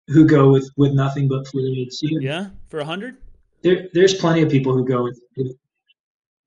who 0.09 0.27
go 0.27 0.51
with 0.51 0.69
with 0.77 0.93
nothing 0.93 1.29
but 1.29 1.47
fluids. 1.47 2.01
You 2.03 2.21
yeah, 2.21 2.49
for 2.69 2.81
a 2.81 2.85
hundred. 2.85 3.17
There, 3.63 3.89
there's 3.93 4.15
plenty 4.15 4.43
of 4.43 4.51
people 4.51 4.73
who 4.73 4.85
go 4.85 5.03
with, 5.03 5.21
with. 5.37 5.57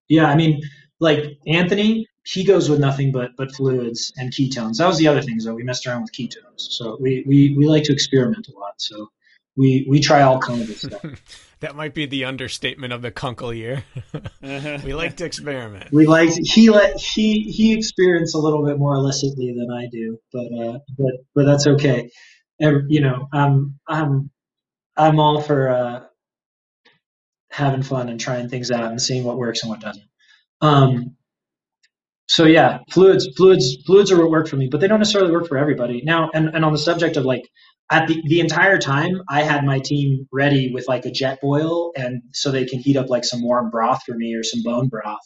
Yeah, 0.08 0.26
I 0.26 0.36
mean, 0.36 0.62
like 1.00 1.38
Anthony, 1.48 2.08
he 2.26 2.44
goes 2.44 2.70
with 2.70 2.80
nothing 2.80 3.12
but 3.12 3.32
but 3.38 3.54
fluids 3.54 4.12
and 4.18 4.32
ketones. 4.32 4.78
That 4.78 4.88
was 4.88 4.98
the 4.98 5.08
other 5.08 5.22
thing, 5.22 5.38
though. 5.44 5.54
We 5.54 5.64
messed 5.64 5.86
around 5.86 6.02
with 6.02 6.12
ketones, 6.12 6.58
so 6.58 6.98
we 7.00 7.24
we 7.28 7.56
we 7.58 7.68
like 7.68 7.84
to 7.84 7.94
experiment 7.94 8.48
a 8.48 8.58
lot. 8.58 8.74
So 8.78 9.10
we 9.56 9.86
we 9.90 10.00
try 10.00 10.22
all 10.22 10.40
kinds 10.40 10.70
of 10.70 10.78
stuff. 10.78 11.06
that 11.60 11.76
might 11.76 11.94
be 11.94 12.08
the 12.08 12.26
understatement 12.26 12.94
of 12.94 13.04
the 13.04 13.12
Kunkel 13.12 13.54
year. 13.54 13.84
we 14.42 14.94
like 14.94 15.18
to 15.18 15.26
experiment. 15.26 15.92
We 15.92 16.08
like 16.08 16.32
he 16.32 16.72
let 16.72 17.00
he 17.00 17.44
he 17.44 17.74
experienced 17.78 18.34
a 18.34 18.40
little 18.40 18.66
bit 18.66 18.80
more 18.80 18.96
illicitly 18.96 19.54
than 19.54 19.70
I 19.72 19.88
do, 19.92 20.18
but 20.34 20.48
uh, 20.60 20.80
but 20.98 21.14
but 21.36 21.46
that's 21.46 21.68
okay 21.68 22.10
you 22.60 23.02
know, 23.02 23.28
I'm 23.34 23.80
I'm 23.88 24.32
I'm 24.98 25.20
all 25.20 25.42
for 25.42 25.70
uh, 25.70 26.04
having 27.52 27.84
fun 27.84 28.10
and 28.10 28.20
trying 28.20 28.50
things 28.50 28.72
out 28.72 28.92
and 28.92 29.02
seeing 29.02 29.24
what 29.24 29.38
works 29.38 29.64
and 29.64 29.70
what 29.70 29.82
doesn't. 29.82 30.06
Um, 30.62 31.16
so 32.28 32.46
yeah, 32.46 32.80
fluids, 32.92 33.28
fluids, 33.36 33.78
fluids 33.86 34.12
are 34.12 34.18
what 34.18 34.32
work 34.32 34.48
for 34.48 34.56
me, 34.56 34.68
but 34.72 34.80
they 34.82 34.88
don't 34.88 35.00
necessarily 35.00 35.32
work 35.32 35.48
for 35.48 35.58
everybody. 35.58 36.02
Now, 36.04 36.30
and, 36.34 36.50
and 36.56 36.64
on 36.64 36.72
the 36.72 36.80
subject 36.80 37.18
of 37.18 37.26
like, 37.26 37.50
at 37.92 38.08
the, 38.08 38.22
the 38.26 38.40
entire 38.40 38.78
time 38.80 39.22
I 39.30 39.44
had 39.44 39.66
my 39.66 39.80
team 39.80 40.28
ready 40.32 40.72
with 40.74 40.88
like 40.88 41.06
a 41.06 41.12
Jetboil 41.12 41.92
and 41.96 42.22
so 42.34 42.50
they 42.52 42.66
can 42.66 42.80
heat 42.80 42.98
up 42.98 43.10
like 43.10 43.26
some 43.26 43.44
warm 43.44 43.70
broth 43.70 44.04
for 44.06 44.16
me 44.16 44.34
or 44.36 44.44
some 44.44 44.64
bone 44.64 44.88
broth. 44.88 45.20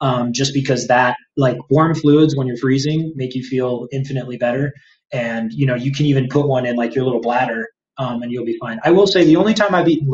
Um, 0.00 0.32
just 0.32 0.54
because 0.54 0.86
that 0.86 1.16
like 1.36 1.56
warm 1.70 1.94
fluids 1.94 2.36
when 2.36 2.46
you're 2.46 2.56
freezing 2.56 3.12
make 3.16 3.34
you 3.34 3.42
feel 3.42 3.88
infinitely 3.90 4.36
better. 4.36 4.72
And 5.12 5.52
you 5.52 5.66
know, 5.66 5.74
you 5.74 5.92
can 5.92 6.06
even 6.06 6.28
put 6.28 6.46
one 6.46 6.66
in 6.66 6.76
like 6.76 6.94
your 6.94 7.04
little 7.04 7.20
bladder, 7.20 7.66
um, 7.98 8.22
and 8.22 8.30
you'll 8.30 8.44
be 8.44 8.58
fine. 8.60 8.78
I 8.84 8.92
will 8.92 9.06
say 9.06 9.24
the 9.24 9.36
only 9.36 9.54
time 9.54 9.74
I've 9.74 9.88
eaten 9.88 10.08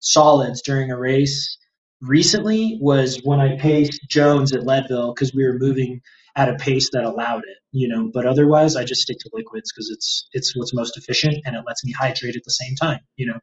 solids 0.00 0.62
during 0.62 0.90
a 0.90 0.98
race 0.98 1.56
recently 2.00 2.78
was 2.80 3.20
when 3.22 3.40
I 3.40 3.56
paced 3.56 4.00
Jones 4.08 4.52
at 4.52 4.66
Leadville 4.66 5.14
because 5.14 5.32
we 5.32 5.44
were 5.44 5.58
moving 5.58 6.00
at 6.36 6.48
a 6.48 6.56
pace 6.56 6.90
that 6.92 7.04
allowed 7.04 7.40
it, 7.44 7.58
you 7.70 7.88
know. 7.88 8.10
But 8.12 8.26
otherwise, 8.26 8.76
I 8.76 8.84
just 8.84 9.02
stick 9.02 9.18
to 9.20 9.30
liquids 9.32 9.72
because 9.72 9.90
it's 9.90 10.28
it's 10.32 10.56
what's 10.56 10.74
most 10.74 10.96
efficient 10.96 11.36
and 11.44 11.56
it 11.56 11.62
lets 11.66 11.84
me 11.84 11.92
hydrate 11.92 12.36
at 12.36 12.44
the 12.44 12.50
same 12.50 12.74
time, 12.74 13.00
you 13.16 13.26
know. 13.26 13.38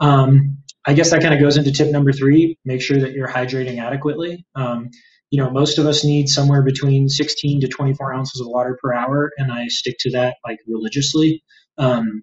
Um, 0.00 0.58
I 0.84 0.94
guess 0.94 1.10
that 1.10 1.22
kind 1.22 1.32
of 1.32 1.40
goes 1.40 1.56
into 1.56 1.72
tip 1.72 1.90
number 1.90 2.12
three: 2.12 2.58
make 2.64 2.82
sure 2.82 2.98
that 3.00 3.12
you're 3.12 3.28
hydrating 3.28 3.80
adequately. 3.80 4.44
Um, 4.54 4.90
you 5.32 5.42
know, 5.42 5.50
most 5.50 5.78
of 5.78 5.86
us 5.86 6.04
need 6.04 6.28
somewhere 6.28 6.62
between 6.62 7.08
16 7.08 7.62
to 7.62 7.68
24 7.68 8.12
ounces 8.12 8.42
of 8.42 8.48
water 8.48 8.78
per 8.82 8.92
hour, 8.92 9.30
and 9.38 9.50
I 9.50 9.66
stick 9.68 9.96
to 10.00 10.10
that 10.10 10.36
like 10.46 10.58
religiously. 10.68 11.42
Um, 11.78 12.22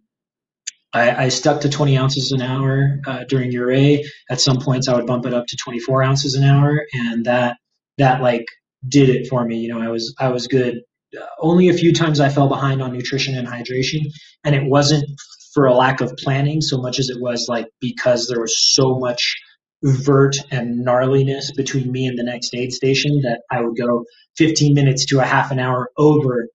I, 0.93 1.25
I, 1.25 1.29
stuck 1.29 1.61
to 1.61 1.69
20 1.69 1.97
ounces 1.97 2.31
an 2.31 2.41
hour 2.43 2.99
uh, 3.07 3.23
during 3.27 3.51
Ouray. 3.55 4.03
At 4.29 4.39
some 4.39 4.57
points, 4.57 4.87
I 4.87 4.95
would 4.95 5.07
bump 5.07 5.25
it 5.25 5.33
up 5.33 5.47
to 5.47 5.57
24 5.57 6.03
ounces 6.03 6.35
an 6.35 6.43
hour, 6.43 6.85
and 6.93 7.25
that 7.25 7.57
that 7.97 8.21
like 8.21 8.45
did 8.87 9.09
it 9.09 9.27
for 9.27 9.43
me. 9.43 9.57
You 9.57 9.73
know, 9.73 9.81
I 9.81 9.89
was 9.89 10.13
I 10.19 10.29
was 10.29 10.45
good. 10.45 10.81
Uh, 11.19 11.25
only 11.39 11.69
a 11.69 11.73
few 11.73 11.91
times 11.91 12.19
I 12.19 12.29
fell 12.29 12.47
behind 12.47 12.79
on 12.79 12.93
nutrition 12.93 13.35
and 13.35 13.47
hydration, 13.47 14.01
and 14.43 14.53
it 14.53 14.65
wasn't 14.65 15.05
for 15.55 15.65
a 15.65 15.73
lack 15.73 15.99
of 15.99 16.15
planning 16.17 16.61
so 16.61 16.77
much 16.77 16.99
as 16.99 17.09
it 17.09 17.19
was 17.19 17.47
like 17.49 17.65
because 17.81 18.27
there 18.27 18.39
was 18.39 18.55
so 18.75 18.99
much 18.99 19.35
vert 19.83 20.35
and 20.51 20.85
gnarliness 20.85 21.55
between 21.55 21.91
me 21.91 22.07
and 22.07 22.17
the 22.17 22.23
next 22.23 22.53
aid 22.53 22.71
station 22.73 23.21
that 23.21 23.41
I 23.51 23.61
would 23.61 23.77
go 23.77 24.05
15 24.37 24.73
minutes 24.73 25.05
to 25.07 25.19
a 25.19 25.25
half 25.25 25.51
an 25.51 25.59
hour 25.59 25.89
over 25.97 26.47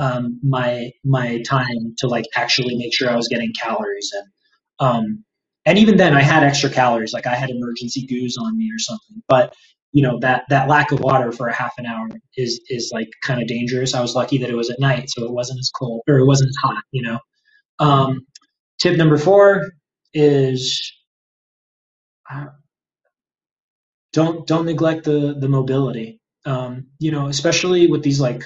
um, 0.00 0.40
my 0.42 0.90
my 1.04 1.42
time 1.42 1.94
to 1.98 2.08
like 2.08 2.24
actually 2.34 2.76
make 2.76 2.94
sure 2.94 3.10
I 3.10 3.16
was 3.16 3.28
getting 3.28 3.52
calories 3.60 4.12
in. 4.14 4.86
Um, 4.86 5.24
and 5.66 5.78
even 5.78 5.96
then, 5.96 6.14
I 6.14 6.22
had 6.22 6.42
extra 6.42 6.70
calories, 6.70 7.12
like 7.12 7.26
I 7.26 7.34
had 7.34 7.50
emergency 7.50 8.06
goos 8.06 8.36
on 8.38 8.56
me 8.56 8.70
or 8.74 8.78
something. 8.78 9.22
But 9.28 9.54
you 9.92 10.02
know 10.02 10.18
that 10.20 10.44
that 10.48 10.68
lack 10.68 10.92
of 10.92 11.00
water 11.00 11.32
for 11.32 11.48
a 11.48 11.54
half 11.54 11.74
an 11.78 11.86
hour 11.86 12.08
is 12.36 12.60
is 12.68 12.90
like 12.92 13.08
kind 13.22 13.40
of 13.40 13.48
dangerous. 13.48 13.94
I 13.94 14.00
was 14.00 14.14
lucky 14.14 14.38
that 14.38 14.50
it 14.50 14.56
was 14.56 14.70
at 14.70 14.80
night, 14.80 15.10
so 15.10 15.24
it 15.24 15.32
wasn't 15.32 15.60
as 15.60 15.70
cold 15.70 16.02
or 16.08 16.18
it 16.18 16.26
wasn't 16.26 16.48
as 16.48 16.56
hot. 16.62 16.82
You 16.92 17.02
know. 17.02 17.18
Um, 17.78 18.26
tip 18.78 18.96
number 18.96 19.18
four 19.18 19.70
is 20.14 20.92
uh, 22.30 22.46
don't 24.12 24.46
don't 24.46 24.66
neglect 24.66 25.04
the 25.04 25.34
the 25.38 25.48
mobility. 25.48 26.20
Um, 26.46 26.88
you 26.98 27.10
know, 27.10 27.26
especially 27.26 27.86
with 27.86 28.02
these 28.02 28.20
like 28.20 28.42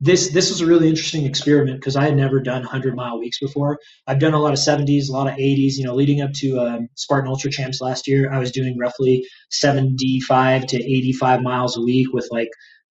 this 0.00 0.30
this 0.30 0.50
was 0.50 0.60
a 0.60 0.66
really 0.66 0.88
interesting 0.88 1.24
experiment 1.24 1.80
because 1.80 1.96
I 1.96 2.04
had 2.04 2.16
never 2.16 2.40
done 2.40 2.62
100 2.62 2.94
mile 2.94 3.18
weeks 3.18 3.38
before. 3.38 3.78
I've 4.06 4.18
done 4.18 4.34
a 4.34 4.38
lot 4.38 4.52
of 4.52 4.58
70s, 4.58 5.08
a 5.08 5.12
lot 5.12 5.28
of 5.28 5.34
80s. 5.34 5.74
You 5.76 5.84
know, 5.84 5.94
leading 5.94 6.20
up 6.20 6.32
to 6.34 6.58
um, 6.60 6.88
Spartan 6.94 7.28
Ultra 7.28 7.50
Champs 7.50 7.80
last 7.80 8.08
year, 8.08 8.32
I 8.32 8.38
was 8.38 8.50
doing 8.50 8.76
roughly 8.78 9.26
75 9.50 10.66
to 10.68 10.76
85 10.76 11.42
miles 11.42 11.76
a 11.76 11.82
week 11.82 12.08
with 12.12 12.28
like 12.30 12.48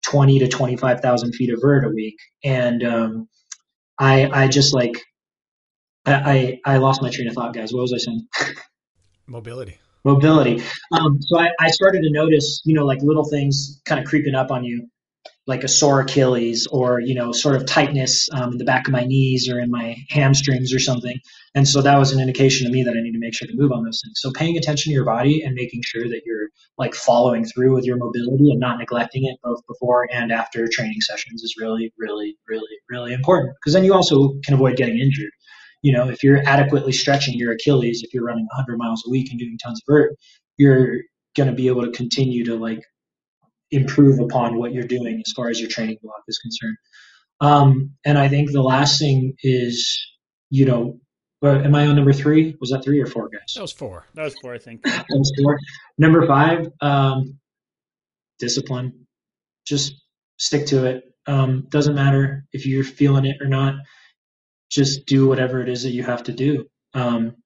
20 0.06 0.40
to 0.40 0.48
25,000 0.48 1.32
feet 1.32 1.52
of 1.52 1.60
vert 1.60 1.84
a 1.84 1.90
week, 1.90 2.16
and 2.44 2.82
um, 2.84 3.28
I 3.98 4.28
I 4.44 4.48
just 4.48 4.74
like 4.74 5.00
I, 6.04 6.60
I 6.66 6.74
I 6.74 6.76
lost 6.78 7.02
my 7.02 7.10
train 7.10 7.28
of 7.28 7.34
thought, 7.34 7.54
guys. 7.54 7.72
What 7.72 7.82
was 7.82 7.92
I 7.92 7.98
saying? 7.98 8.26
Mobility 9.26 9.78
mobility. 10.04 10.62
Um, 10.92 11.20
so 11.22 11.38
I, 11.38 11.50
I, 11.60 11.70
started 11.70 12.02
to 12.02 12.10
notice, 12.10 12.60
you 12.64 12.74
know, 12.74 12.84
like 12.84 13.00
little 13.02 13.24
things 13.24 13.80
kind 13.84 14.00
of 14.00 14.06
creeping 14.06 14.34
up 14.34 14.50
on 14.50 14.64
you 14.64 14.88
like 15.46 15.64
a 15.64 15.68
sore 15.68 16.00
Achilles 16.00 16.66
or 16.68 17.00
you 17.00 17.14
know 17.14 17.32
sort 17.32 17.56
of 17.56 17.66
tightness 17.66 18.28
um, 18.32 18.52
in 18.52 18.58
the 18.58 18.64
back 18.64 18.86
of 18.86 18.92
my 18.92 19.04
knees 19.04 19.48
or 19.48 19.58
in 19.60 19.70
my 19.70 19.96
hamstrings 20.08 20.72
or 20.72 20.78
something. 20.78 21.18
And 21.54 21.68
so 21.68 21.82
that 21.82 21.98
was 21.98 22.12
an 22.12 22.20
indication 22.20 22.66
to 22.66 22.72
me 22.72 22.82
that 22.84 22.96
I 22.96 23.02
need 23.02 23.12
to 23.12 23.18
make 23.18 23.34
sure 23.34 23.48
to 23.48 23.54
move 23.56 23.72
on 23.72 23.84
those 23.84 24.00
things. 24.04 24.14
So 24.16 24.30
paying 24.32 24.56
attention 24.56 24.90
to 24.90 24.94
your 24.94 25.04
body 25.04 25.42
and 25.42 25.54
making 25.54 25.82
sure 25.84 26.08
that 26.08 26.22
you're 26.24 26.48
like 26.78 26.94
following 26.94 27.44
through 27.44 27.74
with 27.74 27.84
your 27.84 27.98
mobility 27.98 28.50
and 28.50 28.60
not 28.60 28.78
neglecting 28.78 29.24
it 29.24 29.36
both 29.42 29.60
before 29.66 30.08
and 30.12 30.32
after 30.32 30.66
training 30.66 31.00
sessions 31.00 31.42
is 31.42 31.56
really, 31.58 31.92
really, 31.98 32.36
really, 32.48 32.76
really 32.88 33.12
important. 33.12 33.54
Because 33.60 33.74
then 33.74 33.84
you 33.84 33.92
also 33.92 34.34
can 34.44 34.54
avoid 34.54 34.76
getting 34.76 34.98
injured. 34.98 35.30
You 35.82 35.92
know, 35.92 36.08
if 36.08 36.22
you're 36.22 36.42
adequately 36.46 36.92
stretching 36.92 37.34
your 37.34 37.52
Achilles, 37.52 38.02
if 38.02 38.14
you're 38.14 38.24
running 38.24 38.46
100 38.54 38.78
miles 38.78 39.02
a 39.06 39.10
week 39.10 39.30
and 39.30 39.38
doing 39.38 39.58
tons 39.62 39.80
of 39.80 39.92
vert, 39.92 40.12
you're 40.56 40.98
going 41.36 41.48
to 41.48 41.54
be 41.54 41.66
able 41.68 41.82
to 41.82 41.90
continue 41.90 42.44
to 42.44 42.56
like 42.56 42.82
improve 43.70 44.20
upon 44.20 44.58
what 44.58 44.72
you're 44.72 44.84
doing 44.84 45.22
as 45.26 45.32
far 45.32 45.48
as 45.48 45.60
your 45.60 45.68
training 45.68 45.98
block 46.02 46.22
is 46.28 46.38
concerned. 46.38 46.76
Um, 47.40 47.90
and 48.04 48.18
I 48.18 48.28
think 48.28 48.52
the 48.52 48.62
last 48.62 48.98
thing 49.00 49.34
is, 49.42 49.98
you 50.50 50.64
know, 50.64 51.00
am 51.42 51.74
I 51.74 51.86
on 51.86 51.96
number 51.96 52.12
three? 52.12 52.56
Was 52.60 52.70
that 52.70 52.84
three 52.84 53.00
or 53.00 53.06
four, 53.06 53.28
guys? 53.28 53.54
That 53.54 53.62
was 53.62 53.72
four. 53.72 54.06
That 54.14 54.24
was 54.24 54.36
four, 54.40 54.54
I 54.54 54.58
think. 54.58 54.82
that 54.84 55.06
was 55.10 55.32
four. 55.42 55.58
Number 55.98 56.26
five, 56.26 56.68
um, 56.80 57.38
discipline. 58.38 59.06
Just 59.66 59.94
stick 60.38 60.66
to 60.66 60.86
it. 60.86 61.04
Um, 61.26 61.66
doesn't 61.70 61.94
matter 61.94 62.44
if 62.52 62.66
you're 62.66 62.84
feeling 62.84 63.24
it 63.24 63.36
or 63.40 63.48
not. 63.48 63.74
Just 64.72 65.06
do 65.06 65.28
whatever 65.28 65.62
it 65.62 65.68
is 65.68 65.84
that 65.84 65.92
you 65.92 66.02
have 66.04 66.24
to 66.24 66.32
do. 66.32 66.66
Um, 66.94 67.36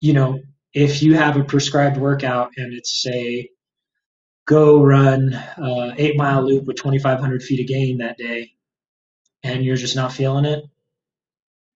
you 0.00 0.12
know, 0.12 0.40
if 0.74 1.02
you 1.02 1.14
have 1.14 1.36
a 1.36 1.44
prescribed 1.44 1.96
workout 1.98 2.50
and 2.56 2.74
it's 2.74 3.02
say 3.02 3.50
go 4.46 4.82
run 4.82 5.34
uh, 5.34 5.94
eight 5.96 6.16
mile 6.16 6.42
loop 6.42 6.66
with 6.66 6.76
2,500 6.76 7.42
feet 7.42 7.60
of 7.60 7.68
gain 7.68 7.98
that 7.98 8.18
day, 8.18 8.52
and 9.44 9.64
you're 9.64 9.76
just 9.76 9.96
not 9.96 10.12
feeling 10.12 10.46
it, 10.46 10.64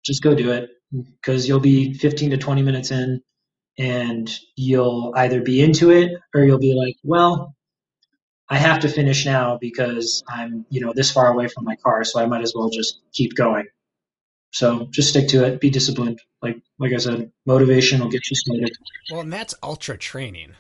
just 0.05 0.23
go 0.23 0.35
do 0.35 0.53
it 0.53 0.71
because 1.21 1.47
you'll 1.49 1.61
be 1.61 1.95
15 1.95 2.31
to 2.31 2.39
20 2.39 2.63
minutes 2.63 2.91
in, 2.91 3.23
and 3.79 4.31
you'll 4.57 5.13
either 5.17 5.43
be 5.43 5.63
into 5.63 5.91
it 5.91 6.13
or 6.35 6.45
you'll 6.45 6.59
be 6.59 6.75
like, 6.75 6.97
well, 7.05 7.55
I 8.49 8.59
have 8.59 8.81
to 8.81 8.89
finish 8.89 9.27
now 9.27 9.59
because 9.61 10.23
I'm, 10.29 10.67
you 10.71 10.81
know, 10.81 10.93
this 10.95 11.11
far 11.11 11.33
away 11.33 11.49
from 11.49 11.65
my 11.65 11.77
car, 11.77 12.05
so 12.05 12.21
I 12.21 12.27
might 12.27 12.43
as 12.43 12.55
well 12.57 12.71
just 12.71 13.01
keep 13.13 13.35
going. 13.35 13.67
So 14.53 14.89
just 14.91 15.11
stick 15.11 15.29
to 15.29 15.45
it. 15.45 15.61
Be 15.61 15.71
disciplined. 15.71 16.21
Like 16.43 16.63
like 16.79 16.93
I 16.93 16.99
said, 16.99 17.33
motivation 17.45 18.01
will 18.01 18.09
get 18.09 18.29
you 18.31 18.37
started. 18.37 18.77
Well, 19.11 19.21
and 19.21 19.33
that's 19.33 19.55
ultra 19.63 19.99
training 19.99 20.55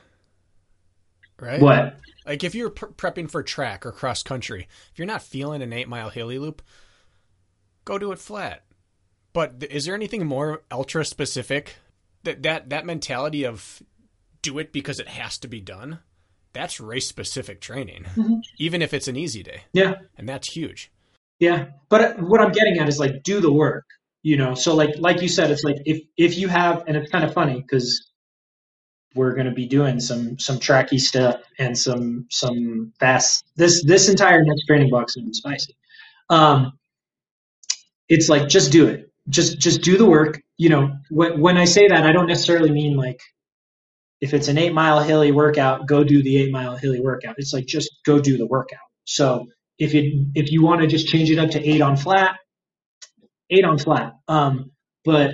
right? 1.40 1.60
What? 1.60 1.98
Like 2.26 2.44
if 2.44 2.54
you're 2.54 2.70
pre- 2.70 2.90
prepping 2.90 3.30
for 3.30 3.42
track 3.42 3.86
or 3.86 3.92
cross 3.92 4.22
country, 4.22 4.68
if 4.92 4.98
you're 4.98 5.06
not 5.06 5.22
feeling 5.22 5.62
an 5.62 5.72
eight 5.72 5.88
mile 5.88 6.10
hilly 6.10 6.38
loop, 6.38 6.62
go 7.84 7.98
do 7.98 8.12
it 8.12 8.18
flat. 8.18 8.64
But 9.32 9.64
is 9.70 9.84
there 9.84 9.94
anything 9.94 10.26
more 10.26 10.62
ultra 10.70 11.04
specific 11.04 11.76
that 12.24 12.42
that 12.42 12.70
that 12.70 12.86
mentality 12.86 13.44
of 13.44 13.82
do 14.42 14.58
it 14.58 14.72
because 14.72 14.98
it 14.98 15.08
has 15.08 15.38
to 15.38 15.48
be 15.48 15.60
done? 15.60 16.00
That's 16.52 16.80
race 16.80 17.06
specific 17.06 17.60
training, 17.60 18.04
mm-hmm. 18.04 18.38
even 18.58 18.80
if 18.80 18.94
it's 18.94 19.08
an 19.08 19.16
easy 19.16 19.42
day. 19.42 19.62
Yeah, 19.74 19.96
and 20.16 20.26
that's 20.26 20.50
huge. 20.56 20.90
Yeah, 21.38 21.66
but 21.90 22.20
what 22.22 22.40
I'm 22.40 22.52
getting 22.52 22.78
at 22.78 22.88
is 22.88 22.98
like 22.98 23.22
do 23.22 23.40
the 23.40 23.52
work. 23.52 23.84
You 24.22 24.36
know, 24.36 24.54
so 24.54 24.74
like 24.74 24.90
like 24.98 25.22
you 25.22 25.28
said, 25.28 25.50
it's 25.50 25.62
like 25.64 25.76
if 25.84 26.02
if 26.16 26.36
you 26.36 26.48
have, 26.48 26.82
and 26.88 26.96
it's 26.96 27.10
kind 27.12 27.24
of 27.24 27.32
funny 27.32 27.62
because 27.62 28.10
we're 29.14 29.34
going 29.34 29.46
to 29.46 29.52
be 29.52 29.66
doing 29.66 30.00
some 30.00 30.38
some 30.38 30.58
tracky 30.58 30.98
stuff 31.00 31.40
and 31.58 31.76
some 31.76 32.26
some 32.30 32.92
fast. 33.00 33.44
This 33.56 33.84
this 33.84 34.08
entire 34.08 34.42
next 34.44 34.66
training 34.66 34.90
block 34.90 35.06
is 35.08 35.14
going 35.14 35.26
to 35.26 35.30
be 35.30 35.34
spicy. 35.34 35.76
Um, 36.30 36.72
it's 38.08 38.28
like 38.28 38.48
just 38.48 38.72
do 38.72 38.86
it. 38.86 39.10
Just 39.28 39.58
just 39.58 39.82
do 39.82 39.96
the 39.96 40.06
work. 40.06 40.40
You 40.58 40.68
know, 40.70 40.92
when 41.10 41.40
when 41.40 41.56
I 41.56 41.64
say 41.64 41.88
that, 41.88 42.04
I 42.04 42.12
don't 42.12 42.26
necessarily 42.26 42.70
mean 42.70 42.96
like 42.96 43.20
if 44.20 44.34
it's 44.34 44.48
an 44.48 44.58
eight 44.58 44.72
mile 44.74 45.00
hilly 45.02 45.32
workout, 45.32 45.86
go 45.86 46.04
do 46.04 46.22
the 46.22 46.38
eight 46.38 46.52
mile 46.52 46.76
hilly 46.76 47.00
workout. 47.00 47.36
It's 47.38 47.52
like 47.52 47.66
just 47.66 47.90
go 48.04 48.20
do 48.20 48.36
the 48.36 48.46
workout. 48.46 48.80
So 49.04 49.46
if 49.78 49.94
you 49.94 50.26
if 50.34 50.52
you 50.52 50.62
want 50.64 50.82
to 50.82 50.86
just 50.86 51.08
change 51.08 51.30
it 51.30 51.38
up 51.38 51.50
to 51.50 51.64
eight 51.68 51.80
on 51.82 51.96
flat, 51.96 52.36
eight 53.50 53.64
on 53.64 53.78
flat. 53.78 54.14
Um, 54.28 54.72
but 55.04 55.32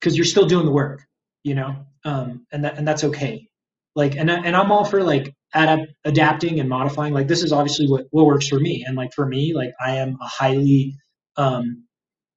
because 0.00 0.16
you're 0.16 0.24
still 0.26 0.46
doing 0.46 0.66
the 0.66 0.72
work, 0.72 1.02
you 1.44 1.54
know 1.54 1.76
um, 2.04 2.46
and 2.52 2.64
that 2.64 2.78
and 2.78 2.86
that's 2.86 3.04
okay. 3.04 3.48
Like, 3.94 4.16
and 4.16 4.30
and 4.30 4.56
I'm 4.56 4.72
all 4.72 4.84
for 4.84 5.02
like 5.02 5.34
adapt, 5.54 5.88
adapting 6.04 6.60
and 6.60 6.68
modifying. 6.68 7.12
Like, 7.12 7.28
this 7.28 7.42
is 7.42 7.52
obviously 7.52 7.88
what 7.88 8.06
what 8.10 8.26
works 8.26 8.48
for 8.48 8.58
me, 8.60 8.84
and 8.86 8.96
like 8.96 9.12
for 9.14 9.26
me, 9.26 9.54
like 9.54 9.72
I 9.84 9.96
am 9.96 10.16
a 10.20 10.26
highly 10.26 10.96
um, 11.36 11.84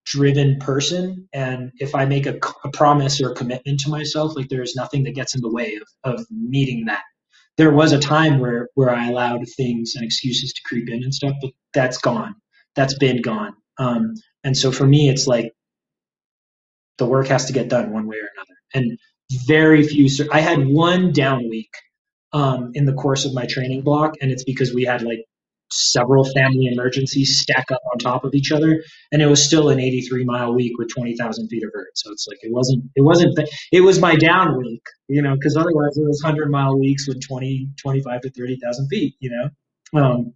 driven 0.05 0.59
person, 0.59 1.29
and 1.33 1.71
if 1.79 1.95
I 1.95 2.05
make 2.05 2.25
a, 2.27 2.39
a 2.63 2.71
promise 2.71 3.21
or 3.21 3.31
a 3.31 3.35
commitment 3.35 3.81
to 3.81 3.89
myself, 3.89 4.35
like 4.35 4.49
there 4.49 4.63
is 4.63 4.75
nothing 4.75 5.03
that 5.03 5.15
gets 5.15 5.35
in 5.35 5.41
the 5.41 5.51
way 5.51 5.79
of 6.05 6.15
of 6.19 6.25
meeting 6.31 6.85
that. 6.87 7.03
There 7.57 7.71
was 7.71 7.93
a 7.93 7.99
time 7.99 8.39
where 8.39 8.69
where 8.75 8.91
I 8.91 9.07
allowed 9.07 9.45
things 9.57 9.93
and 9.95 10.03
excuses 10.05 10.53
to 10.53 10.61
creep 10.65 10.89
in 10.89 11.03
and 11.03 11.13
stuff, 11.13 11.33
but 11.41 11.51
that's 11.73 11.97
gone. 11.97 12.35
That's 12.75 12.97
been 12.97 13.21
gone. 13.21 13.53
Um, 13.77 14.15
and 14.43 14.57
so 14.57 14.71
for 14.71 14.85
me, 14.87 15.09
it's 15.09 15.27
like 15.27 15.53
the 16.97 17.05
work 17.05 17.27
has 17.27 17.45
to 17.45 17.53
get 17.53 17.69
done 17.69 17.91
one 17.91 18.07
way 18.07 18.17
or 18.17 18.29
another. 18.35 18.57
And 18.73 18.99
very 19.47 19.83
few. 19.87 20.09
I 20.31 20.41
had 20.41 20.67
one 20.67 21.13
down 21.13 21.49
week 21.49 21.73
um, 22.33 22.71
in 22.75 22.85
the 22.85 22.93
course 22.93 23.25
of 23.25 23.33
my 23.33 23.45
training 23.47 23.81
block, 23.83 24.15
and 24.21 24.31
it's 24.31 24.43
because 24.43 24.73
we 24.73 24.83
had 24.83 25.03
like 25.03 25.25
several 25.71 26.23
family 26.23 26.67
emergencies 26.67 27.39
stack 27.39 27.71
up 27.71 27.81
on 27.91 27.99
top 27.99 28.23
of 28.23 28.33
each 28.33 28.51
other, 28.51 28.83
and 29.11 29.21
it 29.21 29.27
was 29.27 29.43
still 29.43 29.69
an 29.69 29.79
83 29.79 30.25
mile 30.25 30.53
week 30.53 30.77
with 30.77 30.89
20,000 30.89 31.47
feet 31.47 31.63
of 31.63 31.71
vert. 31.73 31.91
So 31.95 32.11
it's 32.11 32.27
like 32.27 32.39
it 32.43 32.51
wasn't 32.51 32.85
it 32.95 33.01
wasn't 33.01 33.39
it 33.71 33.81
was 33.81 33.99
my 33.99 34.15
down 34.15 34.57
week, 34.57 34.83
you 35.07 35.21
know, 35.21 35.35
because 35.35 35.55
otherwise 35.55 35.97
it 35.97 36.05
was 36.05 36.21
100 36.23 36.49
mile 36.51 36.77
weeks 36.77 37.07
with 37.07 37.25
20 37.25 37.69
25 37.81 38.21
to 38.21 38.29
30,000 38.29 38.87
feet, 38.87 39.15
you 39.19 39.29
know. 39.31 39.99
Um, 39.99 40.33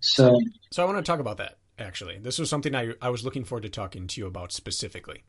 so 0.00 0.38
so 0.70 0.82
I 0.82 0.86
want 0.86 0.98
to 0.98 1.02
talk 1.02 1.20
about 1.20 1.38
that 1.38 1.58
actually. 1.78 2.18
This 2.18 2.38
was 2.38 2.50
something 2.50 2.74
I 2.74 2.92
I 3.00 3.10
was 3.10 3.24
looking 3.24 3.44
forward 3.44 3.62
to 3.62 3.68
talking 3.68 4.06
to 4.06 4.20
you 4.20 4.26
about 4.26 4.52
specifically. 4.52 5.24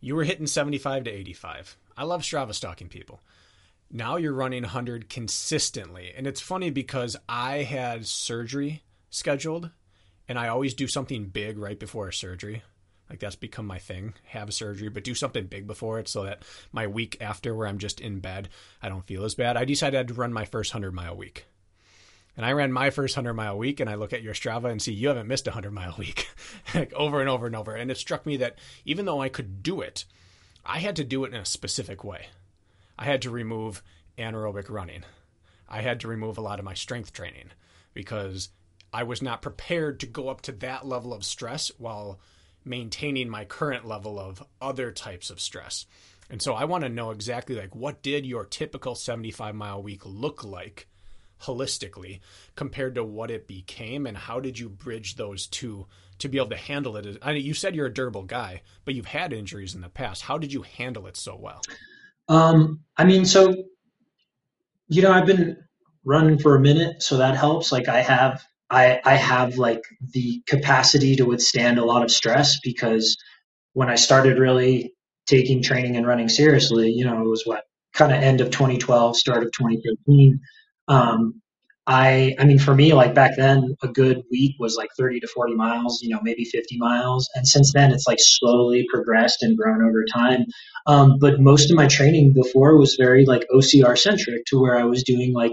You 0.00 0.16
were 0.16 0.24
hitting 0.24 0.46
75 0.46 1.04
to 1.04 1.10
85. 1.10 1.76
I 1.94 2.04
love 2.04 2.22
Strava 2.22 2.54
stalking 2.54 2.88
people 2.88 3.20
now 3.90 4.16
you're 4.16 4.32
running 4.32 4.62
100 4.62 5.08
consistently. 5.08 6.12
And 6.16 6.26
it's 6.26 6.40
funny 6.40 6.70
because 6.70 7.16
I 7.28 7.58
had 7.58 8.06
surgery 8.06 8.82
scheduled 9.10 9.70
and 10.28 10.38
I 10.38 10.48
always 10.48 10.74
do 10.74 10.86
something 10.86 11.26
big 11.26 11.58
right 11.58 11.78
before 11.78 12.08
a 12.08 12.12
surgery. 12.12 12.62
Like 13.08 13.18
that's 13.18 13.36
become 13.36 13.66
my 13.66 13.78
thing. 13.78 14.14
Have 14.26 14.48
a 14.48 14.52
surgery, 14.52 14.88
but 14.88 15.02
do 15.02 15.16
something 15.16 15.46
big 15.46 15.66
before 15.66 15.98
it 15.98 16.06
so 16.06 16.22
that 16.22 16.44
my 16.70 16.86
week 16.86 17.16
after 17.20 17.54
where 17.54 17.66
I'm 17.66 17.78
just 17.78 18.00
in 18.00 18.20
bed, 18.20 18.48
I 18.80 18.88
don't 18.88 19.06
feel 19.06 19.24
as 19.24 19.34
bad. 19.34 19.56
I 19.56 19.64
decided 19.64 20.06
to 20.06 20.14
run 20.14 20.32
my 20.32 20.44
first 20.44 20.72
100 20.72 20.94
mile 20.94 21.16
week. 21.16 21.46
And 22.36 22.46
I 22.46 22.52
ran 22.52 22.70
my 22.70 22.90
first 22.90 23.16
100 23.16 23.34
mile 23.34 23.58
week 23.58 23.80
and 23.80 23.90
I 23.90 23.96
look 23.96 24.12
at 24.12 24.22
your 24.22 24.34
Strava 24.34 24.70
and 24.70 24.80
see 24.80 24.92
you 24.92 25.08
haven't 25.08 25.26
missed 25.26 25.48
a 25.48 25.50
100 25.50 25.72
mile 25.72 25.96
week 25.98 26.28
like 26.74 26.92
over 26.92 27.20
and 27.20 27.28
over 27.28 27.46
and 27.46 27.56
over. 27.56 27.74
And 27.74 27.90
it 27.90 27.98
struck 27.98 28.24
me 28.24 28.36
that 28.36 28.56
even 28.84 29.04
though 29.04 29.20
I 29.20 29.28
could 29.28 29.64
do 29.64 29.80
it, 29.80 30.04
I 30.64 30.78
had 30.78 30.94
to 30.96 31.04
do 31.04 31.24
it 31.24 31.34
in 31.34 31.40
a 31.40 31.44
specific 31.44 32.04
way. 32.04 32.26
I 33.00 33.04
had 33.04 33.22
to 33.22 33.30
remove 33.30 33.82
anaerobic 34.18 34.68
running. 34.68 35.04
I 35.66 35.80
had 35.80 36.00
to 36.00 36.08
remove 36.08 36.36
a 36.36 36.42
lot 36.42 36.58
of 36.58 36.66
my 36.66 36.74
strength 36.74 37.14
training 37.14 37.48
because 37.94 38.50
I 38.92 39.04
was 39.04 39.22
not 39.22 39.40
prepared 39.40 40.00
to 40.00 40.06
go 40.06 40.28
up 40.28 40.42
to 40.42 40.52
that 40.52 40.86
level 40.86 41.14
of 41.14 41.24
stress 41.24 41.72
while 41.78 42.20
maintaining 42.62 43.30
my 43.30 43.46
current 43.46 43.86
level 43.86 44.20
of 44.20 44.44
other 44.60 44.92
types 44.92 45.30
of 45.30 45.40
stress. 45.40 45.86
And 46.28 46.42
so 46.42 46.52
I 46.52 46.66
want 46.66 46.84
to 46.84 46.90
know 46.90 47.10
exactly 47.10 47.56
like 47.56 47.74
what 47.74 48.02
did 48.02 48.26
your 48.26 48.44
typical 48.44 48.94
75 48.94 49.54
mile 49.54 49.82
week 49.82 50.02
look 50.04 50.44
like 50.44 50.86
holistically 51.44 52.20
compared 52.54 52.96
to 52.96 53.02
what 53.02 53.30
it 53.30 53.46
became 53.46 54.06
and 54.06 54.18
how 54.18 54.40
did 54.40 54.58
you 54.58 54.68
bridge 54.68 55.16
those 55.16 55.46
two 55.46 55.86
to 56.18 56.28
be 56.28 56.36
able 56.36 56.50
to 56.50 56.56
handle 56.56 56.98
it? 56.98 57.16
I 57.22 57.32
mean, 57.32 57.46
you 57.46 57.54
said 57.54 57.74
you're 57.74 57.86
a 57.86 57.94
durable 57.94 58.24
guy, 58.24 58.60
but 58.84 58.94
you've 58.94 59.06
had 59.06 59.32
injuries 59.32 59.74
in 59.74 59.80
the 59.80 59.88
past. 59.88 60.20
How 60.20 60.36
did 60.36 60.52
you 60.52 60.60
handle 60.60 61.06
it 61.06 61.16
so 61.16 61.34
well? 61.34 61.62
Um, 62.30 62.80
I 62.96 63.04
mean, 63.04 63.26
so 63.26 63.54
you 64.88 65.02
know, 65.02 65.12
I've 65.12 65.26
been 65.26 65.56
running 66.04 66.38
for 66.38 66.56
a 66.56 66.60
minute, 66.60 67.02
so 67.02 67.18
that 67.18 67.36
helps. 67.36 67.72
Like 67.72 67.88
I 67.88 68.00
have, 68.00 68.42
I 68.70 69.00
I 69.04 69.16
have 69.16 69.58
like 69.58 69.82
the 70.12 70.42
capacity 70.46 71.16
to 71.16 71.24
withstand 71.26 71.78
a 71.78 71.84
lot 71.84 72.02
of 72.04 72.10
stress 72.10 72.58
because 72.62 73.16
when 73.74 73.90
I 73.90 73.96
started 73.96 74.38
really 74.38 74.94
taking 75.26 75.62
training 75.62 75.96
and 75.96 76.06
running 76.06 76.28
seriously, 76.28 76.90
you 76.90 77.04
know, 77.04 77.20
it 77.20 77.28
was 77.28 77.42
what 77.44 77.64
kind 77.94 78.12
of 78.12 78.22
end 78.22 78.40
of 78.40 78.50
2012, 78.50 79.16
start 79.16 79.42
of 79.42 79.52
2013. 79.52 80.40
Um, 80.88 81.42
I 81.90 82.36
I 82.38 82.44
mean 82.44 82.60
for 82.60 82.72
me 82.72 82.94
like 82.94 83.14
back 83.14 83.32
then 83.36 83.76
a 83.82 83.88
good 83.88 84.22
week 84.30 84.54
was 84.60 84.76
like 84.76 84.90
30 84.96 85.18
to 85.20 85.26
40 85.26 85.54
miles, 85.56 86.00
you 86.02 86.08
know, 86.08 86.20
maybe 86.22 86.44
50 86.44 86.78
miles. 86.78 87.28
And 87.34 87.46
since 87.46 87.72
then 87.72 87.90
it's 87.90 88.06
like 88.06 88.18
slowly 88.20 88.86
progressed 88.92 89.42
and 89.42 89.58
grown 89.58 89.82
over 89.84 90.04
time. 90.04 90.46
Um, 90.86 91.18
but 91.18 91.40
most 91.40 91.68
of 91.70 91.76
my 91.76 91.88
training 91.88 92.32
before 92.32 92.78
was 92.78 92.94
very 92.94 93.26
like 93.26 93.44
OCR 93.52 93.98
centric 93.98 94.44
to 94.46 94.60
where 94.60 94.78
I 94.78 94.84
was 94.84 95.02
doing 95.02 95.34
like, 95.34 95.52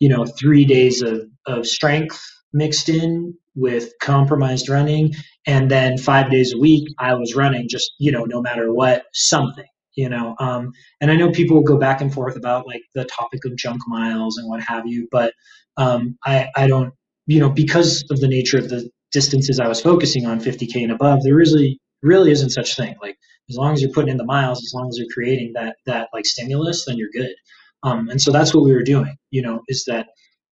you 0.00 0.08
know, 0.08 0.26
3 0.26 0.64
days 0.64 1.02
of 1.02 1.22
of 1.46 1.66
strength 1.68 2.20
mixed 2.52 2.88
in 2.88 3.34
with 3.54 3.92
compromised 4.02 4.68
running 4.68 5.14
and 5.46 5.70
then 5.70 5.98
5 5.98 6.30
days 6.32 6.52
a 6.52 6.58
week 6.58 6.88
I 6.98 7.14
was 7.14 7.36
running 7.36 7.68
just, 7.68 7.92
you 8.00 8.10
know, 8.10 8.24
no 8.24 8.42
matter 8.42 8.74
what 8.74 9.04
something 9.12 9.66
you 9.96 10.08
know 10.08 10.34
um, 10.38 10.72
and 11.00 11.10
i 11.10 11.16
know 11.16 11.30
people 11.30 11.60
go 11.62 11.76
back 11.78 12.00
and 12.00 12.12
forth 12.14 12.36
about 12.36 12.66
like 12.66 12.82
the 12.94 13.04
topic 13.06 13.44
of 13.44 13.56
junk 13.56 13.80
miles 13.88 14.38
and 14.38 14.48
what 14.48 14.62
have 14.62 14.86
you 14.86 15.08
but 15.10 15.32
um, 15.76 16.18
I, 16.24 16.48
I 16.56 16.66
don't, 16.66 16.94
you 17.26 17.40
know, 17.40 17.50
because 17.50 18.04
of 18.10 18.20
the 18.20 18.28
nature 18.28 18.58
of 18.58 18.68
the 18.68 18.88
distances 19.12 19.60
I 19.60 19.68
was 19.68 19.80
focusing 19.80 20.26
on, 20.26 20.40
50k 20.40 20.82
and 20.82 20.92
above, 20.92 21.22
there 21.22 21.34
really 21.34 21.80
really 22.02 22.30
isn't 22.30 22.50
such 22.50 22.76
thing. 22.76 22.94
Like 23.00 23.16
as 23.50 23.56
long 23.56 23.72
as 23.72 23.82
you're 23.82 23.92
putting 23.92 24.10
in 24.10 24.16
the 24.16 24.24
miles, 24.24 24.62
as 24.62 24.72
long 24.74 24.88
as 24.88 24.98
you're 24.98 25.12
creating 25.12 25.52
that 25.54 25.76
that 25.86 26.08
like 26.12 26.26
stimulus, 26.26 26.84
then 26.86 26.96
you're 26.96 27.10
good. 27.12 27.34
Um, 27.82 28.08
and 28.08 28.20
so 28.20 28.32
that's 28.32 28.54
what 28.54 28.64
we 28.64 28.72
were 28.72 28.82
doing. 28.82 29.16
You 29.30 29.42
know, 29.42 29.62
is 29.68 29.84
that 29.86 30.08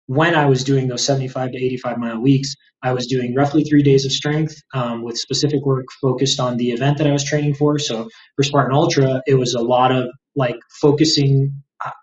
when 0.08 0.36
I 0.36 0.46
was 0.46 0.64
doing 0.64 0.88
those 0.88 1.06
75 1.06 1.52
to 1.52 1.58
85 1.58 1.98
mile 1.98 2.20
weeks, 2.20 2.56
I 2.84 2.94
was 2.94 3.08
doing 3.08 3.36
roughly 3.36 3.64
three 3.66 3.84
days 3.84 4.06
of 4.06 4.14
strength 4.14 4.56
um, 4.74 5.04
with 5.04 5.18
specific 5.18 5.66
work 5.66 5.86
focused 6.02 6.40
on 6.40 6.58
the 6.58 6.72
event 6.72 7.00
that 7.00 7.08
I 7.08 7.14
was 7.14 7.26
training 7.26 7.56
for. 7.56 7.80
So 7.80 8.10
for 8.38 8.44
Spartan 8.44 8.76
Ultra, 8.76 9.24
it 9.28 9.36
was 9.36 9.56
a 9.56 9.62
lot 9.62 9.92
of 9.94 10.10
like 10.36 10.58
focusing 10.82 11.54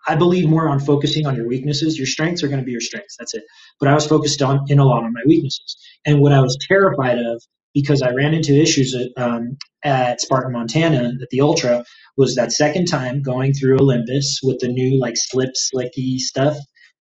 I 0.07 0.15
believe 0.15 0.49
more 0.49 0.69
on 0.69 0.79
focusing 0.79 1.27
on 1.27 1.35
your 1.35 1.47
weaknesses. 1.47 1.97
Your 1.97 2.07
strengths 2.07 2.43
are 2.43 2.49
going 2.49 2.59
to 2.59 2.65
be 2.65 2.71
your 2.71 2.81
strengths. 2.81 3.17
That's 3.17 3.33
it. 3.35 3.43
But 3.79 3.89
I 3.89 3.95
was 3.95 4.07
focused 4.07 4.41
on 4.41 4.61
in 4.69 4.79
a 4.79 4.85
lot 4.85 5.03
on 5.03 5.13
my 5.13 5.21
weaknesses. 5.25 5.77
And 6.05 6.21
what 6.21 6.33
I 6.33 6.41
was 6.41 6.57
terrified 6.67 7.19
of, 7.19 7.43
because 7.73 8.01
I 8.01 8.11
ran 8.11 8.33
into 8.33 8.53
issues 8.59 8.95
at, 8.95 9.09
um, 9.23 9.57
at 9.83 10.21
Spartan, 10.21 10.53
Montana, 10.53 11.13
at 11.21 11.29
the 11.31 11.41
Ultra, 11.41 11.83
was 12.17 12.35
that 12.35 12.51
second 12.53 12.87
time 12.87 13.21
going 13.23 13.53
through 13.53 13.79
Olympus 13.79 14.39
with 14.43 14.59
the 14.59 14.69
new 14.69 14.99
like 14.99 15.15
slip 15.17 15.51
slicky 15.55 16.19
stuff. 16.19 16.57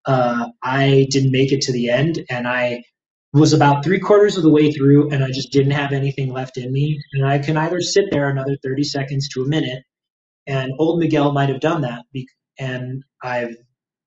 Uh, 0.06 0.48
I 0.62 1.08
didn't 1.10 1.32
make 1.32 1.52
it 1.52 1.62
to 1.62 1.72
the 1.72 1.90
end, 1.90 2.24
and 2.30 2.48
I 2.48 2.84
was 3.32 3.52
about 3.52 3.84
three 3.84 4.00
quarters 4.00 4.36
of 4.36 4.42
the 4.42 4.50
way 4.50 4.72
through, 4.72 5.10
and 5.10 5.24
I 5.24 5.30
just 5.30 5.52
didn't 5.52 5.72
have 5.72 5.92
anything 5.92 6.32
left 6.32 6.56
in 6.56 6.72
me. 6.72 7.00
And 7.12 7.26
I 7.26 7.38
can 7.38 7.56
either 7.56 7.80
sit 7.80 8.06
there 8.10 8.28
another 8.28 8.56
30 8.62 8.82
seconds 8.84 9.28
to 9.30 9.42
a 9.42 9.48
minute, 9.48 9.84
and 10.46 10.72
old 10.78 10.98
Miguel 10.98 11.32
might 11.32 11.48
have 11.48 11.60
done 11.60 11.82
that 11.82 12.04
and 12.60 13.02
I've 13.22 13.56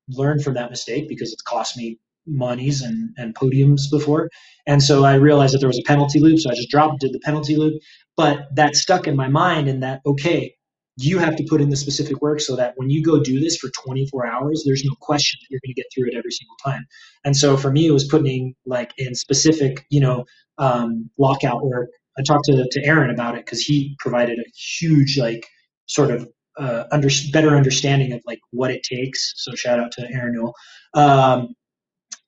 learned 0.07 0.43
from 0.43 0.53
that 0.53 0.69
mistake 0.69 1.09
because 1.09 1.33
it's 1.33 1.41
cost 1.41 1.75
me 1.75 1.99
monies 2.25 2.81
and, 2.81 3.09
and 3.17 3.35
podiums 3.35 3.89
before. 3.91 4.29
And 4.65 4.81
so 4.81 5.03
I 5.03 5.15
realized 5.15 5.53
that 5.53 5.59
there 5.59 5.67
was 5.67 5.79
a 5.79 5.87
penalty 5.87 6.19
loop, 6.19 6.39
so 6.39 6.51
I 6.51 6.55
just 6.55 6.69
dropped, 6.69 7.01
did 7.01 7.13
the 7.13 7.19
penalty 7.19 7.57
loop. 7.57 7.81
But 8.15 8.55
that 8.55 8.75
stuck 8.75 9.07
in 9.07 9.15
my 9.15 9.27
mind 9.27 9.67
and 9.67 9.83
that, 9.83 10.01
okay, 10.05 10.55
you 10.97 11.17
have 11.17 11.35
to 11.35 11.43
put 11.49 11.61
in 11.61 11.69
the 11.69 11.75
specific 11.75 12.21
work 12.21 12.39
so 12.39 12.55
that 12.55 12.73
when 12.75 12.89
you 12.89 13.03
go 13.03 13.21
do 13.21 13.39
this 13.39 13.57
for 13.57 13.69
24 13.83 14.27
hours, 14.27 14.63
there's 14.65 14.83
no 14.83 14.93
question 15.01 15.39
that 15.41 15.47
you're 15.49 15.59
going 15.65 15.73
to 15.73 15.81
get 15.81 15.87
through 15.93 16.07
it 16.07 16.15
every 16.15 16.31
single 16.31 16.55
time. 16.63 16.85
And 17.25 17.35
so 17.35 17.57
for 17.57 17.71
me, 17.71 17.87
it 17.87 17.91
was 17.91 18.05
putting 18.05 18.53
like 18.65 18.93
in 18.97 19.15
specific, 19.15 19.85
you 19.89 19.99
know, 19.99 20.25
um, 20.57 21.09
lockout 21.17 21.65
work. 21.65 21.89
I 22.17 22.21
talked 22.21 22.45
to, 22.45 22.67
to 22.69 22.85
Aaron 22.85 23.09
about 23.09 23.35
it 23.35 23.45
because 23.45 23.61
he 23.61 23.95
provided 23.99 24.37
a 24.37 24.43
huge, 24.55 25.17
like, 25.17 25.47
sort 25.87 26.11
of 26.11 26.27
uh, 26.57 26.83
under, 26.91 27.09
better 27.31 27.55
understanding 27.55 28.13
of 28.13 28.21
like 28.25 28.39
what 28.51 28.71
it 28.71 28.83
takes. 28.83 29.33
So 29.37 29.55
shout 29.55 29.79
out 29.79 29.91
to 29.93 30.07
Aaron 30.11 30.33
Newell. 30.33 30.53
Um, 30.93 31.55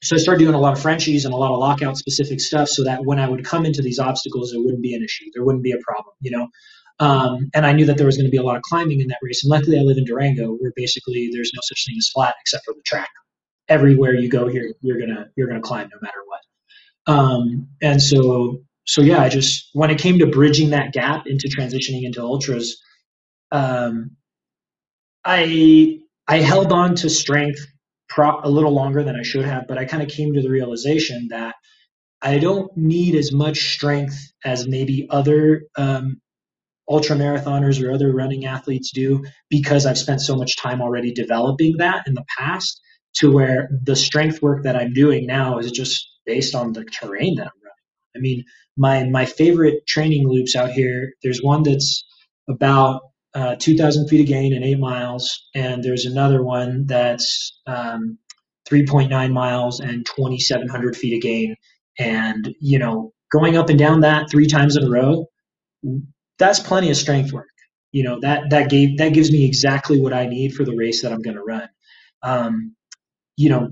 so 0.02 0.16
I 0.16 0.20
started 0.20 0.40
doing 0.40 0.56
a 0.56 0.60
lot 0.60 0.74
of 0.74 0.82
Frenchies 0.82 1.26
and 1.26 1.34
a 1.34 1.38
lot 1.38 1.52
of 1.52 1.60
lockout 1.60 1.98
specific 1.98 2.40
stuff 2.40 2.68
so 2.68 2.84
that 2.84 3.06
when 3.06 3.20
I 3.20 3.28
would 3.28 3.46
come 3.46 3.66
into 3.66 3.82
these 3.82 4.00
obstacles, 4.00 4.54
it 4.54 4.60
wouldn't 4.60 4.84
be 4.84 4.94
an 4.94 5.04
issue. 5.04 5.26
There 5.34 5.44
wouldn't 5.44 5.64
be 5.64 5.72
a 5.72 5.80
problem, 5.84 6.14
you 6.22 6.32
know? 6.32 6.48
Um, 7.00 7.50
and 7.54 7.66
I 7.66 7.74
knew 7.74 7.86
that 7.86 7.98
there 7.98 8.06
was 8.06 8.16
going 8.18 8.28
to 8.28 8.32
be 8.32 8.38
a 8.38 8.44
lot 8.44 8.56
of 8.56 8.62
climbing 8.62 9.02
in 9.02 9.08
that 9.08 9.18
race. 9.22 9.44
And 9.44 9.52
luckily 9.52 9.78
I 9.78 9.82
live 9.82 9.98
in 9.98 10.06
Durango 10.06 10.54
where 10.54 10.72
basically 10.76 11.30
there's 11.32 11.52
no 11.54 11.60
such 11.64 11.86
thing 11.86 11.96
as 11.98 12.10
flat 12.14 12.36
except 12.42 12.66
for 12.66 12.74
the 12.74 12.82
track. 12.86 13.10
Everywhere 13.68 14.14
you 14.14 14.30
go 14.30 14.48
here, 14.48 14.74
you're 14.82 15.00
to, 15.00 15.26
you're 15.36 15.50
to 15.50 15.60
climb 15.60 15.90
no 15.92 16.00
matter 16.02 16.20
what. 16.28 17.14
Um, 17.14 17.68
and 17.82 18.02
so, 18.02 18.64
so 18.86 19.02
yeah, 19.02 19.22
I 19.22 19.30
just, 19.30 19.70
when 19.74 19.90
it 19.90 20.00
came 20.00 20.20
to 20.20 20.28
bridging 20.28 20.70
that 20.70 20.94
gap 20.94 21.28
into 21.28 21.50
transitioning 21.50 22.04
into 22.04 22.22
ultras, 22.22 22.82
um, 23.52 24.12
I 25.24 26.00
I 26.28 26.38
held 26.38 26.72
on 26.72 26.96
to 26.96 27.10
strength 27.10 27.60
pro- 28.10 28.42
a 28.42 28.50
little 28.50 28.74
longer 28.74 29.04
than 29.04 29.16
I 29.16 29.24
should 29.24 29.46
have, 29.46 29.68
but 29.68 29.78
I 29.78 29.86
kind 29.86 30.04
of 30.04 30.10
came 30.10 30.34
to 30.34 30.42
the 30.42 30.50
realization 30.50 31.28
that 31.32 31.56
I 32.22 32.40
don't 32.40 32.76
need 32.76 33.16
as 33.16 33.32
much 33.32 33.74
strength 33.74 34.18
as 34.44 34.68
maybe 34.68 35.08
other 35.10 35.64
um, 35.78 36.22
ultra 36.90 37.16
marathoners 37.16 37.84
or 37.84 37.92
other 37.92 38.14
running 38.14 38.46
athletes 38.46 38.92
do 38.92 39.24
because 39.50 39.86
I've 39.86 39.98
spent 39.98 40.22
so 40.22 40.36
much 40.36 40.58
time 40.58 40.82
already 40.82 41.12
developing 41.12 41.78
that 41.78 42.08
in 42.08 42.14
the 42.14 42.26
past 42.38 42.82
to 43.16 43.32
where 43.32 43.70
the 43.84 43.96
strength 43.96 44.42
work 44.42 44.64
that 44.64 44.76
I'm 44.76 44.94
doing 44.94 45.26
now 45.26 45.58
is 45.58 45.72
just 45.72 46.08
based 46.26 46.54
on 46.54 46.74
the 46.74 46.84
terrain 46.86 47.36
that 47.36 47.48
I'm 47.48 47.62
running. 47.64 48.16
I 48.16 48.20
mean, 48.20 48.44
my 48.78 49.04
my 49.06 49.26
favorite 49.26 49.88
training 49.88 50.28
loops 50.28 50.56
out 50.56 50.72
here, 50.72 51.14
there's 51.24 51.42
one 51.42 51.64
that's 51.64 52.04
about 52.50 53.02
uh, 53.34 53.56
2,000 53.58 54.08
feet 54.08 54.22
of 54.22 54.28
gain 54.28 54.54
in 54.54 54.64
eight 54.64 54.80
miles, 54.80 55.50
and 55.54 55.84
there's 55.84 56.06
another 56.06 56.44
one 56.44 56.86
that's 56.86 57.60
um, 57.68 58.18
3.9 58.70 59.32
miles 59.32 59.80
and 59.80 60.06
2,700 60.06 60.96
feet 60.96 61.16
of 61.16 61.22
gain. 61.22 61.56
And 62.00 62.54
you 62.60 62.80
know, 62.80 63.14
going 63.32 63.58
up 63.58 63.70
and 63.70 63.80
down 63.80 64.02
that 64.02 64.30
three 64.30 64.48
times 64.48 64.76
in 64.76 64.84
a 64.84 64.90
row, 64.90 65.26
that's 66.38 66.60
plenty 66.60 66.90
of 66.90 66.98
strength 66.98 67.32
work. 67.32 67.48
You 67.92 68.04
know 68.04 68.20
that 68.22 68.50
that 68.50 68.70
gave 68.70 68.98
that 68.98 69.14
gives 69.14 69.32
me 69.32 69.46
exactly 69.46 70.00
what 70.00 70.14
I 70.14 70.26
need 70.26 70.54
for 70.54 70.66
the 70.66 70.76
race 70.76 71.02
that 71.02 71.14
I'm 71.14 71.22
going 71.22 71.38
to 71.38 71.44
run. 71.44 71.70
Um, 72.24 72.76
you 73.38 73.50
know, 73.50 73.70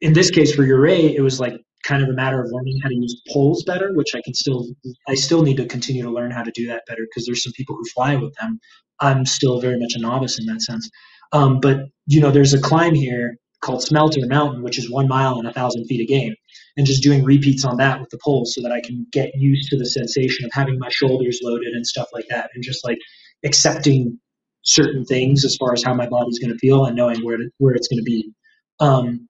in 0.00 0.12
this 0.12 0.30
case 0.30 0.54
for 0.54 0.64
Ouray, 0.64 1.14
it 1.14 1.20
was 1.22 1.40
like 1.40 1.54
kind 1.84 2.02
of 2.02 2.08
a 2.08 2.12
matter 2.12 2.40
of 2.40 2.50
learning 2.50 2.78
how 2.82 2.88
to 2.88 2.94
use 2.94 3.22
poles 3.32 3.64
better, 3.64 3.92
which 3.94 4.14
I 4.14 4.22
can 4.24 4.34
still 4.34 4.66
I 5.08 5.14
still 5.14 5.42
need 5.42 5.56
to 5.58 5.66
continue 5.66 6.02
to 6.02 6.10
learn 6.10 6.30
how 6.30 6.42
to 6.42 6.50
do 6.52 6.66
that 6.68 6.82
better 6.88 7.02
because 7.02 7.26
there's 7.26 7.42
some 7.42 7.52
people 7.52 7.76
who 7.76 7.84
fly 7.94 8.16
with 8.16 8.34
them. 8.40 8.58
I'm 9.00 9.26
still 9.26 9.60
very 9.60 9.78
much 9.78 9.94
a 9.96 10.00
novice 10.00 10.38
in 10.38 10.46
that 10.46 10.62
sense. 10.62 10.88
Um, 11.32 11.60
but 11.60 11.80
you 12.06 12.20
know, 12.20 12.30
there's 12.30 12.54
a 12.54 12.60
climb 12.60 12.94
here 12.94 13.36
called 13.62 13.82
Smelter 13.82 14.26
Mountain, 14.26 14.62
which 14.62 14.78
is 14.78 14.90
one 14.90 15.08
mile 15.08 15.38
and 15.38 15.48
a 15.48 15.52
thousand 15.52 15.86
feet 15.86 16.02
of 16.02 16.08
gain, 16.08 16.34
and 16.76 16.86
just 16.86 17.02
doing 17.02 17.24
repeats 17.24 17.64
on 17.64 17.76
that 17.76 18.00
with 18.00 18.10
the 18.10 18.18
poles 18.24 18.54
so 18.54 18.62
that 18.62 18.72
I 18.72 18.80
can 18.80 19.06
get 19.12 19.34
used 19.34 19.68
to 19.70 19.78
the 19.78 19.86
sensation 19.86 20.44
of 20.44 20.50
having 20.52 20.78
my 20.78 20.88
shoulders 20.90 21.40
loaded 21.42 21.74
and 21.74 21.86
stuff 21.86 22.08
like 22.12 22.26
that, 22.30 22.50
and 22.54 22.62
just 22.62 22.84
like 22.84 22.98
accepting 23.44 24.18
certain 24.62 25.04
things 25.04 25.44
as 25.44 25.56
far 25.56 25.72
as 25.72 25.82
how 25.82 25.92
my 25.92 26.06
body's 26.08 26.38
going 26.38 26.52
to 26.52 26.58
feel 26.58 26.84
and 26.84 26.96
knowing 26.96 27.24
where 27.24 27.36
to, 27.36 27.50
where 27.58 27.74
it's 27.74 27.88
going 27.88 27.98
to 27.98 28.04
be. 28.04 28.32
Um, 28.80 29.28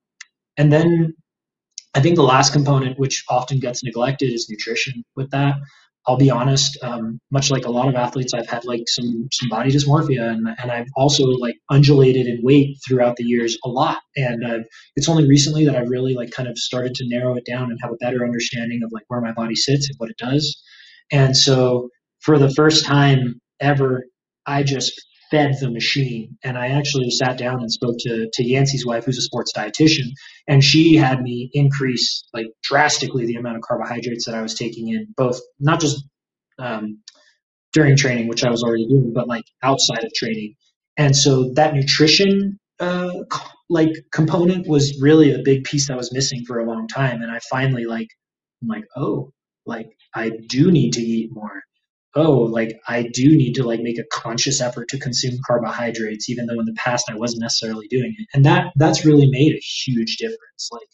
and 0.59 0.73
then 0.73 1.15
I 1.95 2.01
think 2.01 2.17
the 2.17 2.23
last 2.23 2.53
component, 2.53 2.99
which 2.99 3.25
often 3.29 3.59
gets 3.59 3.83
neglected, 3.83 4.33
is 4.33 4.49
nutrition. 4.49 5.05
With 5.17 5.31
that, 5.31 5.57
I'll 6.07 6.17
be 6.17 6.31
honest. 6.31 6.77
Um, 6.83 7.21
much 7.31 7.51
like 7.51 7.65
a 7.65 7.71
lot 7.71 7.89
of 7.89 7.95
athletes, 7.95 8.35
I've 8.35 8.49
had 8.49 8.65
like 8.65 8.83
some 8.89 9.29
some 9.33 9.49
body 9.49 9.71
dysmorphia, 9.71 10.31
and 10.31 10.49
and 10.59 10.71
I've 10.71 10.89
also 10.97 11.25
like 11.25 11.55
undulated 11.71 12.27
in 12.27 12.41
weight 12.43 12.77
throughout 12.87 13.17
the 13.17 13.25
years 13.25 13.57
a 13.65 13.69
lot. 13.69 13.99
And 14.17 14.45
I've, 14.47 14.65
it's 14.97 15.09
only 15.09 15.29
recently 15.29 15.65
that 15.65 15.77
I've 15.77 15.89
really 15.89 16.15
like 16.15 16.31
kind 16.33 16.49
of 16.49 16.59
started 16.59 16.95
to 16.95 17.09
narrow 17.09 17.37
it 17.37 17.47
down 17.47 17.71
and 17.71 17.79
have 17.83 17.93
a 17.93 17.97
better 17.97 18.25
understanding 18.25 18.83
of 18.85 18.91
like 18.93 19.05
where 19.09 19.21
my 19.21 19.33
body 19.33 19.55
sits 19.55 19.89
and 19.89 19.95
what 19.99 20.11
it 20.11 20.19
does. 20.19 20.61
And 21.13 21.37
so, 21.37 21.89
for 22.21 22.39
the 22.39 22.51
first 22.51 22.85
time 22.85 23.41
ever, 23.61 24.05
I 24.47 24.65
just 24.65 25.01
fed 25.33 25.55
the 25.61 25.71
machine. 25.71 26.37
And 26.45 26.59
I 26.59 26.69
actually 26.69 27.11
sat 27.11 27.39
down 27.39 27.61
and 27.61 27.73
spoke 27.73 27.97
to, 28.01 28.29
to 28.33 28.45
Yancey's 28.45 28.87
wife, 28.87 29.07
who's 29.07 29.19
a 29.19 29.23
sports 29.23 29.53
dietitian, 29.57 30.11
and 30.47 30.63
she 30.63 30.95
had 30.95 31.23
me 31.23 31.51
increase 31.55 32.25
like 32.33 32.47
drastically 32.63 33.27
the 33.27 33.37
amount 33.37 33.57
of 33.57 33.63
carbohydrates 33.63 34.27
that 34.27 34.35
I 34.35 34.43
was 34.43 34.55
taking 34.55 34.89
in, 34.89 35.09
both 35.17 35.41
not 35.59 35.81
just 35.81 36.05
um, 36.59 36.99
during 37.73 37.97
training, 37.97 38.29
which 38.29 38.45
I 38.45 38.51
was 38.51 38.63
already 38.63 38.87
doing, 38.87 39.13
but 39.15 39.27
like 39.27 39.45
outside 39.63 40.05
of 40.05 40.13
training. 40.15 40.55
And 40.99 41.17
so 41.17 41.51
that 41.55 41.75
nutrition 41.75 42.59
uh, 42.79 43.13
like 43.71 43.93
component 44.13 44.69
was 44.69 45.01
really 45.01 45.33
a 45.33 45.39
big 45.43 45.65
piece 45.65 45.89
that 45.89 45.97
was 45.97 46.13
missing 46.13 46.45
for 46.47 46.59
a 46.59 46.67
long 46.67 46.87
time. 46.89 47.23
And 47.23 47.31
I 47.31 47.39
finally 47.51 47.87
like, 47.87 48.09
I'm 48.61 48.69
like, 48.69 48.85
oh, 48.97 49.33
like 49.65 49.89
I 50.15 50.31
do 50.47 50.71
need 50.71 50.93
to 50.95 51.01
eat 51.01 51.31
more 51.33 51.63
oh, 52.15 52.33
like 52.41 52.79
I 52.89 53.09
do 53.13 53.37
need 53.37 53.55
to 53.55 53.65
like 53.65 53.81
make 53.81 53.99
a 53.99 54.05
conscious 54.13 54.61
effort 54.61 54.89
to 54.89 54.99
consume 54.99 55.39
carbohydrates, 55.47 56.29
even 56.29 56.47
though 56.47 56.61
in 56.61 56.67
the 56.67 56.77
past 56.77 57.11
I 57.11 57.17
wasn't 57.17 57.43
necessarily 57.43 57.89
doing 57.89 58.15
it. 58.19 58.29
And 58.35 58.45
that 58.45 58.73
that's 58.77 59.05
really 59.05 59.29
made 59.31 59.55
a 59.55 59.61
huge 59.61 60.17
difference. 60.17 60.69
Like 60.71 60.89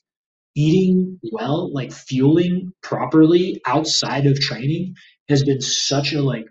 eating 0.54 1.18
well, 1.32 1.72
like 1.72 1.92
fueling 1.92 2.72
properly 2.82 3.60
outside 3.66 4.26
of 4.26 4.40
training 4.40 4.94
has 5.28 5.44
been 5.44 5.60
such 5.60 6.12
a 6.12 6.22
like 6.22 6.46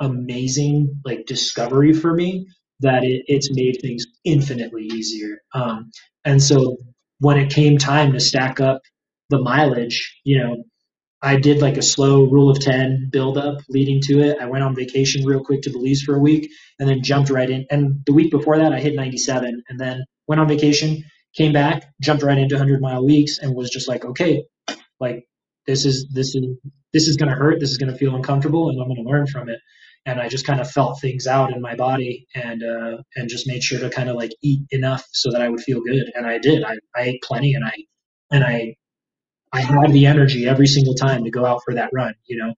amazing 0.00 1.00
like 1.04 1.26
discovery 1.26 1.92
for 1.92 2.14
me 2.14 2.46
that 2.80 3.04
it, 3.04 3.22
it's 3.26 3.50
made 3.52 3.78
things 3.80 4.04
infinitely 4.24 4.84
easier. 4.84 5.38
Um, 5.54 5.90
and 6.24 6.42
so 6.42 6.76
when 7.20 7.38
it 7.38 7.52
came 7.52 7.78
time 7.78 8.12
to 8.12 8.20
stack 8.20 8.60
up 8.60 8.82
the 9.30 9.40
mileage, 9.40 10.20
you 10.24 10.38
know, 10.38 10.64
I 11.24 11.36
did 11.36 11.62
like 11.62 11.78
a 11.78 11.82
slow 11.82 12.24
rule 12.24 12.50
of 12.50 12.60
10 12.60 13.08
build 13.10 13.38
up 13.38 13.56
leading 13.70 14.02
to 14.02 14.20
it. 14.20 14.36
I 14.38 14.44
went 14.44 14.62
on 14.62 14.76
vacation 14.76 15.24
real 15.24 15.42
quick 15.42 15.62
to 15.62 15.70
Belize 15.70 16.02
for 16.02 16.14
a 16.14 16.20
week 16.20 16.50
and 16.78 16.86
then 16.86 17.02
jumped 17.02 17.30
right 17.30 17.48
in. 17.48 17.64
And 17.70 18.02
the 18.04 18.12
week 18.12 18.30
before 18.30 18.58
that, 18.58 18.74
I 18.74 18.78
hit 18.78 18.94
97 18.94 19.62
and 19.66 19.80
then 19.80 20.04
went 20.28 20.42
on 20.42 20.48
vacation, 20.48 21.02
came 21.34 21.54
back, 21.54 21.88
jumped 22.02 22.22
right 22.22 22.36
into 22.36 22.56
100 22.56 22.82
mile 22.82 23.02
weeks 23.06 23.38
and 23.38 23.54
was 23.54 23.70
just 23.70 23.88
like, 23.88 24.04
okay, 24.04 24.44
like 25.00 25.24
this 25.66 25.86
is, 25.86 26.06
this 26.12 26.34
is, 26.34 26.58
this 26.92 27.08
is 27.08 27.16
going 27.16 27.30
to 27.30 27.34
hurt. 27.34 27.58
This 27.58 27.70
is 27.70 27.78
going 27.78 27.90
to 27.90 27.98
feel 27.98 28.14
uncomfortable 28.14 28.68
and 28.68 28.78
I'm 28.78 28.88
going 28.88 29.02
to 29.02 29.10
learn 29.10 29.26
from 29.26 29.48
it. 29.48 29.60
And 30.04 30.20
I 30.20 30.28
just 30.28 30.46
kind 30.46 30.60
of 30.60 30.70
felt 30.70 31.00
things 31.00 31.26
out 31.26 31.54
in 31.54 31.62
my 31.62 31.74
body 31.74 32.26
and, 32.34 32.62
uh, 32.62 32.98
and 33.16 33.30
just 33.30 33.48
made 33.48 33.64
sure 33.64 33.80
to 33.80 33.88
kind 33.88 34.10
of 34.10 34.16
like 34.16 34.32
eat 34.42 34.66
enough 34.72 35.02
so 35.12 35.30
that 35.30 35.40
I 35.40 35.48
would 35.48 35.62
feel 35.62 35.80
good. 35.80 36.12
And 36.14 36.26
I 36.26 36.36
did, 36.36 36.64
I, 36.64 36.74
I 36.94 37.04
ate 37.04 37.22
plenty 37.22 37.54
and 37.54 37.64
I, 37.64 37.72
and 38.30 38.44
I 38.44 38.74
I 39.54 39.60
had 39.62 39.92
the 39.92 40.06
energy 40.06 40.46
every 40.48 40.66
single 40.66 40.94
time 40.94 41.24
to 41.24 41.30
go 41.30 41.46
out 41.46 41.62
for 41.64 41.74
that 41.74 41.90
run. 41.94 42.14
You 42.26 42.38
know, 42.38 42.54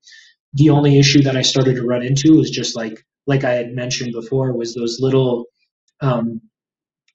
the 0.55 0.71
only 0.71 0.99
issue 0.99 1.23
that 1.23 1.37
I 1.37 1.43
started 1.43 1.77
to 1.77 1.85
run 1.87 2.03
into 2.03 2.37
was 2.37 2.51
just 2.51 2.77
like 2.77 3.05
like 3.27 3.45
I 3.45 3.53
had 3.53 3.73
mentioned 3.75 4.13
before 4.13 4.57
was 4.57 4.75
those 4.75 4.99
little 5.01 5.47
um, 6.01 6.41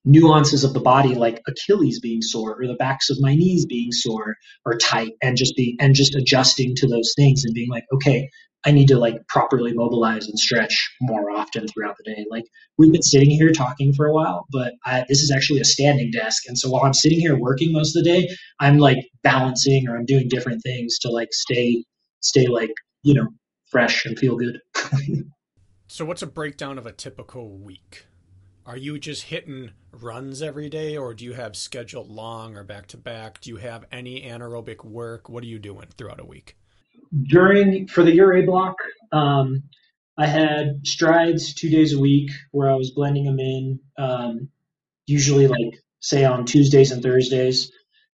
nuances 0.06 0.64
of 0.64 0.74
the 0.74 0.80
body, 0.80 1.16
like 1.16 1.42
Achilles 1.48 2.00
being 2.00 2.22
sore 2.22 2.62
or 2.62 2.68
the 2.68 2.76
backs 2.76 3.10
of 3.10 3.18
my 3.20 3.36
knees 3.36 3.66
being 3.66 3.92
sore 3.92 4.36
or 4.66 4.78
tight, 4.78 5.14
and 5.24 5.38
just 5.38 5.56
being 5.56 5.78
and 5.80 5.96
just 5.96 6.16
adjusting 6.16 6.76
to 6.78 6.88
those 6.88 7.14
things 7.16 7.46
and 7.46 7.54
being 7.54 7.70
like, 7.70 7.86
okay, 7.94 8.30
I 8.66 8.72
need 8.72 8.88
to 8.90 8.98
like 8.98 9.28
properly 9.28 9.74
mobilize 9.74 10.28
and 10.28 10.38
stretch 10.38 10.92
more 11.02 11.32
often 11.32 11.68
throughout 11.68 11.96
the 11.98 12.14
day. 12.14 12.26
Like 12.30 12.46
we've 12.78 12.92
been 12.92 13.02
sitting 13.02 13.30
here 13.30 13.52
talking 13.52 13.94
for 13.94 14.06
a 14.06 14.14
while, 14.14 14.46
but 14.52 14.74
I, 14.86 15.04
this 15.10 15.22
is 15.22 15.32
actually 15.32 15.62
a 15.62 15.66
standing 15.66 16.12
desk, 16.12 16.44
and 16.48 16.58
so 16.58 16.70
while 16.70 16.84
I'm 16.84 16.94
sitting 16.94 17.20
here 17.20 17.38
working 17.38 17.72
most 17.72 17.96
of 17.96 18.04
the 18.04 18.10
day, 18.10 18.30
I'm 18.60 18.78
like 18.78 18.98
balancing 19.24 19.88
or 19.88 19.96
I'm 19.96 20.06
doing 20.06 20.28
different 20.28 20.62
things 20.64 21.00
to 21.00 21.10
like 21.10 21.30
stay 21.32 21.84
stay 22.20 22.48
like 22.48 22.72
you 23.04 23.14
know 23.14 23.28
fresh 23.72 24.06
and 24.06 24.20
feel 24.20 24.36
good. 24.36 24.60
so, 25.88 26.06
what's 26.06 26.22
a 26.22 26.28
breakdown 26.28 26.78
of 26.78 26.86
a 26.86 26.92
typical 26.92 27.58
week? 27.58 28.06
Are 28.64 28.78
you 28.78 29.00
just 29.00 29.24
hitting 29.24 29.72
runs 29.92 30.42
every 30.42 30.70
day, 30.70 30.96
or 30.96 31.16
do 31.16 31.26
you 31.26 31.34
have 31.34 31.56
scheduled 31.56 32.10
long 32.10 32.56
or 32.56 32.64
back 32.64 32.86
to 32.88 32.98
back? 32.98 33.42
Do 33.42 33.50
you 33.50 33.58
have 33.58 33.86
any 33.92 34.22
anaerobic 34.22 34.86
work? 34.86 35.30
What 35.30 35.44
are 35.44 35.48
you 35.48 35.58
doing 35.58 35.88
throughout 35.98 36.20
a 36.20 36.26
week? 36.26 36.56
During 37.24 37.88
for 37.88 38.04
the 38.04 38.20
Ouray 38.20 38.46
block, 38.46 38.76
um, 39.12 39.64
I 40.18 40.28
had 40.28 40.86
strides 40.86 41.54
two 41.54 41.70
days 41.70 41.94
a 41.94 42.00
week 42.00 42.30
where 42.52 42.70
I 42.70 42.76
was 42.76 42.92
blending 42.92 43.26
them 43.26 43.40
in. 43.40 43.80
Um, 43.98 44.50
usually, 45.08 45.48
like 45.48 45.82
say 46.00 46.26
on 46.26 46.46
Tuesdays 46.46 46.92
and 46.92 47.02
Thursdays. 47.02 47.72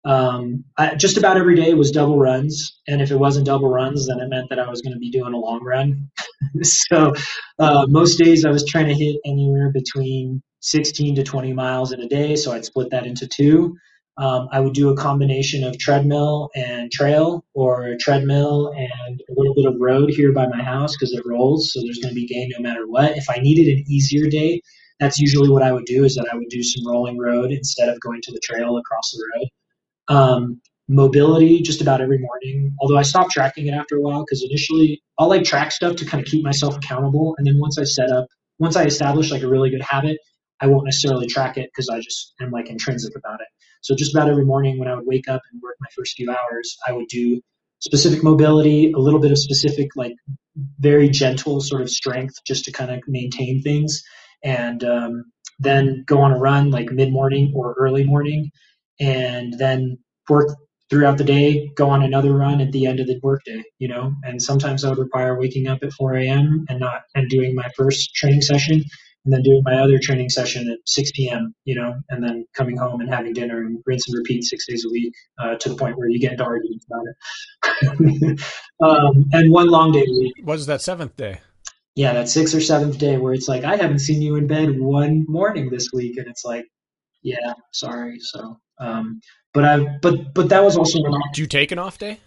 Um, 0.05 0.64
I, 0.77 0.97
just 0.97 1.16
about 1.16 1.36
every 1.36 1.55
day 1.55 1.74
was 1.74 1.93
double 1.93 2.19
runs, 2.19 2.81
and 2.89 3.01
if 3.01 3.10
it 3.10 3.16
wasn't 3.16 3.47
double 3.47 3.69
runs, 3.69 4.09
then 4.09 4.20
it 4.20 4.28
meant 4.28 4.48
that 4.48 4.59
I 4.59 4.69
was 4.69 4.81
going 4.82 4.94
to 4.94 4.98
be 4.98 5.10
doing 5.10 5.32
a 5.32 5.39
long 5.39 5.62
run. 5.62 6.10
so 6.62 7.12
uh, 7.59 7.86
most 7.89 8.16
days 8.16 8.44
I 8.44 8.51
was 8.51 8.64
trying 8.64 8.89
to 8.89 8.94
hit 8.94 9.16
anywhere 9.24 9.70
between 9.70 10.43
16 10.60 11.16
to 11.16 11.23
20 11.23 11.52
miles 11.52 11.93
in 11.93 12.01
a 12.01 12.09
day. 12.09 12.35
So 12.35 12.52
I'd 12.52 12.64
split 12.64 12.90
that 12.90 13.06
into 13.06 13.28
two. 13.28 13.77
Um, 14.18 14.48
I 14.52 14.60
would 14.60 14.74
do 14.74 14.90
a 14.90 14.97
combination 14.97 15.64
of 15.64 15.78
treadmill 15.78 16.51
and 16.55 16.93
trail, 16.93 17.44
or 17.55 17.97
treadmill 17.98 18.68
and 18.76 19.20
a 19.28 19.32
little 19.34 19.55
bit 19.55 19.66
of 19.66 19.76
road 19.80 20.10
here 20.10 20.32
by 20.32 20.47
my 20.47 20.62
house 20.62 20.94
because 20.94 21.12
it 21.12 21.22
rolls, 21.24 21.72
so 21.72 21.80
there's 21.82 21.98
going 21.98 22.14
to 22.14 22.20
be 22.20 22.26
gain 22.26 22.51
no 22.56 22.62
matter 22.62 22.86
what. 22.86 23.16
If 23.16 23.30
I 23.30 23.36
needed 23.39 23.68
an 23.74 23.84
easier 23.89 24.28
day, 24.28 24.60
that's 25.01 25.18
usually 25.18 25.48
what 25.48 25.62
I 25.62 25.72
would 25.72 25.86
do 25.86 26.05
is 26.05 26.14
that 26.16 26.28
I 26.32 26.36
would 26.36 26.48
do 26.51 26.62
some 26.62 26.86
rolling 26.86 27.18
road 27.18 27.51
instead 27.52 27.89
of 27.89 28.01
going 28.01 28.20
to 28.22 28.32
the 28.32 28.40
trail 28.44 28.76
across 28.76 29.10
the 29.12 29.24
road. 29.34 29.48
Um, 30.09 30.60
mobility 30.89 31.62
just 31.62 31.80
about 31.80 32.01
every 32.01 32.18
morning, 32.18 32.76
although 32.80 32.98
I 32.98 33.02
stopped 33.02 33.32
tracking 33.32 33.66
it 33.66 33.72
after 33.72 33.97
a 33.97 34.01
while 34.01 34.24
because 34.24 34.44
initially 34.48 35.02
I'll 35.18 35.28
like 35.28 35.44
track 35.44 35.72
stuff 35.72 35.97
to 35.97 36.05
kind 36.05 36.22
of 36.22 36.30
keep 36.30 36.44
myself 36.44 36.76
accountable, 36.76 37.34
and 37.39 37.47
then 37.47 37.59
once 37.59 37.78
I 37.78 37.84
set 37.84 38.10
up, 38.10 38.26
once 38.59 38.76
I 38.76 38.84
establish 38.84 39.30
like 39.30 39.43
a 39.43 39.48
really 39.48 39.70
good 39.70 39.82
habit, 39.82 40.18
I 40.60 40.66
won't 40.66 40.84
necessarily 40.84 41.26
track 41.26 41.56
it 41.56 41.70
because 41.72 41.89
I 41.89 42.01
just 42.01 42.34
am 42.40 42.51
like 42.51 42.68
intrinsic 42.68 43.16
about 43.16 43.40
it. 43.40 43.48
So 43.82 43.94
just 43.94 44.14
about 44.14 44.28
every 44.30 44.44
morning 44.44 44.78
when 44.78 44.88
I 44.88 44.94
would 44.94 45.06
wake 45.06 45.28
up 45.28 45.42
and 45.52 45.60
work 45.62 45.76
my 45.80 45.88
first 45.96 46.16
few 46.16 46.30
hours, 46.30 46.76
I 46.88 46.92
would 46.92 47.09
do 47.09 47.40
specific 47.80 48.22
mobility, 48.22 48.92
a 48.92 48.98
little 48.98 49.20
bit 49.20 49.32
of 49.32 49.38
specific, 49.38 49.88
like 49.96 50.14
very 50.78 51.09
gentle 51.09 51.60
sort 51.60 51.82
of 51.82 51.90
strength 51.90 52.34
just 52.46 52.64
to 52.64 52.72
kind 52.72 52.90
of 52.90 53.00
maintain 53.09 53.60
things. 53.62 54.02
And 54.44 54.84
um, 54.84 55.24
then 55.59 56.04
go 56.06 56.20
on 56.20 56.32
a 56.32 56.38
run 56.38 56.70
like 56.70 56.90
mid 56.90 57.12
morning 57.12 57.52
or 57.54 57.74
early 57.78 58.04
morning. 58.04 58.50
And 59.00 59.59
then 59.59 59.98
work 60.28 60.48
throughout 60.90 61.18
the 61.18 61.24
day, 61.24 61.70
go 61.76 61.88
on 61.90 62.02
another 62.02 62.32
run 62.34 62.60
at 62.60 62.70
the 62.70 62.86
end 62.86 63.00
of 63.00 63.06
the 63.06 63.18
workday, 63.22 63.62
you 63.78 63.88
know. 63.88 64.14
And 64.22 64.40
sometimes 64.40 64.84
I 64.84 64.90
would 64.90 64.98
require 64.98 65.38
waking 65.38 65.66
up 65.66 65.78
at 65.82 65.92
4 65.92 66.14
a.m. 66.16 66.66
and 66.68 66.78
not 66.78 67.02
and 67.14 67.28
doing 67.28 67.54
my 67.54 67.68
first 67.76 68.14
training 68.14 68.42
session 68.42 68.84
and 69.24 69.32
then 69.32 69.43
doing 69.43 69.62
my 69.65 69.74
other 69.74 69.99
training 69.99 70.28
session 70.28 70.70
at 70.70 70.78
6 70.86 71.12
p.m. 71.12 71.55
You 71.65 71.77
know, 71.77 71.94
and 72.09 72.23
then 72.23 72.47
coming 72.55 72.77
home 72.77 73.01
and 73.01 73.12
having 73.12 73.32
dinner 73.32 73.61
and 73.61 73.82
rinse 73.86 74.09
and 74.09 74.16
repeat 74.16 74.44
six 74.44 74.66
days 74.66 74.85
a 74.85 74.90
week 74.90 75.12
uh, 75.39 75.57
to 75.57 75.69
the 75.69 75.77
point 75.77 75.97
where 75.97 76.09
you 76.09 76.19
get 76.19 76.32
into 76.32 76.44
arguments 76.44 76.86
about 76.90 77.05
it. 77.82 78.40
um, 78.85 79.24
and 79.32 79.53
one 79.53 79.69
long 79.69 79.93
day 79.93 80.05
a 80.07 80.12
week. 80.12 80.35
What 80.43 80.59
is 80.59 80.66
that 80.66 80.82
seventh 80.82 81.16
day? 81.16 81.40
yeah, 81.94 82.12
that 82.15 82.28
sixth 82.28 82.55
or 82.55 82.61
seventh 82.61 82.99
day 82.99 83.19
where 83.19 83.35
it's 83.35 83.49
like 83.49 83.65
I 83.65 83.77
haven't 83.77 83.99
seen 83.99 84.23
you 84.23 84.36
in 84.36 84.47
bed 84.47 84.78
one 84.81 85.24
morning 85.28 85.70
this 85.70 85.90
week, 85.93 86.16
and 86.16 86.27
it's 86.27 86.44
like, 86.44 86.66
yeah, 87.23 87.53
sorry. 87.73 88.19
So, 88.20 88.59
um, 88.81 89.20
but 89.53 89.65
I, 89.65 89.99
but 90.01 90.32
but 90.35 90.49
that 90.49 90.65
was 90.65 90.77
also 90.77 91.01
Do 91.35 91.43
you 91.43 91.47
take 91.47 91.70
an 91.70 91.78
off 91.78 91.99
day? 91.99 92.19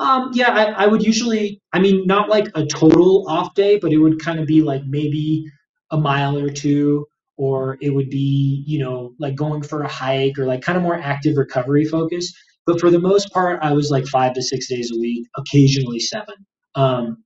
Um, 0.00 0.30
yeah, 0.32 0.50
I, 0.50 0.84
I 0.84 0.86
would 0.86 1.02
usually, 1.04 1.60
I 1.72 1.78
mean, 1.78 2.04
not 2.06 2.28
like 2.28 2.48
a 2.56 2.66
total 2.66 3.26
off 3.28 3.54
day, 3.54 3.78
but 3.78 3.92
it 3.92 3.98
would 3.98 4.20
kind 4.20 4.40
of 4.40 4.46
be 4.46 4.60
like 4.60 4.82
maybe 4.86 5.44
a 5.90 5.98
mile 5.98 6.38
or 6.38 6.50
two, 6.50 7.06
or 7.36 7.78
it 7.80 7.90
would 7.90 8.10
be, 8.10 8.64
you 8.66 8.78
know, 8.78 9.12
like 9.18 9.34
going 9.34 9.62
for 9.62 9.82
a 9.82 9.88
hike 9.88 10.38
or 10.38 10.46
like 10.46 10.62
kind 10.62 10.76
of 10.76 10.82
more 10.82 10.98
active 10.98 11.36
recovery 11.36 11.84
focus. 11.84 12.32
But 12.66 12.80
for 12.80 12.90
the 12.90 12.98
most 12.98 13.30
part, 13.32 13.60
I 13.62 13.72
was 13.72 13.90
like 13.90 14.06
five 14.06 14.34
to 14.34 14.42
six 14.42 14.68
days 14.68 14.90
a 14.94 14.98
week, 14.98 15.26
occasionally 15.36 16.00
seven. 16.00 16.34
Um, 16.74 17.24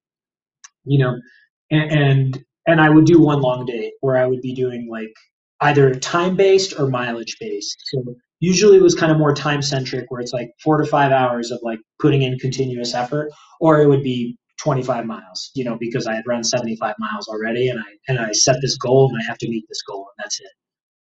you 0.85 0.99
know, 0.99 1.17
and, 1.71 1.91
and 1.93 2.45
and 2.67 2.81
I 2.81 2.91
would 2.91 3.07
do 3.07 3.21
one 3.21 3.41
long 3.41 3.65
day 3.67 3.93
where 4.01 4.17
I 4.17 4.27
would 4.27 4.41
be 4.41 4.55
doing 4.55 4.89
like 4.91 5.13
either 5.61 5.95
time 5.95 6.37
based 6.37 6.79
or 6.79 6.89
mileage 6.89 7.37
based. 7.41 7.77
So 7.87 8.15
usually 8.41 8.77
it 8.77 8.83
was 8.83 8.95
kind 8.95 9.11
of 9.11 9.19
more 9.19 9.35
time 9.35 9.63
centric 9.63 10.11
where 10.11 10.21
it's 10.21 10.33
like 10.33 10.51
four 10.63 10.77
to 10.79 10.87
five 10.87 11.11
hours 11.13 11.51
of 11.51 11.61
like 11.63 11.81
putting 11.99 12.23
in 12.23 12.39
continuous 12.39 12.95
effort, 12.95 13.31
or 13.61 13.81
it 13.81 13.89
would 13.89 14.03
be 14.03 14.37
25 14.59 15.07
miles, 15.07 15.51
you 15.55 15.65
know, 15.65 15.77
because 15.79 16.07
I 16.07 16.15
had 16.15 16.25
run 16.27 16.43
75 16.45 16.95
miles 16.99 17.29
already 17.29 17.69
and 17.69 17.79
I 17.79 17.97
and 18.09 18.19
I 18.19 18.33
set 18.33 18.57
this 18.61 18.77
goal 18.77 19.09
and 19.09 19.21
I 19.23 19.25
have 19.27 19.39
to 19.39 19.49
meet 19.49 19.65
this 19.69 19.83
goal 19.83 20.09
and 20.17 20.25
that's 20.25 20.41
it. 20.41 20.51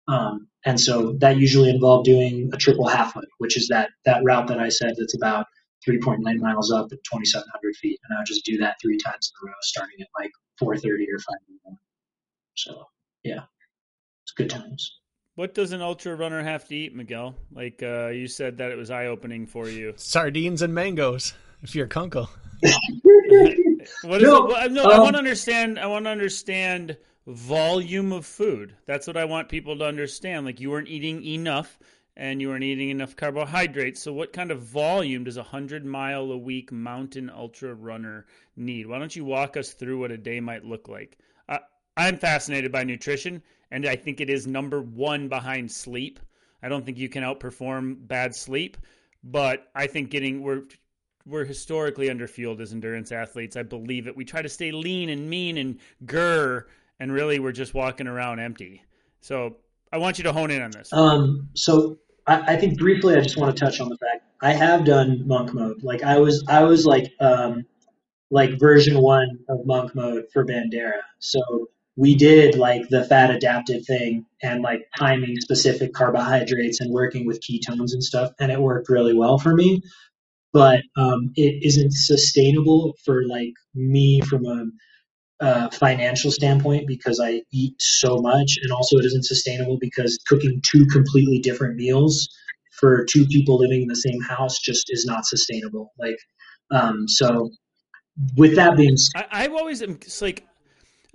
Um, 0.08 0.48
and 0.64 0.80
so 0.80 1.12
that 1.20 1.36
usually 1.36 1.70
involved 1.70 2.06
doing 2.06 2.50
a 2.52 2.56
triple 2.56 2.88
half 2.88 3.14
loop, 3.14 3.28
which 3.38 3.56
is 3.56 3.68
that 3.68 3.90
that 4.04 4.22
route 4.24 4.48
that 4.48 4.58
I 4.58 4.68
said 4.68 4.94
that's 4.98 5.16
about 5.16 5.46
3.9 5.88 6.18
miles 6.38 6.72
up 6.72 6.86
at 6.92 6.98
2,700 7.04 7.76
feet, 7.76 7.98
and 8.04 8.16
I 8.16 8.20
would 8.20 8.26
just 8.26 8.44
do 8.44 8.56
that 8.58 8.76
three 8.80 8.98
times 8.98 9.32
in 9.42 9.48
a 9.48 9.50
row, 9.50 9.56
starting 9.62 10.00
at 10.00 10.08
like 10.18 10.30
4:30 10.60 11.06
or 11.12 11.18
5 11.18 11.36
in 11.48 11.54
the 11.54 11.60
morning. 11.64 11.78
So 12.54 12.86
yeah, 13.22 13.44
it's 14.24 14.32
good 14.32 14.50
times. 14.50 14.98
What 15.34 15.54
does 15.54 15.72
an 15.72 15.80
ultra 15.80 16.14
runner 16.14 16.42
have 16.42 16.68
to 16.68 16.76
eat, 16.76 16.94
Miguel? 16.94 17.34
Like 17.52 17.82
uh, 17.82 18.08
you 18.08 18.28
said 18.28 18.58
that 18.58 18.70
it 18.70 18.76
was 18.76 18.90
eye 18.90 19.06
opening 19.06 19.46
for 19.46 19.68
you. 19.68 19.94
Sardines 19.96 20.60
and 20.60 20.74
mangoes, 20.74 21.32
if 21.62 21.74
you're 21.74 21.86
a 21.86 21.89
kunkel. 21.89 22.28
what 22.62 24.22
is 24.22 24.28
no, 24.28 24.51
it? 24.51 24.72
No, 24.72 24.84
um, 24.84 24.90
I 24.90 24.98
want 24.98 25.14
to 25.14 25.18
understand. 25.18 25.78
I 25.78 25.86
want 25.86 26.05
to 26.05 26.10
understand 26.10 26.97
volume 27.26 28.12
of 28.12 28.26
food. 28.26 28.74
That's 28.86 29.06
what 29.06 29.16
I 29.16 29.24
want 29.24 29.48
people 29.48 29.78
to 29.78 29.84
understand. 29.84 30.47
Like 30.47 30.60
you 30.60 30.70
weren't 30.70 30.89
eating 30.89 31.24
enough 31.24 31.78
and 32.16 32.40
you 32.40 32.48
weren't 32.48 32.64
eating 32.64 32.90
enough 32.90 33.16
carbohydrates. 33.16 34.02
So, 34.02 34.12
what 34.12 34.32
kind 34.32 34.51
of 34.51 34.60
volume 34.60 35.24
does 35.24 35.36
a 35.36 35.43
100 35.43 35.84
mile 35.84 36.30
a 36.30 36.36
week 36.36 36.70
mountain 36.70 37.30
ultra 37.30 37.74
runner 37.74 38.26
need? 38.56 38.86
Why 38.86 38.98
don't 38.98 39.14
you 39.14 39.24
walk 39.24 39.56
us 39.56 39.72
through 39.72 39.98
what 39.98 40.10
a 40.10 40.18
day 40.18 40.40
might 40.40 40.64
look 40.64 40.89
like? 40.89 41.18
Uh, 41.48 41.59
I'm 41.97 42.18
fascinated 42.18 42.72
by 42.72 42.84
nutrition, 42.84 43.43
and 43.70 43.86
I 43.86 43.97
think 43.97 44.20
it 44.20 44.30
is 44.30 44.47
number 44.47 44.82
one 44.82 45.28
behind 45.28 45.70
sleep. 45.70 46.20
I 46.62 46.68
don't 46.68 46.84
think 46.84 46.98
you 46.98 47.09
can 47.09 47.24
outperform 47.24 48.06
bad 48.06 48.34
sleep, 48.34 48.76
but 49.24 49.68
I 49.74 49.86
think 49.86 50.10
getting 50.10 50.43
we're 50.43 50.62
we're 51.26 51.44
historically 51.44 52.08
underfueled 52.08 52.60
as 52.60 52.72
endurance 52.72 53.12
athletes. 53.12 53.56
I 53.56 53.62
believe 53.62 54.06
it. 54.06 54.16
We 54.16 54.24
try 54.24 54.42
to 54.42 54.48
stay 54.48 54.72
lean 54.72 55.08
and 55.08 55.28
mean 55.28 55.58
and 55.58 55.78
grr, 56.04 56.64
and 56.98 57.12
really 57.12 57.38
we're 57.38 57.52
just 57.52 57.74
walking 57.74 58.06
around 58.06 58.40
empty. 58.40 58.82
So 59.20 59.56
I 59.92 59.98
want 59.98 60.18
you 60.18 60.24
to 60.24 60.32
hone 60.32 60.50
in 60.50 60.62
on 60.62 60.70
this. 60.70 60.92
Um, 60.92 61.48
so 61.54 61.98
I, 62.26 62.54
I, 62.54 62.56
think 62.56 62.78
briefly, 62.78 63.16
I 63.16 63.20
just 63.20 63.36
want 63.36 63.56
to 63.56 63.64
touch 63.64 63.80
on 63.80 63.88
the 63.88 63.96
fact 63.96 64.24
I 64.40 64.52
have 64.52 64.84
done 64.84 65.26
monk 65.26 65.52
mode. 65.54 65.82
Like 65.82 66.02
I 66.02 66.18
was, 66.18 66.44
I 66.48 66.64
was 66.64 66.86
like, 66.86 67.12
um, 67.20 67.64
like 68.30 68.58
version 68.58 69.00
one 69.00 69.38
of 69.48 69.66
monk 69.66 69.94
mode 69.94 70.24
for 70.32 70.44
Bandera. 70.44 71.00
So 71.18 71.68
we 71.96 72.14
did 72.14 72.56
like 72.56 72.88
the 72.88 73.04
fat 73.04 73.30
adapted 73.30 73.84
thing 73.84 74.24
and 74.42 74.62
like 74.62 74.88
timing 74.98 75.38
specific 75.40 75.92
carbohydrates 75.92 76.80
and 76.80 76.90
working 76.90 77.26
with 77.26 77.40
ketones 77.40 77.92
and 77.92 78.02
stuff, 78.02 78.32
and 78.40 78.50
it 78.50 78.60
worked 78.60 78.88
really 78.88 79.14
well 79.14 79.38
for 79.38 79.54
me. 79.54 79.82
But 80.52 80.82
um, 80.96 81.32
it 81.34 81.64
isn't 81.64 81.92
sustainable 81.92 82.94
for 83.04 83.24
like 83.26 83.54
me 83.74 84.20
from 84.20 84.44
a 84.44 84.66
uh, 85.42 85.70
financial 85.70 86.30
standpoint 86.30 86.86
because 86.86 87.18
I 87.20 87.42
eat 87.52 87.74
so 87.80 88.18
much, 88.18 88.58
and 88.62 88.70
also 88.70 88.96
it 88.98 89.04
isn't 89.06 89.24
sustainable 89.24 89.78
because 89.80 90.18
cooking 90.28 90.60
two 90.70 90.86
completely 90.86 91.38
different 91.38 91.76
meals 91.76 92.28
for 92.78 93.04
two 93.04 93.26
people 93.26 93.58
living 93.58 93.82
in 93.82 93.88
the 93.88 93.96
same 93.96 94.20
house 94.20 94.58
just 94.60 94.86
is 94.90 95.04
not 95.04 95.26
sustainable. 95.26 95.92
Like, 95.98 96.18
um, 96.70 97.08
so 97.08 97.50
with 98.36 98.54
that 98.56 98.76
being, 98.76 98.96
I, 99.16 99.26
I've 99.30 99.54
always 99.54 99.82
it's 99.82 100.22
like 100.22 100.46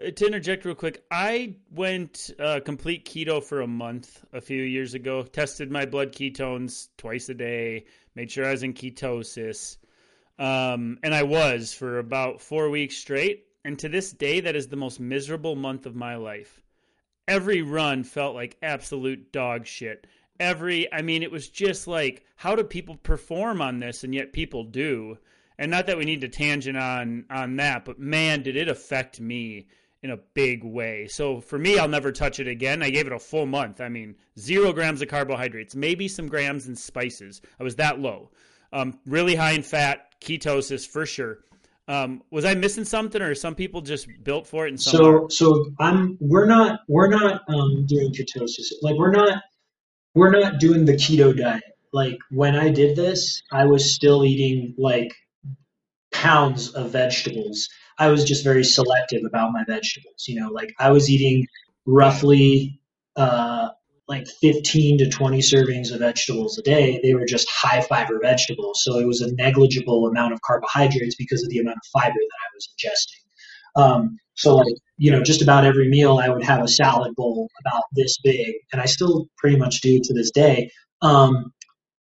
uh, 0.05 0.11
to 0.11 0.26
interject 0.26 0.65
real 0.65 0.76
quick. 0.76 1.03
I 1.09 1.55
went 1.72 2.31
uh, 2.39 2.59
complete 2.64 3.05
keto 3.05 3.43
for 3.43 3.61
a 3.61 3.68
month 3.68 4.26
a 4.34 4.41
few 4.41 4.61
years 4.64 4.93
ago. 4.93 5.23
Tested 5.23 5.72
my 5.72 5.85
blood 5.85 6.11
ketones 6.11 6.89
twice 6.97 7.30
a 7.30 7.34
day. 7.34 7.85
Made 8.18 8.31
sure 8.31 8.48
I 8.48 8.52
was 8.52 8.64
in 8.64 8.73
ketosis. 8.73 9.77
Um, 10.39 10.98
and 11.03 11.14
I 11.14 11.22
was 11.22 11.72
for 11.72 11.99
about 11.99 12.41
four 12.41 12.72
weeks 12.72 12.98
straight. 12.98 13.45
And 13.64 13.77
to 13.77 13.88
this 13.88 14.11
day, 14.11 14.39
that 14.39 14.56
is 14.56 14.68
the 14.68 14.76
most 14.76 14.99
miserable 14.99 15.56
month 15.56 15.85
of 15.85 15.95
my 15.95 16.15
life. 16.15 16.60
Every 17.27 17.61
run 17.61 18.03
felt 18.03 18.34
like 18.34 18.57
absolute 18.64 19.31
dog 19.31 19.68
shit. 19.68 20.07
Every, 20.39 20.91
I 20.91 21.03
mean, 21.03 21.22
it 21.22 21.31
was 21.31 21.48
just 21.48 21.85
like, 21.85 22.26
how 22.38 22.56
do 22.56 22.64
people 22.64 22.95
perform 22.95 23.61
on 23.61 23.80
this? 23.80 24.03
And 24.03 24.15
yet 24.15 24.34
people 24.34 24.64
do. 24.64 25.19
And 25.60 25.69
not 25.69 25.85
that 25.85 25.99
we 25.99 26.06
need 26.06 26.22
to 26.22 26.27
tangent 26.27 26.76
on 26.76 27.26
on 27.30 27.57
that, 27.57 27.85
but 27.85 27.99
man, 27.99 28.41
did 28.41 28.56
it 28.56 28.68
affect 28.68 29.22
me 29.22 29.68
in 30.03 30.11
a 30.11 30.18
big 30.18 30.64
way. 30.64 31.07
So 31.07 31.41
for 31.41 31.57
me, 31.57 31.80
I'll 31.80 31.88
never 31.88 32.11
touch 32.11 32.40
it 32.40 32.48
again. 32.48 32.84
I 32.84 32.90
gave 32.90 33.07
it 33.07 33.14
a 33.14 33.19
full 33.19 33.45
month. 33.45 33.82
I 33.82 33.90
mean, 33.90 34.15
zero 34.40 34.72
grams 34.74 35.02
of 35.02 35.07
carbohydrates, 35.07 35.76
maybe 35.76 36.07
some 36.07 36.28
grams 36.28 36.68
in 36.68 36.76
spices. 36.76 37.41
I 37.60 37.64
was 37.64 37.76
that 37.78 37.99
low. 37.99 38.30
Um, 38.72 38.99
really 39.06 39.36
high 39.36 39.52
in 39.52 39.64
fat, 39.64 40.14
ketosis 40.22 40.88
for 40.88 41.06
sure. 41.06 41.40
Um, 41.88 42.22
was 42.32 42.44
I 42.44 42.53
missing 42.53 42.84
something, 42.84 43.22
or 43.22 43.34
some 43.34 43.56
people 43.56 43.80
just 43.82 44.07
built 44.24 44.45
for 44.45 44.68
it? 44.68 44.72
And 44.72 44.82
so, 44.82 45.28
so 45.30 45.72
I'm. 45.80 46.18
We're 46.19 46.45
not. 46.45 46.82
We're 46.90 47.07
not 47.07 47.44
um, 47.48 47.86
doing 47.86 48.14
ketosis. 48.14 48.74
Like 48.82 48.95
we're 48.95 49.11
not. 49.11 49.41
We're 50.14 50.32
not 50.32 50.60
doing 50.60 50.84
the 50.84 50.94
keto 50.94 51.36
diet. 51.38 51.64
Like 51.94 52.18
when 52.30 52.56
I 52.56 52.69
did 52.69 52.98
this, 52.98 53.41
I 53.53 53.65
was 53.65 53.94
still 53.94 54.26
eating 54.26 54.76
like 54.78 55.14
pounds 56.11 56.74
of 56.74 56.91
vegetables. 56.91 57.69
I 57.98 58.10
was 58.10 58.24
just 58.24 58.44
very 58.44 58.64
selective 58.64 59.24
about 59.26 59.52
my 59.52 59.64
vegetables. 59.68 60.26
You 60.28 60.40
know, 60.40 60.49
like 60.49 60.74
I 60.80 60.91
was 60.91 61.10
eating 61.10 61.48
roughly 61.86 62.80
uh, 63.15 63.69
like 64.07 64.28
15 64.28 64.99
to 64.99 65.10
20 65.10 65.40
servings 65.40 65.91
of 65.91 65.99
vegetables 65.99 66.57
a 66.57 66.61
day. 66.61 66.99
They 67.03 67.14
were 67.14 67.26
just 67.26 67.49
high 67.49 67.82
fiber 67.82 68.19
vegetables. 68.22 68.82
So 68.84 68.99
it 68.99 69.06
was 69.06 69.22
a 69.22 69.34
negligible 69.36 70.07
amount 70.07 70.34
of 70.34 70.41
carbohydrates 70.41 71.15
because 71.15 71.44
of 71.44 71.49
the 71.49 71.60
amount 71.60 71.78
of 71.78 72.02
fiber 72.02 72.14
that 72.14 72.40
I 72.41 72.49
was 72.56 72.69
ingesting. 72.74 73.82
Um, 73.82 74.18
so 74.36 74.56
like, 74.56 74.76
you 74.98 75.11
know, 75.11 75.24
just 75.24 75.41
about 75.41 75.65
every 75.65 75.90
meal 75.90 76.19
I 76.19 76.30
would 76.30 76.44
have 76.44 76.64
a 76.64 76.68
salad 76.68 77.15
bowl 77.15 77.49
about 77.60 77.84
this 77.94 78.18
big 78.24 78.56
and 78.72 78.82
I 78.82 78.86
still 78.86 79.28
pretty 79.38 79.57
much 79.57 79.82
do 79.82 79.99
to 80.02 80.14
this 80.14 80.32
day. 80.32 80.72
Um, 81.02 81.53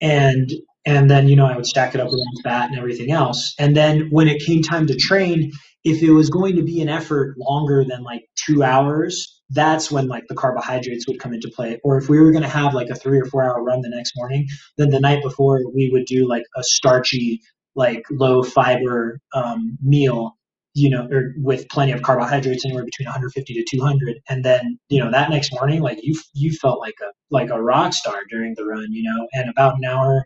and, 0.02 0.52
and 0.86 1.10
then, 1.10 1.28
you 1.28 1.36
know, 1.36 1.46
I 1.46 1.56
would 1.56 1.68
stack 1.68 1.94
it 1.94 2.02
up 2.02 2.08
with 2.10 2.20
fat 2.44 2.70
and 2.70 2.80
everything 2.80 3.12
else. 3.12 3.54
And 3.60 3.76
then 3.76 4.08
when 4.10 4.28
it 4.28 4.44
came 4.44 4.64
time 4.64 4.88
to 4.88 4.96
train, 4.96 5.52
if 5.84 6.04
it 6.04 6.12
was 6.12 6.30
going 6.30 6.56
to 6.56 6.64
be 6.64 6.82
an 6.82 6.90
effort 6.90 7.36
longer 7.38 7.84
than 7.84 8.04
like 8.04 8.24
two 8.36 8.64
hours, 8.64 9.42
that's 9.50 9.92
when 9.92 10.08
like 10.08 10.24
the 10.28 10.36
carbohydrates 10.36 11.08
would 11.08 11.20
come 11.20 11.34
into 11.34 11.50
play. 11.56 11.80
Or 11.84 11.98
if 11.98 12.08
we 12.08 12.20
were 12.20 12.32
going 12.32 12.44
to 12.44 12.50
have 12.50 12.74
like 12.74 12.90
a 12.90 12.96
three 12.96 13.20
or 13.20 13.26
four 13.26 13.44
hour 13.44 13.64
run 13.64 13.82
the 13.82 13.90
next 13.90 14.14
morning, 14.16 14.48
then 14.78 14.90
the 14.90 15.00
night 15.00 15.24
before 15.24 15.60
we 15.74 15.90
would 15.92 16.06
do 16.06 16.28
like 16.28 16.44
a 16.56 16.64
starchy, 16.64 17.42
like 17.76 18.04
low 18.12 18.44
fiber 18.44 19.20
um, 19.34 19.78
meal, 19.82 20.38
you 20.74 20.90
know, 20.90 21.08
or 21.12 21.34
with 21.38 21.68
plenty 21.70 21.92
of 21.92 22.04
carbohydrates, 22.04 22.64
anywhere 22.64 22.86
between 22.86 23.08
150 23.08 23.54
to 23.54 23.66
200. 23.78 24.20
And 24.30 24.46
then, 24.46 24.78
you 24.90 25.04
know, 25.04 25.12
that 25.12 25.30
next 25.32 25.52
morning, 25.52 25.82
like 25.82 26.00
you, 26.04 26.16
you 26.34 26.54
felt 26.54 26.80
like 26.80 26.96
a, 27.02 27.12
like 27.32 27.50
a 27.50 27.62
rock 27.62 27.94
star 27.94 28.22
during 28.30 28.54
the 28.56 28.66
run, 28.66 28.88
you 28.92 29.04
know, 29.04 29.28
and 29.34 29.50
about 29.50 29.78
an 29.78 29.86
hour 29.86 30.26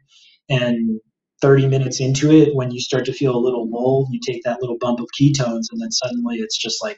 and 0.49 0.99
30 1.41 1.67
minutes 1.67 2.01
into 2.01 2.31
it, 2.31 2.55
when 2.55 2.71
you 2.71 2.79
start 2.79 3.05
to 3.05 3.13
feel 3.13 3.35
a 3.35 3.39
little 3.39 3.69
lull, 3.69 4.07
you 4.11 4.19
take 4.25 4.43
that 4.43 4.61
little 4.61 4.77
bump 4.79 4.99
of 4.99 5.07
ketones 5.19 5.65
and 5.71 5.81
then 5.81 5.91
suddenly 5.91 6.37
it's 6.37 6.57
just 6.57 6.83
like 6.83 6.97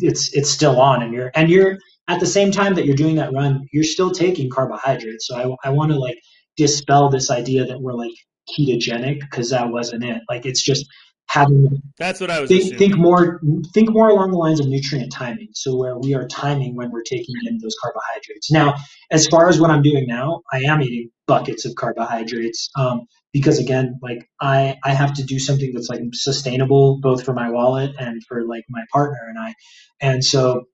it's 0.00 0.34
it's 0.34 0.50
still 0.50 0.80
on 0.80 1.02
and 1.02 1.14
you're 1.14 1.30
and 1.34 1.50
you're 1.50 1.78
at 2.08 2.20
the 2.20 2.26
same 2.26 2.52
time 2.52 2.74
that 2.74 2.86
you're 2.86 2.96
doing 2.96 3.16
that 3.16 3.32
run 3.32 3.66
you're 3.72 3.84
still 3.84 4.10
taking 4.12 4.50
carbohydrates. 4.50 5.26
So 5.28 5.36
i, 5.64 5.68
I 5.68 5.70
want 5.72 5.92
to 5.92 5.98
like 5.98 6.18
dispel 6.56 7.10
this 7.10 7.30
idea 7.30 7.66
that 7.66 7.80
we're 7.80 7.94
like 7.94 8.12
ketogenic 8.58 9.20
because 9.20 9.50
that 9.50 9.70
wasn't 9.70 10.04
it. 10.04 10.22
Like 10.28 10.46
it's 10.46 10.62
just 10.64 10.86
having 11.30 11.80
That's 11.96 12.20
what 12.20 12.30
I 12.30 12.40
was 12.40 12.48
think, 12.48 12.76
think 12.76 12.96
more 12.96 13.40
think 13.72 13.90
more 13.90 14.08
along 14.08 14.32
the 14.32 14.38
lines 14.38 14.58
of 14.58 14.66
nutrient 14.66 15.12
timing. 15.12 15.48
So 15.54 15.76
where 15.76 15.96
we 15.96 16.14
are 16.14 16.26
timing 16.26 16.74
when 16.74 16.90
we're 16.90 17.02
taking 17.02 17.34
in 17.46 17.58
those 17.58 17.74
carbohydrates. 17.80 18.50
Now, 18.50 18.74
as 19.12 19.28
far 19.28 19.48
as 19.48 19.60
what 19.60 19.70
I'm 19.70 19.82
doing 19.82 20.06
now, 20.08 20.42
I 20.52 20.62
am 20.66 20.82
eating 20.82 21.10
buckets 21.28 21.64
of 21.64 21.76
carbohydrates 21.76 22.70
um, 22.76 23.06
because 23.32 23.60
again, 23.60 24.00
like 24.02 24.28
I 24.40 24.76
I 24.84 24.92
have 24.92 25.14
to 25.14 25.24
do 25.24 25.38
something 25.38 25.70
that's 25.72 25.88
like 25.88 26.00
sustainable 26.12 26.98
both 27.00 27.24
for 27.24 27.32
my 27.32 27.50
wallet 27.50 27.94
and 27.98 28.20
for 28.26 28.44
like 28.44 28.64
my 28.68 28.82
partner 28.92 29.20
and 29.28 29.38
I, 29.38 29.54
and 30.00 30.24
so 30.24 30.64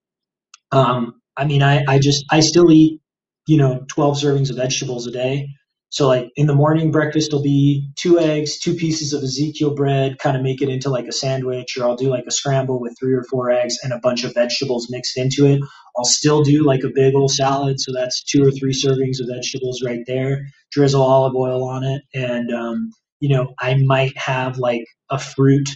um, 0.72 1.20
I 1.36 1.44
mean 1.44 1.62
I 1.62 1.84
I 1.86 1.98
just 1.98 2.24
I 2.30 2.40
still 2.40 2.72
eat 2.72 3.00
you 3.46 3.58
know 3.58 3.84
12 3.88 4.16
servings 4.16 4.50
of 4.50 4.56
vegetables 4.56 5.06
a 5.06 5.10
day 5.10 5.48
so 5.90 6.08
like 6.08 6.30
in 6.36 6.46
the 6.46 6.54
morning, 6.54 6.90
breakfast 6.90 7.32
will 7.32 7.42
be 7.42 7.88
two 7.96 8.18
eggs, 8.18 8.58
two 8.58 8.74
pieces 8.74 9.12
of 9.12 9.22
Ezekiel 9.22 9.74
bread, 9.74 10.18
kind 10.18 10.36
of 10.36 10.42
make 10.42 10.60
it 10.60 10.68
into 10.68 10.90
like 10.90 11.06
a 11.06 11.12
sandwich, 11.12 11.76
or 11.76 11.84
I'll 11.84 11.96
do 11.96 12.10
like 12.10 12.24
a 12.26 12.32
scramble 12.32 12.80
with 12.80 12.96
three 12.98 13.14
or 13.14 13.24
four 13.30 13.50
eggs 13.50 13.78
and 13.82 13.92
a 13.92 14.00
bunch 14.00 14.24
of 14.24 14.34
vegetables 14.34 14.88
mixed 14.90 15.16
into 15.16 15.46
it. 15.46 15.60
I'll 15.96 16.04
still 16.04 16.42
do 16.42 16.64
like 16.64 16.82
a 16.82 16.90
big 16.94 17.14
old 17.14 17.30
salad, 17.30 17.80
so 17.80 17.92
that's 17.94 18.22
two 18.24 18.44
or 18.44 18.50
three 18.50 18.72
servings 18.72 19.20
of 19.20 19.28
vegetables 19.32 19.82
right 19.84 20.00
there. 20.06 20.42
Drizzle 20.72 21.02
olive 21.02 21.34
oil 21.36 21.64
on 21.64 21.84
it, 21.84 22.02
and 22.14 22.52
um, 22.52 22.90
you 23.20 23.34
know 23.34 23.54
I 23.60 23.74
might 23.76 24.16
have 24.18 24.58
like 24.58 24.84
a 25.10 25.18
fruit 25.18 25.68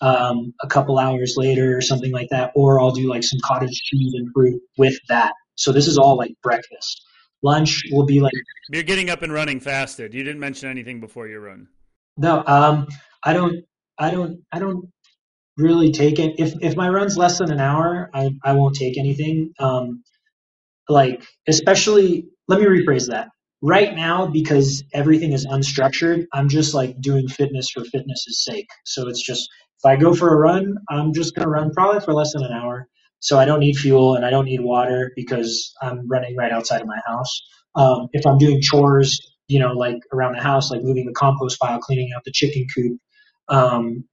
um, 0.00 0.52
a 0.62 0.66
couple 0.66 0.98
hours 0.98 1.34
later 1.36 1.76
or 1.76 1.80
something 1.80 2.12
like 2.12 2.28
that, 2.30 2.50
or 2.56 2.80
I'll 2.80 2.90
do 2.90 3.08
like 3.08 3.22
some 3.22 3.38
cottage 3.44 3.80
cheese 3.84 4.12
and 4.14 4.28
fruit 4.34 4.60
with 4.76 4.98
that. 5.08 5.32
So 5.54 5.70
this 5.72 5.86
is 5.86 5.96
all 5.96 6.16
like 6.16 6.32
breakfast. 6.42 7.02
Lunch 7.42 7.82
will 7.90 8.06
be 8.06 8.20
like 8.20 8.32
You're 8.70 8.82
getting 8.82 9.10
up 9.10 9.22
and 9.22 9.32
running 9.32 9.60
fasted. 9.60 10.14
You 10.14 10.22
didn't 10.22 10.40
mention 10.40 10.68
anything 10.68 11.00
before 11.00 11.26
your 11.28 11.40
run. 11.40 11.68
no, 12.16 12.42
um, 12.46 12.86
I 13.24 13.32
don't, 13.32 13.64
I 13.98 14.10
don't, 14.10 14.40
I 14.52 14.58
don't 14.58 14.88
really 15.56 15.92
take 15.92 16.18
it. 16.18 16.36
If 16.38 16.54
if 16.60 16.76
my 16.76 16.88
run's 16.88 17.16
less 17.16 17.38
than 17.38 17.50
an 17.50 17.60
hour, 17.60 18.10
I 18.14 18.30
I 18.44 18.52
won't 18.52 18.76
take 18.76 18.98
anything. 18.98 19.52
Um, 19.58 20.02
like 20.88 21.22
especially, 21.48 22.26
let 22.48 22.60
me 22.60 22.66
rephrase 22.66 23.08
that. 23.08 23.28
Right 23.64 23.94
now, 23.94 24.26
because 24.26 24.82
everything 24.92 25.32
is 25.32 25.46
unstructured, 25.46 26.26
I'm 26.32 26.48
just 26.48 26.74
like 26.74 27.00
doing 27.00 27.28
fitness 27.28 27.70
for 27.70 27.84
fitness's 27.84 28.44
sake. 28.44 28.66
So 28.84 29.08
it's 29.08 29.22
just 29.22 29.48
if 29.78 29.88
I 29.90 29.96
go 29.96 30.14
for 30.14 30.34
a 30.34 30.36
run, 30.36 30.74
I'm 30.90 31.12
just 31.12 31.34
gonna 31.34 31.48
run 31.48 31.70
probably 31.72 32.00
for 32.00 32.12
less 32.12 32.32
than 32.32 32.44
an 32.44 32.52
hour. 32.52 32.88
So 33.22 33.38
I 33.38 33.46
don't 33.46 33.60
need 33.60 33.76
fuel 33.78 34.16
and 34.16 34.26
I 34.26 34.30
don't 34.30 34.46
need 34.46 34.62
water 34.62 35.12
because 35.16 35.74
I'm 35.82 36.08
running 36.08 36.36
right 36.36 36.52
outside 36.52 36.82
of 36.82 36.88
my 36.88 37.00
house. 37.06 37.42
Um, 37.76 38.08
if 38.12 38.26
I'm 38.26 38.38
doing 38.38 38.60
chores, 38.62 39.20
you 39.48 39.60
know, 39.60 39.74
like 39.74 39.98
around 40.12 40.34
the 40.36 40.42
house, 40.42 40.72
like 40.72 40.82
moving 40.82 41.06
the 41.06 41.14
compost 41.14 41.60
pile, 41.60 41.80
cleaning 41.80 42.10
out 42.16 42.24
the 42.24 42.32
chicken 42.32 42.66
coop, 42.74 42.98
um, 43.48 44.04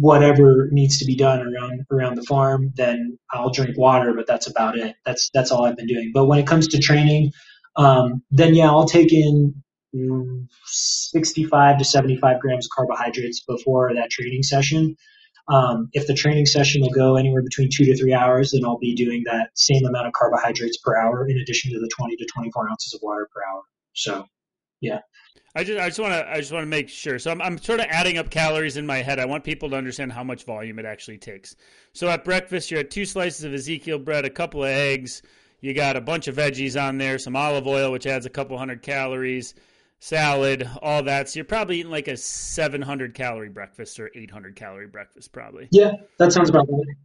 whatever 0.00 0.68
needs 0.72 0.98
to 1.00 1.06
be 1.06 1.16
done 1.16 1.40
around 1.40 1.82
around 1.92 2.16
the 2.16 2.24
farm, 2.24 2.72
then 2.76 3.18
I'll 3.32 3.50
drink 3.50 3.78
water. 3.78 4.14
But 4.14 4.26
that's 4.28 4.48
about 4.48 4.78
it. 4.78 4.96
That's 5.06 5.30
that's 5.34 5.52
all 5.52 5.66
I've 5.66 5.76
been 5.76 5.88
doing. 5.88 6.12
But 6.14 6.26
when 6.26 6.38
it 6.40 6.46
comes 6.46 6.68
to 6.68 6.78
training, 6.80 7.32
um, 7.76 8.22
then 8.30 8.54
yeah, 8.54 8.68
I'll 8.68 8.86
take 8.86 9.12
in 9.12 9.54
mm, 9.94 10.48
65 10.66 11.78
to 11.78 11.86
75 11.86 12.40
grams 12.40 12.66
of 12.66 12.70
carbohydrates 12.76 13.44
before 13.44 13.94
that 13.94 14.10
training 14.10 14.44
session. 14.44 14.96
Um, 15.46 15.90
if 15.92 16.06
the 16.06 16.14
training 16.14 16.46
session 16.46 16.80
will 16.80 16.90
go 16.90 17.16
anywhere 17.16 17.42
between 17.42 17.68
two 17.70 17.84
to 17.84 17.96
three 17.96 18.14
hours, 18.14 18.52
then 18.52 18.64
I'll 18.64 18.78
be 18.78 18.94
doing 18.94 19.24
that 19.26 19.50
same 19.54 19.84
amount 19.84 20.06
of 20.06 20.12
carbohydrates 20.14 20.78
per 20.78 20.96
hour 20.96 21.28
in 21.28 21.36
addition 21.38 21.72
to 21.72 21.80
the 21.80 21.90
20 21.94 22.16
to 22.16 22.26
24 22.32 22.70
ounces 22.70 22.94
of 22.94 23.00
water 23.02 23.28
per 23.34 23.42
hour. 23.50 23.62
So, 23.92 24.26
yeah. 24.80 25.00
I 25.56 25.62
just, 25.62 25.78
I 25.78 25.88
just 25.88 26.00
want 26.00 26.14
to, 26.14 26.28
I 26.28 26.38
just 26.38 26.50
want 26.50 26.62
to 26.62 26.68
make 26.68 26.88
sure. 26.88 27.18
So 27.18 27.30
I'm, 27.30 27.40
I'm 27.40 27.58
sort 27.58 27.80
of 27.80 27.86
adding 27.88 28.18
up 28.18 28.30
calories 28.30 28.76
in 28.76 28.86
my 28.86 28.98
head. 28.98 29.20
I 29.20 29.24
want 29.24 29.44
people 29.44 29.70
to 29.70 29.76
understand 29.76 30.12
how 30.12 30.24
much 30.24 30.44
volume 30.44 30.78
it 30.78 30.86
actually 30.86 31.18
takes. 31.18 31.54
So 31.92 32.08
at 32.08 32.24
breakfast, 32.24 32.70
you're 32.70 32.80
at 32.80 32.90
two 32.90 33.04
slices 33.04 33.44
of 33.44 33.54
Ezekiel 33.54 33.98
bread, 33.98 34.24
a 34.24 34.30
couple 34.30 34.64
of 34.64 34.70
eggs. 34.70 35.22
You 35.60 35.72
got 35.72 35.96
a 35.96 36.00
bunch 36.00 36.26
of 36.26 36.36
veggies 36.36 36.80
on 36.80 36.98
there, 36.98 37.18
some 37.18 37.36
olive 37.36 37.66
oil, 37.66 37.92
which 37.92 38.06
adds 38.06 38.26
a 38.26 38.30
couple 38.30 38.58
hundred 38.58 38.82
calories, 38.82 39.54
salad, 40.00 40.68
all 40.82 41.02
that. 41.04 41.28
So 41.28 41.38
you're 41.38 41.44
probably 41.44 41.78
eating 41.80 41.90
like 41.90 42.08
a 42.08 42.16
700 42.16 43.14
calorie 43.14 43.48
breakfast 43.48 43.98
or 43.98 44.10
800 44.14 44.56
calorie 44.56 44.86
breakfast, 44.86 45.32
probably. 45.32 45.68
Yeah, 45.70 45.92
that 46.18 46.32
sounds 46.32 46.50
about 46.50 46.66
right. 46.68 46.96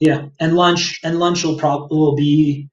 Yeah, 0.00 0.26
and 0.40 0.56
lunch 0.56 0.98
and 1.04 1.18
lunch 1.18 1.44
will 1.44 1.58
probably 1.58 1.96
will 1.98 2.16
be 2.16 2.68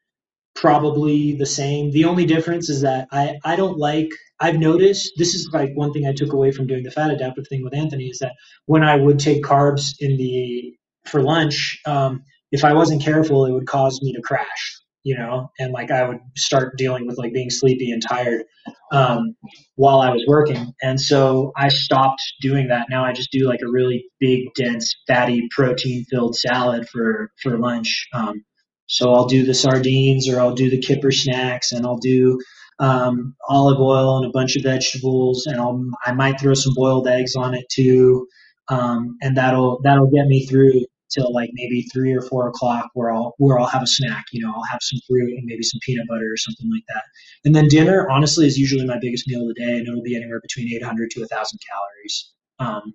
probably 0.56 1.34
the 1.34 1.45
same. 1.45 1.91
The 1.91 2.06
only 2.06 2.26
difference 2.26 2.69
is 2.69 2.81
that 2.81 3.07
I 3.11 3.38
I 3.44 3.56
don't 3.56 3.77
like. 3.77 4.10
I've 4.39 4.57
noticed 4.57 5.14
this 5.18 5.34
is 5.35 5.49
like 5.52 5.72
one 5.76 5.91
thing 5.94 6.06
I 6.07 6.14
took 6.14 6.34
away 6.34 6.52
from 6.52 6.68
doing 6.68 6.84
the 6.84 6.91
fat 6.91 7.11
adaptive 7.11 7.48
thing 7.48 7.64
with 7.64 7.76
Anthony 7.76 8.06
is 8.06 8.19
that 8.19 8.34
when 8.65 8.84
I 8.84 8.95
would 8.95 9.19
take 9.19 9.44
carbs 9.44 9.95
in 9.99 10.18
the 10.18 10.76
for 11.06 11.22
lunch, 11.22 11.80
um, 11.85 12.23
if 12.52 12.64
I 12.64 12.73
wasn't 12.73 13.02
careful, 13.02 13.45
it 13.45 13.52
would 13.52 13.68
cause 13.68 14.02
me 14.02 14.14
to 14.14 14.22
crash. 14.22 14.77
You 15.07 15.17
know, 15.17 15.51
and 15.59 15.71
like 15.71 15.91
I 15.91 16.07
would 16.07 16.19
start 16.35 16.77
dealing 16.77 17.07
with 17.07 17.17
like 17.17 17.34
being 17.34 17.49
sleepy 17.49 17.91
and 17.91 18.01
tired 18.01 18.43
um, 18.91 19.35
while 19.75 20.01
I 20.01 20.11
was 20.11 20.23
working, 20.27 20.73
and 20.81 20.99
so 20.99 21.51
I 21.55 21.69
stopped 21.69 22.21
doing 22.41 22.67
that. 22.67 22.88
Now 22.89 23.05
I 23.05 23.13
just 23.13 23.31
do 23.31 23.47
like 23.47 23.61
a 23.61 23.71
really 23.77 23.99
big, 24.19 24.41
dense, 24.55 24.93
fatty, 25.07 25.47
protein-filled 25.55 26.35
salad 26.35 26.89
for 26.89 27.31
for 27.41 27.57
lunch. 27.57 28.07
Um, 28.13 28.43
so 28.88 29.13
I'll 29.13 29.27
do 29.27 29.45
the 29.45 29.53
sardines 29.53 30.29
or 30.29 30.39
I'll 30.39 30.55
do 30.55 30.69
the 30.69 30.79
kipper 30.79 31.11
snacks 31.11 31.71
and 31.71 31.85
I'll 31.85 31.97
do 31.97 32.39
um, 32.79 33.35
olive 33.49 33.79
oil 33.79 34.17
and 34.17 34.25
a 34.25 34.31
bunch 34.31 34.55
of 34.55 34.63
vegetables 34.63 35.45
and 35.45 35.59
I'll, 35.59 35.84
I 36.05 36.13
might 36.13 36.39
throw 36.39 36.53
some 36.53 36.73
boiled 36.75 37.07
eggs 37.07 37.35
on 37.35 37.53
it 37.53 37.65
too. 37.69 38.27
Um, 38.69 39.17
and 39.21 39.35
that'll, 39.38 39.79
that'll 39.84 40.09
get 40.09 40.27
me 40.27 40.45
through 40.45 40.85
till 41.09 41.34
like 41.34 41.49
maybe 41.53 41.84
three 41.93 42.13
or 42.13 42.21
four 42.21 42.47
o'clock 42.47 42.89
where 42.93 43.11
I'll, 43.11 43.34
where 43.38 43.59
I'll 43.59 43.67
have 43.67 43.84
a 43.84 43.88
snack, 43.88 44.25
you 44.31 44.41
know, 44.41 44.51
I'll 44.53 44.63
have 44.71 44.79
some 44.81 44.99
fruit 45.07 45.34
and 45.38 45.45
maybe 45.45 45.63
some 45.63 45.79
peanut 45.85 46.07
butter 46.07 46.31
or 46.31 46.38
something 46.38 46.69
like 46.71 46.84
that. 46.89 47.03
And 47.45 47.55
then 47.55 47.67
dinner, 47.67 48.09
honestly, 48.09 48.45
is 48.45 48.57
usually 48.57 48.85
my 48.85 48.99
biggest 48.99 49.27
meal 49.27 49.41
of 49.41 49.47
the 49.47 49.53
day 49.53 49.77
and 49.77 49.88
it'll 49.88 50.03
be 50.03 50.15
anywhere 50.15 50.41
between 50.41 50.73
800 50.75 51.11
to 51.11 51.19
1000 51.21 51.59
calories. 51.69 52.31
Um, 52.59 52.93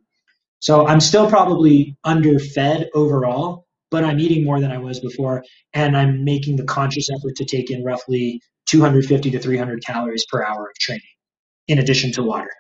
so 0.63 0.87
I'm 0.87 1.01
still 1.01 1.29
probably 1.29 1.97
underfed 2.05 2.87
overall, 2.95 3.67
but 3.91 4.05
I'm 4.05 4.21
eating 4.21 4.45
more 4.45 4.61
than 4.61 4.71
I 4.71 4.79
was 4.79 5.01
before, 5.01 5.45
and 5.75 5.97
I'm 5.97 6.25
making 6.25 6.57
the 6.57 6.65
conscious 6.65 7.09
effort 7.11 7.35
to 7.37 7.45
take 7.45 7.71
in 7.71 7.83
roughly 7.83 8.41
250 8.67 9.33
to 9.33 9.39
300 9.41 9.85
calories 9.85 10.25
per 10.31 10.45
hour 10.45 10.69
of 10.69 10.75
training, 10.79 11.03
in 11.67 11.81
addition 11.81 12.13
to 12.13 12.23
water. 12.23 12.51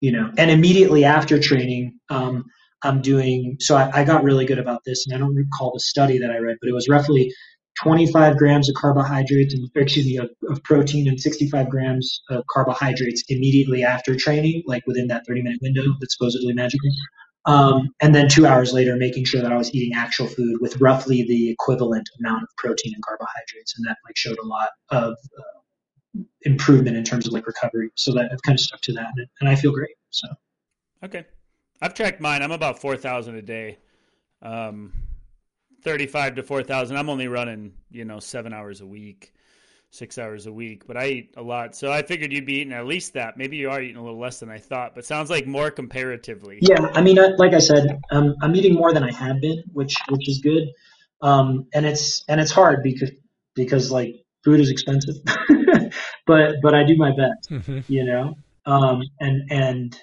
You 0.00 0.12
know, 0.12 0.32
and 0.38 0.50
immediately 0.50 1.04
after 1.04 1.38
training, 1.38 1.98
um, 2.10 2.44
I'm 2.84 3.00
doing. 3.00 3.56
So 3.60 3.76
I, 3.76 4.00
I 4.00 4.04
got 4.04 4.22
really 4.22 4.44
good 4.44 4.58
about 4.58 4.82
this, 4.84 5.06
and 5.06 5.14
I 5.14 5.18
don't 5.18 5.34
recall 5.34 5.72
the 5.72 5.80
study 5.80 6.18
that 6.18 6.30
I 6.30 6.38
read, 6.38 6.56
but 6.60 6.68
it 6.68 6.72
was 6.72 6.88
roughly 6.88 7.32
25 7.82 8.36
grams 8.36 8.68
of 8.68 8.74
carbohydrates, 8.76 9.54
and 9.54 9.68
excuse 9.74 10.06
me, 10.06 10.18
of, 10.18 10.30
of 10.48 10.62
protein, 10.62 11.08
and 11.08 11.20
65 11.20 11.68
grams 11.68 12.22
of 12.30 12.44
carbohydrates 12.52 13.24
immediately 13.28 13.82
after 13.82 14.14
training, 14.16 14.62
like 14.66 14.86
within 14.86 15.08
that 15.08 15.26
30 15.26 15.42
minute 15.42 15.58
window 15.62 15.82
that's 16.00 16.16
supposedly 16.16 16.52
magical. 16.52 16.88
Um, 17.46 17.90
and 18.00 18.14
then 18.14 18.28
two 18.28 18.46
hours 18.46 18.72
later, 18.72 18.96
making 18.96 19.24
sure 19.24 19.42
that 19.42 19.52
I 19.52 19.56
was 19.56 19.74
eating 19.74 19.94
actual 19.94 20.28
food 20.28 20.60
with 20.60 20.80
roughly 20.80 21.24
the 21.24 21.50
equivalent 21.50 22.08
amount 22.18 22.44
of 22.44 22.48
protein 22.56 22.92
and 22.94 23.02
carbohydrates, 23.02 23.76
and 23.76 23.86
that 23.86 23.98
like 24.06 24.16
showed 24.16 24.38
a 24.38 24.46
lot 24.46 24.68
of 24.90 25.14
uh, 25.38 26.20
improvement 26.42 26.96
in 26.96 27.04
terms 27.04 27.26
of 27.26 27.32
like 27.32 27.46
recovery. 27.46 27.90
So 27.96 28.12
that 28.14 28.30
I've 28.32 28.42
kind 28.42 28.56
of 28.56 28.60
stuck 28.60 28.80
to 28.82 28.92
that, 28.94 29.08
and, 29.16 29.26
and 29.40 29.48
I 29.48 29.56
feel 29.56 29.72
great. 29.72 29.96
So 30.10 30.28
Okay. 31.04 31.26
I've 31.80 31.94
tracked 31.94 32.20
mine. 32.20 32.42
I'm 32.42 32.52
about 32.52 32.80
4,000 32.80 33.34
a 33.36 33.42
day. 33.42 33.78
Um, 34.42 34.92
35 35.82 36.36
to 36.36 36.42
4,000. 36.42 36.96
I'm 36.96 37.10
only 37.10 37.28
running, 37.28 37.72
you 37.90 38.04
know, 38.04 38.18
seven 38.18 38.52
hours 38.52 38.80
a 38.80 38.86
week, 38.86 39.34
six 39.90 40.18
hours 40.18 40.46
a 40.46 40.52
week, 40.52 40.86
but 40.86 40.96
I 40.96 41.08
eat 41.08 41.34
a 41.36 41.42
lot. 41.42 41.76
So 41.76 41.92
I 41.92 42.02
figured 42.02 42.32
you'd 42.32 42.46
be 42.46 42.54
eating 42.54 42.72
at 42.72 42.86
least 42.86 43.12
that. 43.14 43.36
Maybe 43.36 43.56
you 43.56 43.70
are 43.70 43.82
eating 43.82 43.96
a 43.96 44.02
little 44.02 44.18
less 44.18 44.40
than 44.40 44.50
I 44.50 44.58
thought, 44.58 44.94
but 44.94 45.04
sounds 45.04 45.30
like 45.30 45.46
more 45.46 45.70
comparatively. 45.70 46.58
yeah, 46.62 46.90
I 46.94 47.02
mean, 47.02 47.18
like 47.36 47.52
I 47.52 47.58
said, 47.58 48.00
um, 48.10 48.34
I'm 48.42 48.54
eating 48.56 48.74
more 48.74 48.92
than 48.92 49.04
I 49.04 49.12
have 49.12 49.40
been, 49.40 49.62
which 49.72 49.94
which 50.08 50.28
is 50.28 50.38
good. 50.38 50.68
Um, 51.20 51.66
and 51.74 51.86
it's 51.86 52.24
and 52.28 52.40
it's 52.40 52.50
hard 52.50 52.82
because 52.82 53.10
because 53.54 53.90
like 53.90 54.14
food 54.42 54.60
is 54.60 54.70
expensive, 54.70 55.16
but 56.26 56.56
but 56.62 56.74
I 56.74 56.84
do 56.84 56.96
my 56.96 57.10
best. 57.10 57.50
Mm-hmm. 57.50 57.80
you 57.88 58.04
know 58.04 58.34
um 58.66 59.02
and 59.20 59.50
and 59.50 60.00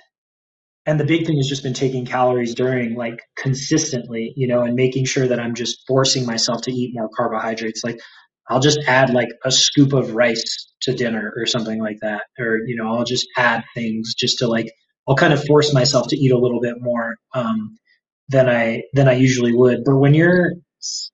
and 0.86 1.00
the 1.00 1.06
big 1.06 1.26
thing 1.26 1.38
has 1.38 1.48
just 1.48 1.64
been 1.64 1.74
taking 1.74 2.06
calories 2.06 2.56
during 2.56 2.96
like 2.96 3.22
consistently 3.36 4.34
you 4.36 4.48
know 4.48 4.62
and 4.64 4.76
making 4.76 5.06
sure 5.06 5.28
that 5.28 5.40
i'm 5.40 5.56
just 5.56 5.84
forcing 5.88 6.26
myself 6.26 6.62
to 6.64 6.72
eat 6.72 6.92
more 6.94 7.10
carbohydrates. 7.16 7.84
Like 7.84 8.00
i'll 8.50 8.60
just 8.60 8.80
add 8.88 9.12
like 9.12 9.30
a 9.46 9.52
scoop 9.52 9.94
of 9.94 10.16
rice 10.16 10.74
to 10.82 10.94
dinner 10.94 11.34
or 11.38 11.46
something 11.46 11.80
like 11.80 11.98
that. 12.02 12.24
Or 12.40 12.60
you 12.66 12.76
know 12.76 12.94
i'll 12.94 13.06
just 13.06 13.28
add 13.38 13.64
things 13.76 14.14
just 14.16 14.40
to 14.40 14.48
like 14.48 14.72
i'll 15.08 15.16
kind 15.16 15.34
of 15.34 15.44
force 15.46 15.74
myself 15.74 16.08
to 16.10 16.18
eat 16.18 16.32
a 16.32 16.38
little 16.38 16.62
bit 16.62 16.76
more 16.82 17.16
um 17.34 17.78
than 18.30 18.50
i 18.50 18.84
than 18.94 19.08
i 19.08 19.14
usually 19.14 19.54
would. 19.56 19.84
But 19.86 19.98
when 19.98 20.14
you're 20.14 20.54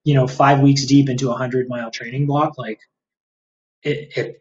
you 0.03 0.15
know 0.15 0.27
five 0.27 0.61
weeks 0.61 0.85
deep 0.85 1.10
into 1.10 1.31
a 1.31 1.35
hundred 1.35 1.68
mile 1.69 1.91
training 1.91 2.26
block 2.27 2.57
like 2.57 2.80
it, 3.84 4.18
it 4.18 4.35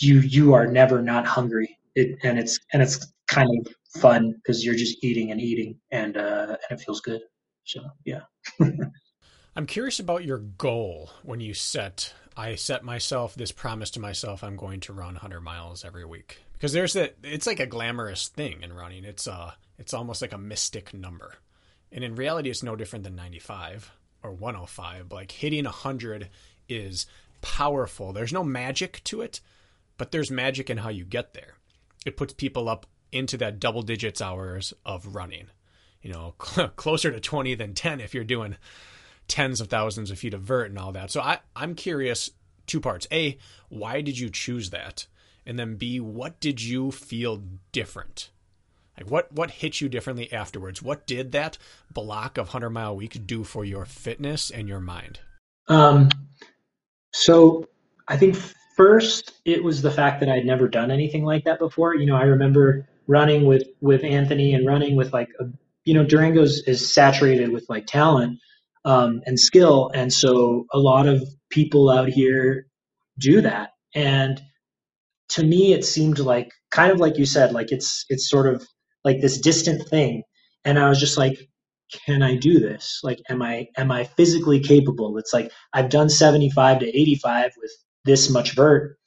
you 0.00 0.20
you 0.20 0.54
are 0.54 0.66
never 0.66 1.02
not 1.02 1.26
hungry. 1.26 1.78
It, 1.94 2.18
and 2.22 2.38
it's 2.38 2.58
and 2.72 2.82
it's 2.82 3.06
kind 3.28 3.48
of 3.60 3.72
fun 4.00 4.32
because 4.32 4.64
you're 4.64 4.74
just 4.74 5.02
eating 5.02 5.30
and 5.30 5.40
eating, 5.40 5.78
and 5.90 6.16
uh, 6.16 6.56
and 6.68 6.78
it 6.78 6.82
feels 6.82 7.00
good. 7.00 7.22
So 7.64 7.82
yeah. 8.04 8.22
I'm 9.56 9.66
curious 9.66 9.98
about 9.98 10.24
your 10.24 10.38
goal 10.38 11.10
when 11.22 11.40
you 11.40 11.54
set. 11.54 12.14
I 12.36 12.54
set 12.54 12.84
myself 12.84 13.34
this 13.34 13.52
promise 13.52 13.90
to 13.92 14.00
myself: 14.00 14.44
I'm 14.44 14.56
going 14.56 14.80
to 14.80 14.92
run 14.92 15.14
100 15.14 15.40
miles 15.40 15.84
every 15.84 16.04
week 16.04 16.38
because 16.52 16.72
there's 16.72 16.92
that. 16.92 17.16
It's 17.22 17.46
like 17.46 17.60
a 17.60 17.66
glamorous 17.66 18.28
thing 18.28 18.62
in 18.62 18.72
running. 18.72 19.04
It's 19.04 19.26
uh, 19.26 19.52
it's 19.78 19.94
almost 19.94 20.22
like 20.22 20.32
a 20.32 20.38
mystic 20.38 20.94
number, 20.94 21.34
and 21.92 22.04
in 22.04 22.14
reality, 22.14 22.50
it's 22.50 22.62
no 22.62 22.76
different 22.76 23.04
than 23.04 23.16
95 23.16 23.92
or 24.22 24.32
105. 24.32 25.12
Like 25.12 25.32
hitting 25.32 25.64
100 25.64 26.28
is 26.68 27.06
powerful. 27.40 28.12
There's 28.12 28.32
no 28.32 28.44
magic 28.44 29.02
to 29.04 29.20
it, 29.20 29.40
but 29.96 30.10
there's 30.10 30.30
magic 30.30 30.70
in 30.70 30.78
how 30.78 30.90
you 30.90 31.04
get 31.04 31.34
there. 31.34 31.54
It 32.06 32.16
puts 32.16 32.32
people 32.32 32.68
up 32.68 32.86
into 33.12 33.36
that 33.38 33.60
double 33.60 33.82
digits 33.82 34.20
hours 34.20 34.72
of 34.84 35.14
running. 35.14 35.48
You 36.02 36.12
know, 36.12 36.34
cl- 36.42 36.68
closer 36.68 37.10
to 37.10 37.20
20 37.20 37.54
than 37.54 37.74
10 37.74 38.00
if 38.00 38.14
you're 38.14 38.24
doing 38.24 38.56
tens 39.26 39.60
of 39.60 39.68
thousands 39.68 40.10
of 40.10 40.18
feet 40.18 40.34
of 40.34 40.42
vert 40.42 40.70
and 40.70 40.78
all 40.78 40.92
that. 40.92 41.10
So 41.10 41.20
I, 41.20 41.38
I'm 41.54 41.74
curious 41.74 42.30
two 42.66 42.80
parts. 42.80 43.06
A, 43.12 43.38
why 43.68 44.00
did 44.00 44.18
you 44.18 44.30
choose 44.30 44.70
that? 44.70 45.06
And 45.44 45.58
then 45.58 45.76
B, 45.76 46.00
what 46.00 46.40
did 46.40 46.62
you 46.62 46.90
feel 46.90 47.42
different? 47.72 48.30
Like 48.98 49.10
what 49.10 49.32
what 49.32 49.50
hit 49.50 49.80
you 49.80 49.88
differently 49.88 50.32
afterwards? 50.32 50.82
What 50.82 51.06
did 51.06 51.32
that 51.32 51.56
block 51.92 52.36
of 52.36 52.48
100 52.48 52.70
mile 52.70 52.90
a 52.90 52.94
week 52.94 53.26
do 53.26 53.44
for 53.44 53.64
your 53.64 53.84
fitness 53.84 54.50
and 54.50 54.68
your 54.68 54.80
mind? 54.80 55.20
Um, 55.68 56.08
so 57.12 57.68
I 58.08 58.16
think 58.16 58.36
first 58.76 59.40
it 59.44 59.62
was 59.62 59.82
the 59.82 59.90
fact 59.90 60.20
that 60.20 60.28
I'd 60.28 60.44
never 60.44 60.68
done 60.68 60.90
anything 60.90 61.24
like 61.24 61.44
that 61.44 61.58
before. 61.58 61.94
You 61.94 62.06
know, 62.06 62.16
I 62.16 62.24
remember 62.24 62.88
running 63.08 63.46
with 63.46 63.64
with 63.82 64.04
Anthony 64.04 64.54
and 64.54 64.66
running 64.66 64.96
with 64.96 65.12
like 65.14 65.30
a, 65.40 65.46
you 65.86 65.94
know 65.94 66.04
Durango's 66.06 66.60
is 66.68 66.94
saturated 66.94 67.52
with 67.52 67.66
like 67.70 67.86
talent 67.86 68.40
um, 68.86 69.22
and 69.26 69.40
skill, 69.40 69.90
and 69.94 70.12
so 70.12 70.66
a 70.72 70.80
lot 70.80 71.08
of 71.08 71.28
people 71.50 71.90
out 71.90 72.10
here 72.10 72.68
do 73.18 73.42
that. 73.42 73.70
And 73.94 74.42
to 75.30 75.44
me, 75.44 75.74
it 75.74 75.84
seemed 75.84 76.20
like 76.20 76.52
kind 76.72 76.92
of 76.92 77.00
like 77.00 77.18
you 77.18 77.26
said, 77.26 77.52
like 77.52 77.72
it's 77.72 78.06
it's 78.10 78.30
sort 78.30 78.48
of 78.48 78.66
like 79.04 79.20
this 79.22 79.40
distant 79.40 79.88
thing. 79.88 80.24
And 80.64 80.78
I 80.78 80.88
was 80.90 81.00
just 81.00 81.18
like, 81.18 81.38
can 82.06 82.22
I 82.22 82.36
do 82.36 82.60
this? 82.60 83.00
Like, 83.04 83.20
am 83.30 83.42
I 83.42 83.68
am 83.76 83.92
I 83.92 84.04
physically 84.04 84.60
capable? 84.60 85.18
It's 85.18 85.34
like 85.34 85.52
I've 85.74 85.90
done 85.90 86.10
75 86.10 86.80
to 86.80 86.88
85 86.88 87.52
with 87.60 87.72
this 88.04 88.30
much 88.30 88.54
vert. 88.54 88.98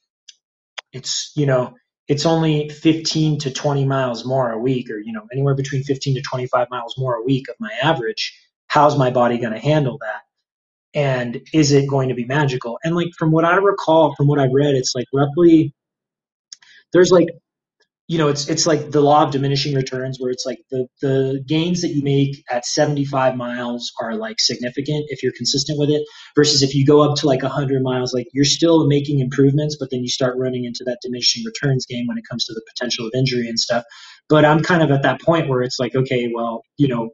It's 0.94 1.32
you 1.36 1.46
know 1.48 1.76
it's 2.12 2.26
only 2.26 2.68
15 2.68 3.40
to 3.40 3.52
20 3.52 3.86
miles 3.86 4.26
more 4.26 4.52
a 4.52 4.60
week, 4.60 4.92
or 4.92 5.00
you 5.00 5.14
know 5.14 5.26
anywhere 5.32 5.56
between 5.56 5.82
15 5.82 6.16
to 6.16 6.22
25 6.22 6.68
miles 6.70 6.98
more 6.98 7.16
a 7.16 7.24
week 7.24 7.48
of 7.48 7.56
my 7.58 7.72
average. 7.82 8.38
How's 8.68 8.98
my 8.98 9.10
body 9.12 9.38
going 9.38 9.54
to 9.54 9.60
handle 9.60 9.98
that? 10.02 10.24
And 10.94 11.42
is 11.54 11.72
it 11.72 11.90
going 11.90 12.10
to 12.10 12.16
be 12.16 12.26
magical? 12.26 12.78
And 12.84 12.98
like 12.98 13.12
from 13.18 13.32
what 13.32 13.46
I 13.46 13.56
recall, 13.56 14.14
from 14.16 14.28
what 14.28 14.40
I've 14.40 14.52
read, 14.52 14.76
it's 14.76 14.94
like 14.94 15.08
roughly 15.14 15.74
there's 16.92 17.12
like 17.12 17.30
you 18.12 18.18
know, 18.18 18.28
it's 18.28 18.50
it's 18.50 18.68
like 18.68 18.92
the 18.92 19.00
law 19.00 19.24
of 19.24 19.32
diminishing 19.32 19.74
returns, 19.74 20.18
where 20.20 20.32
it's 20.32 20.46
like 20.46 20.60
the 20.70 20.86
the 21.02 21.42
gains 21.48 21.82
that 21.82 21.96
you 21.96 22.04
make 22.04 22.44
at 22.52 22.66
75 22.66 23.38
miles 23.38 23.90
are 24.02 24.16
like 24.16 24.42
significant 24.42 25.06
if 25.08 25.24
you're 25.24 25.32
consistent 25.32 25.80
with 25.80 25.90
it, 25.90 26.04
versus 26.36 26.62
if 26.62 26.76
you 26.76 26.86
go 26.86 27.10
up 27.10 27.16
to 27.20 27.26
like 27.28 27.42
100 27.42 27.82
miles, 27.82 28.14
like 28.14 28.28
you're 28.34 28.44
still 28.44 28.86
making 28.86 29.22
improvements, 29.22 29.78
but 29.80 29.92
then 29.92 30.02
you 30.02 30.10
start 30.10 30.36
running 30.38 30.66
into 30.66 30.84
that 30.86 30.98
diminishing 31.02 31.46
returns 31.46 31.86
game 31.86 32.06
when 32.06 32.18
it 32.18 32.26
comes 32.30 32.44
to 32.44 32.54
the 32.54 32.62
potential 32.76 33.06
of 33.06 33.14
injury 33.16 33.48
and 33.48 33.58
stuff. 33.58 33.86
But 34.28 34.44
I'm 34.44 34.62
kind 34.62 34.84
of 34.84 34.92
at 34.92 35.04
that 35.04 35.22
point 35.22 35.48
where 35.48 35.62
it's 35.62 35.80
like, 35.80 35.96
okay, 35.96 36.30
well, 36.36 36.64
you 36.76 36.90
know, 36.90 37.12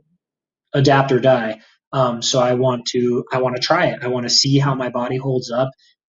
adapt 0.73 1.11
or 1.11 1.19
die. 1.19 1.61
Um, 1.93 2.23
so 2.23 2.39
I 2.39 2.55
want 2.55 2.87
to 2.93 3.23
I 3.31 3.39
want 3.39 3.55
to 3.55 3.61
try 3.61 3.85
it. 3.85 3.99
I 4.01 4.07
want 4.07 4.23
to 4.23 4.31
see 4.31 4.57
how 4.57 4.73
my 4.73 4.89
body 4.89 5.17
holds 5.17 5.51
up 5.51 5.69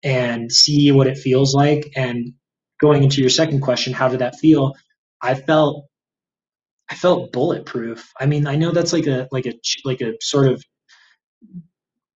and 0.04 0.52
see 0.52 0.92
what 0.92 1.08
it 1.08 1.18
feels 1.18 1.56
like 1.56 1.92
and 1.96 2.34
going 2.80 3.04
into 3.04 3.22
your 3.22 3.30
second 3.30 3.62
question, 3.62 3.94
how 3.94 4.08
did 4.08 4.20
that 4.20 4.38
feel? 4.40 4.76
I 5.22 5.36
felt 5.36 5.86
I 6.90 6.96
felt 6.96 7.34
bulletproof. 7.34 8.12
I 8.20 8.26
mean, 8.26 8.48
I 8.48 8.56
know 8.56 8.72
that's 8.72 8.94
like 8.94 9.08
a 9.08 9.28
like 9.32 9.46
a 9.46 9.54
like 9.86 10.02
a 10.02 10.14
sort 10.22 10.48
of 10.48 10.64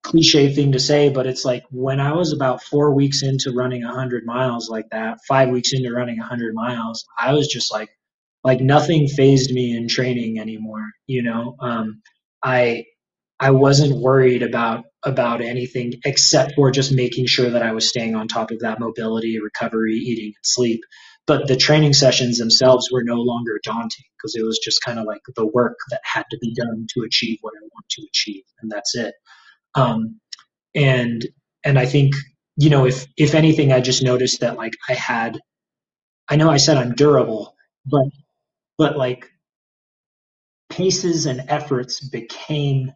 cliche 0.04 0.54
thing 0.54 0.72
to 0.72 0.80
say, 0.80 1.10
but 1.10 1.28
it's 1.28 1.46
like 1.46 1.64
when 1.72 2.00
I 2.00 2.14
was 2.14 2.34
about 2.34 2.64
four 2.64 2.94
weeks 2.94 3.24
into 3.24 3.52
running 3.52 3.84
a 3.84 3.94
hundred 3.94 4.26
miles 4.26 4.70
like 4.70 4.90
that, 4.92 5.20
five 5.28 5.50
weeks 5.50 5.74
into 5.74 5.92
running 5.92 6.20
a 6.20 6.26
hundred 6.26 6.54
miles, 6.56 7.06
I 7.20 7.34
was 7.34 7.48
just 7.48 7.72
like 7.72 7.90
like 8.44 8.62
nothing 8.62 9.08
phased 9.08 9.52
me 9.54 9.76
in 9.76 9.88
training 9.88 10.40
anymore. 10.40 10.86
You 11.08 11.24
know, 11.24 11.56
um, 11.60 12.02
I 12.44 12.86
I 13.42 13.52
wasn't 13.52 14.02
worried 14.02 14.44
about 14.44 14.86
about 15.06 15.42
anything 15.42 15.96
except 16.06 16.56
for 16.56 16.72
just 16.72 16.94
making 16.94 17.28
sure 17.28 17.52
that 17.52 17.64
I 17.64 17.74
was 17.74 17.90
staying 17.90 18.16
on 18.16 18.30
top 18.30 18.52
of 18.52 18.62
that 18.62 18.82
mobility, 18.82 19.42
recovery, 19.42 19.98
eating, 19.98 20.28
and 20.28 20.36
sleep. 20.46 20.82
But 21.28 21.48
the 21.50 21.58
training 21.58 21.94
sessions 21.94 22.40
themselves 22.40 22.90
were 22.92 23.04
no 23.04 23.18
longer 23.18 23.60
daunting 23.64 24.06
because 24.18 24.36
it 24.38 24.46
was 24.46 24.60
just 24.64 24.84
kind 24.84 25.00
of 25.00 25.08
like 25.08 25.22
the 25.38 25.48
work 25.48 25.78
that 25.92 26.02
had 26.06 26.26
to 26.32 26.40
be 26.42 26.56
done 26.56 26.88
to 26.96 27.04
achieve 27.04 27.40
what 27.42 27.56
I 27.58 27.64
want 27.64 27.88
to 27.92 28.08
achieve, 28.12 28.46
and 28.62 28.72
that's 28.72 28.96
it. 28.96 29.16
Um, 29.76 30.22
and 30.76 31.26
and 31.64 31.80
I 31.80 31.86
think 31.88 32.16
you 32.58 32.70
know 32.72 32.86
if 32.86 33.08
if 33.18 33.36
anything, 33.36 33.74
I 33.74 33.82
just 33.82 34.04
noticed 34.04 34.42
that 34.42 34.58
like 34.58 34.74
I 34.90 34.94
had, 34.96 35.40
I 36.30 36.38
know 36.38 36.50
I 36.52 36.58
said 36.58 36.78
I'm 36.78 36.96
durable, 36.96 37.56
but 37.86 38.06
but 38.78 38.98
like 38.98 39.30
paces 40.70 41.26
and 41.28 41.46
efforts 41.50 42.02
became 42.08 42.94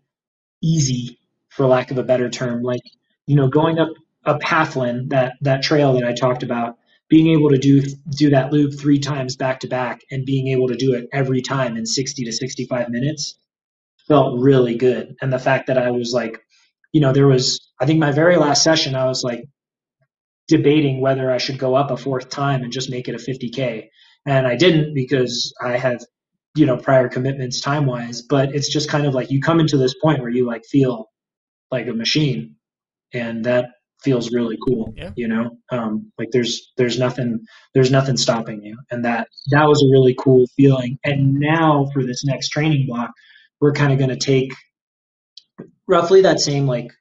easy 0.63 1.19
for 1.49 1.65
lack 1.67 1.91
of 1.91 1.97
a 1.97 2.03
better 2.03 2.29
term. 2.29 2.63
Like 2.63 2.81
you 3.27 3.35
know 3.35 3.47
going 3.47 3.79
up 3.79 3.89
a 4.25 4.37
pathland 4.39 5.11
that 5.11 5.33
that 5.41 5.61
trail 5.63 5.93
that 5.93 6.05
i 6.05 6.13
talked 6.13 6.43
about 6.43 6.77
being 7.09 7.27
able 7.27 7.49
to 7.49 7.57
do 7.57 7.81
do 8.17 8.29
that 8.31 8.51
loop 8.51 8.73
three 8.79 8.99
times 8.99 9.35
back 9.35 9.59
to 9.59 9.67
back 9.67 10.01
and 10.11 10.25
being 10.25 10.47
able 10.47 10.67
to 10.67 10.75
do 10.75 10.93
it 10.93 11.07
every 11.13 11.41
time 11.41 11.77
in 11.77 11.85
60 11.85 12.25
to 12.25 12.31
65 12.31 12.89
minutes 12.89 13.35
felt 14.07 14.39
really 14.39 14.75
good. 14.77 15.15
And 15.21 15.31
the 15.31 15.39
fact 15.39 15.67
that 15.67 15.77
i 15.77 15.91
was 15.91 16.13
like 16.13 16.41
you 16.91 17.01
know 17.01 17.11
there 17.13 17.27
was 17.27 17.71
i 17.79 17.85
think 17.85 17.99
my 17.99 18.11
very 18.11 18.37
last 18.37 18.63
session 18.63 18.95
i 18.95 19.05
was 19.05 19.23
like 19.23 19.45
debating 20.47 21.01
whether 21.01 21.31
i 21.31 21.37
should 21.37 21.57
go 21.59 21.75
up 21.75 21.91
a 21.91 21.97
fourth 21.97 22.29
time 22.29 22.63
and 22.63 22.71
just 22.71 22.89
make 22.89 23.07
it 23.07 23.15
a 23.15 23.17
50k 23.17 23.89
and 24.25 24.47
i 24.47 24.55
didn't 24.55 24.93
because 24.93 25.53
i 25.63 25.77
have 25.77 26.01
you 26.55 26.65
know 26.65 26.77
prior 26.77 27.07
commitments 27.09 27.61
time 27.61 27.85
wise 27.85 28.21
but 28.21 28.55
it's 28.55 28.71
just 28.71 28.89
kind 28.89 29.05
of 29.05 29.13
like 29.13 29.29
you 29.29 29.41
come 29.41 29.59
into 29.59 29.77
this 29.77 29.93
point 30.01 30.21
where 30.21 30.29
you 30.29 30.45
like 30.45 30.63
feel 30.65 31.11
like 31.71 31.87
a 31.87 31.93
machine 31.93 32.55
and 33.13 33.45
that 33.45 33.65
feels 34.01 34.31
really 34.31 34.57
cool 34.67 34.93
yeah. 34.95 35.11
you 35.15 35.27
know 35.27 35.57
um, 35.71 36.11
like 36.17 36.29
there's 36.31 36.71
there's 36.77 36.99
nothing 36.99 37.39
there's 37.73 37.91
nothing 37.91 38.17
stopping 38.17 38.61
you 38.61 38.77
and 38.91 39.03
that 39.03 39.27
that 39.49 39.65
was 39.65 39.83
a 39.83 39.91
really 39.91 40.15
cool 40.19 40.45
feeling 40.55 40.97
and 41.03 41.33
now 41.33 41.87
for 41.93 42.03
this 42.03 42.23
next 42.23 42.49
training 42.49 42.85
block 42.87 43.11
we're 43.59 43.73
kind 43.73 43.91
of 43.91 43.97
going 43.97 44.09
to 44.09 44.17
take 44.17 44.53
roughly 45.87 46.21
that 46.21 46.39
same 46.39 46.67
like 46.67 46.91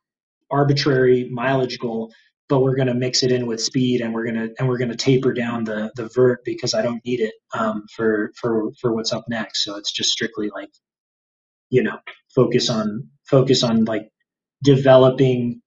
arbitrary 0.50 1.28
mileage 1.30 1.78
goal 1.78 2.12
but 2.48 2.60
we're 2.60 2.76
going 2.76 2.88
to 2.88 2.94
mix 2.94 3.22
it 3.22 3.32
in 3.32 3.46
with 3.46 3.62
speed 3.62 4.00
and 4.00 4.12
we're 4.12 4.24
going 4.24 4.34
to 4.34 4.54
and 4.58 4.68
we're 4.68 4.78
going 4.78 4.90
to 4.90 4.96
taper 4.96 5.32
down 5.32 5.64
the 5.64 5.90
the 5.96 6.08
vert 6.14 6.40
because 6.44 6.74
I 6.74 6.82
don't 6.82 7.04
need 7.04 7.20
it 7.20 7.34
um, 7.54 7.84
for 7.94 8.32
for 8.40 8.70
for 8.80 8.94
what's 8.94 9.12
up 9.12 9.24
next. 9.28 9.64
So 9.64 9.76
it's 9.76 9.92
just 9.92 10.10
strictly 10.10 10.50
like 10.50 10.70
you 11.70 11.82
know 11.82 11.98
focus 12.34 12.68
on 12.68 13.08
focus 13.24 13.62
on 13.62 13.84
like 13.84 14.08
developing 14.62 15.60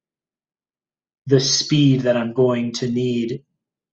the 1.25 1.39
speed 1.39 2.01
that 2.01 2.15
I'm 2.15 2.33
going 2.33 2.71
to 2.73 2.89
need 2.89 3.43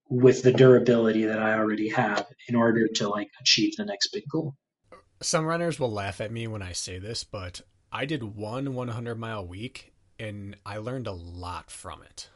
with 0.09 0.43
the 0.43 0.53
durability 0.53 1.25
that 1.25 1.41
I 1.41 1.55
already 1.55 1.89
have 1.89 2.27
in 2.49 2.55
order 2.55 2.87
to 2.97 3.09
like 3.09 3.31
achieve 3.41 3.75
the 3.77 3.85
next 3.85 4.09
big 4.13 4.25
goal. 4.31 4.55
Some 5.21 5.47
runners 5.47 5.81
will 5.81 5.91
laugh 5.91 6.21
at 6.21 6.31
me 6.31 6.47
when 6.47 6.63
I 6.63 6.73
say 6.73 6.99
this, 6.99 7.25
but 7.25 7.63
I 7.91 8.05
did 8.05 8.23
one 8.23 8.75
100 8.75 9.17
mile 9.17 9.47
week 9.47 9.93
and 10.19 10.57
I 10.65 10.79
learned 10.79 11.07
a 11.07 11.13
lot 11.13 11.71
from 11.71 12.03
it. 12.03 12.29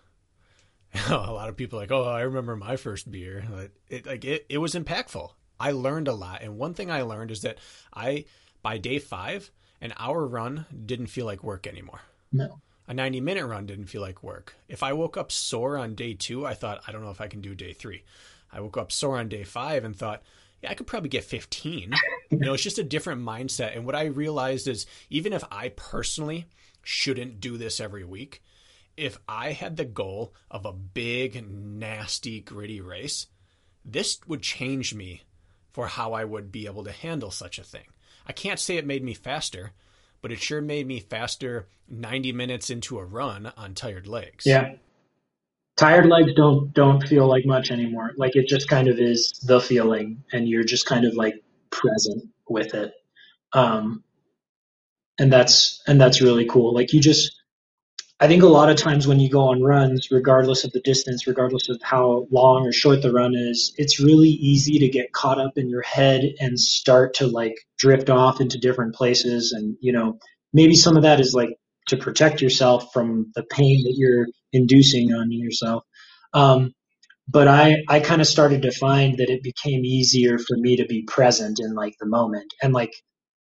a 1.28 1.32
lot 1.32 1.48
of 1.48 1.56
people 1.56 1.78
like, 1.78 1.92
oh, 1.92 2.04
I 2.04 2.22
remember 2.22 2.56
my 2.56 2.76
first 2.76 3.10
beer. 3.10 3.44
It 3.88 4.06
like 4.06 4.24
it, 4.24 4.46
it 4.48 4.58
was 4.58 4.74
impactful. 4.74 5.30
I 5.60 5.72
learned 5.72 6.08
a 6.08 6.14
lot, 6.14 6.42
and 6.42 6.56
one 6.56 6.74
thing 6.74 6.90
I 6.90 7.02
learned 7.02 7.30
is 7.30 7.42
that 7.42 7.58
I 7.92 8.26
by 8.62 8.78
day 8.78 8.98
five, 8.98 9.50
an 9.80 9.92
hour 9.98 10.26
run 10.26 10.66
didn't 10.86 11.06
feel 11.08 11.26
like 11.26 11.42
work 11.42 11.66
anymore. 11.66 12.00
No. 12.32 12.60
A 12.86 12.94
90 12.94 13.20
minute 13.20 13.46
run 13.46 13.66
didn't 13.66 13.86
feel 13.86 14.00
like 14.00 14.22
work. 14.22 14.56
If 14.68 14.82
I 14.82 14.94
woke 14.94 15.16
up 15.16 15.30
sore 15.30 15.76
on 15.76 15.94
day 15.94 16.14
two, 16.14 16.46
I 16.46 16.54
thought, 16.54 16.82
I 16.86 16.92
don't 16.92 17.02
know 17.02 17.10
if 17.10 17.20
I 17.20 17.28
can 17.28 17.42
do 17.42 17.54
day 17.54 17.74
three. 17.74 18.02
I 18.50 18.60
woke 18.60 18.78
up 18.78 18.92
sore 18.92 19.18
on 19.18 19.28
day 19.28 19.44
five 19.44 19.84
and 19.84 19.94
thought, 19.94 20.22
yeah, 20.62 20.70
I 20.70 20.74
could 20.74 20.86
probably 20.86 21.10
get 21.10 21.24
15. 21.24 21.92
you 22.30 22.38
know, 22.38 22.54
it's 22.54 22.62
just 22.62 22.78
a 22.78 22.84
different 22.84 23.22
mindset. 23.22 23.76
And 23.76 23.84
what 23.84 23.94
I 23.94 24.04
realized 24.04 24.68
is 24.68 24.86
even 25.10 25.34
if 25.34 25.44
I 25.50 25.68
personally 25.70 26.46
shouldn't 26.82 27.40
do 27.40 27.58
this 27.58 27.78
every 27.78 28.04
week, 28.04 28.42
if 28.98 29.16
I 29.28 29.52
had 29.52 29.76
the 29.76 29.84
goal 29.84 30.34
of 30.50 30.66
a 30.66 30.72
big, 30.72 31.48
nasty, 31.48 32.40
gritty 32.40 32.80
race, 32.80 33.28
this 33.84 34.18
would 34.26 34.42
change 34.42 34.94
me 34.94 35.22
for 35.72 35.86
how 35.86 36.12
I 36.12 36.24
would 36.24 36.50
be 36.50 36.66
able 36.66 36.84
to 36.84 36.92
handle 36.92 37.30
such 37.30 37.58
a 37.58 37.64
thing. 37.64 37.86
I 38.26 38.32
can't 38.32 38.58
say 38.58 38.76
it 38.76 38.86
made 38.86 39.04
me 39.04 39.14
faster, 39.14 39.72
but 40.20 40.32
it 40.32 40.40
sure 40.40 40.60
made 40.60 40.86
me 40.86 41.00
faster 41.00 41.68
90 41.88 42.32
minutes 42.32 42.70
into 42.70 42.98
a 42.98 43.04
run 43.04 43.52
on 43.56 43.74
tired 43.74 44.06
legs. 44.06 44.44
Yeah. 44.44 44.74
Tired 45.76 46.06
legs 46.06 46.34
don't 46.34 46.74
don't 46.74 47.06
feel 47.06 47.28
like 47.28 47.46
much 47.46 47.70
anymore. 47.70 48.10
Like 48.16 48.34
it 48.34 48.48
just 48.48 48.68
kind 48.68 48.88
of 48.88 48.98
is 48.98 49.30
the 49.46 49.60
feeling 49.60 50.24
and 50.32 50.48
you're 50.48 50.64
just 50.64 50.86
kind 50.86 51.06
of 51.06 51.14
like 51.14 51.36
present 51.70 52.24
with 52.48 52.74
it. 52.74 52.92
Um 53.52 54.02
and 55.20 55.32
that's 55.32 55.80
and 55.86 56.00
that's 56.00 56.20
really 56.20 56.46
cool. 56.46 56.74
Like 56.74 56.92
you 56.92 57.00
just 57.00 57.37
I 58.20 58.26
think 58.26 58.42
a 58.42 58.48
lot 58.48 58.68
of 58.68 58.76
times 58.76 59.06
when 59.06 59.20
you 59.20 59.30
go 59.30 59.42
on 59.42 59.62
runs, 59.62 60.10
regardless 60.10 60.64
of 60.64 60.72
the 60.72 60.80
distance, 60.80 61.28
regardless 61.28 61.68
of 61.68 61.80
how 61.82 62.26
long 62.32 62.66
or 62.66 62.72
short 62.72 63.00
the 63.00 63.12
run 63.12 63.34
is, 63.36 63.72
it's 63.76 64.00
really 64.00 64.30
easy 64.30 64.80
to 64.80 64.88
get 64.88 65.12
caught 65.12 65.40
up 65.40 65.52
in 65.56 65.68
your 65.68 65.82
head 65.82 66.22
and 66.40 66.58
start 66.58 67.14
to 67.14 67.28
like 67.28 67.54
drift 67.78 68.10
off 68.10 68.40
into 68.40 68.58
different 68.58 68.96
places. 68.96 69.52
And, 69.52 69.76
you 69.80 69.92
know, 69.92 70.18
maybe 70.52 70.74
some 70.74 70.96
of 70.96 71.04
that 71.04 71.20
is 71.20 71.32
like 71.32 71.50
to 71.88 71.96
protect 71.96 72.42
yourself 72.42 72.92
from 72.92 73.30
the 73.36 73.44
pain 73.44 73.84
that 73.84 73.94
you're 73.96 74.26
inducing 74.52 75.12
on 75.12 75.30
yourself. 75.30 75.84
Um, 76.34 76.72
but 77.28 77.46
I, 77.46 77.84
I 77.88 78.00
kind 78.00 78.20
of 78.20 78.26
started 78.26 78.62
to 78.62 78.72
find 78.72 79.18
that 79.18 79.30
it 79.30 79.44
became 79.44 79.84
easier 79.84 80.38
for 80.38 80.56
me 80.56 80.76
to 80.76 80.86
be 80.86 81.04
present 81.06 81.60
in 81.60 81.74
like 81.74 81.94
the 82.00 82.06
moment. 82.06 82.52
And 82.62 82.72
like, 82.72 82.92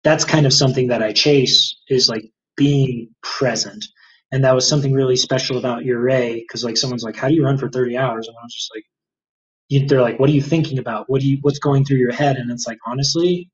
that's 0.04 0.24
kind 0.24 0.46
of 0.46 0.54
something 0.54 0.90
that 0.90 1.02
I 1.02 1.14
chase 1.14 1.76
is 1.90 2.08
like 2.08 2.30
being 2.56 3.10
present 3.24 3.86
and 4.32 4.44
that 4.44 4.56
was 4.56 4.68
something 4.68 4.94
really 4.94 5.16
special 5.16 5.58
about 5.58 5.84
Ouray 5.84 6.40
because 6.42 6.64
like 6.64 6.78
someone's 6.78 7.04
like, 7.04 7.16
"How 7.16 7.28
do 7.30 7.36
you 7.36 7.44
run 7.44 7.58
for 7.58 7.70
30 7.70 7.98
hours?" 7.98 8.28
And 8.28 8.36
I 8.38 8.44
was 8.44 8.54
just 8.54 8.72
like, 8.76 8.84
you, 9.70 9.88
"They're 9.88 10.02
like, 10.02 10.20
what 10.20 10.30
are 10.30 10.34
you 10.34 10.42
thinking 10.42 10.80
about? 10.80 11.10
What 11.10 11.22
do 11.22 11.28
you 11.28 11.38
what's 11.42 11.60
going 11.60 11.86
through 11.86 11.98
your 11.98 12.14
head?" 12.14 12.38
And 12.38 12.52
it's 12.52 12.68
like, 12.68 12.80
honestly, 12.86 13.50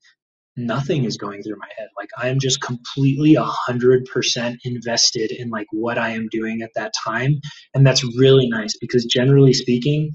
nothing 0.58 1.06
is 1.06 1.18
going 1.18 1.44
through 1.44 1.58
my 1.58 1.70
head. 1.78 1.90
Like 1.98 2.10
I 2.18 2.30
am 2.30 2.40
just 2.40 2.62
completely 2.62 3.36
a 3.36 3.44
hundred 3.44 4.06
percent 4.06 4.60
invested 4.64 5.32
in 5.32 5.50
like 5.50 5.68
what 5.72 5.98
I 5.98 6.12
am 6.12 6.28
doing 6.30 6.62
at 6.62 6.72
that 6.76 6.94
time, 7.04 7.40
and 7.74 7.86
that's 7.86 8.04
really 8.18 8.48
nice 8.50 8.78
because 8.80 9.06
generally 9.06 9.54
speaking, 9.54 10.12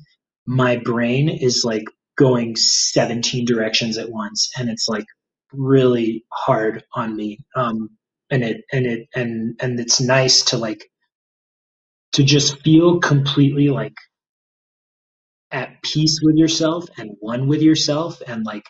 my 0.46 0.76
brain 0.76 1.28
is 1.28 1.64
like 1.64 1.84
going 2.16 2.56
17 2.56 3.44
directions 3.44 3.96
at 3.98 4.10
once, 4.10 4.50
and 4.58 4.68
it's 4.68 4.88
like 4.88 5.06
really 5.52 6.24
hard 6.32 6.84
on 6.94 7.16
me. 7.16 7.38
Um, 7.56 7.90
and 8.30 8.44
it 8.44 8.58
and 8.72 8.86
it 8.86 9.08
and 9.14 9.56
and 9.60 9.80
it's 9.80 10.00
nice 10.00 10.42
to 10.42 10.58
like 10.58 10.84
to 12.12 12.24
just 12.24 12.62
feel 12.62 13.00
completely 13.00 13.68
like 13.68 13.94
at 15.52 15.82
peace 15.82 16.20
with 16.22 16.36
yourself 16.36 16.86
and 16.98 17.12
one 17.20 17.48
with 17.48 17.62
yourself 17.62 18.22
and 18.26 18.44
like 18.46 18.64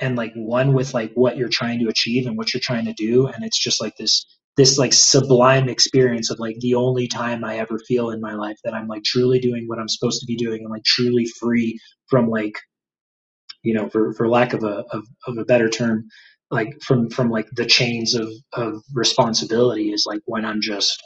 and 0.00 0.16
like 0.16 0.34
one 0.34 0.74
with 0.74 0.94
like 0.94 1.12
what 1.14 1.38
you're 1.38 1.50
trying 1.50 1.80
to 1.80 1.88
achieve 1.88 2.26
and 2.28 2.38
what 2.38 2.54
you're 2.54 2.62
trying 2.62 2.86
to 2.86 2.94
do. 2.94 3.28
And 3.28 3.44
it's 3.44 3.60
just 3.60 3.82
like 3.82 3.96
this 3.98 4.26
this 4.58 4.78
like 4.78 4.94
sublime 4.94 5.68
experience 5.68 6.30
of 6.30 6.40
like 6.40 6.56
the 6.60 6.76
only 6.76 7.08
time 7.08 7.44
I 7.44 7.58
ever 7.58 7.78
feel 7.88 8.10
in 8.10 8.22
my 8.22 8.34
life 8.34 8.58
that 8.64 8.74
I'm 8.74 8.88
like 8.88 9.04
truly 9.04 9.40
doing 9.40 9.66
what 9.68 9.80
I'm 9.80 9.90
supposed 9.90 10.20
to 10.22 10.26
be 10.26 10.36
doing 10.36 10.62
and 10.62 10.70
like 10.72 10.84
truly 10.84 11.26
free 11.26 11.78
from 12.08 12.28
like 12.30 12.54
you 13.64 13.74
know 13.74 13.88
for 13.90 14.14
for 14.14 14.28
lack 14.28 14.54
of 14.54 14.64
a 14.64 14.84
of, 14.92 15.06
of 15.26 15.38
a 15.38 15.44
better 15.46 15.68
term 15.70 16.06
like 16.50 16.74
from 16.82 17.10
from 17.10 17.30
like 17.30 17.48
the 17.52 17.66
chains 17.66 18.14
of 18.14 18.28
of 18.52 18.82
responsibility 18.94 19.92
is 19.92 20.04
like 20.06 20.20
when 20.26 20.44
I'm 20.44 20.60
just 20.60 21.02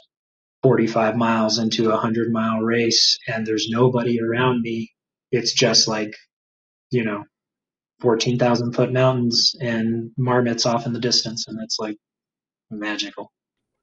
45 0.63 1.15
miles 1.15 1.59
into 1.59 1.85
a 1.85 1.93
100 1.93 2.31
mile 2.31 2.59
race 2.59 3.17
and 3.27 3.45
there's 3.45 3.67
nobody 3.69 4.19
around 4.19 4.61
me 4.61 4.91
it's 5.31 5.53
just 5.53 5.87
like 5.87 6.15
you 6.89 7.03
know 7.03 7.23
14,000 8.01 8.73
foot 8.73 8.91
mountains 8.91 9.55
and 9.61 10.11
marmots 10.17 10.65
off 10.65 10.85
in 10.85 10.93
the 10.93 10.99
distance 10.99 11.47
and 11.47 11.57
it's 11.63 11.79
like 11.79 11.97
magical. 12.69 13.31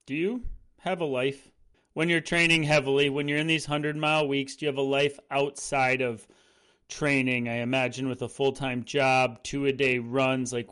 Do 0.07 0.15
you 0.15 0.43
have 0.81 1.01
a 1.01 1.07
life 1.07 1.51
when 1.95 2.09
you're 2.09 2.21
training 2.21 2.65
heavily 2.65 3.09
when 3.09 3.29
you're 3.29 3.39
in 3.39 3.47
these 3.47 3.69
100 3.69 3.97
mile 3.97 4.27
weeks 4.27 4.57
do 4.57 4.67
you 4.67 4.69
have 4.69 4.79
a 4.79 4.83
life 4.83 5.19
outside 5.31 6.03
of 6.03 6.27
training? 6.89 7.49
I 7.49 7.57
imagine 7.57 8.09
with 8.09 8.23
a 8.23 8.29
full-time 8.29 8.85
job 8.85 9.43
two 9.43 9.67
a 9.67 9.73
day 9.73 9.99
runs 9.99 10.53
like 10.53 10.69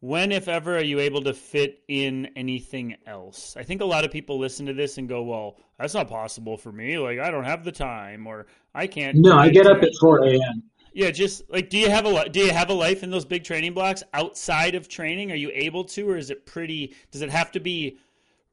when, 0.00 0.32
if 0.32 0.48
ever, 0.48 0.76
are 0.76 0.82
you 0.82 1.00
able 1.00 1.22
to 1.22 1.32
fit 1.32 1.82
in 1.88 2.26
anything 2.36 2.96
else? 3.06 3.56
I 3.56 3.62
think 3.62 3.80
a 3.80 3.84
lot 3.84 4.04
of 4.04 4.10
people 4.10 4.38
listen 4.38 4.66
to 4.66 4.74
this 4.74 4.98
and 4.98 5.08
go, 5.08 5.22
"Well, 5.22 5.56
that's 5.78 5.94
not 5.94 6.08
possible 6.08 6.56
for 6.56 6.72
me. 6.72 6.98
Like, 6.98 7.18
I 7.18 7.30
don't 7.30 7.44
have 7.44 7.64
the 7.64 7.72
time, 7.72 8.26
or 8.26 8.46
I 8.74 8.86
can't." 8.86 9.16
No, 9.16 9.36
I 9.36 9.48
get 9.48 9.66
up 9.66 9.82
at 9.82 9.90
four 10.00 10.24
a.m. 10.24 10.62
Yeah, 10.92 11.10
just 11.10 11.42
like, 11.50 11.68
do 11.68 11.76
you 11.76 11.90
have 11.90 12.06
a 12.06 12.28
do 12.28 12.40
you 12.40 12.52
have 12.52 12.70
a 12.70 12.74
life 12.74 13.02
in 13.02 13.10
those 13.10 13.26
big 13.26 13.44
training 13.44 13.74
blocks 13.74 14.02
outside 14.14 14.74
of 14.74 14.88
training? 14.88 15.30
Are 15.30 15.36
you 15.36 15.50
able 15.52 15.84
to, 15.84 16.08
or 16.08 16.16
is 16.16 16.30
it 16.30 16.46
pretty? 16.46 16.94
Does 17.10 17.22
it 17.22 17.30
have 17.30 17.52
to 17.52 17.60
be 17.60 17.98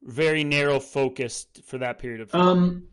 very 0.01 0.43
narrow 0.43 0.79
focused 0.79 1.61
for 1.63 1.77
that 1.77 1.99
period 1.99 2.19
of 2.19 2.31
time? 2.31 2.41
Um, 2.41 2.87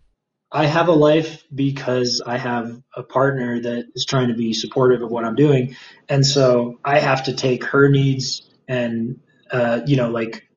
I 0.53 0.67
have 0.67 0.89
a 0.89 0.93
life 0.93 1.45
because 1.55 2.21
I 2.27 2.37
have 2.37 2.83
a 2.97 3.03
partner 3.03 3.61
that 3.61 3.87
is 3.95 4.05
trying 4.05 4.29
to 4.29 4.35
be 4.35 4.53
supportive 4.53 5.03
of 5.03 5.11
what 5.11 5.25
I'm 5.25 5.37
doing. 5.37 5.77
And 6.09 6.27
so 6.27 6.81
I 6.85 6.99
have 6.99 7.25
to 7.25 7.35
take 7.35 7.65
her 7.65 7.89
needs 7.89 8.43
and, 8.67 9.21
uh, 9.53 9.83
you 9.87 9.97
know, 9.97 10.11
like 10.11 10.49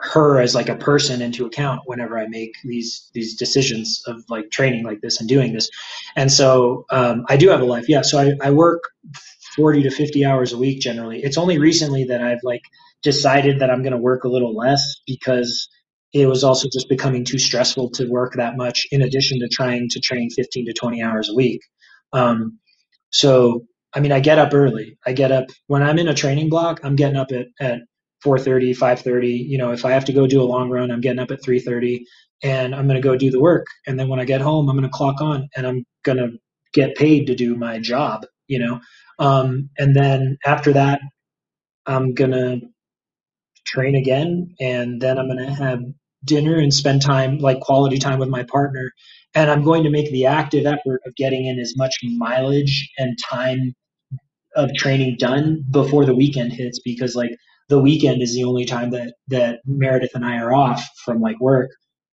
her 0.00 0.38
as 0.38 0.54
like 0.54 0.68
a 0.68 0.76
person 0.76 1.22
into 1.22 1.46
account 1.46 1.80
whenever 1.86 2.18
I 2.18 2.26
make 2.28 2.52
these, 2.62 3.10
these 3.14 3.36
decisions 3.36 4.02
of 4.06 4.22
like 4.28 4.50
training 4.50 4.84
like 4.84 5.00
this 5.00 5.18
and 5.18 5.28
doing 5.28 5.54
this. 5.54 5.70
And 6.14 6.30
so, 6.30 6.84
um, 6.90 7.24
I 7.28 7.38
do 7.38 7.48
have 7.48 7.62
a 7.62 7.66
life. 7.66 7.88
Yeah. 7.88 8.02
So 8.02 8.18
I, 8.18 8.32
I 8.42 8.50
work 8.50 8.82
40 9.56 9.84
to 9.84 9.90
50 9.90 10.26
hours 10.26 10.52
a 10.52 10.58
week 10.58 10.80
generally. 10.80 11.22
It's 11.22 11.38
only 11.38 11.58
recently 11.58 12.04
that 12.04 12.22
I've 12.22 12.42
like 12.42 12.62
decided 13.02 13.60
that 13.60 13.70
I'm 13.70 13.82
going 13.82 13.92
to 13.92 13.98
work 13.98 14.24
a 14.24 14.28
little 14.28 14.54
less 14.54 14.82
because 15.06 15.68
it 16.14 16.26
was 16.26 16.44
also 16.44 16.68
just 16.72 16.88
becoming 16.88 17.24
too 17.24 17.38
stressful 17.38 17.90
to 17.90 18.06
work 18.06 18.34
that 18.34 18.56
much 18.56 18.86
in 18.92 19.02
addition 19.02 19.40
to 19.40 19.48
trying 19.48 19.88
to 19.90 20.00
train 20.00 20.30
15 20.30 20.66
to 20.66 20.72
20 20.72 21.02
hours 21.02 21.28
a 21.28 21.34
week. 21.34 21.60
Um, 22.12 22.60
so, 23.10 23.64
I 23.92 24.00
mean, 24.00 24.12
I 24.12 24.20
get 24.20 24.38
up 24.38 24.54
early. 24.54 24.96
I 25.04 25.12
get 25.12 25.32
up 25.32 25.46
when 25.66 25.82
I'm 25.82 25.98
in 25.98 26.06
a 26.06 26.14
training 26.14 26.50
block, 26.50 26.80
I'm 26.84 26.94
getting 26.94 27.16
up 27.16 27.32
at, 27.32 27.46
at 27.58 27.80
4.30, 28.24 28.78
5.30. 28.78 29.48
You 29.48 29.58
know, 29.58 29.72
if 29.72 29.84
I 29.84 29.90
have 29.90 30.04
to 30.04 30.12
go 30.12 30.28
do 30.28 30.40
a 30.40 30.44
long 30.44 30.70
run, 30.70 30.92
I'm 30.92 31.00
getting 31.00 31.18
up 31.18 31.32
at 31.32 31.42
3.30 31.42 32.02
and 32.44 32.76
I'm 32.76 32.86
going 32.86 33.00
to 33.00 33.06
go 33.06 33.16
do 33.16 33.32
the 33.32 33.40
work. 33.40 33.66
And 33.88 33.98
then 33.98 34.08
when 34.08 34.20
I 34.20 34.24
get 34.24 34.40
home, 34.40 34.68
I'm 34.68 34.76
going 34.76 34.88
to 34.88 34.96
clock 34.96 35.20
on 35.20 35.48
and 35.56 35.66
I'm 35.66 35.84
going 36.04 36.18
to 36.18 36.30
get 36.72 36.94
paid 36.94 37.26
to 37.26 37.34
do 37.34 37.56
my 37.56 37.80
job, 37.80 38.24
you 38.46 38.60
know? 38.60 38.80
Um, 39.18 39.68
and 39.78 39.96
then 39.96 40.38
after 40.46 40.72
that, 40.74 41.00
I'm 41.86 42.14
going 42.14 42.30
to 42.30 42.60
train 43.66 43.96
again 43.96 44.54
and 44.60 45.00
then 45.00 45.18
I'm 45.18 45.26
going 45.26 45.44
to 45.44 45.54
have 45.54 45.80
dinner 46.24 46.56
and 46.58 46.72
spend 46.72 47.02
time 47.02 47.38
like 47.38 47.60
quality 47.60 47.98
time 47.98 48.18
with 48.18 48.28
my 48.28 48.44
partner. 48.44 48.92
And 49.34 49.50
i'm 49.50 49.64
going 49.64 49.82
to 49.84 49.90
make 49.90 50.10
the 50.10 50.26
active 50.26 50.66
effort 50.66 51.00
of 51.06 51.14
getting 51.16 51.46
in 51.46 51.58
as 51.58 51.74
much 51.76 51.96
mileage 52.04 52.90
and 52.98 53.18
time 53.18 53.74
of 54.56 54.70
training 54.74 55.16
done 55.18 55.64
before 55.70 56.04
the 56.04 56.14
weekend 56.14 56.52
hits 56.52 56.80
because 56.84 57.14
like 57.16 57.30
the 57.68 57.80
weekend 57.80 58.22
is 58.22 58.34
the 58.34 58.44
only 58.44 58.64
time 58.64 58.90
that 58.90 59.14
that 59.28 59.60
meredith 59.66 60.14
and 60.14 60.24
i 60.24 60.36
are 60.38 60.54
off 60.54 60.86
from 61.04 61.20
like 61.20 61.40
work. 61.40 61.70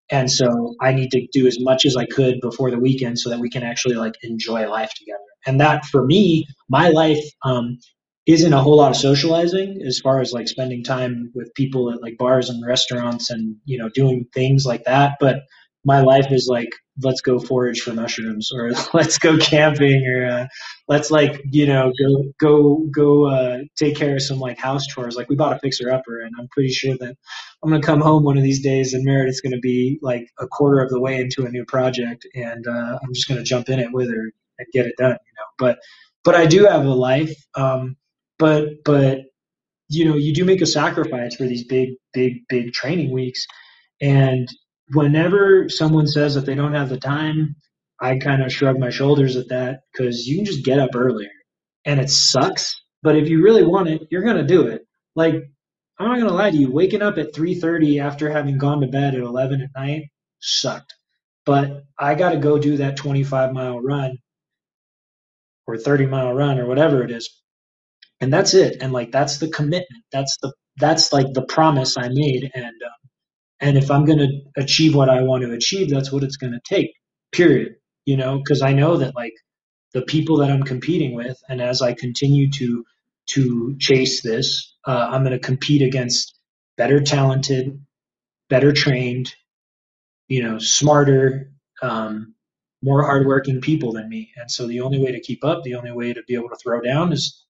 And 0.09 0.29
so 0.31 0.75
i 0.81 0.91
need 0.91 1.11
to 1.11 1.27
do 1.31 1.47
as 1.47 1.57
much 1.59 1.85
as 1.85 1.95
i 1.95 2.05
could 2.05 2.41
before 2.41 2.71
the 2.71 2.79
weekend 2.79 3.19
so 3.19 3.29
that 3.29 3.39
we 3.39 3.49
can 3.49 3.63
actually 3.63 3.95
like 3.95 4.15
enjoy 4.23 4.67
life 4.69 4.93
together. 4.93 5.19
And 5.45 5.59
that 5.61 5.85
for 5.85 6.05
me 6.05 6.47
my 6.69 6.89
life 6.89 7.23
um, 7.45 7.77
isn't 8.27 8.53
a 8.53 8.61
whole 8.61 8.77
lot 8.77 8.91
of 8.91 8.97
socializing 8.97 9.81
as 9.85 9.99
far 9.99 10.21
as 10.21 10.31
like 10.31 10.47
spending 10.47 10.83
time 10.83 11.31
with 11.33 11.53
people 11.55 11.91
at 11.91 12.01
like 12.01 12.17
bars 12.17 12.49
and 12.49 12.63
restaurants 12.65 13.29
and 13.29 13.55
you 13.65 13.77
know 13.77 13.89
doing 13.89 14.25
things 14.33 14.65
like 14.65 14.83
that. 14.85 15.13
But 15.19 15.43
my 15.83 16.01
life 16.01 16.31
is 16.31 16.47
like 16.47 16.69
let's 17.03 17.21
go 17.21 17.39
forage 17.39 17.81
for 17.81 17.93
mushrooms 17.93 18.51
or 18.53 18.71
let's 18.93 19.17
go 19.17 19.37
camping 19.37 20.05
or 20.05 20.27
uh, 20.27 20.47
let's 20.87 21.09
like 21.09 21.41
you 21.45 21.65
know 21.65 21.91
go 21.99 22.23
go 22.39 22.87
go 22.93 23.25
uh, 23.25 23.59
take 23.75 23.95
care 23.95 24.15
of 24.15 24.21
some 24.21 24.39
like 24.39 24.59
house 24.59 24.85
chores. 24.85 25.15
Like 25.15 25.29
we 25.29 25.35
bought 25.35 25.55
a 25.55 25.59
fixer 25.59 25.91
upper 25.91 26.21
and 26.21 26.31
i'm 26.39 26.47
pretty 26.49 26.69
sure 26.69 26.95
that 26.99 27.15
i'm 27.63 27.69
going 27.69 27.81
to 27.81 27.85
come 27.85 28.01
home 28.01 28.23
one 28.23 28.37
of 28.37 28.43
these 28.43 28.61
days 28.61 28.93
and 28.93 29.03
meredith's 29.03 29.41
going 29.41 29.53
to 29.53 29.59
be 29.59 29.97
like 30.01 30.27
a 30.39 30.47
quarter 30.47 30.79
of 30.81 30.89
the 30.89 30.99
way 30.99 31.19
into 31.19 31.45
a 31.45 31.49
new 31.49 31.65
project 31.65 32.27
and 32.35 32.67
uh, 32.67 32.99
i'm 33.01 33.13
just 33.13 33.27
going 33.27 33.37
to 33.37 33.43
jump 33.43 33.69
in 33.69 33.79
it 33.79 33.91
with 33.91 34.09
her 34.09 34.31
and 34.59 34.67
get 34.73 34.85
it 34.85 34.93
done 34.97 35.11
you 35.11 35.33
know. 35.37 35.45
But 35.57 35.79
but 36.23 36.35
i 36.35 36.45
do 36.45 36.65
have 36.65 36.85
a 36.85 36.93
life 36.93 37.33
um, 37.55 37.95
but 38.41 38.83
but 38.83 39.19
you 39.87 40.03
know 40.03 40.15
you 40.15 40.33
do 40.33 40.43
make 40.43 40.61
a 40.61 40.65
sacrifice 40.65 41.35
for 41.35 41.43
these 41.43 41.63
big 41.63 41.89
big 42.11 42.39
big 42.49 42.73
training 42.73 43.11
weeks. 43.11 43.45
And 44.01 44.49
whenever 44.93 45.69
someone 45.69 46.07
says 46.07 46.33
that 46.33 46.47
they 46.47 46.55
don't 46.55 46.73
have 46.73 46.89
the 46.89 46.99
time 46.99 47.55
i 48.01 48.17
kind 48.17 48.41
of 48.41 48.51
shrug 48.51 48.79
my 48.79 48.89
shoulders 48.89 49.35
at 49.37 49.47
that 49.49 49.81
because 49.93 50.27
you 50.27 50.37
can 50.37 50.45
just 50.45 50.65
get 50.65 50.79
up 50.79 50.95
earlier 50.95 51.29
and 51.85 51.99
it 51.99 52.09
sucks. 52.09 52.75
But 53.03 53.15
if 53.15 53.29
you 53.29 53.43
really 53.43 53.63
want 53.63 53.89
it 53.89 54.07
you're 54.09 54.23
going 54.23 54.37
to 54.37 54.55
do 54.55 54.65
it. 54.67 54.81
Like 55.15 55.35
i'm 55.99 56.07
not 56.07 56.15
going 56.15 56.31
to 56.31 56.33
lie 56.33 56.49
to 56.49 56.57
you 56.57 56.71
waking 56.71 57.03
up 57.03 57.19
at 57.19 57.33
3.30 57.33 58.01
after 58.01 58.29
having 58.31 58.57
gone 58.57 58.81
to 58.81 58.87
bed 58.87 59.13
at 59.13 59.21
11 59.21 59.61
at 59.61 59.69
night 59.79 60.05
sucked. 60.39 60.95
But 61.45 61.83
i 61.99 62.15
got 62.15 62.31
to 62.31 62.37
go 62.37 62.57
do 62.57 62.77
that 62.77 62.97
25 62.97 63.53
mile 63.53 63.79
run 63.79 64.17
or 65.67 65.77
30 65.77 66.07
mile 66.07 66.33
run 66.33 66.57
or 66.59 66.65
whatever 66.65 67.03
it 67.03 67.11
is 67.11 67.40
and 68.21 68.33
that's 68.33 68.53
it. 68.53 68.77
And 68.81 68.93
like 68.93 69.11
that's 69.11 69.39
the 69.39 69.49
commitment. 69.49 70.03
That's 70.11 70.37
the 70.41 70.53
that's 70.77 71.13
like 71.13 71.33
the 71.33 71.43
promise 71.43 71.97
I 71.97 72.09
made. 72.09 72.51
And 72.55 72.65
um, 72.65 73.09
and 73.59 73.77
if 73.77 73.91
I'm 73.91 74.05
going 74.05 74.19
to 74.19 74.29
achieve 74.57 74.95
what 74.95 75.09
I 75.09 75.21
want 75.23 75.43
to 75.43 75.53
achieve, 75.53 75.89
that's 75.89 76.11
what 76.11 76.23
it's 76.23 76.37
going 76.37 76.53
to 76.53 76.61
take. 76.75 76.91
Period. 77.31 77.75
You 78.05 78.17
know, 78.17 78.37
because 78.37 78.61
I 78.61 78.73
know 78.73 78.97
that 78.97 79.15
like 79.15 79.33
the 79.93 80.03
people 80.03 80.37
that 80.37 80.51
I'm 80.51 80.63
competing 80.63 81.15
with, 81.15 81.37
and 81.49 81.61
as 81.61 81.81
I 81.81 81.93
continue 81.93 82.51
to 82.51 82.85
to 83.31 83.75
chase 83.79 84.23
this, 84.23 84.75
uh, 84.87 85.09
I'm 85.11 85.23
going 85.23 85.39
to 85.39 85.39
compete 85.39 85.81
against 85.81 86.35
better 86.77 87.01
talented, 87.01 87.79
better 88.49 88.73
trained, 88.73 89.33
you 90.27 90.43
know, 90.43 90.59
smarter, 90.59 91.51
um, 91.81 92.35
more 92.83 93.03
hardworking 93.03 93.61
people 93.61 93.93
than 93.93 94.09
me. 94.09 94.31
And 94.37 94.51
so 94.51 94.67
the 94.67 94.81
only 94.81 94.99
way 94.99 95.11
to 95.11 95.21
keep 95.21 95.43
up, 95.45 95.63
the 95.63 95.75
only 95.75 95.91
way 95.91 96.13
to 96.13 96.23
be 96.27 96.35
able 96.35 96.49
to 96.49 96.57
throw 96.57 96.81
down 96.81 97.13
is 97.13 97.40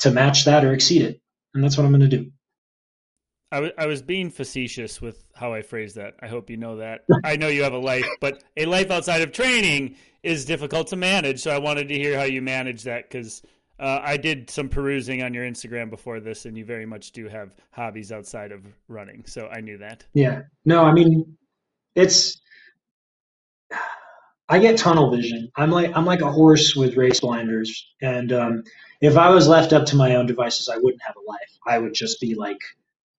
to 0.00 0.10
match 0.10 0.44
that 0.44 0.64
or 0.64 0.72
exceed 0.72 1.02
it. 1.02 1.20
And 1.54 1.62
that's 1.62 1.76
what 1.76 1.84
I'm 1.84 1.92
going 1.92 2.08
to 2.08 2.16
do. 2.16 2.30
I, 3.52 3.56
w- 3.56 3.72
I 3.76 3.86
was 3.86 4.02
being 4.02 4.30
facetious 4.30 5.00
with 5.00 5.24
how 5.34 5.52
I 5.52 5.62
phrased 5.62 5.96
that. 5.96 6.14
I 6.20 6.28
hope 6.28 6.50
you 6.50 6.56
know 6.56 6.76
that. 6.76 7.04
I 7.24 7.36
know 7.36 7.48
you 7.48 7.62
have 7.64 7.72
a 7.72 7.78
life, 7.78 8.06
but 8.20 8.42
a 8.56 8.66
life 8.66 8.90
outside 8.90 9.22
of 9.22 9.32
training 9.32 9.96
is 10.22 10.44
difficult 10.44 10.88
to 10.88 10.96
manage. 10.96 11.40
So 11.40 11.50
I 11.50 11.58
wanted 11.58 11.88
to 11.88 11.94
hear 11.94 12.16
how 12.16 12.24
you 12.24 12.42
manage 12.42 12.84
that 12.84 13.10
because 13.10 13.42
uh, 13.80 14.00
I 14.02 14.16
did 14.16 14.50
some 14.50 14.68
perusing 14.68 15.22
on 15.22 15.34
your 15.34 15.44
Instagram 15.44 15.90
before 15.90 16.20
this, 16.20 16.44
and 16.44 16.56
you 16.56 16.64
very 16.64 16.86
much 16.86 17.12
do 17.12 17.28
have 17.28 17.54
hobbies 17.70 18.12
outside 18.12 18.52
of 18.52 18.64
running. 18.88 19.24
So 19.26 19.48
I 19.48 19.60
knew 19.60 19.78
that. 19.78 20.04
Yeah. 20.14 20.42
No, 20.64 20.84
I 20.84 20.92
mean, 20.92 21.36
it's. 21.94 22.40
I 24.48 24.58
get 24.58 24.76
tunnel 24.76 25.10
vision. 25.14 25.50
I'm 25.56 25.70
like 25.70 25.96
I'm 25.96 26.04
like 26.04 26.20
a 26.22 26.30
horse 26.30 26.74
with 26.74 26.96
race 26.96 27.20
blinders, 27.20 27.86
and 28.02 28.32
um, 28.32 28.64
if 29.00 29.16
I 29.16 29.30
was 29.30 29.48
left 29.48 29.72
up 29.72 29.86
to 29.86 29.96
my 29.96 30.16
own 30.16 30.26
devices, 30.26 30.68
I 30.68 30.76
wouldn't 30.76 31.02
have 31.02 31.16
a 31.16 31.28
life. 31.28 31.58
I 31.66 31.78
would 31.78 31.94
just 31.94 32.20
be 32.20 32.34
like, 32.34 32.58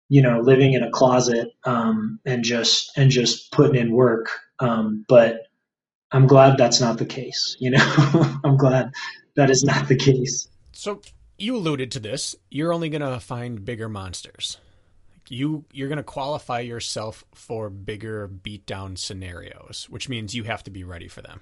you 0.09 0.21
know, 0.21 0.39
living 0.39 0.73
in 0.73 0.83
a 0.83 0.91
closet 0.91 1.49
um, 1.63 2.19
and 2.25 2.43
just 2.43 2.91
and 2.97 3.09
just 3.09 3.51
putting 3.51 3.75
in 3.75 3.91
work. 3.91 4.29
Um, 4.59 5.05
but 5.07 5.47
I'm 6.11 6.27
glad 6.27 6.57
that's 6.57 6.81
not 6.81 6.97
the 6.97 7.05
case. 7.05 7.55
You 7.59 7.71
know, 7.71 8.39
I'm 8.43 8.57
glad 8.57 8.91
that 9.35 9.49
is 9.49 9.63
not 9.63 9.87
the 9.87 9.95
case. 9.95 10.47
So 10.73 11.01
you 11.37 11.55
alluded 11.55 11.91
to 11.91 11.99
this. 11.99 12.35
You're 12.49 12.73
only 12.73 12.89
to 13.01 13.19
find 13.19 13.65
bigger 13.65 13.89
monsters. 13.89 14.57
You 15.29 15.65
you're 15.71 15.87
to 15.97 16.03
qualify 16.03 16.59
yourself 16.59 17.23
for 17.33 17.69
bigger 17.69 18.27
beatdown 18.27 18.97
scenarios, 18.97 19.87
which 19.89 20.09
means 20.09 20.35
you 20.35 20.43
have 20.43 20.63
to 20.65 20.71
be 20.71 20.83
ready 20.83 21.07
for 21.07 21.21
them. 21.21 21.39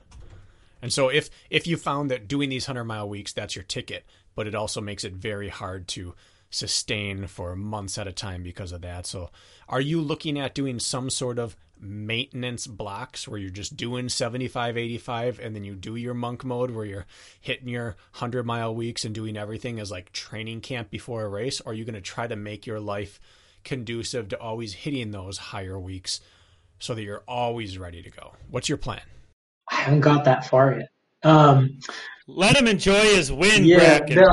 And 0.81 0.93
so 0.93 1.09
if 1.09 1.29
if 1.49 1.67
you 1.67 1.75
found 1.75 2.09
that 2.11 2.27
doing 2.27 2.49
these 2.49 2.67
100 2.67 2.85
mile 2.85 3.09
weeks 3.09 3.33
that's 3.33 3.55
your 3.55 3.63
ticket, 3.63 4.05
but 4.39 4.47
it 4.47 4.55
also 4.55 4.79
makes 4.79 5.03
it 5.03 5.11
very 5.11 5.49
hard 5.49 5.85
to 5.85 6.15
sustain 6.49 7.27
for 7.27 7.57
months 7.57 7.97
at 7.97 8.07
a 8.07 8.13
time 8.13 8.41
because 8.41 8.71
of 8.71 8.79
that. 8.79 9.05
So 9.05 9.31
are 9.67 9.81
you 9.81 9.99
looking 9.99 10.39
at 10.39 10.55
doing 10.55 10.79
some 10.79 11.09
sort 11.09 11.37
of 11.37 11.57
maintenance 11.77 12.65
blocks 12.65 13.27
where 13.27 13.37
you're 13.37 13.49
just 13.49 13.75
doing 13.75 14.07
75 14.07 14.77
85 14.77 15.41
and 15.41 15.53
then 15.53 15.65
you 15.65 15.75
do 15.75 15.97
your 15.97 16.13
monk 16.13 16.45
mode 16.45 16.71
where 16.71 16.85
you're 16.85 17.05
hitting 17.41 17.67
your 17.67 17.97
100 18.11 18.45
mile 18.45 18.73
weeks 18.73 19.03
and 19.03 19.13
doing 19.13 19.35
everything 19.35 19.77
as 19.77 19.91
like 19.91 20.13
training 20.13 20.61
camp 20.61 20.89
before 20.89 21.25
a 21.25 21.27
race? 21.27 21.59
Or 21.59 21.73
are 21.73 21.75
you 21.75 21.83
going 21.83 21.95
to 21.95 21.99
try 21.99 22.25
to 22.25 22.37
make 22.37 22.65
your 22.65 22.79
life 22.79 23.19
conducive 23.65 24.29
to 24.29 24.39
always 24.39 24.71
hitting 24.73 25.11
those 25.11 25.37
higher 25.37 25.77
weeks 25.77 26.21
so 26.79 26.95
that 26.95 27.03
you're 27.03 27.25
always 27.27 27.77
ready 27.77 28.01
to 28.03 28.09
go? 28.09 28.35
What's 28.49 28.69
your 28.69 28.77
plan? 28.77 29.01
I 29.69 29.75
haven't 29.75 29.99
got 29.99 30.23
that 30.23 30.47
far 30.47 30.79
yet 30.79 30.91
um, 31.23 31.79
let 32.27 32.55
him 32.55 32.67
enjoy 32.67 33.01
his 33.15 33.31
win 33.31 33.65
yeah, 33.65 33.99
bracket. 33.99 34.27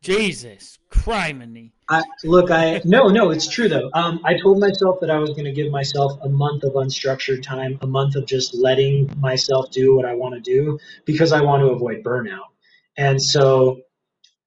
Jesus 0.00 0.78
criminy. 0.92 1.72
I, 1.88 2.02
look, 2.24 2.50
I 2.50 2.80
no, 2.84 3.08
no, 3.08 3.30
it's 3.30 3.48
true 3.48 3.68
though. 3.68 3.90
Um, 3.94 4.20
I 4.24 4.38
told 4.38 4.60
myself 4.60 4.98
that 5.00 5.10
I 5.10 5.18
was 5.18 5.30
going 5.30 5.44
to 5.44 5.52
give 5.52 5.70
myself 5.70 6.12
a 6.22 6.28
month 6.28 6.64
of 6.64 6.72
unstructured 6.74 7.42
time, 7.42 7.78
a 7.82 7.86
month 7.86 8.14
of 8.14 8.26
just 8.26 8.54
letting 8.54 9.10
myself 9.18 9.70
do 9.70 9.96
what 9.96 10.04
I 10.04 10.14
want 10.14 10.34
to 10.34 10.40
do 10.40 10.78
because 11.04 11.32
I 11.32 11.40
want 11.40 11.62
to 11.62 11.68
avoid 11.68 12.04
burnout. 12.04 12.50
And 12.96 13.20
so, 13.20 13.80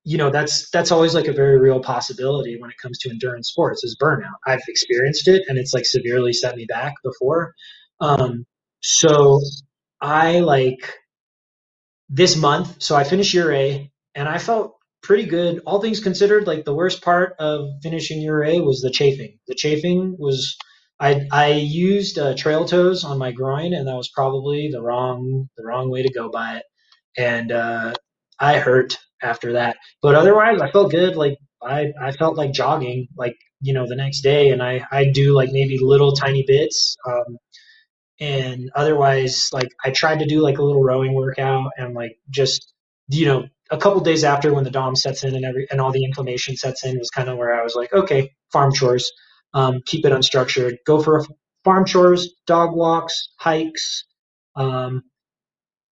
you 0.03 0.18
know, 0.18 0.30
that's 0.30 0.70
that's 0.70 0.91
always 0.91 1.14
like 1.14 1.28
a 1.28 1.34
very 1.34 1.60
real 1.60 1.80
possibility 1.80 2.60
when 2.60 2.70
it 2.70 2.78
comes 2.82 2.99
to 2.99 3.10
endurance 3.10 3.49
sports 3.49 3.84
is 3.84 3.98
burnout. 4.02 4.38
I've 4.45 4.62
experienced 4.68 5.28
it, 5.28 5.44
and 5.48 5.57
it's 5.57 5.74
like 5.74 5.86
severely 5.86 6.32
set 6.32 6.56
me 6.56 6.66
back 6.66 6.94
before. 7.03 7.53
Um, 7.99 8.45
so 8.82 9.41
I 9.99 10.40
like 10.40 10.94
this 12.10 12.36
month. 12.36 12.82
So 12.82 12.95
I 12.95 13.03
finished 13.03 13.34
Ouray, 13.36 13.91
and 14.14 14.27
I 14.27 14.38
felt 14.38 14.76
pretty 15.02 15.26
good. 15.26 15.61
All 15.65 15.82
things 15.82 15.99
considered, 15.99 16.48
like 16.48 16.65
the 16.65 16.76
worst 16.76 17.03
part 17.03 17.36
of 17.40 17.68
finishing 17.84 18.27
Ouray 18.27 18.60
was 18.60 18.82
the 18.82 18.91
chafing. 18.91 19.40
The 19.48 19.56
chafing 19.56 20.15
was 20.18 20.57
I 20.99 21.27
I 21.32 21.52
used 21.53 22.18
uh, 22.18 22.36
trail 22.36 22.65
toes 22.65 23.03
on 23.03 23.18
my 23.18 23.32
groin, 23.32 23.73
and 23.73 23.88
that 23.88 23.95
was 23.95 24.10
probably 24.14 24.69
the 24.72 24.82
wrong 24.82 25.49
the 25.57 25.65
wrong 25.65 25.90
way 25.91 26.03
to 26.03 26.14
go 26.14 26.30
by 26.30 26.57
it. 26.57 26.64
And 27.18 27.52
uh, 27.52 27.94
I 28.40 28.60
hurt 28.60 28.98
after 29.22 29.53
that, 29.53 29.77
but 30.02 30.15
otherwise 30.15 30.61
I 30.61 30.72
felt 30.72 30.91
good. 30.91 31.15
Like 31.15 31.38
I 31.64 31.91
I 32.02 32.11
felt 32.11 32.38
like 32.38 32.53
jogging, 32.53 33.07
like 33.18 33.36
you 33.61 33.73
know 33.73 33.88
the 33.88 33.95
next 33.95 34.22
day, 34.22 34.49
and 34.52 34.61
I 34.64 34.86
I 34.91 35.06
do 35.11 35.34
like 35.34 35.49
maybe 35.52 35.80
little 35.82 36.14
tiny 36.14 36.44
bits. 36.48 36.95
Um, 37.07 37.38
and 38.20 38.70
otherwise 38.76 39.50
like 39.52 39.70
i 39.84 39.92
tried 39.92 40.20
to 40.20 40.26
do 40.26 40.42
like 40.42 40.58
a 40.58 40.64
little 40.64 40.84
rowing 40.84 41.14
workout 41.14 41.72
and 41.78 41.94
like 41.94 42.18
just 42.30 42.74
you 43.10 43.26
know 43.26 43.46
a 43.72 43.78
couple 43.78 44.00
days 44.02 44.24
after 44.24 44.54
when 44.54 44.64
the 44.64 44.70
DOMS 44.70 45.02
sets 45.02 45.24
in 45.24 45.36
and 45.36 45.44
every 45.46 45.68
and 45.72 45.82
all 45.82 45.92
the 45.92 46.04
inflammation 46.06 46.56
sets 46.56 46.86
in 46.86 46.98
was 46.98 47.10
kind 47.10 47.30
of 47.30 47.38
where 47.38 47.54
i 47.54 47.64
was 47.64 47.76
like 47.76 47.92
okay 47.94 48.32
farm 48.52 48.74
chores 48.74 49.12
um, 49.56 49.82
keep 49.86 50.06
it 50.06 50.12
unstructured. 50.12 50.76
Go 50.86 51.02
for 51.02 51.26
farm 51.64 51.86
chores 51.86 52.36
dog 52.46 52.76
walks 52.76 53.30
hikes 53.40 54.06
um, 54.56 55.02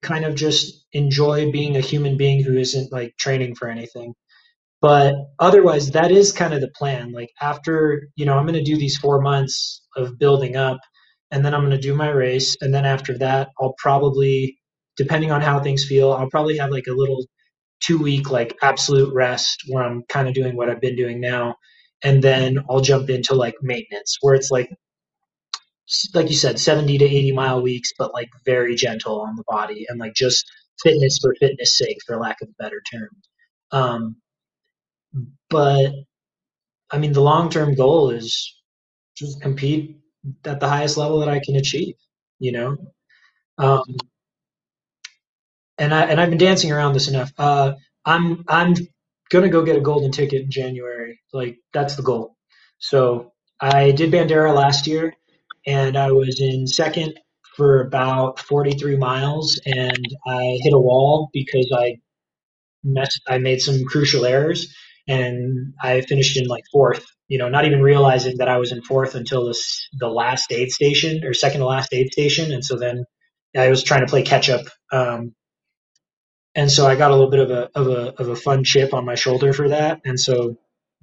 kind 0.03 0.25
of 0.25 0.35
just 0.35 0.85
enjoy 0.93 1.51
being 1.51 1.77
a 1.77 1.81
human 1.81 2.17
being 2.17 2.43
who 2.43 2.57
isn't 2.57 2.91
like 2.91 3.15
training 3.17 3.55
for 3.55 3.69
anything. 3.69 4.13
But 4.81 5.15
otherwise 5.39 5.91
that 5.91 6.11
is 6.11 6.33
kind 6.33 6.53
of 6.53 6.61
the 6.61 6.71
plan. 6.75 7.13
Like 7.13 7.31
after 7.41 8.09
you 8.15 8.25
know 8.25 8.37
i'm 8.37 8.45
going 8.45 8.55
to 8.55 8.63
do 8.63 8.77
these 8.77 8.97
four 8.97 9.21
months 9.21 9.81
of 9.95 10.19
building 10.19 10.55
up 10.57 10.79
and 11.33 11.43
then 11.43 11.53
I'm 11.53 11.61
going 11.61 11.71
to 11.71 11.79
do 11.79 11.95
my 11.95 12.09
race. 12.09 12.57
And 12.61 12.73
then 12.73 12.85
after 12.85 13.17
that, 13.17 13.49
I'll 13.59 13.73
probably, 13.79 14.59
depending 14.97 15.31
on 15.31 15.41
how 15.41 15.59
things 15.59 15.83
feel, 15.83 16.13
I'll 16.13 16.29
probably 16.29 16.57
have 16.59 16.69
like 16.71 16.87
a 16.87 16.93
little 16.93 17.25
two 17.81 17.97
week, 18.01 18.29
like 18.29 18.55
absolute 18.61 19.13
rest 19.13 19.63
where 19.67 19.83
I'm 19.83 20.03
kind 20.03 20.27
of 20.29 20.35
doing 20.35 20.55
what 20.55 20.69
I've 20.69 20.79
been 20.79 20.95
doing 20.95 21.19
now. 21.19 21.55
And 22.03 22.23
then 22.23 22.59
I'll 22.69 22.81
jump 22.81 23.09
into 23.09 23.33
like 23.33 23.55
maintenance 23.63 24.17
where 24.21 24.35
it's 24.35 24.51
like, 24.51 24.69
like 26.13 26.29
you 26.29 26.35
said, 26.35 26.59
70 26.59 26.99
to 26.99 27.05
80 27.05 27.31
mile 27.31 27.63
weeks, 27.63 27.91
but 27.97 28.13
like 28.13 28.29
very 28.45 28.75
gentle 28.75 29.21
on 29.21 29.35
the 29.35 29.43
body 29.47 29.87
and 29.89 29.99
like 29.99 30.13
just 30.13 30.45
fitness 30.83 31.17
for 31.19 31.35
fitness 31.39 31.77
sake, 31.77 31.97
for 32.05 32.17
lack 32.19 32.41
of 32.43 32.49
a 32.49 32.63
better 32.63 32.81
term. 32.91 33.09
Um, 33.71 34.15
but 35.49 35.93
I 36.91 36.99
mean, 36.99 37.13
the 37.13 37.21
long 37.21 37.49
term 37.49 37.73
goal 37.75 38.11
is 38.11 38.55
just 39.17 39.41
compete 39.41 39.97
at 40.45 40.59
the 40.59 40.69
highest 40.69 40.97
level 40.97 41.19
that 41.19 41.29
I 41.29 41.39
can 41.39 41.55
achieve, 41.55 41.95
you 42.39 42.51
know? 42.51 42.77
Um, 43.57 43.83
and 45.77 45.93
I, 45.93 46.03
and 46.05 46.21
I've 46.21 46.29
been 46.29 46.37
dancing 46.39 46.71
around 46.71 46.93
this 46.93 47.07
enough. 47.07 47.31
Uh, 47.37 47.73
I'm, 48.05 48.43
I'm 48.47 48.75
to 48.75 49.49
go 49.49 49.63
get 49.63 49.77
a 49.77 49.81
golden 49.81 50.11
ticket 50.11 50.43
in 50.43 50.51
January. 50.51 51.19
Like 51.33 51.57
that's 51.73 51.95
the 51.95 52.03
goal. 52.03 52.35
So 52.79 53.33
I 53.59 53.91
did 53.91 54.11
Bandera 54.11 54.53
last 54.53 54.87
year 54.87 55.15
and 55.65 55.97
I 55.97 56.11
was 56.11 56.39
in 56.39 56.67
second 56.67 57.19
for 57.55 57.81
about 57.81 58.39
43 58.39 58.97
miles 58.97 59.59
and 59.65 60.07
I 60.27 60.59
hit 60.61 60.73
a 60.73 60.79
wall 60.79 61.29
because 61.33 61.71
I 61.75 61.97
messed, 62.83 63.21
I 63.27 63.39
made 63.39 63.61
some 63.61 63.83
crucial 63.85 64.25
errors 64.25 64.73
and 65.07 65.73
I 65.81 66.01
finished 66.01 66.37
in 66.37 66.47
like 66.47 66.63
fourth 66.71 67.05
you 67.27 67.37
know, 67.37 67.49
not 67.49 67.65
even 67.65 67.81
realizing 67.81 68.37
that 68.37 68.49
I 68.49 68.57
was 68.57 68.71
in 68.71 68.81
fourth 68.83 69.15
until 69.15 69.47
this 69.47 69.87
the 69.93 70.09
last 70.09 70.51
aid 70.51 70.71
station 70.71 71.23
or 71.23 71.33
second 71.33 71.61
to 71.61 71.65
last 71.65 71.93
aid 71.93 72.11
station, 72.11 72.51
and 72.51 72.63
so 72.63 72.77
then 72.77 73.05
I 73.55 73.69
was 73.69 73.83
trying 73.83 74.01
to 74.01 74.07
play 74.07 74.23
catch 74.23 74.49
up. 74.49 74.65
Um, 74.91 75.33
and 76.55 76.71
so 76.71 76.85
I 76.85 76.95
got 76.95 77.11
a 77.11 77.15
little 77.15 77.31
bit 77.31 77.39
of 77.39 77.49
a 77.51 77.69
of 77.75 77.87
a 77.87 78.21
of 78.21 78.29
a 78.29 78.35
fun 78.35 78.63
chip 78.63 78.93
on 78.93 79.05
my 79.05 79.15
shoulder 79.15 79.53
for 79.53 79.69
that. 79.69 80.01
And 80.05 80.19
so 80.19 80.57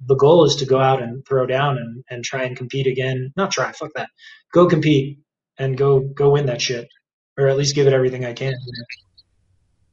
the 0.05 0.15
goal 0.15 0.45
is 0.45 0.55
to 0.57 0.65
go 0.65 0.79
out 0.79 1.01
and 1.01 1.25
throw 1.27 1.45
down 1.45 1.77
and, 1.77 2.03
and 2.09 2.23
try 2.23 2.43
and 2.43 2.55
compete 2.55 2.87
again. 2.87 3.31
Not 3.35 3.51
try, 3.51 3.71
fuck 3.71 3.91
that. 3.95 4.09
Go 4.53 4.67
compete 4.67 5.19
and 5.57 5.77
go 5.77 5.99
go 5.99 6.31
win 6.31 6.45
that 6.47 6.61
shit, 6.61 6.87
or 7.37 7.47
at 7.47 7.57
least 7.57 7.75
give 7.75 7.87
it 7.87 7.93
everything 7.93 8.25
I 8.25 8.33
can. 8.33 8.53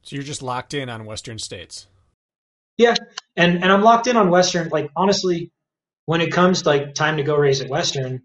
So 0.01 0.15
you're 0.15 0.23
just 0.23 0.41
locked 0.41 0.73
in 0.73 0.89
on 0.89 1.05
Western 1.05 1.39
states. 1.39 1.87
Yeah, 2.77 2.95
and 3.35 3.61
and 3.61 3.71
I'm 3.71 3.81
locked 3.81 4.07
in 4.07 4.15
on 4.15 4.29
Western. 4.29 4.69
Like 4.69 4.89
honestly, 4.95 5.51
when 6.09 6.21
it 6.21 6.31
comes 6.31 6.65
like 6.65 6.95
time 6.95 7.17
to 7.17 7.23
go 7.23 7.35
race 7.35 7.61
at 7.61 7.69
Western, 7.69 8.19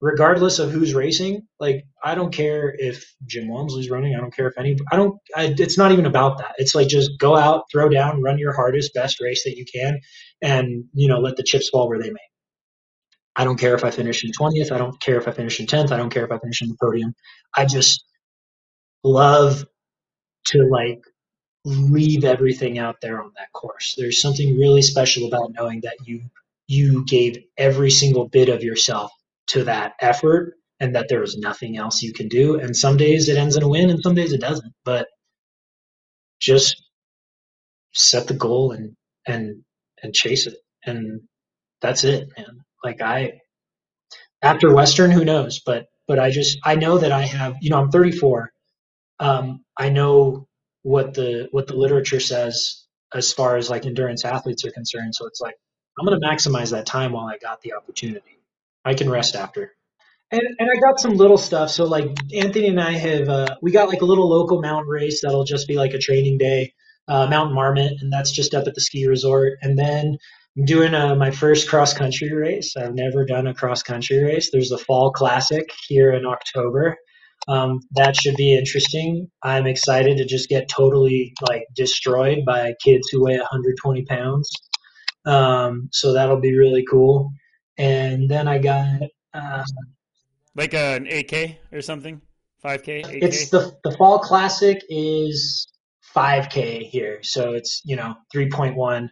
regardless 0.00 0.58
of 0.58 0.70
who's 0.70 0.94
racing, 0.94 1.42
like 1.58 1.84
I 2.02 2.14
don't 2.14 2.32
care 2.32 2.74
if 2.78 3.14
Jim 3.26 3.46
Walmsley's 3.46 3.90
running. 3.90 4.14
I 4.14 4.20
don't 4.20 4.34
care 4.34 4.48
if 4.48 4.56
any. 4.56 4.74
I 4.90 4.96
don't. 4.96 5.18
I, 5.36 5.54
it's 5.58 5.76
not 5.76 5.92
even 5.92 6.06
about 6.06 6.38
that. 6.38 6.54
It's 6.56 6.74
like 6.74 6.88
just 6.88 7.10
go 7.18 7.36
out, 7.36 7.64
throw 7.70 7.90
down, 7.90 8.22
run 8.22 8.38
your 8.38 8.54
hardest, 8.54 8.94
best 8.94 9.20
race 9.20 9.44
that 9.44 9.58
you 9.58 9.66
can, 9.70 10.00
and 10.40 10.84
you 10.94 11.08
know 11.08 11.18
let 11.18 11.36
the 11.36 11.42
chips 11.42 11.68
fall 11.68 11.90
where 11.90 11.98
they 11.98 12.08
may. 12.08 12.26
I 13.36 13.44
don't 13.44 13.60
care 13.60 13.74
if 13.74 13.84
I 13.84 13.90
finish 13.90 14.24
in 14.24 14.32
twentieth. 14.32 14.72
I 14.72 14.78
don't 14.78 14.98
care 14.98 15.18
if 15.18 15.28
I 15.28 15.32
finish 15.32 15.60
in 15.60 15.66
tenth. 15.66 15.92
I 15.92 15.98
don't 15.98 16.08
care 16.08 16.24
if 16.24 16.32
I 16.32 16.38
finish 16.38 16.62
in 16.62 16.68
the 16.70 16.76
podium. 16.80 17.14
I 17.54 17.66
just 17.66 18.02
love 19.04 19.66
to 20.46 20.62
like 20.62 21.02
leave 21.66 22.24
everything 22.24 22.78
out 22.78 23.02
there 23.02 23.22
on 23.22 23.30
that 23.36 23.52
course. 23.52 23.94
There's 23.98 24.22
something 24.22 24.56
really 24.56 24.80
special 24.80 25.28
about 25.28 25.52
knowing 25.52 25.82
that 25.82 25.98
you 26.06 26.22
you 26.70 27.04
gave 27.04 27.36
every 27.58 27.90
single 27.90 28.28
bit 28.28 28.48
of 28.48 28.62
yourself 28.62 29.10
to 29.48 29.64
that 29.64 29.94
effort 30.00 30.54
and 30.78 30.94
that 30.94 31.08
there 31.08 31.24
is 31.24 31.36
nothing 31.36 31.76
else 31.76 32.00
you 32.00 32.12
can 32.12 32.28
do. 32.28 32.60
And 32.60 32.76
some 32.76 32.96
days 32.96 33.28
it 33.28 33.36
ends 33.36 33.56
in 33.56 33.64
a 33.64 33.68
win 33.68 33.90
and 33.90 34.00
some 34.02 34.14
days 34.14 34.32
it 34.32 34.40
doesn't. 34.40 34.72
But 34.84 35.08
just 36.40 36.82
set 37.94 38.28
the 38.28 38.34
goal 38.34 38.72
and 38.72 38.96
and 39.26 39.62
and 40.02 40.14
chase 40.14 40.46
it. 40.46 40.56
And 40.86 41.22
that's 41.82 42.04
it, 42.04 42.28
man. 42.38 42.60
Like 42.84 43.02
I 43.02 43.40
after 44.42 44.74
Western, 44.74 45.10
who 45.10 45.24
knows? 45.24 45.60
But 45.66 45.86
but 46.08 46.18
I 46.20 46.30
just 46.30 46.58
I 46.64 46.76
know 46.76 46.98
that 46.98 47.12
I 47.12 47.22
have 47.22 47.56
you 47.60 47.70
know, 47.70 47.78
I'm 47.80 47.90
thirty 47.90 48.12
four. 48.12 48.50
Um, 49.20 49.64
I 49.78 49.90
know 49.90 50.46
what 50.82 51.14
the 51.14 51.48
what 51.52 51.66
the 51.68 51.76
literature 51.76 52.20
says 52.20 52.86
as 53.14 53.32
far 53.32 53.56
as 53.56 53.70
like 53.70 53.86
endurance 53.86 54.24
athletes 54.24 54.64
are 54.64 54.72
concerned. 54.72 55.14
So 55.14 55.26
it's 55.26 55.40
like 55.40 55.56
I'm 56.00 56.06
gonna 56.06 56.18
maximize 56.18 56.70
that 56.70 56.86
time 56.86 57.12
while 57.12 57.26
I 57.26 57.36
got 57.36 57.60
the 57.60 57.74
opportunity. 57.74 58.40
I 58.86 58.94
can 58.94 59.10
rest 59.10 59.36
after. 59.36 59.72
And, 60.30 60.40
and 60.58 60.70
I 60.70 60.80
got 60.80 60.98
some 60.98 61.14
little 61.16 61.36
stuff. 61.36 61.70
So 61.70 61.84
like 61.84 62.06
Anthony 62.34 62.68
and 62.68 62.80
I 62.80 62.92
have, 62.92 63.28
uh, 63.28 63.56
we 63.60 63.70
got 63.70 63.90
like 63.90 64.00
a 64.00 64.06
little 64.06 64.28
local 64.28 64.62
mountain 64.62 64.88
race 64.88 65.20
that'll 65.20 65.44
just 65.44 65.68
be 65.68 65.74
like 65.74 65.92
a 65.92 65.98
training 65.98 66.38
day, 66.38 66.72
uh, 67.06 67.26
Mountain 67.26 67.54
Marmot, 67.54 68.00
and 68.00 68.10
that's 68.10 68.32
just 68.32 68.54
up 68.54 68.66
at 68.66 68.74
the 68.74 68.80
ski 68.80 69.06
resort. 69.06 69.58
And 69.60 69.78
then 69.78 70.16
I'm 70.56 70.64
doing 70.64 70.94
uh, 70.94 71.16
my 71.16 71.32
first 71.32 71.68
cross 71.68 71.92
country 71.92 72.32
race. 72.32 72.76
I've 72.78 72.94
never 72.94 73.26
done 73.26 73.46
a 73.46 73.54
cross 73.54 73.82
country 73.82 74.22
race. 74.22 74.50
There's 74.50 74.70
the 74.70 74.78
Fall 74.78 75.12
Classic 75.12 75.68
here 75.86 76.12
in 76.12 76.24
October. 76.24 76.96
Um, 77.48 77.80
that 77.92 78.16
should 78.16 78.36
be 78.36 78.56
interesting. 78.56 79.30
I'm 79.42 79.66
excited 79.66 80.16
to 80.18 80.24
just 80.24 80.48
get 80.48 80.68
totally 80.68 81.34
like 81.46 81.64
destroyed 81.74 82.44
by 82.46 82.74
kids 82.82 83.08
who 83.10 83.24
weigh 83.24 83.36
120 83.36 84.04
pounds. 84.04 84.50
Um, 85.26 85.88
so 85.92 86.12
that'll 86.12 86.40
be 86.40 86.56
really 86.56 86.84
cool. 86.90 87.32
And 87.78 88.28
then 88.28 88.48
I 88.48 88.58
got 88.58 89.02
uh, 89.34 89.64
like 90.54 90.74
an 90.74 91.06
8K 91.06 91.56
or 91.72 91.80
something, 91.80 92.20
5K. 92.64 93.22
It's 93.22 93.50
the 93.50 93.76
the 93.84 93.92
fall 93.92 94.18
classic 94.18 94.82
is 94.88 95.68
5K 96.14 96.82
here, 96.82 97.20
so 97.22 97.52
it's 97.54 97.80
you 97.84 97.96
know 97.96 98.14
3.1, 98.34 99.08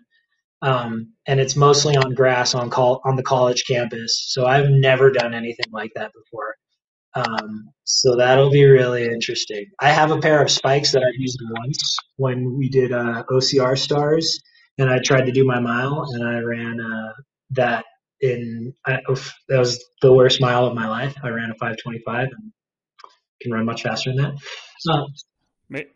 um, 0.63 1.13
and 1.27 1.41
it's 1.41 1.57
mostly 1.57 1.97
on 1.97 2.15
grass 2.15 2.55
on 2.55 2.71
call 2.71 3.01
on 3.05 3.17
the 3.17 3.23
college 3.23 3.65
campus. 3.67 4.27
So 4.29 4.47
I've 4.47 4.69
never 4.69 5.11
done 5.11 5.35
anything 5.35 5.71
like 5.73 5.93
that 5.95 6.13
before. 6.13 6.55
Um, 7.15 7.71
so 7.85 8.17
that'll 8.17 8.51
be 8.51 8.65
really 8.65 9.05
interesting. 9.05 9.67
I 9.81 9.91
have 9.91 10.11
a 10.11 10.19
pair 10.19 10.43
of 10.43 10.51
spikes 10.51 10.93
that 10.93 11.03
I've 11.03 11.19
used 11.19 11.41
once 11.51 11.97
when 12.17 12.57
we 12.57 12.69
did 12.69 12.93
uh, 12.93 13.25
OCR 13.31 13.79
stars, 13.79 14.41
and 14.79 14.89
I 14.89 14.99
tried 15.05 15.27
to 15.27 15.33
do 15.33 15.45
my 15.45 15.61
mile, 15.61 16.05
and 16.13 16.27
I 16.27 16.41
ran 16.41 16.81
uh, 16.81 17.13
that 17.51 17.85
in 18.21 18.75
I, 18.87 18.99
that 19.49 19.59
was 19.59 19.85
the 20.03 20.13
worst 20.13 20.41
mile 20.41 20.67
of 20.67 20.75
my 20.75 20.89
life. 20.89 21.15
I 21.23 21.29
ran 21.29 21.51
a 21.51 21.55
525 21.55 22.29
and 22.31 22.53
can 23.41 23.53
run 23.53 23.65
much 23.65 23.83
faster 23.83 24.13
than 24.13 24.23
that. 24.23 24.93
Um, 24.93 25.07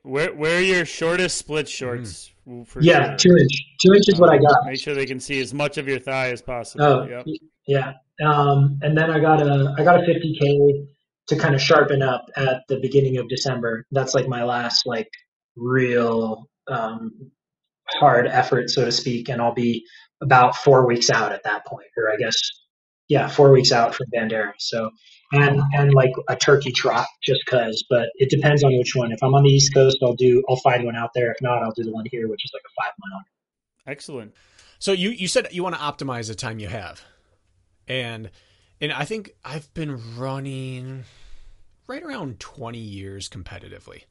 where 0.02 0.34
where 0.34 0.58
are 0.58 0.62
your 0.62 0.84
shortest 0.84 1.38
split 1.38 1.68
shorts? 1.68 2.30
Mm. 2.46 2.66
yeah, 2.80 3.10
sure. 3.10 3.16
two 3.16 3.36
inch. 3.36 3.62
Two 3.80 3.94
inch 3.94 4.04
is 4.08 4.14
um, 4.14 4.20
what 4.20 4.30
I 4.30 4.38
got. 4.38 4.66
Make 4.66 4.78
sure 4.78 4.94
they 4.94 5.06
can 5.06 5.20
see 5.20 5.40
as 5.40 5.54
much 5.54 5.78
of 5.78 5.88
your 5.88 5.98
thigh 5.98 6.30
as 6.30 6.42
possible. 6.42 6.84
Oh, 6.84 7.04
yep. 7.04 7.26
yeah. 7.66 7.92
Um, 8.24 8.78
and 8.82 8.96
then 8.96 9.10
I 9.10 9.18
got 9.18 9.40
a 9.40 9.74
I 9.78 9.84
got 9.84 9.96
a 9.96 10.02
50k 10.02 10.86
to 11.28 11.36
kind 11.36 11.54
of 11.54 11.62
sharpen 11.62 12.02
up 12.02 12.26
at 12.36 12.62
the 12.68 12.80
beginning 12.80 13.16
of 13.16 13.28
December. 13.28 13.86
That's 13.92 14.14
like 14.14 14.28
my 14.28 14.44
last 14.44 14.86
like 14.86 15.08
real 15.56 16.48
um, 16.68 17.30
hard 17.94 18.26
effort, 18.26 18.70
so 18.70 18.84
to 18.84 18.92
speak, 18.92 19.28
and 19.28 19.40
I'll 19.40 19.54
be 19.54 19.84
about 20.20 20.56
four 20.56 20.86
weeks 20.86 21.10
out 21.10 21.32
at 21.32 21.42
that 21.44 21.66
point, 21.66 21.88
or 21.96 22.10
I 22.12 22.16
guess, 22.16 22.36
yeah, 23.08 23.28
four 23.28 23.50
weeks 23.50 23.72
out 23.72 23.94
from 23.94 24.06
Bandera. 24.14 24.52
So, 24.58 24.90
and 25.32 25.60
and 25.74 25.94
like 25.94 26.12
a 26.28 26.36
turkey 26.36 26.72
trot, 26.72 27.06
just 27.22 27.44
cause. 27.46 27.84
But 27.90 28.08
it 28.16 28.30
depends 28.30 28.62
on 28.62 28.76
which 28.76 28.94
one. 28.94 29.12
If 29.12 29.22
I'm 29.22 29.34
on 29.34 29.42
the 29.42 29.50
East 29.50 29.74
Coast, 29.74 29.98
I'll 30.02 30.14
do, 30.14 30.42
I'll 30.48 30.56
find 30.56 30.84
one 30.84 30.96
out 30.96 31.10
there. 31.14 31.30
If 31.30 31.42
not, 31.42 31.62
I'll 31.62 31.72
do 31.72 31.84
the 31.84 31.92
one 31.92 32.04
here, 32.10 32.28
which 32.28 32.44
is 32.44 32.50
like 32.54 32.62
a 32.64 32.82
five 32.82 32.92
mile. 32.98 33.22
Excellent. 33.86 34.34
So 34.78 34.92
you 34.92 35.10
you 35.10 35.28
said 35.28 35.48
you 35.52 35.62
want 35.62 35.74
to 35.74 35.80
optimize 35.80 36.28
the 36.28 36.34
time 36.34 36.58
you 36.58 36.68
have, 36.68 37.04
and 37.88 38.30
and 38.80 38.92
I 38.92 39.04
think 39.04 39.34
I've 39.44 39.72
been 39.74 40.16
running 40.16 41.04
right 41.86 42.02
around 42.02 42.40
20 42.40 42.78
years 42.78 43.28
competitively, 43.28 44.04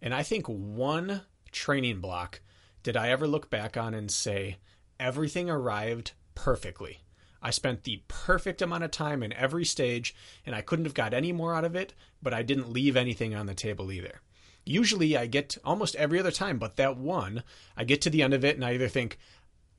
and 0.00 0.14
I 0.14 0.22
think 0.22 0.46
one 0.46 1.22
training 1.52 2.00
block 2.00 2.40
did 2.84 2.96
I 2.96 3.08
ever 3.08 3.26
look 3.26 3.50
back 3.50 3.76
on 3.76 3.94
and 3.94 4.10
say 4.10 4.58
everything 5.00 5.50
arrived 5.50 6.12
perfectly. 6.36 7.00
I 7.42 7.50
spent 7.50 7.82
the 7.82 8.02
perfect 8.08 8.62
amount 8.62 8.84
of 8.84 8.90
time 8.90 9.22
in 9.22 9.32
every 9.32 9.64
stage, 9.64 10.14
and 10.46 10.54
I 10.54 10.60
couldn't 10.60 10.84
have 10.84 10.94
got 10.94 11.12
any 11.12 11.32
more 11.32 11.54
out 11.54 11.64
of 11.64 11.74
it, 11.74 11.94
but 12.22 12.32
I 12.32 12.42
didn't 12.42 12.72
leave 12.72 12.96
anything 12.96 13.34
on 13.34 13.46
the 13.46 13.54
table 13.54 13.90
either. 13.90 14.20
Usually 14.64 15.16
I 15.16 15.26
get 15.26 15.58
almost 15.64 15.96
every 15.96 16.20
other 16.20 16.30
time, 16.30 16.58
but 16.58 16.76
that 16.76 16.96
one, 16.96 17.42
I 17.76 17.84
get 17.84 18.00
to 18.02 18.10
the 18.10 18.22
end 18.22 18.32
of 18.32 18.44
it 18.44 18.54
and 18.54 18.64
I 18.64 18.74
either 18.74 18.88
think, 18.88 19.18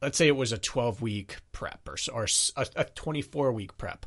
let's 0.02 0.18
say 0.18 0.28
it 0.28 0.36
was 0.36 0.52
a 0.52 0.58
12 0.58 1.02
week 1.02 1.38
prep 1.52 1.88
or, 1.88 1.98
or 2.14 2.28
a 2.76 2.84
24 2.84 3.52
week 3.52 3.78
prep. 3.78 4.06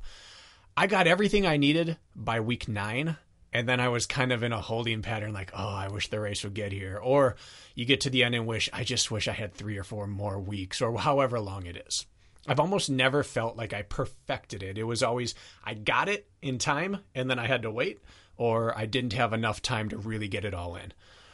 I 0.77 0.87
got 0.87 1.09
everything 1.09 1.47
I 1.47 1.57
needed 1.57 1.99
by 2.15 2.39
week 2.39 2.69
nine, 2.69 3.17
and 3.53 3.69
then 3.69 3.81
I 3.81 3.89
was 3.89 4.07
kind 4.07 4.33
of 4.33 4.43
in 4.43 4.53
a 4.53 4.61
holding 4.61 5.03
pattern, 5.03 5.33
like, 5.33 5.53
oh, 5.55 5.69
I 5.69 5.89
wish 5.89 6.09
the 6.09 6.21
race 6.21 6.45
would 6.45 6.55
get 6.55 6.73
here. 6.73 6.99
Or 7.03 7.37
you 7.75 7.85
get 7.85 8.03
to 8.03 8.11
the 8.11 8.25
end 8.25 8.35
and 8.35 8.47
wish, 8.47 8.69
I 8.73 8.85
just 8.85 9.11
wish 9.11 9.29
I 9.29 9.33
had 9.33 9.55
three 9.55 9.79
or 9.79 9.85
four 9.85 10.07
more 10.07 10.39
weeks, 10.39 10.83
or 10.83 10.97
however 10.99 11.41
long 11.41 11.67
it 11.67 11.83
is. 11.87 12.07
I've 12.47 12.61
almost 12.61 12.89
never 12.89 13.23
felt 13.23 13.57
like 13.57 13.73
I 13.73 13.83
perfected 13.83 14.63
it. 14.63 14.79
It 14.79 14.85
was 14.85 15.03
always, 15.03 15.35
I 15.65 15.75
got 15.75 16.09
it 16.09 16.29
in 16.41 16.59
time, 16.59 16.99
and 17.15 17.31
then 17.31 17.39
I 17.39 17.47
had 17.47 17.63
to 17.63 17.71
wait, 17.71 18.01
or 18.37 18.77
I 18.77 18.87
didn't 18.87 19.13
have 19.13 19.33
enough 19.33 19.61
time 19.61 19.89
to 19.91 19.99
really 19.99 20.29
get 20.29 20.45
it 20.45 20.55
all 20.55 20.77
in. 20.77 20.93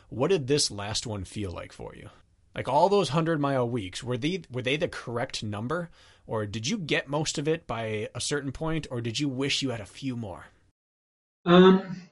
What 0.09 0.29
did 0.29 0.47
this 0.47 0.71
last 0.71 1.07
one 1.07 1.25
feel 1.25 1.51
like 1.51 1.73
for 1.73 1.95
you? 1.95 2.11
Like 2.55 2.69
all 2.69 2.89
those 2.89 3.09
hundred 3.09 3.41
mile 3.41 3.69
weeks, 3.69 4.03
were 4.03 4.17
they 4.17 4.43
were 4.51 4.63
they 4.63 4.77
the 4.77 4.89
correct 4.89 5.43
number? 5.43 5.91
Or 6.27 6.47
did 6.47 6.67
you 6.67 6.79
get 6.79 7.09
most 7.09 7.37
of 7.37 7.49
it 7.49 7.67
by 7.67 8.09
a 8.15 8.21
certain 8.21 8.53
point, 8.53 8.87
or 8.91 9.01
did 9.01 9.19
you 9.21 9.29
wish 9.29 9.61
you 9.61 9.71
had 9.71 9.81
a 9.81 9.87
few 9.87 10.17
more? 10.17 10.47
Um, 11.45 12.03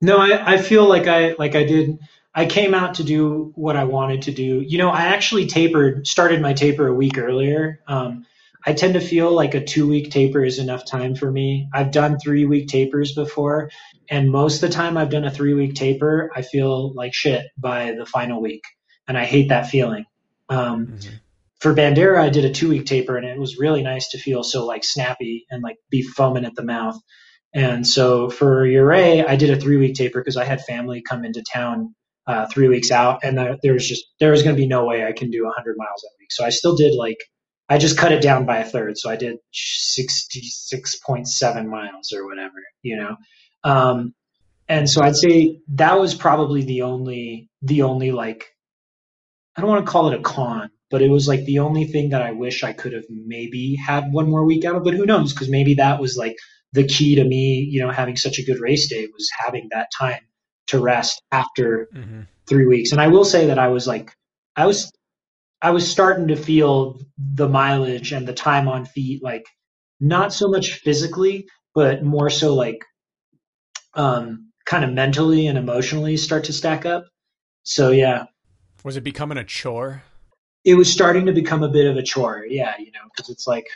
no, 0.00 0.18
I, 0.18 0.54
I 0.54 0.58
feel 0.58 0.88
like 0.88 1.06
I 1.06 1.34
like 1.38 1.54
I 1.54 1.64
did. 1.64 1.98
I 2.34 2.46
came 2.46 2.74
out 2.74 2.94
to 2.94 3.04
do 3.04 3.52
what 3.56 3.76
I 3.76 3.84
wanted 3.84 4.22
to 4.22 4.32
do. 4.32 4.60
You 4.60 4.78
know, 4.78 4.90
I 4.90 5.06
actually 5.06 5.46
tapered, 5.46 6.06
started 6.06 6.40
my 6.40 6.52
taper 6.52 6.86
a 6.86 6.94
week 6.94 7.18
earlier. 7.18 7.80
Um, 7.88 8.26
I 8.64 8.74
tend 8.74 8.94
to 8.94 9.00
feel 9.00 9.32
like 9.32 9.54
a 9.54 9.64
two 9.64 9.88
week 9.88 10.10
taper 10.10 10.44
is 10.44 10.58
enough 10.58 10.84
time 10.84 11.14
for 11.14 11.30
me. 11.30 11.68
I've 11.72 11.90
done 11.90 12.18
three 12.18 12.44
week 12.44 12.68
tapers 12.68 13.14
before, 13.14 13.70
and 14.08 14.30
most 14.30 14.62
of 14.62 14.68
the 14.68 14.74
time 14.74 14.96
I've 14.96 15.10
done 15.10 15.24
a 15.24 15.30
three 15.30 15.54
week 15.54 15.74
taper, 15.74 16.30
I 16.34 16.42
feel 16.42 16.92
like 16.94 17.14
shit 17.14 17.46
by 17.56 17.92
the 17.98 18.06
final 18.06 18.40
week, 18.40 18.62
and 19.06 19.16
I 19.16 19.24
hate 19.24 19.48
that 19.48 19.68
feeling. 19.68 20.04
Um, 20.48 20.86
mm-hmm. 20.86 21.14
For 21.60 21.74
Bandera, 21.74 22.20
I 22.20 22.28
did 22.28 22.44
a 22.44 22.52
two 22.52 22.68
week 22.68 22.86
taper, 22.86 23.16
and 23.16 23.26
it 23.26 23.38
was 23.38 23.58
really 23.58 23.82
nice 23.82 24.10
to 24.10 24.18
feel 24.18 24.42
so 24.42 24.66
like 24.66 24.84
snappy 24.84 25.46
and 25.50 25.62
like 25.62 25.78
be 25.90 26.02
foaming 26.02 26.44
at 26.44 26.54
the 26.54 26.64
mouth. 26.64 27.00
And 27.54 27.86
so 27.86 28.30
for 28.30 28.64
Ouray, 28.64 29.24
I 29.24 29.36
did 29.36 29.50
a 29.50 29.60
three 29.60 29.76
week 29.76 29.94
taper 29.94 30.20
because 30.20 30.36
I 30.36 30.44
had 30.44 30.62
family 30.62 31.02
come 31.02 31.24
into 31.24 31.42
town 31.42 31.94
uh, 32.26 32.46
three 32.46 32.68
weeks 32.68 32.90
out, 32.90 33.24
and 33.24 33.38
there 33.62 33.72
was 33.72 33.88
just 33.88 34.04
there 34.20 34.32
was 34.32 34.42
going 34.42 34.54
to 34.54 34.60
be 34.60 34.66
no 34.66 34.84
way 34.84 35.02
I 35.04 35.12
can 35.12 35.30
do 35.30 35.44
100 35.44 35.76
miles 35.78 36.04
a 36.04 36.12
week. 36.20 36.30
So 36.30 36.44
I 36.44 36.50
still 36.50 36.76
did 36.76 36.94
like 36.94 37.16
I 37.68 37.78
just 37.78 37.98
cut 37.98 38.12
it 38.12 38.22
down 38.22 38.46
by 38.46 38.58
a 38.58 38.64
third. 38.64 38.96
So 38.98 39.10
I 39.10 39.16
did 39.16 39.38
66.7 39.54 41.66
miles 41.66 42.12
or 42.12 42.26
whatever, 42.26 42.54
you 42.82 42.96
know. 42.96 43.16
Um, 43.64 44.14
and 44.68 44.88
so 44.88 45.02
I'd 45.02 45.16
say 45.16 45.60
that 45.74 45.98
was 45.98 46.14
probably 46.14 46.64
the 46.64 46.82
only 46.82 47.50
the 47.62 47.82
only 47.82 48.12
like 48.12 48.44
I 49.56 49.60
don't 49.60 49.70
want 49.70 49.84
to 49.84 49.90
call 49.90 50.12
it 50.12 50.18
a 50.18 50.22
con, 50.22 50.70
but 50.90 51.02
it 51.02 51.10
was 51.10 51.28
like 51.28 51.44
the 51.44 51.60
only 51.60 51.84
thing 51.84 52.10
that 52.10 52.22
I 52.22 52.32
wish 52.32 52.62
I 52.62 52.72
could 52.72 52.92
have 52.92 53.04
maybe 53.08 53.74
had 53.74 54.12
one 54.12 54.30
more 54.30 54.44
week 54.44 54.64
out 54.64 54.76
of. 54.76 54.84
But 54.84 54.94
who 54.94 55.06
knows? 55.06 55.32
Because 55.32 55.50
maybe 55.50 55.74
that 55.74 56.00
was 56.00 56.16
like 56.16 56.36
the 56.72 56.86
key 56.86 57.14
to 57.16 57.24
me, 57.24 57.66
you 57.70 57.80
know, 57.80 57.90
having 57.90 58.16
such 58.16 58.38
a 58.38 58.44
good 58.44 58.60
race 58.60 58.88
day 58.88 59.06
was 59.12 59.28
having 59.36 59.68
that 59.70 59.88
time 59.96 60.20
to 60.68 60.78
rest 60.78 61.22
after 61.32 61.88
mm-hmm. 61.94 62.22
three 62.46 62.66
weeks. 62.66 62.92
And 62.92 63.00
I 63.00 63.08
will 63.08 63.24
say 63.24 63.46
that 63.46 63.58
I 63.58 63.68
was 63.68 63.86
like, 63.86 64.12
I 64.56 64.66
was, 64.66 64.92
I 65.62 65.70
was 65.70 65.90
starting 65.90 66.28
to 66.28 66.36
feel 66.36 67.00
the 67.16 67.48
mileage 67.48 68.12
and 68.12 68.28
the 68.28 68.34
time 68.34 68.68
on 68.68 68.84
feet, 68.84 69.22
like 69.22 69.46
not 70.00 70.32
so 70.32 70.48
much 70.48 70.74
physically, 70.74 71.48
but 71.74 72.04
more 72.04 72.30
so 72.30 72.54
like 72.54 72.84
um, 73.94 74.50
kind 74.66 74.84
of 74.84 74.92
mentally 74.92 75.46
and 75.46 75.58
emotionally 75.58 76.16
start 76.16 76.44
to 76.44 76.52
stack 76.52 76.84
up. 76.84 77.06
So 77.62 77.90
yeah, 77.90 78.24
Was 78.84 78.96
it 78.96 79.04
becoming 79.04 79.38
a 79.38 79.44
chore? 79.44 80.02
it 80.64 80.74
was 80.74 80.92
starting 80.92 81.24
to 81.26 81.32
become 81.32 81.62
a 81.62 81.68
bit 81.68 81.86
of 81.86 81.96
a 81.96 82.02
chore. 82.02 82.44
Yeah, 82.46 82.74
you 82.78 82.92
know, 82.92 83.00
because 83.10 83.30
it's 83.30 83.46
like 83.46 83.66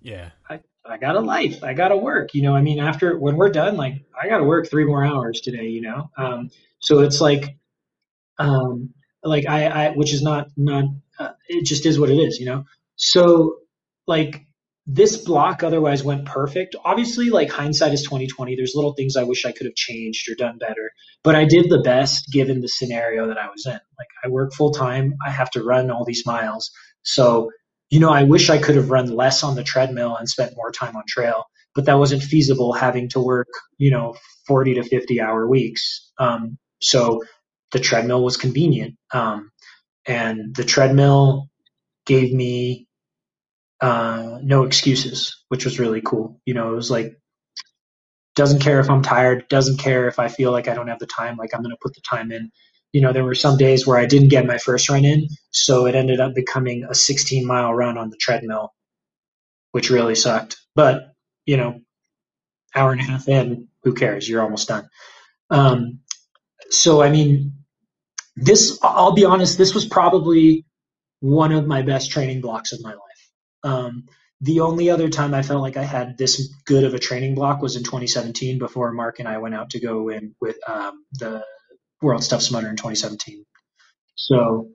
Yeah. 0.00 0.30
I, 0.48 0.60
I 0.86 0.98
got 0.98 1.16
a 1.16 1.20
life. 1.20 1.64
I 1.64 1.72
got 1.72 1.88
to 1.88 1.96
work. 1.96 2.34
You 2.34 2.42
know, 2.42 2.54
I 2.54 2.60
mean, 2.60 2.78
after 2.78 3.18
when 3.18 3.36
we're 3.36 3.50
done, 3.50 3.76
like 3.76 4.04
I 4.20 4.28
got 4.28 4.38
to 4.38 4.44
work 4.44 4.68
three 4.68 4.84
more 4.84 5.04
hours 5.04 5.40
today. 5.40 5.68
You 5.68 5.80
know, 5.82 6.10
um, 6.16 6.50
so 6.80 7.00
it's 7.00 7.20
like, 7.20 7.56
um, 8.38 8.92
like 9.22 9.46
I, 9.46 9.66
I, 9.66 9.90
which 9.92 10.12
is 10.12 10.22
not 10.22 10.48
not. 10.56 10.84
Uh, 11.18 11.30
it 11.48 11.64
just 11.64 11.86
is 11.86 11.98
what 11.98 12.10
it 12.10 12.16
is. 12.16 12.38
You 12.38 12.46
know, 12.46 12.64
so 12.96 13.58
like 14.06 14.46
this 14.86 15.16
block 15.16 15.62
otherwise 15.62 16.04
went 16.04 16.26
perfect. 16.26 16.76
Obviously, 16.84 17.30
like 17.30 17.50
hindsight 17.50 17.94
is 17.94 18.02
twenty 18.02 18.26
twenty. 18.26 18.54
There's 18.54 18.74
little 18.74 18.92
things 18.92 19.16
I 19.16 19.24
wish 19.24 19.46
I 19.46 19.52
could 19.52 19.66
have 19.66 19.74
changed 19.74 20.28
or 20.30 20.34
done 20.34 20.58
better, 20.58 20.90
but 21.22 21.34
I 21.34 21.46
did 21.46 21.70
the 21.70 21.80
best 21.80 22.30
given 22.30 22.60
the 22.60 22.68
scenario 22.68 23.28
that 23.28 23.38
I 23.38 23.48
was 23.48 23.64
in. 23.64 23.72
Like 23.72 24.08
I 24.22 24.28
work 24.28 24.52
full 24.52 24.72
time. 24.72 25.14
I 25.26 25.30
have 25.30 25.50
to 25.52 25.64
run 25.64 25.90
all 25.90 26.04
these 26.04 26.26
miles, 26.26 26.70
so 27.02 27.50
you 27.94 28.00
know, 28.00 28.10
I 28.10 28.24
wish 28.24 28.50
I 28.50 28.58
could 28.58 28.74
have 28.74 28.90
run 28.90 29.06
less 29.14 29.44
on 29.44 29.54
the 29.54 29.62
treadmill 29.62 30.16
and 30.16 30.28
spent 30.28 30.56
more 30.56 30.72
time 30.72 30.96
on 30.96 31.04
trail, 31.06 31.44
but 31.76 31.84
that 31.84 31.96
wasn't 31.96 32.24
feasible 32.24 32.72
having 32.72 33.08
to 33.10 33.20
work, 33.20 33.46
you 33.78 33.92
know, 33.92 34.16
40 34.48 34.74
to 34.74 34.82
50 34.82 35.20
hour 35.20 35.46
weeks. 35.46 36.10
Um, 36.18 36.58
so 36.80 37.22
the 37.70 37.78
treadmill 37.78 38.24
was 38.24 38.36
convenient. 38.36 38.96
Um, 39.12 39.52
and 40.06 40.56
the 40.56 40.64
treadmill 40.64 41.50
gave 42.04 42.34
me 42.34 42.88
uh, 43.80 44.40
no 44.42 44.64
excuses, 44.64 45.44
which 45.46 45.64
was 45.64 45.78
really 45.78 46.00
cool. 46.00 46.40
You 46.44 46.54
know, 46.54 46.72
it 46.72 46.74
was 46.76 46.90
like, 46.90 47.16
doesn't 48.34 48.58
care 48.58 48.80
if 48.80 48.90
I'm 48.90 49.02
tired, 49.02 49.46
doesn't 49.48 49.78
care 49.78 50.08
if 50.08 50.18
I 50.18 50.26
feel 50.26 50.50
like 50.50 50.66
I 50.66 50.74
don't 50.74 50.88
have 50.88 50.98
the 50.98 51.06
time, 51.06 51.36
like 51.36 51.54
I'm 51.54 51.62
going 51.62 51.70
to 51.70 51.78
put 51.80 51.94
the 51.94 52.00
time 52.00 52.32
in. 52.32 52.50
You 52.94 53.00
know, 53.00 53.12
there 53.12 53.24
were 53.24 53.34
some 53.34 53.56
days 53.56 53.84
where 53.84 53.98
I 53.98 54.06
didn't 54.06 54.28
get 54.28 54.46
my 54.46 54.56
first 54.56 54.88
run 54.88 55.04
in, 55.04 55.26
so 55.50 55.86
it 55.86 55.96
ended 55.96 56.20
up 56.20 56.32
becoming 56.32 56.86
a 56.88 56.94
16 56.94 57.44
mile 57.44 57.74
run 57.74 57.98
on 57.98 58.08
the 58.08 58.16
treadmill, 58.16 58.72
which 59.72 59.90
really 59.90 60.14
sucked. 60.14 60.58
But, 60.76 61.12
you 61.44 61.56
know, 61.56 61.80
hour 62.72 62.92
and 62.92 63.00
a 63.00 63.04
half 63.04 63.28
in, 63.28 63.66
who 63.82 63.94
cares? 63.94 64.28
You're 64.28 64.42
almost 64.42 64.68
done. 64.68 64.88
Um, 65.50 66.02
so, 66.70 67.02
I 67.02 67.10
mean, 67.10 67.54
this, 68.36 68.78
I'll 68.80 69.12
be 69.14 69.24
honest, 69.24 69.58
this 69.58 69.74
was 69.74 69.84
probably 69.84 70.64
one 71.18 71.50
of 71.50 71.66
my 71.66 71.82
best 71.82 72.12
training 72.12 72.42
blocks 72.42 72.72
of 72.72 72.80
my 72.80 72.92
life. 72.92 73.30
Um, 73.64 74.04
the 74.40 74.60
only 74.60 74.88
other 74.88 75.08
time 75.08 75.34
I 75.34 75.42
felt 75.42 75.62
like 75.62 75.76
I 75.76 75.82
had 75.82 76.16
this 76.16 76.54
good 76.64 76.84
of 76.84 76.94
a 76.94 77.00
training 77.00 77.34
block 77.34 77.60
was 77.60 77.74
in 77.74 77.82
2017 77.82 78.60
before 78.60 78.92
Mark 78.92 79.18
and 79.18 79.26
I 79.26 79.38
went 79.38 79.56
out 79.56 79.70
to 79.70 79.80
go 79.80 80.10
in 80.10 80.36
with 80.40 80.56
um, 80.68 81.04
the 81.12 81.42
World's 82.04 82.28
Toughest 82.28 82.52
Mudder 82.52 82.68
in 82.68 82.76
2017. 82.76 83.44
So 84.14 84.68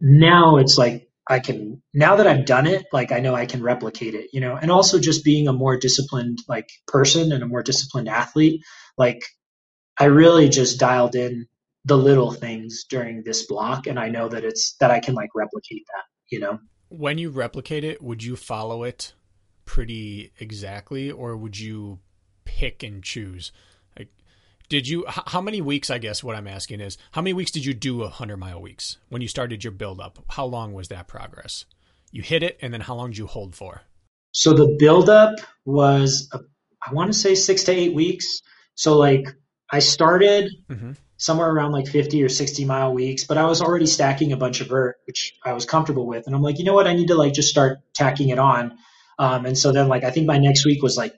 now 0.00 0.56
it's 0.56 0.76
like 0.78 1.08
I 1.28 1.40
can 1.40 1.82
now 1.92 2.16
that 2.16 2.26
I've 2.26 2.46
done 2.46 2.66
it, 2.66 2.86
like 2.92 3.12
I 3.12 3.20
know 3.20 3.34
I 3.34 3.46
can 3.46 3.62
replicate 3.62 4.14
it, 4.14 4.30
you 4.32 4.40
know. 4.40 4.56
And 4.56 4.70
also 4.70 4.98
just 4.98 5.24
being 5.24 5.46
a 5.46 5.52
more 5.52 5.76
disciplined 5.76 6.38
like 6.48 6.68
person 6.86 7.32
and 7.32 7.42
a 7.42 7.46
more 7.46 7.62
disciplined 7.62 8.08
athlete, 8.08 8.62
like 8.96 9.22
I 9.98 10.06
really 10.06 10.48
just 10.48 10.80
dialed 10.80 11.14
in 11.14 11.46
the 11.84 11.96
little 11.96 12.32
things 12.32 12.84
during 12.88 13.22
this 13.22 13.46
block 13.46 13.86
and 13.86 13.98
I 13.98 14.08
know 14.08 14.28
that 14.28 14.44
it's 14.44 14.74
that 14.80 14.90
I 14.90 15.00
can 15.00 15.14
like 15.14 15.30
replicate 15.34 15.84
that, 15.94 16.04
you 16.30 16.40
know. 16.40 16.58
When 16.88 17.18
you 17.18 17.30
replicate 17.30 17.84
it, 17.84 18.02
would 18.02 18.22
you 18.22 18.36
follow 18.36 18.82
it 18.82 19.12
pretty 19.66 20.32
exactly 20.40 21.10
or 21.10 21.36
would 21.36 21.58
you 21.58 21.98
pick 22.46 22.82
and 22.82 23.04
choose? 23.04 23.52
Did 24.68 24.86
you 24.86 25.04
how 25.08 25.40
many 25.40 25.62
weeks 25.62 25.90
I 25.90 25.98
guess 25.98 26.22
what 26.22 26.36
I'm 26.36 26.46
asking 26.46 26.80
is 26.80 26.98
how 27.12 27.22
many 27.22 27.32
weeks 27.32 27.50
did 27.50 27.64
you 27.64 27.72
do 27.72 28.02
a 28.02 28.04
100 28.04 28.36
mile 28.36 28.60
weeks 28.60 28.98
when 29.08 29.22
you 29.22 29.28
started 29.28 29.64
your 29.64 29.70
build 29.70 30.00
up? 30.00 30.18
How 30.28 30.44
long 30.44 30.74
was 30.74 30.88
that 30.88 31.08
progress? 31.08 31.64
You 32.10 32.22
hit 32.22 32.42
it 32.42 32.58
and 32.60 32.72
then 32.72 32.82
how 32.82 32.94
long 32.94 33.10
did 33.10 33.18
you 33.18 33.26
hold 33.26 33.54
for? 33.54 33.82
So 34.32 34.52
the 34.52 34.76
build 34.78 35.08
up 35.08 35.36
was, 35.64 36.28
uh, 36.32 36.38
I 36.86 36.92
want 36.92 37.12
to 37.12 37.18
say 37.18 37.34
six 37.34 37.64
to 37.64 37.72
eight 37.72 37.94
weeks. 37.94 38.42
So 38.74 38.98
like 38.98 39.34
I 39.70 39.78
started 39.78 40.52
mm-hmm. 40.68 40.92
somewhere 41.16 41.50
around 41.50 41.72
like 41.72 41.86
50 41.86 42.22
or 42.22 42.28
60 42.28 42.64
mile 42.66 42.92
weeks, 42.92 43.24
but 43.24 43.38
I 43.38 43.46
was 43.46 43.62
already 43.62 43.86
stacking 43.86 44.32
a 44.32 44.36
bunch 44.36 44.60
of 44.60 44.68
vert, 44.68 44.96
which 45.06 45.34
I 45.44 45.54
was 45.54 45.64
comfortable 45.64 46.06
with. 46.06 46.26
And 46.26 46.36
I'm 46.36 46.42
like, 46.42 46.58
you 46.58 46.64
know 46.64 46.74
what? 46.74 46.86
I 46.86 46.94
need 46.94 47.08
to 47.08 47.14
like 47.14 47.32
just 47.32 47.48
start 47.48 47.78
tacking 47.94 48.28
it 48.28 48.38
on. 48.38 48.76
Um, 49.18 49.46
and 49.46 49.56
so 49.56 49.72
then 49.72 49.88
like, 49.88 50.04
I 50.04 50.10
think 50.10 50.26
my 50.26 50.38
next 50.38 50.66
week 50.66 50.82
was 50.82 50.96
like 50.96 51.14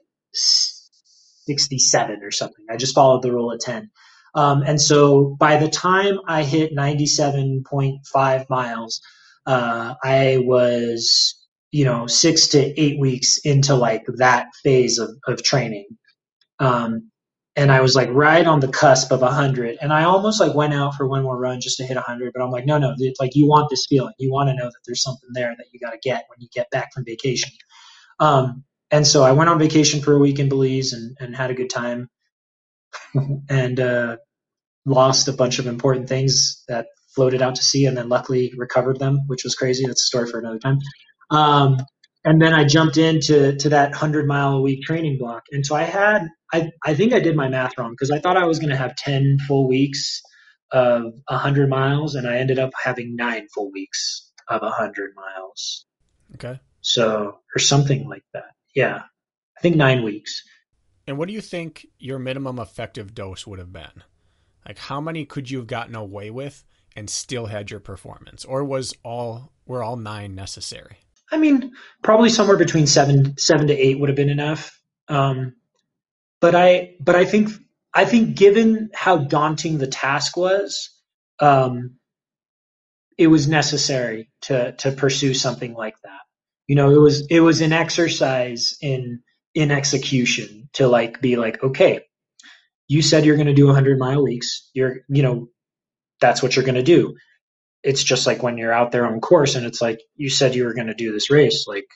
67 1.51 2.21
or 2.23 2.31
something. 2.31 2.65
I 2.71 2.77
just 2.77 2.95
followed 2.95 3.23
the 3.23 3.33
rule 3.33 3.53
of 3.53 3.61
10. 3.61 3.91
Um, 4.35 4.63
and 4.63 4.81
so 4.81 5.37
by 5.39 5.57
the 5.57 5.69
time 5.69 6.21
I 6.29 6.45
hit 6.45 6.75
97.5 6.77 8.49
miles, 8.49 9.01
uh, 9.47 9.95
I 10.03 10.39
was, 10.43 11.35
you 11.73 11.85
know, 11.85 12.07
six 12.07 12.49
to 12.49 12.81
eight 12.81 13.01
weeks 13.01 13.39
into 13.39 13.75
like 13.75 14.05
that 14.19 14.47
phase 14.63 14.99
of, 14.99 15.11
of 15.27 15.43
training. 15.43 15.87
Um, 16.61 17.11
and 17.57 17.73
I 17.73 17.81
was 17.81 17.97
like 17.97 18.09
right 18.13 18.47
on 18.47 18.61
the 18.61 18.69
cusp 18.69 19.11
of 19.11 19.23
100. 19.23 19.79
And 19.81 19.93
I 19.93 20.05
almost 20.05 20.41
like 20.41 20.55
went 20.55 20.73
out 20.73 20.95
for 20.95 21.09
one 21.09 21.25
more 21.25 21.37
run 21.37 21.61
just 21.61 21.79
to 21.79 21.85
hit 21.85 21.97
100. 21.97 22.33
But 22.33 22.43
I'm 22.43 22.53
like, 22.53 22.67
no, 22.67 22.79
no, 22.79 22.95
it's 22.97 23.21
like 23.21 23.35
you 23.35 23.49
want 23.49 23.69
this 23.71 23.87
feeling. 23.89 24.15
You 24.19 24.31
want 24.31 24.49
to 24.51 24.55
know 24.55 24.67
that 24.67 24.81
there's 24.87 25.03
something 25.03 25.31
there 25.35 25.55
that 25.59 25.67
you 25.73 25.81
got 25.81 25.91
to 25.91 25.99
get 25.99 26.27
when 26.29 26.41
you 26.41 26.49
get 26.55 26.71
back 26.71 26.91
from 26.95 27.05
vacation. 27.05 27.51
Um, 28.21 28.65
and 28.91 29.07
so 29.07 29.23
I 29.23 29.33
went 29.33 29.51
on 29.51 29.59
vacation 29.59 30.01
for 30.01 30.15
a 30.15 30.19
week 30.19 30.39
in 30.39 30.49
Belize 30.49 30.93
and, 30.93 31.17
and 31.21 31.35
had 31.35 31.51
a 31.51 31.55
good 31.55 31.71
time 31.71 32.09
and 33.49 33.79
uh, 33.79 34.17
lost 34.85 35.29
a 35.29 35.33
bunch 35.33 35.59
of 35.59 35.67
important 35.67 36.09
things 36.09 36.65
that 36.69 36.87
floated 37.15 37.43
out 37.43 37.57
to 37.57 37.63
sea 37.63 37.87
and 37.87 37.97
then 37.97 38.09
luckily 38.09 38.53
recovered 38.57 38.99
them, 38.99 39.21
which 39.27 39.45
was 39.45 39.55
crazy. 39.55 39.87
That's 39.87 40.03
a 40.03 40.07
story 40.07 40.31
for 40.31 40.39
another 40.39 40.59
time. 40.59 40.79
Um, 41.31 41.79
and 42.25 42.41
then 42.41 42.53
I 42.53 42.65
jumped 42.65 42.97
into 42.97 43.57
to 43.57 43.69
that 43.71 43.95
hundred 43.95 44.27
mile 44.27 44.55
a 44.55 44.61
week 44.61 44.83
training 44.83 45.19
block. 45.19 45.43
And 45.53 45.65
so 45.65 45.75
I 45.75 45.85
had 45.85 46.29
I 46.53 46.71
I 46.85 46.95
think 46.95 47.13
I 47.13 47.21
did 47.21 47.37
my 47.37 47.49
math 47.49 47.79
wrong 47.79 47.93
because 47.93 48.11
I 48.11 48.19
thought 48.19 48.37
I 48.37 48.45
was 48.45 48.59
going 48.59 48.71
to 48.71 48.77
have 48.77 48.95
ten 48.97 49.39
full 49.47 49.69
weeks 49.69 50.21
of 50.73 51.05
hundred 51.29 51.69
miles, 51.69 52.15
and 52.15 52.29
I 52.29 52.37
ended 52.37 52.59
up 52.59 52.71
having 52.83 53.17
nine 53.17 53.47
full 53.55 53.71
weeks 53.73 54.31
of 54.49 54.61
hundred 54.63 55.13
miles. 55.17 55.87
Okay. 56.35 56.61
So 56.83 57.39
or 57.57 57.59
something 57.59 58.07
like 58.09 58.25
that. 58.35 58.51
Yeah, 58.75 59.03
I 59.59 59.61
think 59.61 59.77
nine 59.77 60.03
weeks. 60.03 60.43
And 61.07 61.19
what 61.19 61.29
do 61.29 61.35
you 61.35 61.41
think 61.41 61.87
your 61.99 62.19
minimum 62.19 62.59
effective 62.59 63.15
dose 63.15 63.47
would 63.47 63.59
have 63.59 63.73
been? 63.73 64.05
Like 64.67 64.79
how 64.79 65.01
many 65.01 65.25
could 65.25 65.51
you 65.51 65.59
have 65.59 65.67
gotten 65.67 65.95
away 65.95 66.31
with 66.31 66.65
and 66.95 67.09
still 67.09 67.47
had 67.47 67.71
your 67.71 67.81
performance? 67.81 68.45
Or 68.45 68.65
was 68.65 68.95
all 69.03 69.53
were 69.67 69.83
all 69.83 69.97
nine 69.97 70.35
necessary? 70.35 70.99
I 71.33 71.39
mean, 71.39 71.73
probably 72.03 72.29
somewhere 72.29 72.57
between 72.57 72.87
seven 72.87 73.37
seven 73.39 73.69
to 73.69 73.75
eight 73.75 73.99
would 73.99 74.09
have 74.09 74.17
been 74.17 74.31
enough. 74.31 74.79
Um, 75.09 75.55
but 76.41 76.55
I 76.55 76.95
but 77.01 77.17
I 77.17 77.25
think 77.25 77.51
I 77.93 78.05
think 78.05 78.37
given 78.37 78.91
how 78.95 79.19
daunting 79.19 79.79
the 79.79 79.87
task 79.87 80.37
was, 80.37 80.91
um, 81.41 81.97
it 83.19 83.27
was 83.27 83.49
necessary 83.49 84.31
to 84.43 84.73
to 84.73 84.93
pursue 84.93 85.35
something 85.35 85.75
like 85.75 85.97
that. 86.05 86.21
You 86.71 86.77
know, 86.77 86.91
it 86.93 87.01
was 87.01 87.27
it 87.31 87.41
was 87.41 87.61
an 87.63 87.75
exercise 87.75 88.77
in 88.83 89.23
in 89.55 89.73
execution 89.73 90.71
to 90.75 90.89
like 90.89 91.21
be 91.21 91.37
like, 91.37 91.63
okay, 91.65 92.03
you 92.89 93.03
said 93.03 93.27
you're 93.27 93.37
going 93.37 93.49
to 93.49 93.55
do 93.55 93.67
100 93.67 93.99
mile 93.99 94.23
weeks. 94.25 94.71
You're 94.75 94.99
you 95.09 95.25
know, 95.25 95.49
that's 96.21 96.43
what 96.43 96.57
you're 96.57 96.67
going 96.67 96.77
to 96.77 96.85
do 96.85 97.17
it's 97.83 98.05
just 98.05 98.27
like 98.27 98.43
when 98.43 98.59
you're 98.59 98.73
out 98.73 98.93
there 98.93 99.07
on 99.07 99.21
course 99.21 99.57
and 99.57 99.67
it's 99.67 99.83
like 99.83 100.01
you 100.17 100.31
said 100.31 100.55
you 100.57 100.65
were 100.67 100.75
going 100.75 100.89
to 100.89 100.95
do 100.95 101.13
this 101.13 101.31
race 101.31 101.67
like 101.69 101.87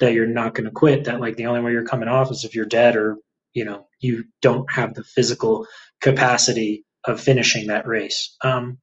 that 0.00 0.14
you're 0.14 0.26
not 0.26 0.54
going 0.54 0.66
to 0.66 0.72
quit 0.72 1.04
that 1.04 1.20
like 1.20 1.36
the 1.36 1.46
only 1.46 1.62
way 1.62 1.72
you're 1.72 1.86
coming 1.86 2.08
off 2.08 2.30
is 2.30 2.44
if 2.44 2.56
you're 2.56 2.66
dead 2.66 2.96
or 2.96 3.16
you 3.54 3.64
know 3.64 3.86
you 4.00 4.24
don't 4.42 4.70
have 4.72 4.94
the 4.94 5.04
physical 5.04 5.66
capacity 6.00 6.84
of 7.06 7.20
finishing 7.20 7.68
that 7.68 7.86
race 7.88 8.36
um, 8.44 8.78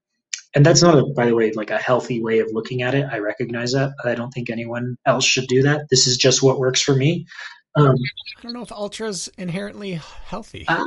and 0.56 0.66
that's 0.66 0.82
not 0.82 0.98
a, 0.98 1.04
by 1.16 1.26
the 1.26 1.36
way 1.36 1.52
like 1.54 1.70
a 1.70 1.78
healthy 1.78 2.22
way 2.22 2.40
of 2.40 2.48
looking 2.52 2.82
at 2.82 2.96
it 2.96 3.06
i 3.12 3.18
recognize 3.20 3.74
that 3.74 3.92
i 4.06 4.16
don't 4.16 4.32
think 4.32 4.50
anyone 4.50 4.98
else 5.06 5.26
should 5.26 5.48
do 5.48 5.62
that 5.64 5.82
this 5.90 6.08
is 6.08 6.18
just 6.18 6.42
what 6.42 6.58
works 6.60 6.82
for 6.82 6.96
me 6.96 7.26
um, 7.78 7.96
I 8.38 8.42
don't 8.42 8.54
know 8.54 8.62
if 8.62 8.72
ultra's 8.72 9.28
inherently 9.38 10.00
healthy. 10.26 10.66
I, 10.70 10.82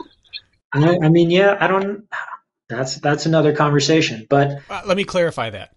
I 0.73 1.09
mean 1.11 1.31
yeah 1.31 1.57
i 1.61 1.66
don't 1.66 2.05
that's 2.69 2.97
that's 2.97 3.27
another 3.27 3.55
conversation 3.55 4.27
but 4.31 4.61
Uh, 4.70 4.82
let 4.86 4.97
me 4.97 5.05
clarify 5.05 5.51
that. 5.51 5.74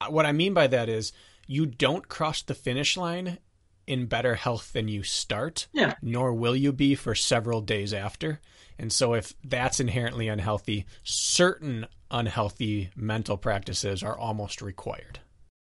Uh, 0.00 0.06
What 0.10 0.26
I 0.26 0.32
mean 0.32 0.54
by 0.54 0.66
that 0.68 0.88
is 0.88 1.12
you 1.46 1.66
don't 1.66 2.08
cross 2.08 2.42
the 2.42 2.54
finish 2.54 2.96
line 2.96 3.38
in 3.86 4.06
better 4.06 4.36
health 4.36 4.72
than 4.72 4.86
you 4.88 5.02
start, 5.02 5.66
Yeah. 5.72 5.94
nor 6.00 6.32
will 6.32 6.54
you 6.54 6.72
be 6.72 6.94
for 6.94 7.14
several 7.14 7.60
days 7.60 7.92
after. 7.92 8.40
And 8.78 8.92
so, 8.92 9.14
if 9.14 9.34
that's 9.44 9.80
inherently 9.80 10.28
unhealthy, 10.28 10.86
certain 11.02 11.86
unhealthy 12.10 12.90
mental 12.96 13.36
practices 13.36 14.02
are 14.02 14.16
almost 14.18 14.60
required. 14.62 15.20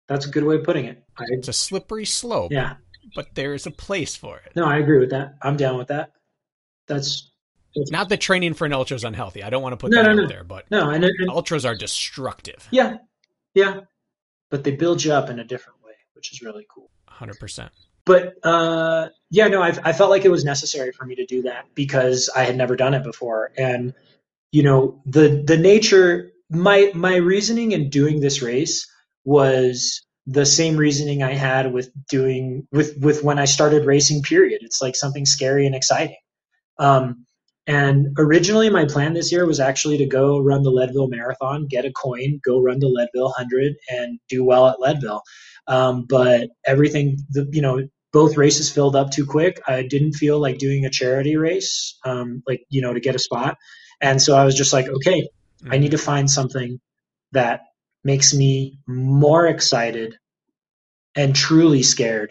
that's 0.09 0.27
a 0.27 0.31
good 0.31 0.45
way 0.45 0.57
of 0.57 0.65
putting 0.65 0.85
it 0.87 1.03
I, 1.19 1.25
It's 1.29 1.49
a 1.49 1.53
slippery 1.53 2.05
slope, 2.05 2.53
yeah 2.53 2.75
but 3.15 3.35
there 3.37 3.55
is 3.55 3.67
a 3.67 3.71
place 3.71 4.17
for 4.17 4.37
it. 4.39 4.53
No, 4.57 4.65
I 4.65 4.79
agree 4.79 4.99
with 4.99 5.11
that. 5.11 5.37
I'm 5.41 5.57
down 5.57 5.79
with 5.79 5.87
that. 5.89 6.11
that's 6.89 7.31
Not 7.77 8.09
that 8.09 8.21
training 8.21 8.55
for 8.55 8.65
an 8.67 8.73
ultra 8.73 8.97
is 8.97 9.05
unhealthy. 9.05 9.45
I 9.45 9.49
don't 9.49 9.63
want 9.63 9.75
to 9.75 9.77
put 9.77 9.93
No, 9.93 10.03
that 10.03 10.09
no, 10.09 10.11
out 10.11 10.17
no. 10.23 10.27
there, 10.27 10.43
but 10.43 10.69
no, 10.73 10.91
and, 10.91 11.05
and 11.05 11.31
ultras 11.31 11.65
are 11.65 11.77
destructive. 11.77 12.67
yeah, 12.73 12.97
yeah, 13.55 13.83
but 14.51 14.65
they 14.65 14.73
build 14.73 15.05
you 15.05 15.13
up 15.13 15.31
in 15.31 15.39
a 15.39 15.45
different 15.45 15.83
way, 15.85 15.93
which 16.15 16.33
is 16.33 16.43
really 16.43 16.67
cool. 16.69 16.91
100%. 17.11 17.71
But 18.05 18.35
uh, 18.45 19.09
yeah, 19.31 19.47
no, 19.47 19.63
I, 19.63 19.69
I 19.85 19.93
felt 19.93 20.11
like 20.11 20.25
it 20.25 20.31
was 20.31 20.45
necessary 20.45 20.91
for 20.91 21.05
me 21.05 21.15
to 21.15 21.27
do 21.27 21.43
that 21.43 21.67
because 21.77 22.29
I 22.35 22.43
had 22.43 22.57
never 22.57 22.75
done 22.75 22.93
it 22.93 23.05
before, 23.05 23.53
and 23.57 23.95
you 24.57 24.63
know 24.63 25.03
the 25.05 25.45
the 25.47 25.59
nature 25.59 26.31
my 26.49 26.91
my 26.95 27.17
reasoning 27.17 27.73
in 27.73 27.91
doing 27.91 28.21
this 28.21 28.41
race 28.41 28.91
was 29.25 30.03
the 30.27 30.47
same 30.47 30.79
reasoning 30.79 31.23
I 31.23 31.35
had 31.35 31.75
with 31.75 31.91
doing 32.09 32.67
with 32.73 32.97
with 32.99 33.23
when 33.23 33.39
I 33.39 33.45
started 33.45 33.85
racing. 33.85 34.23
Period. 34.23 34.63
It's 34.63 34.81
like 34.81 34.97
something 34.97 35.27
scary 35.27 35.67
and 35.67 35.75
exciting. 35.75 36.17
Um, 36.79 37.27
and 37.67 38.09
originally, 38.19 38.71
my 38.71 38.87
plan 38.87 39.13
this 39.13 39.31
year 39.31 39.45
was 39.45 39.61
actually 39.61 39.99
to 39.99 40.07
go 40.07 40.39
run 40.39 40.63
the 40.63 40.71
Leadville 40.71 41.09
Marathon, 41.09 41.67
get 41.69 41.85
a 41.85 41.93
coin, 41.93 42.41
go 42.43 42.63
run 42.63 42.79
the 42.79 42.89
Leadville 42.89 43.33
100, 43.37 43.75
and 43.91 44.19
do 44.31 44.43
well 44.43 44.69
at 44.69 44.81
Leadville. 44.81 45.23
Um, 45.67 46.07
but 46.09 46.49
everything, 46.65 47.19
the, 47.29 47.47
you 47.53 47.61
know, 47.61 47.87
both 48.13 48.37
races 48.37 48.71
filled 48.73 48.97
up 48.97 49.11
too 49.11 49.27
quick. 49.27 49.61
I 49.67 49.83
didn't 49.83 50.15
feel 50.15 50.41
like 50.41 50.59
doing 50.59 50.87
a 50.87 50.91
charity 50.91 51.37
race, 51.37 51.99
um, 52.05 52.43
like, 52.47 52.63
you 52.71 52.83
know, 52.83 52.95
to 52.95 53.01
get 53.01 53.17
a 53.17 53.19
spot. 53.19 53.57
And 54.01 54.21
so 54.21 54.37
I 54.37 54.45
was 54.45 54.57
just 54.57 54.73
like, 54.73 54.89
okay, 54.89 55.29
I 55.71 55.79
need 55.79 55.93
to 55.93 55.99
find 55.99 56.31
something 56.31 56.81
that 57.33 57.63
makes 58.05 58.35
me 58.35 58.79
more 58.87 59.47
excited 59.47 60.17
and 61.17 61.35
truly 61.35 61.83
scared. 61.83 62.31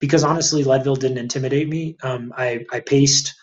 Because 0.00 0.24
honestly, 0.24 0.64
Leadville 0.64 0.96
didn't 0.96 1.18
intimidate 1.18 1.68
me. 1.68 1.96
Um, 2.02 2.32
I, 2.36 2.66
I 2.70 2.80
paced 2.80 3.34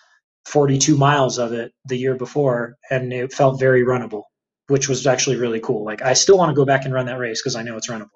42 0.45 0.97
miles 0.97 1.39
of 1.39 1.53
it 1.53 1.73
the 1.85 1.97
year 1.97 2.15
before, 2.15 2.77
and 2.91 3.11
it 3.13 3.33
felt 3.33 3.59
very 3.59 3.83
runnable, 3.83 4.23
which 4.67 4.87
was 4.89 5.07
actually 5.07 5.37
really 5.37 5.59
cool. 5.59 5.83
Like 5.85 6.01
I 6.01 6.13
still 6.13 6.37
want 6.37 6.49
to 6.49 6.55
go 6.55 6.65
back 6.65 6.85
and 6.85 6.93
run 6.93 7.07
that 7.07 7.17
race 7.17 7.41
because 7.41 7.55
I 7.55 7.63
know 7.63 7.77
it's 7.77 7.89
runnable. 7.89 8.09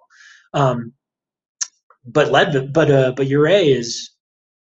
Um, 0.54 0.94
but 2.06 2.32
Leadville, 2.32 2.68
but 2.68 2.92
uh, 2.92 3.14
but 3.16 3.28
Ouray 3.28 3.70
is 3.70 4.12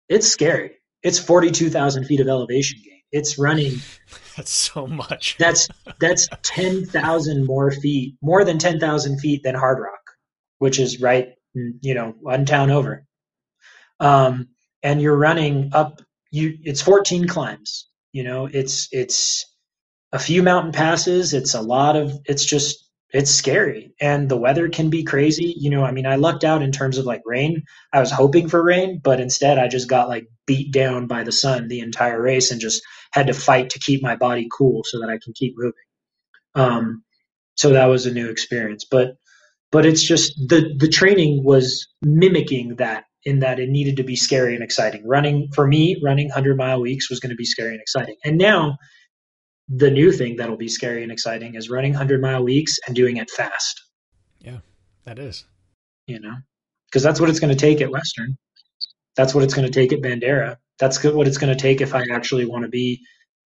it's 0.10 0.28
scary. 0.28 0.72
It's 1.04 1.20
42,000 1.20 2.06
feet 2.06 2.20
of 2.20 2.28
elevation 2.28 2.80
gain. 2.84 2.99
It's 3.12 3.38
running 3.40 3.74
That's 4.38 4.52
so 4.52 4.88
much. 4.88 5.36
that's 5.38 5.68
that's 6.00 6.30
ten 6.44 6.86
thousand 6.86 7.46
more 7.46 7.72
feet, 7.72 8.16
more 8.22 8.46
than 8.46 8.58
ten 8.58 8.80
thousand 8.80 9.20
feet 9.20 9.44
than 9.44 9.56
Hardrock, 9.56 10.16
which 10.60 10.80
is 10.80 11.02
right, 11.02 11.30
you 11.54 11.94
know, 11.94 12.14
one 12.22 12.46
town 12.46 12.72
over. 12.72 13.06
Um, 14.00 14.50
and 14.82 15.02
you're 15.02 15.18
running 15.18 15.72
up. 15.74 16.02
You 16.32 16.58
it's 16.64 16.82
fourteen 16.82 17.28
climbs. 17.28 17.90
You 18.14 18.24
know, 18.24 18.46
it's 18.52 18.88
it's 18.92 19.46
a 20.14 20.20
few 20.20 20.42
mountain 20.42 20.72
passes. 20.72 21.34
It's 21.34 21.54
a 21.54 21.62
lot 21.62 21.98
of. 21.98 22.14
It's 22.26 22.46
just 22.46 22.89
it's 23.12 23.32
scary, 23.32 23.94
and 24.00 24.30
the 24.30 24.38
weather 24.38 24.70
can 24.70 24.90
be 24.90 25.04
crazy. 25.04 25.56
You 25.58 25.72
know, 25.72 25.84
I 25.84 25.92
mean, 25.92 26.06
I 26.06 26.16
lucked 26.16 26.44
out 26.44 26.62
in 26.62 26.72
terms 26.72 26.98
of 26.98 27.06
like 27.06 27.22
rain. 27.26 27.64
I 27.92 28.00
was 28.00 28.12
hoping 28.12 28.50
for 28.50 28.64
rain, 28.64 29.02
but 29.04 29.20
instead 29.20 29.58
I 29.58 29.68
just 29.68 29.90
got 29.90 30.10
like 30.10 30.28
beat 30.46 30.72
down 30.72 31.08
by 31.08 31.24
the 31.24 31.32
sun 31.32 31.68
the 31.68 31.80
entire 31.80 32.22
race 32.22 32.52
and 32.52 32.62
just 32.62 32.82
had 33.12 33.28
to 33.28 33.34
fight 33.34 33.72
to 33.72 33.80
keep 33.80 34.04
my 34.04 34.16
body 34.16 34.48
cool 34.56 34.84
so 34.86 35.00
that 35.00 35.10
I 35.10 35.18
can 35.24 35.34
keep 35.34 35.56
moving. 35.58 35.74
Um, 36.56 37.04
so 37.56 37.72
that 37.72 37.88
was 37.88 38.06
a 38.06 38.14
new 38.14 38.30
experience, 38.30 38.86
but 38.90 39.16
but 39.72 39.86
it's 39.86 40.04
just 40.04 40.34
the 40.48 40.74
the 40.78 40.88
training 40.88 41.44
was 41.44 41.88
mimicking 42.02 42.76
that 42.78 43.06
in 43.24 43.40
that 43.40 43.60
it 43.60 43.70
needed 43.70 43.98
to 43.98 44.04
be 44.04 44.16
scary 44.16 44.56
and 44.56 44.64
exciting. 44.64 45.08
Running 45.08 45.50
for 45.54 45.68
me, 45.68 46.00
running 46.04 46.30
hundred 46.30 46.58
mile 46.58 46.82
weeks 46.82 47.10
was 47.10 47.20
going 47.20 47.32
to 47.32 47.36
be 47.36 47.46
scary 47.46 47.72
and 47.72 47.82
exciting, 47.82 48.16
and 48.24 48.38
now 48.38 48.78
the 49.70 49.92
new 49.92 50.12
thing 50.12 50.36
that'll 50.38 50.58
be 50.58 50.68
scary 50.68 51.04
and 51.04 51.12
exciting 51.12 51.56
is 51.56 51.70
running 51.70 51.94
hundred 51.94 52.22
mile 52.22 52.44
weeks 52.44 52.78
and 52.88 52.96
doing 52.96 53.18
it 53.18 53.30
fast. 53.30 53.84
Yeah, 54.40 54.60
that 55.06 55.20
is. 55.20 55.46
You 56.08 56.20
know, 56.20 56.36
because 56.90 57.04
that's 57.04 57.20
what 57.20 57.30
it's 57.30 57.40
going 57.40 57.56
to 57.56 57.60
take 57.60 57.82
at 57.82 57.92
Western. 57.92 58.38
That's 59.16 59.36
what 59.36 59.44
it's 59.44 59.54
going 59.54 59.68
to 59.68 59.74
take 59.74 59.94
at 59.94 60.02
Bandera. 60.02 60.58
That's 60.80 61.04
what 61.04 61.28
it's 61.28 61.38
going 61.38 61.56
to 61.56 61.62
take 61.62 61.82
if 61.82 61.94
I 61.94 62.06
actually 62.12 62.46
want 62.46 62.64
to 62.64 62.70
be 62.70 63.02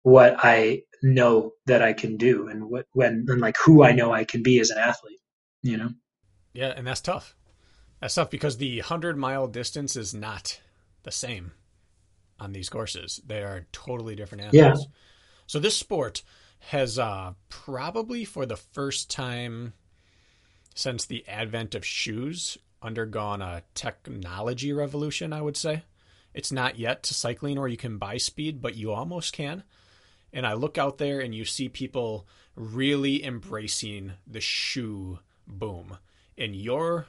what 0.03 0.37
I 0.39 0.83
know 1.03 1.53
that 1.67 1.83
I 1.83 1.95
can 1.95 2.17
do 2.17 2.49
and 2.49 2.69
what 2.69 2.87
when 2.93 3.25
and 3.29 3.41
like 3.41 3.57
who 3.65 3.83
I 3.83 3.93
know 3.93 4.13
I 4.13 4.25
can 4.25 4.43
be 4.43 4.61
as 4.61 4.71
an 4.71 4.79
athlete. 4.79 5.21
You 5.63 5.79
know. 5.79 5.91
Yeah, 6.53 6.73
and 6.77 6.87
that's 6.87 7.01
tough. 7.01 7.35
That's 8.01 8.15
tough 8.15 8.31
because 8.31 8.57
the 8.57 8.79
100 8.79 9.17
mile 9.17 9.47
distance 9.47 9.95
is 9.95 10.15
not 10.15 10.61
the 11.03 11.13
same 11.13 11.53
on 12.39 12.53
these 12.53 12.69
courses. 12.69 13.21
They 13.25 13.43
are 13.43 13.67
totally 13.73 14.17
different 14.17 14.53
Yeah. 14.53 14.75
So 15.51 15.59
this 15.59 15.77
sport 15.77 16.23
has 16.69 16.97
uh, 16.97 17.33
probably 17.49 18.25
for 18.25 18.47
the 18.47 18.55
first 18.55 19.11
time 19.11 19.73
since 20.77 21.05
the 21.05 21.27
advent 21.27 21.75
of 21.75 21.85
shoes 21.85 22.57
undergone 22.81 23.43
a 23.43 23.65
technology 23.75 24.73
revolution, 24.73 25.33
I 25.33 25.43
would 25.43 25.57
say. 25.57 25.83
It's 26.35 26.53
not 26.53 26.79
yet 26.79 27.03
to 27.03 27.15
cycling 27.15 27.59
where 27.59 27.67
you 27.67 27.77
can 27.77 27.99
buy 27.99 28.19
speed, 28.19 28.63
but 28.63 28.77
you 28.77 28.93
almost 28.93 29.33
can. 29.33 29.65
And 30.33 30.47
I 30.47 30.53
look 30.53 30.79
out 30.79 30.99
there 30.99 31.19
and 31.19 31.35
you 31.35 31.45
see 31.45 31.69
people 31.69 32.29
really 32.55 33.25
embracing 33.25 34.13
the 34.29 34.41
shoe 34.41 35.19
boom. 35.49 35.99
And 36.39 36.55
you're 36.55 37.07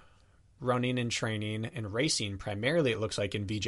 running 0.59 0.97
and 0.97 1.11
training 1.11 1.69
and 1.76 1.93
racing 1.93 2.39
primarily, 2.39 2.91
it 2.91 2.99
looks 2.99 3.19
like, 3.19 3.35
in 3.35 3.45
VJ 3.45 3.68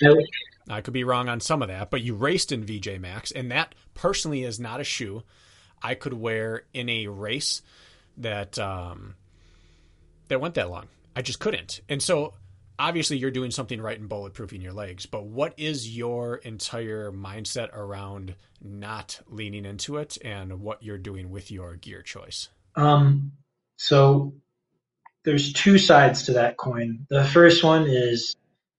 I 0.70 0.80
could 0.80 0.94
be 0.94 1.04
wrong 1.04 1.28
on 1.28 1.40
some 1.40 1.62
of 1.62 1.68
that, 1.68 1.90
but 1.90 2.02
you 2.02 2.14
raced 2.14 2.52
in 2.52 2.64
VJ 2.64 2.98
Max, 3.00 3.30
and 3.30 3.50
that 3.50 3.74
personally 3.94 4.44
is 4.44 4.60
not 4.60 4.80
a 4.80 4.84
shoe 4.84 5.22
I 5.82 5.94
could 5.94 6.14
wear 6.14 6.64
in 6.72 6.88
a 6.88 7.06
race 7.06 7.62
that 8.16 8.58
um, 8.58 9.14
that 10.28 10.40
went 10.40 10.54
that 10.54 10.70
long. 10.70 10.88
I 11.16 11.22
just 11.22 11.40
couldn't. 11.40 11.80
And 11.88 12.02
so 12.02 12.34
obviously 12.78 13.16
you're 13.16 13.30
doing 13.30 13.50
something 13.50 13.80
right 13.80 13.98
in 13.98 14.08
bulletproofing 14.08 14.62
your 14.62 14.72
legs, 14.72 15.06
but 15.06 15.24
what 15.24 15.54
is 15.56 15.96
your 15.96 16.36
entire 16.36 17.10
mindset 17.10 17.74
around 17.74 18.34
not 18.62 19.20
leaning 19.28 19.64
into 19.64 19.96
it 19.96 20.18
and 20.24 20.60
what 20.60 20.82
you're 20.82 20.98
doing 20.98 21.30
with 21.30 21.50
your 21.50 21.76
gear 21.76 22.02
choice? 22.02 22.48
Um, 22.76 23.32
so 23.76 24.34
there's 25.24 25.52
two 25.52 25.78
sides 25.78 26.24
to 26.24 26.32
that 26.34 26.56
coin. 26.56 27.06
The 27.10 27.24
first 27.24 27.64
one 27.64 27.86
is 27.88 28.36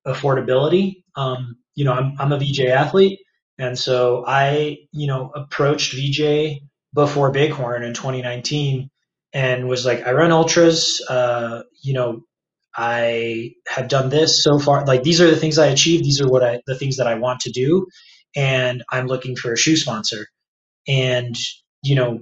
affordability. 0.07 1.03
Um, 1.15 1.57
you 1.75 1.85
know, 1.85 1.93
I'm, 1.93 2.15
I'm 2.19 2.31
a 2.31 2.39
VJ 2.39 2.61
athlete. 2.61 3.19
And 3.57 3.77
so 3.77 4.23
I, 4.25 4.77
you 4.91 5.07
know, 5.07 5.31
approached 5.35 5.93
VJ 5.93 6.61
before 6.93 7.31
Bighorn 7.31 7.83
in 7.83 7.93
2019 7.93 8.89
and 9.33 9.67
was 9.67 9.85
like, 9.85 10.05
I 10.07 10.13
run 10.13 10.31
ultras, 10.31 11.05
uh, 11.09 11.63
you 11.81 11.93
know, 11.93 12.21
I 12.75 13.51
have 13.67 13.89
done 13.89 14.09
this 14.09 14.43
so 14.43 14.59
far. 14.59 14.85
Like 14.85 15.03
these 15.03 15.21
are 15.21 15.29
the 15.29 15.35
things 15.35 15.57
I 15.57 15.67
achieved. 15.67 16.05
These 16.05 16.21
are 16.21 16.27
what 16.29 16.43
I, 16.43 16.61
the 16.67 16.77
things 16.77 16.97
that 16.97 17.07
I 17.07 17.15
want 17.15 17.41
to 17.41 17.51
do. 17.51 17.87
And 18.35 18.83
I'm 18.89 19.07
looking 19.07 19.35
for 19.35 19.51
a 19.51 19.57
shoe 19.57 19.75
sponsor. 19.75 20.27
And, 20.87 21.35
you 21.83 21.95
know, 21.95 22.21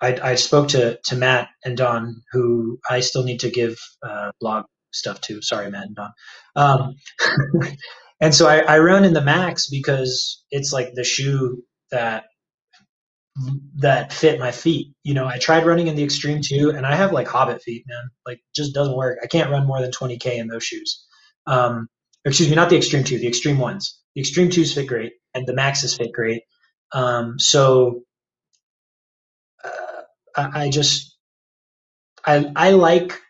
I, 0.00 0.18
I 0.22 0.34
spoke 0.36 0.68
to, 0.68 0.98
to 1.06 1.16
Matt 1.16 1.48
and 1.64 1.76
Don, 1.76 2.22
who 2.32 2.78
I 2.88 3.00
still 3.00 3.24
need 3.24 3.40
to 3.40 3.50
give 3.50 3.78
uh, 4.02 4.32
blog 4.40 4.66
stuff 4.92 5.20
to. 5.22 5.42
Sorry, 5.42 5.70
Matt 5.70 5.86
and 5.86 5.96
Don. 5.96 6.10
Um, 6.56 6.96
and 8.20 8.34
so 8.34 8.48
I, 8.48 8.58
I 8.60 8.78
run 8.78 9.04
in 9.04 9.12
the 9.14 9.22
Max 9.22 9.68
because 9.68 10.44
it's 10.50 10.72
like 10.72 10.94
the 10.94 11.04
shoe 11.04 11.62
that 11.90 12.24
that 13.76 14.12
fit 14.12 14.40
my 14.40 14.50
feet. 14.50 14.92
You 15.04 15.14
know, 15.14 15.26
I 15.26 15.38
tried 15.38 15.66
running 15.66 15.86
in 15.86 15.96
the 15.96 16.02
Extreme 16.04 16.42
2, 16.42 16.70
and 16.70 16.86
I 16.86 16.94
have 16.94 17.12
like 17.12 17.28
Hobbit 17.28 17.62
feet, 17.62 17.84
man. 17.86 18.10
Like, 18.26 18.40
just 18.54 18.74
doesn't 18.74 18.96
work. 18.96 19.18
I 19.22 19.26
can't 19.26 19.50
run 19.50 19.66
more 19.66 19.80
than 19.80 19.90
20k 19.90 20.38
in 20.38 20.48
those 20.48 20.64
shoes. 20.64 21.04
Um, 21.46 21.88
excuse 22.24 22.48
me, 22.48 22.56
not 22.56 22.70
the 22.70 22.76
Extreme 22.76 23.04
2, 23.04 23.18
the 23.18 23.28
Extreme 23.28 23.58
ones. 23.58 24.00
The 24.14 24.20
Extreme 24.20 24.50
2s 24.50 24.74
fit 24.74 24.86
great, 24.86 25.12
and 25.34 25.46
the 25.46 25.54
Maxes 25.54 25.96
fit 25.96 26.12
great. 26.12 26.42
Um, 26.92 27.38
so 27.38 28.02
uh, 29.64 30.02
I, 30.36 30.64
I 30.64 30.70
just 30.70 31.16
I 32.26 32.50
I 32.56 32.70
like 32.72 33.20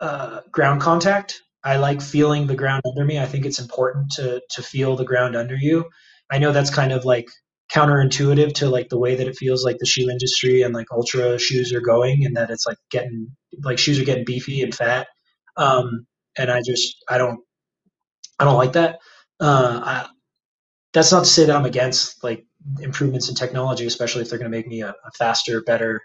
uh, 0.00 0.40
ground 0.50 0.80
contact. 0.80 1.42
I 1.64 1.76
like 1.76 2.02
feeling 2.02 2.46
the 2.46 2.56
ground 2.56 2.82
under 2.86 3.04
me. 3.04 3.18
I 3.18 3.26
think 3.26 3.46
it's 3.46 3.60
important 3.60 4.12
to 4.12 4.42
to 4.50 4.62
feel 4.62 4.96
the 4.96 5.04
ground 5.04 5.36
under 5.36 5.56
you. 5.56 5.86
I 6.30 6.38
know 6.38 6.52
that's 6.52 6.70
kind 6.70 6.92
of 6.92 7.04
like 7.04 7.28
counterintuitive 7.72 8.54
to 8.54 8.68
like 8.68 8.88
the 8.88 8.98
way 8.98 9.14
that 9.14 9.26
it 9.26 9.36
feels 9.36 9.64
like 9.64 9.78
the 9.78 9.86
shoe 9.86 10.10
industry 10.10 10.62
and 10.62 10.74
like 10.74 10.86
ultra 10.92 11.38
shoes 11.38 11.72
are 11.72 11.80
going 11.80 12.24
and 12.24 12.36
that 12.36 12.50
it's 12.50 12.66
like 12.66 12.76
getting 12.90 13.28
like 13.62 13.78
shoes 13.78 13.98
are 13.98 14.04
getting 14.04 14.24
beefy 14.26 14.62
and 14.62 14.74
fat 14.74 15.06
um 15.56 16.06
and 16.36 16.50
i 16.50 16.60
just 16.60 16.96
i 17.08 17.16
don't 17.16 17.40
i 18.38 18.44
don't 18.44 18.58
like 18.58 18.74
that 18.74 18.98
uh 19.40 19.80
I, 19.82 20.08
that's 20.92 21.12
not 21.12 21.24
to 21.24 21.30
say 21.30 21.46
that 21.46 21.56
i'm 21.56 21.64
against 21.64 22.22
like 22.22 22.44
improvements 22.80 23.30
in 23.30 23.34
technology 23.34 23.86
especially 23.86 24.22
if 24.22 24.28
they're 24.28 24.38
going 24.38 24.50
to 24.50 24.56
make 24.56 24.68
me 24.68 24.82
a, 24.82 24.90
a 24.90 25.10
faster 25.16 25.62
better 25.62 26.02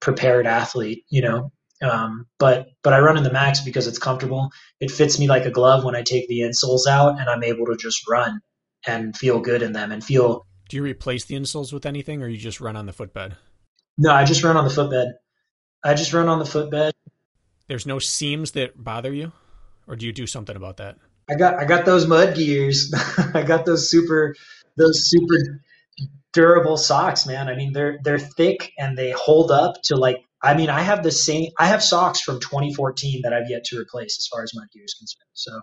prepared 0.00 0.46
athlete 0.46 1.04
you 1.08 1.22
know 1.22 1.52
um 1.82 2.26
but 2.38 2.68
but 2.82 2.92
i 2.92 2.98
run 2.98 3.16
in 3.16 3.22
the 3.22 3.32
max 3.32 3.60
because 3.60 3.86
it's 3.86 3.98
comfortable 3.98 4.50
it 4.80 4.90
fits 4.90 5.18
me 5.18 5.28
like 5.28 5.44
a 5.44 5.50
glove 5.50 5.84
when 5.84 5.94
i 5.94 6.02
take 6.02 6.26
the 6.28 6.40
insoles 6.40 6.86
out 6.88 7.20
and 7.20 7.28
i'm 7.28 7.44
able 7.44 7.66
to 7.66 7.76
just 7.76 8.08
run 8.08 8.40
and 8.86 9.16
feel 9.16 9.40
good 9.40 9.62
in 9.62 9.72
them 9.72 9.92
and 9.92 10.04
feel. 10.04 10.46
Do 10.68 10.76
you 10.76 10.82
replace 10.82 11.24
the 11.24 11.34
insoles 11.34 11.72
with 11.72 11.86
anything, 11.86 12.22
or 12.22 12.28
you 12.28 12.36
just 12.36 12.60
run 12.60 12.76
on 12.76 12.86
the 12.86 12.92
footbed? 12.92 13.36
No, 13.96 14.12
I 14.12 14.24
just 14.24 14.44
run 14.44 14.56
on 14.56 14.64
the 14.64 14.70
footbed. 14.70 15.08
I 15.82 15.94
just 15.94 16.12
run 16.12 16.28
on 16.28 16.38
the 16.38 16.46
footbed. 16.46 16.94
There's 17.68 17.86
no 17.86 17.98
seams 17.98 18.52
that 18.52 18.82
bother 18.82 19.12
you, 19.12 19.32
or 19.86 19.96
do 19.96 20.06
you 20.06 20.12
do 20.12 20.26
something 20.26 20.56
about 20.56 20.78
that? 20.78 20.96
I 21.30 21.34
got 21.34 21.54
I 21.54 21.64
got 21.64 21.84
those 21.84 22.06
MudGears. 22.06 22.92
I 23.34 23.42
got 23.42 23.64
those 23.64 23.90
super 23.90 24.34
those 24.76 25.08
super 25.08 25.60
durable 26.32 26.76
socks, 26.76 27.26
man. 27.26 27.48
I 27.48 27.56
mean, 27.56 27.72
they're 27.72 27.98
they're 28.02 28.18
thick 28.18 28.72
and 28.78 28.96
they 28.96 29.10
hold 29.10 29.50
up 29.50 29.82
to 29.84 29.96
like. 29.96 30.24
I 30.42 30.54
mean, 30.54 30.70
I 30.70 30.80
have 30.80 31.02
the 31.02 31.10
same. 31.10 31.50
I 31.58 31.66
have 31.66 31.82
socks 31.82 32.20
from 32.20 32.40
2014 32.40 33.22
that 33.22 33.32
I've 33.32 33.50
yet 33.50 33.64
to 33.64 33.78
replace, 33.78 34.18
as 34.18 34.28
far 34.30 34.42
as 34.42 34.52
my 34.54 34.64
gear 34.72 34.84
is 34.84 34.94
concerned. 34.94 35.30
So, 35.34 35.60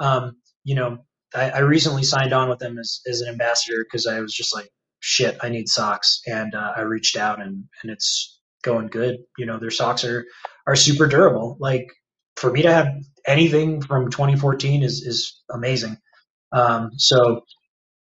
um, 0.00 0.36
you 0.64 0.74
know, 0.74 0.98
I, 1.34 1.50
I, 1.50 1.58
recently 1.60 2.02
signed 2.02 2.32
on 2.32 2.48
with 2.48 2.58
them 2.58 2.78
as 2.78 3.00
as 3.06 3.20
an 3.20 3.28
ambassador 3.28 3.84
because 3.84 4.06
I 4.06 4.20
was 4.20 4.32
just 4.32 4.54
like, 4.54 4.68
shit, 5.00 5.38
I 5.42 5.48
need 5.48 5.68
socks, 5.68 6.20
and 6.26 6.54
uh, 6.54 6.72
I 6.76 6.80
reached 6.82 7.16
out 7.16 7.40
and 7.40 7.64
and 7.82 7.92
it's 7.92 8.40
going 8.62 8.88
good. 8.88 9.18
You 9.38 9.46
know, 9.46 9.58
their 9.58 9.70
socks 9.70 10.04
are 10.04 10.24
are 10.66 10.76
super 10.76 11.06
durable. 11.06 11.56
Like 11.60 11.86
for 12.36 12.50
me 12.50 12.62
to 12.62 12.72
have 12.72 12.88
anything 13.26 13.80
from 13.82 14.10
2014 14.10 14.82
is 14.82 15.02
is 15.02 15.40
amazing. 15.50 15.98
Um, 16.52 16.90
so 16.96 17.42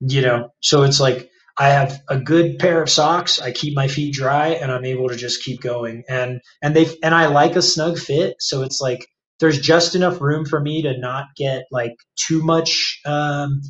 you 0.01 0.21
know, 0.21 0.49
so 0.61 0.83
it's 0.83 0.99
like 0.99 1.29
I 1.59 1.69
have 1.69 2.01
a 2.09 2.19
good 2.19 2.59
pair 2.59 2.83
of 2.83 2.89
socks. 2.89 3.41
I 3.41 3.51
keep 3.53 3.75
my 3.75 3.89
feet 3.89 4.13
dry, 4.15 4.49
and 4.49 4.71
I'm 4.71 4.85
able 4.85 5.09
to 5.09 5.17
just 5.17 5.43
keep 5.43 5.61
going. 5.61 6.05
And 6.09 6.41
and 6.63 6.75
they 6.75 6.87
and 7.03 7.15
I 7.15 7.27
like 7.27 7.57
a 7.57 7.63
snug 7.63 7.99
fit, 7.99 8.37
so 8.39 8.63
it's 8.63 8.81
like 8.81 9.07
there's 9.41 9.59
just 9.61 9.95
enough 9.95 10.21
room 10.21 10.45
for 10.45 10.59
me 10.61 10.83
to 10.83 10.97
not 10.99 11.27
get 11.37 11.65
like 11.71 11.95
too 12.17 12.43
much 12.43 13.01
um, 13.05 13.61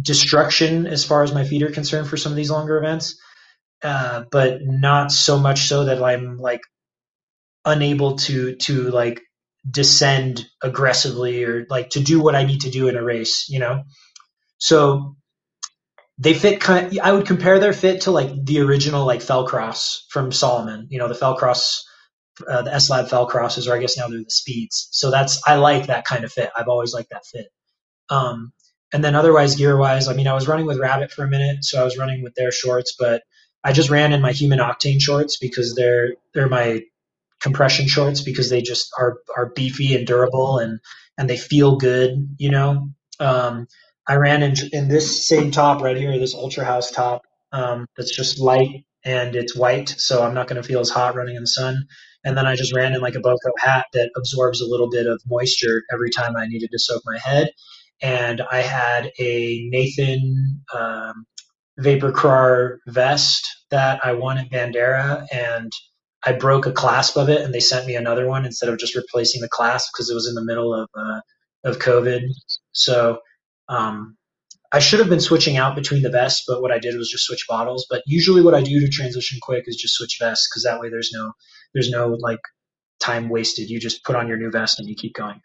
destruction 0.00 0.86
as 0.86 1.04
far 1.04 1.22
as 1.22 1.34
my 1.34 1.44
feet 1.44 1.62
are 1.62 1.70
concerned 1.72 2.08
for 2.08 2.16
some 2.18 2.32
of 2.32 2.36
these 2.36 2.50
longer 2.50 2.78
events, 2.78 3.18
uh, 3.82 4.24
but 4.30 4.60
not 4.62 5.12
so 5.12 5.38
much 5.38 5.68
so 5.68 5.86
that 5.86 6.02
I'm 6.02 6.38
like 6.38 6.62
unable 7.66 8.16
to 8.16 8.56
to 8.56 8.90
like 8.90 9.22
descend 9.70 10.46
aggressively 10.62 11.44
or 11.44 11.66
like 11.70 11.90
to 11.90 12.00
do 12.00 12.20
what 12.22 12.36
I 12.36 12.44
need 12.44 12.62
to 12.62 12.70
do 12.70 12.88
in 12.88 12.96
a 12.96 13.04
race, 13.04 13.46
you 13.48 13.60
know. 13.60 13.84
So 14.58 15.17
they 16.18 16.34
fit 16.34 16.60
kind 16.60 16.86
of, 16.86 16.98
I 17.02 17.12
would 17.12 17.26
compare 17.26 17.60
their 17.60 17.72
fit 17.72 18.02
to 18.02 18.10
like 18.10 18.44
the 18.44 18.60
original 18.60 19.06
like 19.06 19.20
Fellcross 19.20 20.00
from 20.10 20.32
Salomon, 20.32 20.88
you 20.90 20.98
know, 20.98 21.08
the 21.08 21.14
Fellcross 21.14 21.82
uh, 22.46 22.62
the 22.62 22.74
S 22.74 22.90
Lab 22.90 23.06
Fellcrosses, 23.06 23.68
or 23.68 23.74
I 23.74 23.80
guess 23.80 23.96
now 23.96 24.08
they're 24.08 24.18
the 24.18 24.30
Speeds. 24.30 24.88
So 24.92 25.10
that's 25.10 25.42
I 25.46 25.56
like 25.56 25.86
that 25.86 26.04
kind 26.04 26.24
of 26.24 26.32
fit. 26.32 26.50
I've 26.56 26.68
always 26.68 26.94
liked 26.94 27.10
that 27.10 27.26
fit. 27.26 27.48
Um, 28.10 28.52
and 28.92 29.04
then 29.04 29.14
otherwise 29.14 29.56
gear 29.56 29.76
wise, 29.76 30.08
I 30.08 30.14
mean, 30.14 30.28
I 30.28 30.34
was 30.34 30.48
running 30.48 30.66
with 30.66 30.78
Rabbit 30.78 31.12
for 31.12 31.24
a 31.24 31.28
minute, 31.28 31.64
so 31.64 31.80
I 31.80 31.84
was 31.84 31.98
running 31.98 32.22
with 32.22 32.34
their 32.34 32.52
shorts, 32.52 32.94
but 32.98 33.22
I 33.64 33.72
just 33.72 33.90
ran 33.90 34.12
in 34.12 34.22
my 34.22 34.32
Human 34.32 34.60
Octane 34.60 35.00
shorts 35.00 35.38
because 35.38 35.74
they're 35.74 36.14
they're 36.34 36.48
my 36.48 36.82
compression 37.40 37.86
shorts 37.88 38.22
because 38.22 38.50
they 38.50 38.62
just 38.62 38.90
are 38.98 39.18
are 39.36 39.52
beefy 39.54 39.94
and 39.94 40.06
durable 40.06 40.58
and 40.58 40.80
and 41.18 41.28
they 41.28 41.36
feel 41.36 41.76
good, 41.76 42.36
you 42.38 42.50
know. 42.50 42.90
Um, 43.20 43.66
I 44.08 44.16
ran 44.16 44.42
in 44.42 44.54
in 44.72 44.88
this 44.88 45.26
same 45.28 45.50
top 45.50 45.82
right 45.82 45.96
here, 45.96 46.18
this 46.18 46.34
Ultra 46.34 46.64
House 46.64 46.90
top 46.90 47.22
um, 47.52 47.86
that's 47.96 48.14
just 48.16 48.40
light 48.40 48.84
and 49.04 49.36
it's 49.36 49.56
white, 49.56 49.90
so 49.98 50.22
I'm 50.22 50.34
not 50.34 50.48
going 50.48 50.60
to 50.60 50.66
feel 50.66 50.80
as 50.80 50.90
hot 50.90 51.14
running 51.14 51.36
in 51.36 51.42
the 51.42 51.48
sun. 51.48 51.84
And 52.24 52.36
then 52.36 52.46
I 52.46 52.56
just 52.56 52.74
ran 52.74 52.94
in 52.94 53.00
like 53.00 53.14
a 53.14 53.20
Boco 53.20 53.52
hat 53.58 53.86
that 53.92 54.10
absorbs 54.16 54.60
a 54.60 54.66
little 54.66 54.90
bit 54.90 55.06
of 55.06 55.20
moisture 55.26 55.82
every 55.92 56.10
time 56.10 56.36
I 56.36 56.46
needed 56.46 56.70
to 56.72 56.78
soak 56.78 57.02
my 57.06 57.18
head. 57.18 57.50
And 58.02 58.42
I 58.50 58.60
had 58.62 59.12
a 59.18 59.68
Nathan 59.70 60.62
um, 60.74 61.26
VaporKrar 61.80 62.78
vest 62.86 63.48
that 63.70 64.04
I 64.04 64.12
won 64.12 64.38
at 64.38 64.50
Bandera, 64.50 65.26
and 65.32 65.70
I 66.24 66.32
broke 66.32 66.66
a 66.66 66.72
clasp 66.72 67.16
of 67.16 67.28
it, 67.28 67.42
and 67.42 67.54
they 67.54 67.60
sent 67.60 67.86
me 67.86 67.96
another 67.96 68.26
one 68.26 68.44
instead 68.44 68.68
of 68.68 68.78
just 68.78 68.96
replacing 68.96 69.40
the 69.40 69.48
clasp 69.48 69.90
because 69.92 70.10
it 70.10 70.14
was 70.14 70.28
in 70.28 70.34
the 70.34 70.44
middle 70.44 70.74
of 70.74 70.88
uh, 70.96 71.20
of 71.64 71.78
COVID. 71.78 72.22
So 72.72 73.18
um, 73.68 74.16
I 74.70 74.80
should 74.80 75.00
have 75.00 75.08
been 75.08 75.20
switching 75.20 75.56
out 75.56 75.74
between 75.74 76.02
the 76.02 76.10
vests, 76.10 76.44
but 76.46 76.60
what 76.60 76.72
I 76.72 76.78
did 76.78 76.96
was 76.96 77.10
just 77.10 77.24
switch 77.24 77.46
bottles. 77.48 77.86
But 77.88 78.02
usually, 78.06 78.42
what 78.42 78.54
I 78.54 78.62
do 78.62 78.80
to 78.80 78.88
transition 78.88 79.38
quick 79.40 79.64
is 79.66 79.76
just 79.76 79.94
switch 79.94 80.18
vests 80.20 80.48
because 80.48 80.64
that 80.64 80.80
way 80.80 80.90
there's 80.90 81.10
no 81.12 81.32
there's 81.72 81.90
no 81.90 82.16
like 82.20 82.40
time 83.00 83.28
wasted. 83.28 83.70
You 83.70 83.80
just 83.80 84.04
put 84.04 84.16
on 84.16 84.28
your 84.28 84.36
new 84.36 84.50
vest 84.50 84.78
and 84.78 84.88
you 84.88 84.94
keep 84.94 85.14
going. 85.14 85.40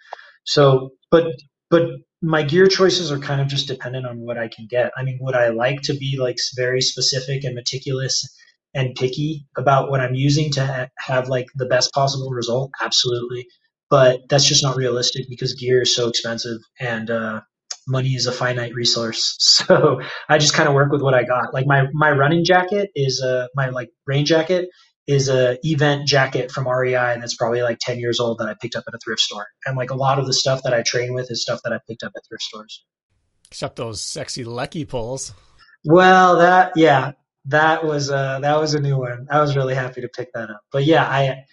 So, 0.46 0.92
but 1.10 1.28
but 1.70 1.84
my 2.22 2.44
gear 2.44 2.68
choices 2.68 3.12
are 3.12 3.20
kind 3.20 3.42
of 3.42 3.48
just 3.48 3.68
dependent 3.68 4.06
on 4.06 4.20
what 4.20 4.38
I 4.38 4.50
can 4.50 4.68
get. 4.70 4.92
I 4.98 5.04
mean, 5.04 5.18
would 5.22 5.36
I 5.36 5.50
like 5.50 5.82
to 5.84 5.94
be 5.94 6.18
like 6.20 6.38
very 6.56 6.82
specific 6.82 7.44
and 7.44 7.56
meticulous 7.56 8.28
and 8.74 8.96
picky 8.96 9.46
about 9.58 9.90
what 9.90 10.00
I'm 10.00 10.16
using 10.16 10.52
to 10.54 10.66
ha- 10.66 10.88
have 10.98 11.30
like 11.30 11.48
the 11.56 11.66
best 11.66 11.94
possible 11.94 12.30
result? 12.30 12.72
Absolutely. 12.82 13.48
But 13.90 14.22
that's 14.30 14.46
just 14.46 14.64
not 14.64 14.76
realistic 14.76 15.28
because 15.30 15.54
gear 15.54 15.82
is 15.82 15.96
so 15.96 16.08
expensive 16.10 16.60
and 16.80 17.10
uh, 17.10 17.42
money 17.88 18.16
is 18.16 18.28
a 18.28 18.32
finite 18.32 18.74
resource. 18.74 19.38
So 19.64 20.02
I 20.28 20.40
just 20.40 20.54
kind 20.54 20.68
of 20.68 20.76
work 20.76 20.92
with 20.92 21.02
what 21.02 21.14
I 21.14 21.24
got. 21.24 21.54
Like 21.54 21.66
my 21.66 21.88
my 21.94 22.12
running 22.12 22.44
jacket 22.44 22.90
is 22.96 23.22
a 23.22 23.50
my 23.56 23.70
like 23.70 23.90
rain 24.06 24.26
jacket 24.26 24.70
is 25.08 25.30
a 25.30 25.58
eVent 25.64 26.06
jacket 26.06 26.52
from 26.52 26.68
REI 26.68 27.18
that's 27.20 27.36
probably 27.36 27.62
like 27.62 27.78
10 27.80 28.00
years 28.00 28.20
old 28.20 28.40
that 28.40 28.48
I 28.48 28.56
picked 28.60 28.76
up 28.76 28.86
at 28.88 28.94
a 28.94 29.00
thrift 29.04 29.22
store. 29.22 29.48
And 29.66 29.78
like 29.78 29.90
a 29.90 29.96
lot 29.96 30.20
of 30.20 30.26
the 30.26 30.34
stuff 30.34 30.64
that 30.64 30.74
I 30.74 30.82
train 30.82 31.14
with 31.14 31.30
is 31.30 31.42
stuff 31.42 31.60
that 31.64 31.74
I 31.74 31.80
picked 31.88 32.04
up 32.04 32.14
at 32.16 32.24
thrift 32.28 32.44
stores. 32.44 32.84
Except 33.48 33.76
those 33.76 34.02
sexy 34.02 34.44
Leki 34.44 34.88
pulls. 34.88 35.34
Well, 35.86 36.38
that 36.38 36.74
yeah, 36.76 37.12
that 37.46 37.86
was 37.86 38.10
uh 38.10 38.40
that 38.40 38.60
was 38.60 38.74
a 38.74 38.80
new 38.80 38.98
one. 38.98 39.28
I 39.30 39.42
was 39.42 39.56
really 39.56 39.76
happy 39.76 40.02
to 40.02 40.08
pick 40.10 40.30
that 40.34 40.50
up. 40.50 40.62
But 40.72 40.86
yeah, 40.86 41.04
I 41.04 41.44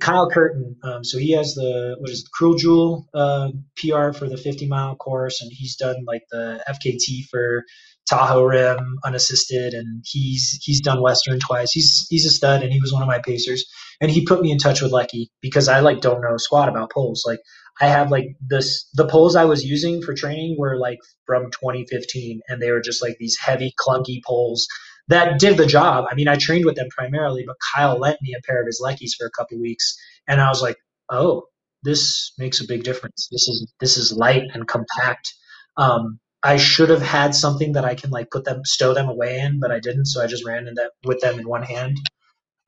Kyle 0.00 0.30
Curtin. 0.30 0.76
Um, 0.82 1.04
so 1.04 1.18
he 1.18 1.32
has 1.32 1.54
the 1.54 1.96
what 1.98 2.10
is 2.10 2.20
it, 2.20 2.30
Cruel 2.32 2.56
Jewel 2.56 3.08
uh, 3.14 3.50
PR 3.76 4.12
for 4.12 4.28
the 4.28 4.36
50 4.36 4.66
mile 4.66 4.96
course, 4.96 5.40
and 5.42 5.50
he's 5.52 5.76
done 5.76 6.04
like 6.06 6.22
the 6.30 6.62
FKT 6.68 7.26
for 7.30 7.64
Tahoe 8.08 8.42
Rim 8.44 8.98
unassisted, 9.04 9.74
and 9.74 10.04
he's 10.06 10.58
he's 10.62 10.80
done 10.80 11.02
Western 11.02 11.38
twice. 11.40 11.72
He's 11.72 12.06
he's 12.10 12.26
a 12.26 12.30
stud, 12.30 12.62
and 12.62 12.72
he 12.72 12.80
was 12.80 12.92
one 12.92 13.02
of 13.02 13.08
my 13.08 13.20
pacers. 13.20 13.64
And 14.00 14.10
he 14.10 14.26
put 14.26 14.42
me 14.42 14.50
in 14.50 14.58
touch 14.58 14.82
with 14.82 14.92
Leki 14.92 15.28
because 15.40 15.68
I 15.68 15.80
like 15.80 16.00
don't 16.00 16.22
know 16.22 16.36
squat 16.36 16.68
about 16.68 16.92
poles. 16.92 17.24
Like 17.26 17.40
I 17.80 17.88
have 17.88 18.10
like 18.10 18.36
this 18.40 18.88
the 18.94 19.06
poles 19.06 19.36
I 19.36 19.44
was 19.44 19.64
using 19.64 20.02
for 20.02 20.14
training 20.14 20.56
were 20.58 20.78
like 20.78 20.98
from 21.26 21.44
2015, 21.50 22.40
and 22.48 22.60
they 22.60 22.70
were 22.70 22.80
just 22.80 23.02
like 23.02 23.16
these 23.18 23.36
heavy 23.40 23.72
clunky 23.78 24.22
poles 24.26 24.66
that 25.12 25.38
did 25.38 25.56
the 25.56 25.66
job. 25.66 26.06
I 26.10 26.14
mean, 26.14 26.28
I 26.28 26.36
trained 26.36 26.64
with 26.64 26.76
them 26.76 26.88
primarily, 26.90 27.44
but 27.46 27.56
Kyle 27.74 27.98
lent 27.98 28.20
me 28.22 28.34
a 28.36 28.42
pair 28.46 28.60
of 28.60 28.66
his 28.66 28.80
Lekis 28.82 29.14
for 29.18 29.26
a 29.26 29.30
couple 29.30 29.60
weeks, 29.60 29.96
and 30.26 30.40
I 30.40 30.48
was 30.48 30.62
like, 30.62 30.76
oh, 31.10 31.44
this 31.82 32.32
makes 32.38 32.60
a 32.60 32.66
big 32.66 32.84
difference. 32.84 33.28
This 33.30 33.48
is 33.48 33.72
this 33.80 33.96
is 33.96 34.12
light 34.12 34.44
and 34.54 34.66
compact. 34.68 35.32
Um, 35.76 36.18
I 36.42 36.56
should 36.56 36.90
have 36.90 37.02
had 37.02 37.34
something 37.34 37.72
that 37.72 37.84
I 37.84 37.94
can 37.94 38.10
like 38.10 38.30
put 38.30 38.44
them, 38.44 38.64
stow 38.64 38.94
them 38.94 39.08
away 39.08 39.38
in, 39.38 39.60
but 39.60 39.70
I 39.70 39.80
didn't. 39.80 40.06
So 40.06 40.22
I 40.22 40.26
just 40.26 40.44
ran 40.44 40.66
in 40.66 40.74
that 40.74 40.92
with 41.04 41.20
them 41.20 41.38
in 41.38 41.48
one 41.48 41.62
hand. 41.62 41.98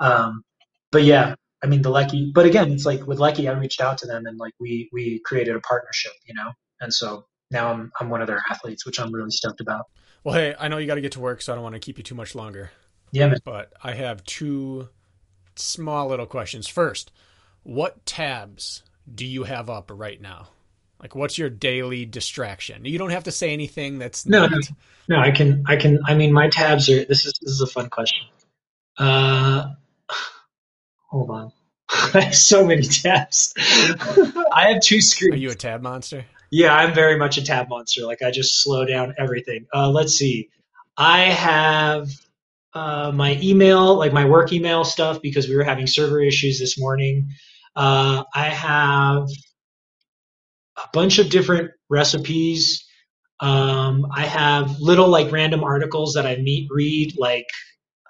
Um, 0.01 0.45
but 0.93 1.03
yeah, 1.03 1.35
I 1.63 1.67
mean 1.67 1.83
the 1.83 1.91
Leki. 1.91 2.33
But 2.33 2.47
again, 2.47 2.73
it's 2.73 2.87
like 2.87 3.07
with 3.07 3.19
Leki, 3.19 3.51
I 3.51 3.59
reached 3.59 3.81
out 3.81 3.99
to 3.99 4.07
them 4.07 4.27
and 4.27 4.39
like 4.39 4.55
we 4.61 4.89
we 4.93 5.21
created 5.25 5.57
a 5.57 5.61
partnership, 5.61 6.13
you 6.27 6.35
know. 6.35 6.53
And 6.81 6.93
so 6.93 7.27
now 7.51 7.73
I'm 7.73 7.93
I'm 8.01 8.11
one 8.11 8.21
of 8.21 8.27
their 8.27 8.43
athletes, 8.51 8.87
which 8.87 9.01
I'm 9.01 9.13
really 9.13 9.31
stoked 9.31 9.61
about. 9.61 9.87
Well, 10.23 10.35
hey, 10.35 10.55
I 10.59 10.69
know 10.69 10.79
you 10.79 10.87
got 10.87 10.95
to 10.95 11.01
get 11.01 11.13
to 11.13 11.21
work, 11.21 11.43
so 11.43 11.53
I 11.53 11.55
don't 11.55 11.63
want 11.63 11.75
to 11.75 11.81
keep 11.81 11.99
you 11.99 12.05
too 12.05 12.15
much 12.15 12.35
longer. 12.35 12.71
Yeah, 13.13 13.29
man. 13.29 13.39
But 13.45 13.73
I 13.83 13.93
have 13.93 14.25
two 14.25 14.89
small 15.57 16.09
little 16.09 16.27
questions. 16.27 16.67
First, 16.67 17.13
what 17.63 18.05
tabs 18.07 18.83
do 19.13 19.27
you 19.27 19.45
have 19.45 19.69
up 19.69 19.91
right 19.93 20.21
now? 20.21 20.49
Like, 21.01 21.15
what's 21.15 21.37
your 21.37 21.51
daily 21.51 22.07
distraction? 22.07 22.87
You 22.87 22.99
don't 22.99 23.11
have 23.11 23.25
to 23.25 23.31
say 23.31 23.53
anything 23.53 23.99
that's 23.99 24.25
no, 24.25 24.47
not... 24.47 24.63
no. 25.09 25.19
I 25.19 25.31
can, 25.31 25.63
I 25.67 25.77
can. 25.77 26.01
I 26.07 26.15
mean, 26.15 26.33
my 26.33 26.49
tabs 26.49 26.89
are. 26.89 27.05
This 27.05 27.27
is 27.27 27.35
this 27.43 27.51
is 27.51 27.61
a 27.61 27.67
fun 27.67 27.91
question. 27.91 28.27
Uh, 28.97 29.67
hold 31.11 31.31
on. 31.31 31.53
I 31.91 32.21
have 32.21 32.35
so 32.35 32.65
many 32.65 32.83
tabs. 32.83 33.53
I 33.59 34.71
have 34.73 34.81
two 34.81 35.03
screens. 35.03 35.35
Are 35.35 35.39
you 35.39 35.51
a 35.51 35.55
tab 35.55 35.83
monster? 35.83 36.25
Yeah, 36.55 36.73
I'm 36.73 36.95
very 36.95 37.19
much 37.19 37.37
a 37.37 37.43
tab 37.43 37.69
monster. 37.69 38.03
Like 38.07 38.23
I 38.23 38.31
just 38.31 38.63
slow 38.63 38.85
down 38.85 39.13
everything. 39.19 39.67
Uh, 39.75 39.91
let's 39.91 40.15
see. 40.15 40.51
I 40.97 41.23
have 41.23 42.09
uh, 42.73 43.11
my 43.13 43.37
email, 43.43 43.97
like 43.97 44.13
my 44.13 44.25
work 44.25 44.53
email 44.53 44.85
stuff, 44.85 45.21
because 45.21 45.49
we 45.49 45.57
were 45.57 45.65
having 45.65 45.89
server 45.89 46.21
issues 46.23 46.61
this 46.61 46.79
morning. 46.79 47.31
Uh, 47.75 48.23
I 48.33 48.51
have 48.51 49.29
a 50.77 50.89
bunch 50.93 51.19
of 51.19 51.29
different 51.29 51.73
recipes. 51.91 52.87
Um, 53.41 54.07
I 54.15 54.25
have 54.25 54.79
little 54.79 55.09
like 55.09 55.33
random 55.33 55.65
articles 55.65 56.15
that 56.15 56.25
I 56.25 56.37
meet 56.37 56.69
read, 56.71 57.15
like 57.19 57.49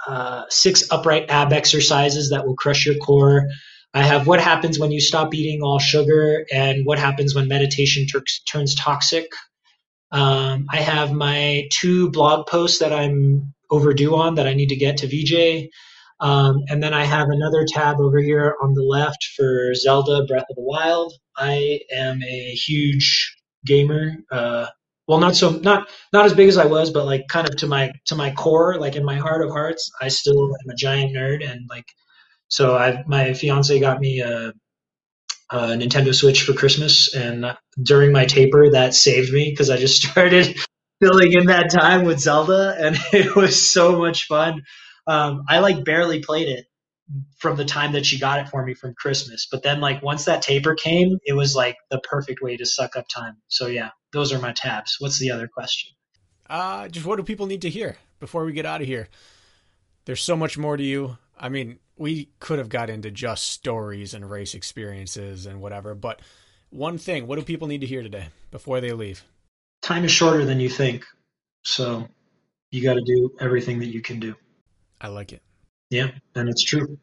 uh, 0.06 0.42
six 0.50 0.92
upright 0.92 1.30
ab 1.30 1.54
exercises 1.54 2.28
that 2.28 2.46
will 2.46 2.56
crush 2.56 2.84
your 2.84 2.96
core. 2.96 3.48
I 3.94 4.02
have 4.02 4.26
what 4.26 4.40
happens 4.40 4.78
when 4.78 4.90
you 4.90 5.00
stop 5.00 5.34
eating 5.34 5.62
all 5.62 5.78
sugar 5.78 6.44
and 6.52 6.84
what 6.84 6.98
happens 6.98 7.34
when 7.34 7.48
meditation 7.48 8.06
tur- 8.06 8.24
turns 8.50 8.74
toxic. 8.74 9.26
Um, 10.10 10.66
I 10.72 10.78
have 10.78 11.12
my 11.12 11.68
two 11.70 12.10
blog 12.10 12.46
posts 12.46 12.80
that 12.80 12.92
I'm 12.92 13.54
overdue 13.70 14.16
on 14.16 14.34
that 14.34 14.46
I 14.46 14.54
need 14.54 14.68
to 14.70 14.76
get 14.76 14.98
to 14.98 15.06
VJ. 15.06 15.70
Um, 16.20 16.64
and 16.68 16.82
then 16.82 16.94
I 16.94 17.04
have 17.04 17.28
another 17.28 17.64
tab 17.66 18.00
over 18.00 18.18
here 18.18 18.56
on 18.62 18.74
the 18.74 18.82
left 18.82 19.24
for 19.36 19.74
Zelda 19.74 20.24
Breath 20.26 20.46
of 20.50 20.56
the 20.56 20.62
Wild. 20.62 21.12
I 21.36 21.80
am 21.92 22.22
a 22.22 22.50
huge 22.52 23.36
gamer. 23.64 24.16
Uh, 24.30 24.66
well, 25.06 25.18
not 25.18 25.34
so 25.36 25.50
not 25.50 25.88
not 26.12 26.24
as 26.24 26.32
big 26.32 26.48
as 26.48 26.56
I 26.56 26.64
was, 26.64 26.90
but 26.90 27.04
like 27.04 27.26
kind 27.28 27.48
of 27.48 27.56
to 27.56 27.66
my 27.66 27.92
to 28.06 28.14
my 28.14 28.30
core, 28.32 28.78
like 28.78 28.96
in 28.96 29.04
my 29.04 29.16
heart 29.16 29.42
of 29.44 29.50
hearts, 29.50 29.90
I 30.00 30.08
still 30.08 30.44
am 30.44 30.70
a 30.70 30.74
giant 30.74 31.14
nerd. 31.14 31.48
And 31.48 31.60
like, 31.68 31.84
so 32.48 32.76
I 32.76 33.02
my 33.06 33.34
fiance 33.34 33.78
got 33.80 34.00
me 34.00 34.20
a, 34.20 34.52
a 35.50 35.56
Nintendo 35.56 36.14
Switch 36.14 36.42
for 36.42 36.52
Christmas, 36.52 37.14
and 37.14 37.56
during 37.82 38.12
my 38.12 38.26
taper, 38.26 38.70
that 38.70 38.94
saved 38.94 39.32
me 39.32 39.50
because 39.50 39.70
I 39.70 39.76
just 39.76 40.02
started 40.10 40.56
filling 41.02 41.32
in 41.32 41.46
that 41.46 41.70
time 41.70 42.04
with 42.04 42.20
Zelda, 42.20 42.76
and 42.78 42.96
it 43.12 43.34
was 43.34 43.70
so 43.70 43.98
much 43.98 44.26
fun. 44.26 44.62
Um, 45.06 45.42
I 45.48 45.58
like 45.58 45.84
barely 45.84 46.22
played 46.22 46.48
it 46.48 46.66
from 47.38 47.56
the 47.56 47.64
time 47.64 47.92
that 47.92 48.06
she 48.06 48.18
got 48.18 48.40
it 48.40 48.48
for 48.48 48.64
me 48.64 48.74
from 48.74 48.94
Christmas, 48.94 49.46
but 49.50 49.62
then 49.62 49.80
like 49.80 50.02
once 50.02 50.24
that 50.24 50.42
taper 50.42 50.74
came, 50.74 51.18
it 51.24 51.34
was 51.34 51.54
like 51.54 51.76
the 51.90 52.00
perfect 52.00 52.40
way 52.40 52.56
to 52.56 52.64
suck 52.64 52.96
up 52.96 53.06
time. 53.08 53.36
So 53.48 53.66
yeah, 53.66 53.90
those 54.12 54.32
are 54.32 54.38
my 54.38 54.52
tabs. 54.52 54.96
What's 54.98 55.18
the 55.18 55.30
other 55.30 55.48
question? 55.48 55.92
Uh, 56.48 56.88
just 56.88 57.06
what 57.06 57.16
do 57.16 57.22
people 57.22 57.46
need 57.46 57.62
to 57.62 57.70
hear 57.70 57.96
before 58.20 58.44
we 58.44 58.52
get 58.52 58.66
out 58.66 58.80
of 58.80 58.86
here? 58.86 59.08
There's 60.04 60.22
so 60.22 60.36
much 60.36 60.56
more 60.56 60.76
to 60.76 60.82
you. 60.82 61.18
I 61.38 61.48
mean, 61.48 61.78
we 61.96 62.28
could 62.40 62.58
have 62.58 62.68
got 62.68 62.90
into 62.90 63.10
just 63.10 63.46
stories 63.46 64.14
and 64.14 64.30
race 64.30 64.54
experiences 64.54 65.46
and 65.46 65.60
whatever, 65.60 65.94
but 65.94 66.20
one 66.70 66.98
thing, 66.98 67.26
what 67.26 67.38
do 67.38 67.42
people 67.42 67.68
need 67.68 67.82
to 67.82 67.86
hear 67.86 68.02
today 68.02 68.26
before 68.50 68.80
they 68.80 68.92
leave? 68.92 69.22
Time 69.82 70.04
is 70.04 70.10
shorter 70.10 70.44
than 70.44 70.58
you 70.60 70.68
think. 70.68 71.04
So 71.62 72.08
you 72.70 72.82
got 72.82 72.94
to 72.94 73.02
do 73.02 73.32
everything 73.40 73.78
that 73.80 73.86
you 73.86 74.00
can 74.00 74.18
do. 74.18 74.34
I 75.00 75.08
like 75.08 75.32
it. 75.32 75.42
Yeah, 75.90 76.10
and 76.34 76.48
it's 76.48 76.62
true. 76.62 76.98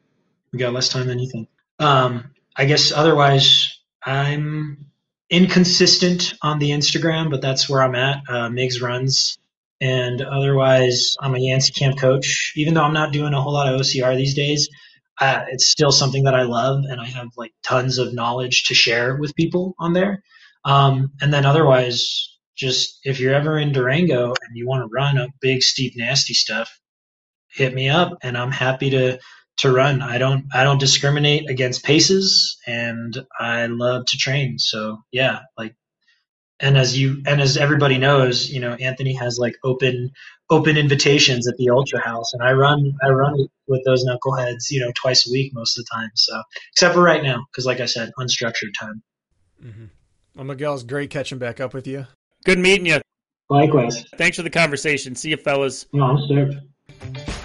We 0.51 0.59
got 0.59 0.73
less 0.73 0.89
time 0.89 1.07
than 1.07 1.19
you 1.19 1.29
think. 1.29 1.47
Um, 1.79 2.31
I 2.55 2.65
guess 2.65 2.91
otherwise, 2.91 3.79
I'm 4.05 4.87
inconsistent 5.29 6.33
on 6.41 6.59
the 6.59 6.71
Instagram, 6.71 7.29
but 7.29 7.41
that's 7.41 7.69
where 7.69 7.81
I'm 7.81 7.95
at. 7.95 8.23
Uh, 8.27 8.49
Migs 8.49 8.81
runs. 8.81 9.37
And 9.81 10.21
otherwise, 10.21 11.15
I'm 11.19 11.35
a 11.35 11.39
Yancy 11.39 11.73
Camp 11.73 11.97
coach. 11.97 12.53
Even 12.55 12.75
though 12.75 12.83
I'm 12.83 12.93
not 12.93 13.11
doing 13.11 13.33
a 13.33 13.41
whole 13.41 13.53
lot 13.53 13.73
of 13.73 13.81
OCR 13.81 14.15
these 14.15 14.35
days, 14.35 14.69
uh, 15.19 15.45
it's 15.49 15.67
still 15.67 15.91
something 15.91 16.25
that 16.25 16.35
I 16.35 16.43
love, 16.43 16.83
and 16.87 17.01
I 17.01 17.05
have 17.05 17.29
like 17.37 17.53
tons 17.63 17.97
of 17.97 18.13
knowledge 18.13 18.65
to 18.65 18.75
share 18.75 19.17
with 19.17 19.35
people 19.35 19.75
on 19.79 19.93
there. 19.93 20.23
Um, 20.65 21.11
and 21.21 21.33
then 21.33 21.45
otherwise, 21.45 22.37
just 22.55 22.99
if 23.03 23.19
you're 23.19 23.33
ever 23.33 23.57
in 23.57 23.71
Durango 23.71 24.27
and 24.27 24.55
you 24.55 24.67
want 24.67 24.83
to 24.83 24.93
run 24.93 25.17
a 25.17 25.29
big, 25.41 25.63
steep, 25.63 25.93
nasty 25.97 26.33
stuff, 26.33 26.79
hit 27.51 27.73
me 27.73 27.89
up, 27.89 28.17
and 28.23 28.37
I'm 28.37 28.51
happy 28.51 28.91
to 28.91 29.19
to 29.57 29.71
run. 29.71 30.01
I 30.01 30.17
don't 30.17 30.45
I 30.53 30.63
don't 30.63 30.79
discriminate 30.79 31.49
against 31.49 31.83
paces, 31.83 32.57
and 32.67 33.17
I 33.39 33.65
love 33.67 34.05
to 34.07 34.17
train. 34.17 34.59
So 34.59 34.99
yeah, 35.11 35.41
like 35.57 35.75
and 36.61 36.77
as 36.77 36.97
you 36.97 37.21
and 37.25 37.41
as 37.41 37.57
everybody 37.57 37.97
knows, 37.97 38.49
you 38.49 38.59
know, 38.59 38.73
Anthony 38.73 39.13
has 39.15 39.37
like 39.39 39.55
open 39.63 40.11
open 40.49 40.77
invitations 40.77 41.47
at 41.47 41.57
the 41.57 41.69
Ultra 41.69 41.99
House, 41.99 42.33
and 42.33 42.43
I 42.43 42.53
run 42.53 42.93
I 43.03 43.09
run 43.09 43.47
with 43.67 43.81
those 43.85 44.05
knuckleheads, 44.05 44.69
you 44.69 44.79
know, 44.79 44.91
twice 44.95 45.27
a 45.27 45.31
week 45.31 45.53
most 45.53 45.77
of 45.77 45.85
the 45.85 45.89
time. 45.93 46.09
So 46.15 46.41
except 46.73 46.93
for 46.93 47.01
right 47.01 47.23
now, 47.23 47.45
because 47.51 47.65
like 47.65 47.79
I 47.79 47.85
said, 47.85 48.11
unstructured 48.19 48.73
time. 48.79 49.01
Mm-hmm. 49.63 49.85
Well, 50.35 50.45
Miguel, 50.45 50.75
it's 50.75 50.83
great 50.83 51.09
catching 51.09 51.39
back 51.39 51.59
up 51.59 51.73
with 51.73 51.87
you. 51.87 52.07
Good 52.45 52.59
meeting 52.59 52.85
you. 52.85 53.01
Likewise. 53.49 54.05
Thanks 54.17 54.37
for 54.37 54.43
the 54.43 54.49
conversation. 54.49 55.15
See 55.15 55.31
you, 55.31 55.37
fellas. 55.37 55.85
No, 55.91 56.03
I'm 56.05 56.17
stoked. 56.25 57.37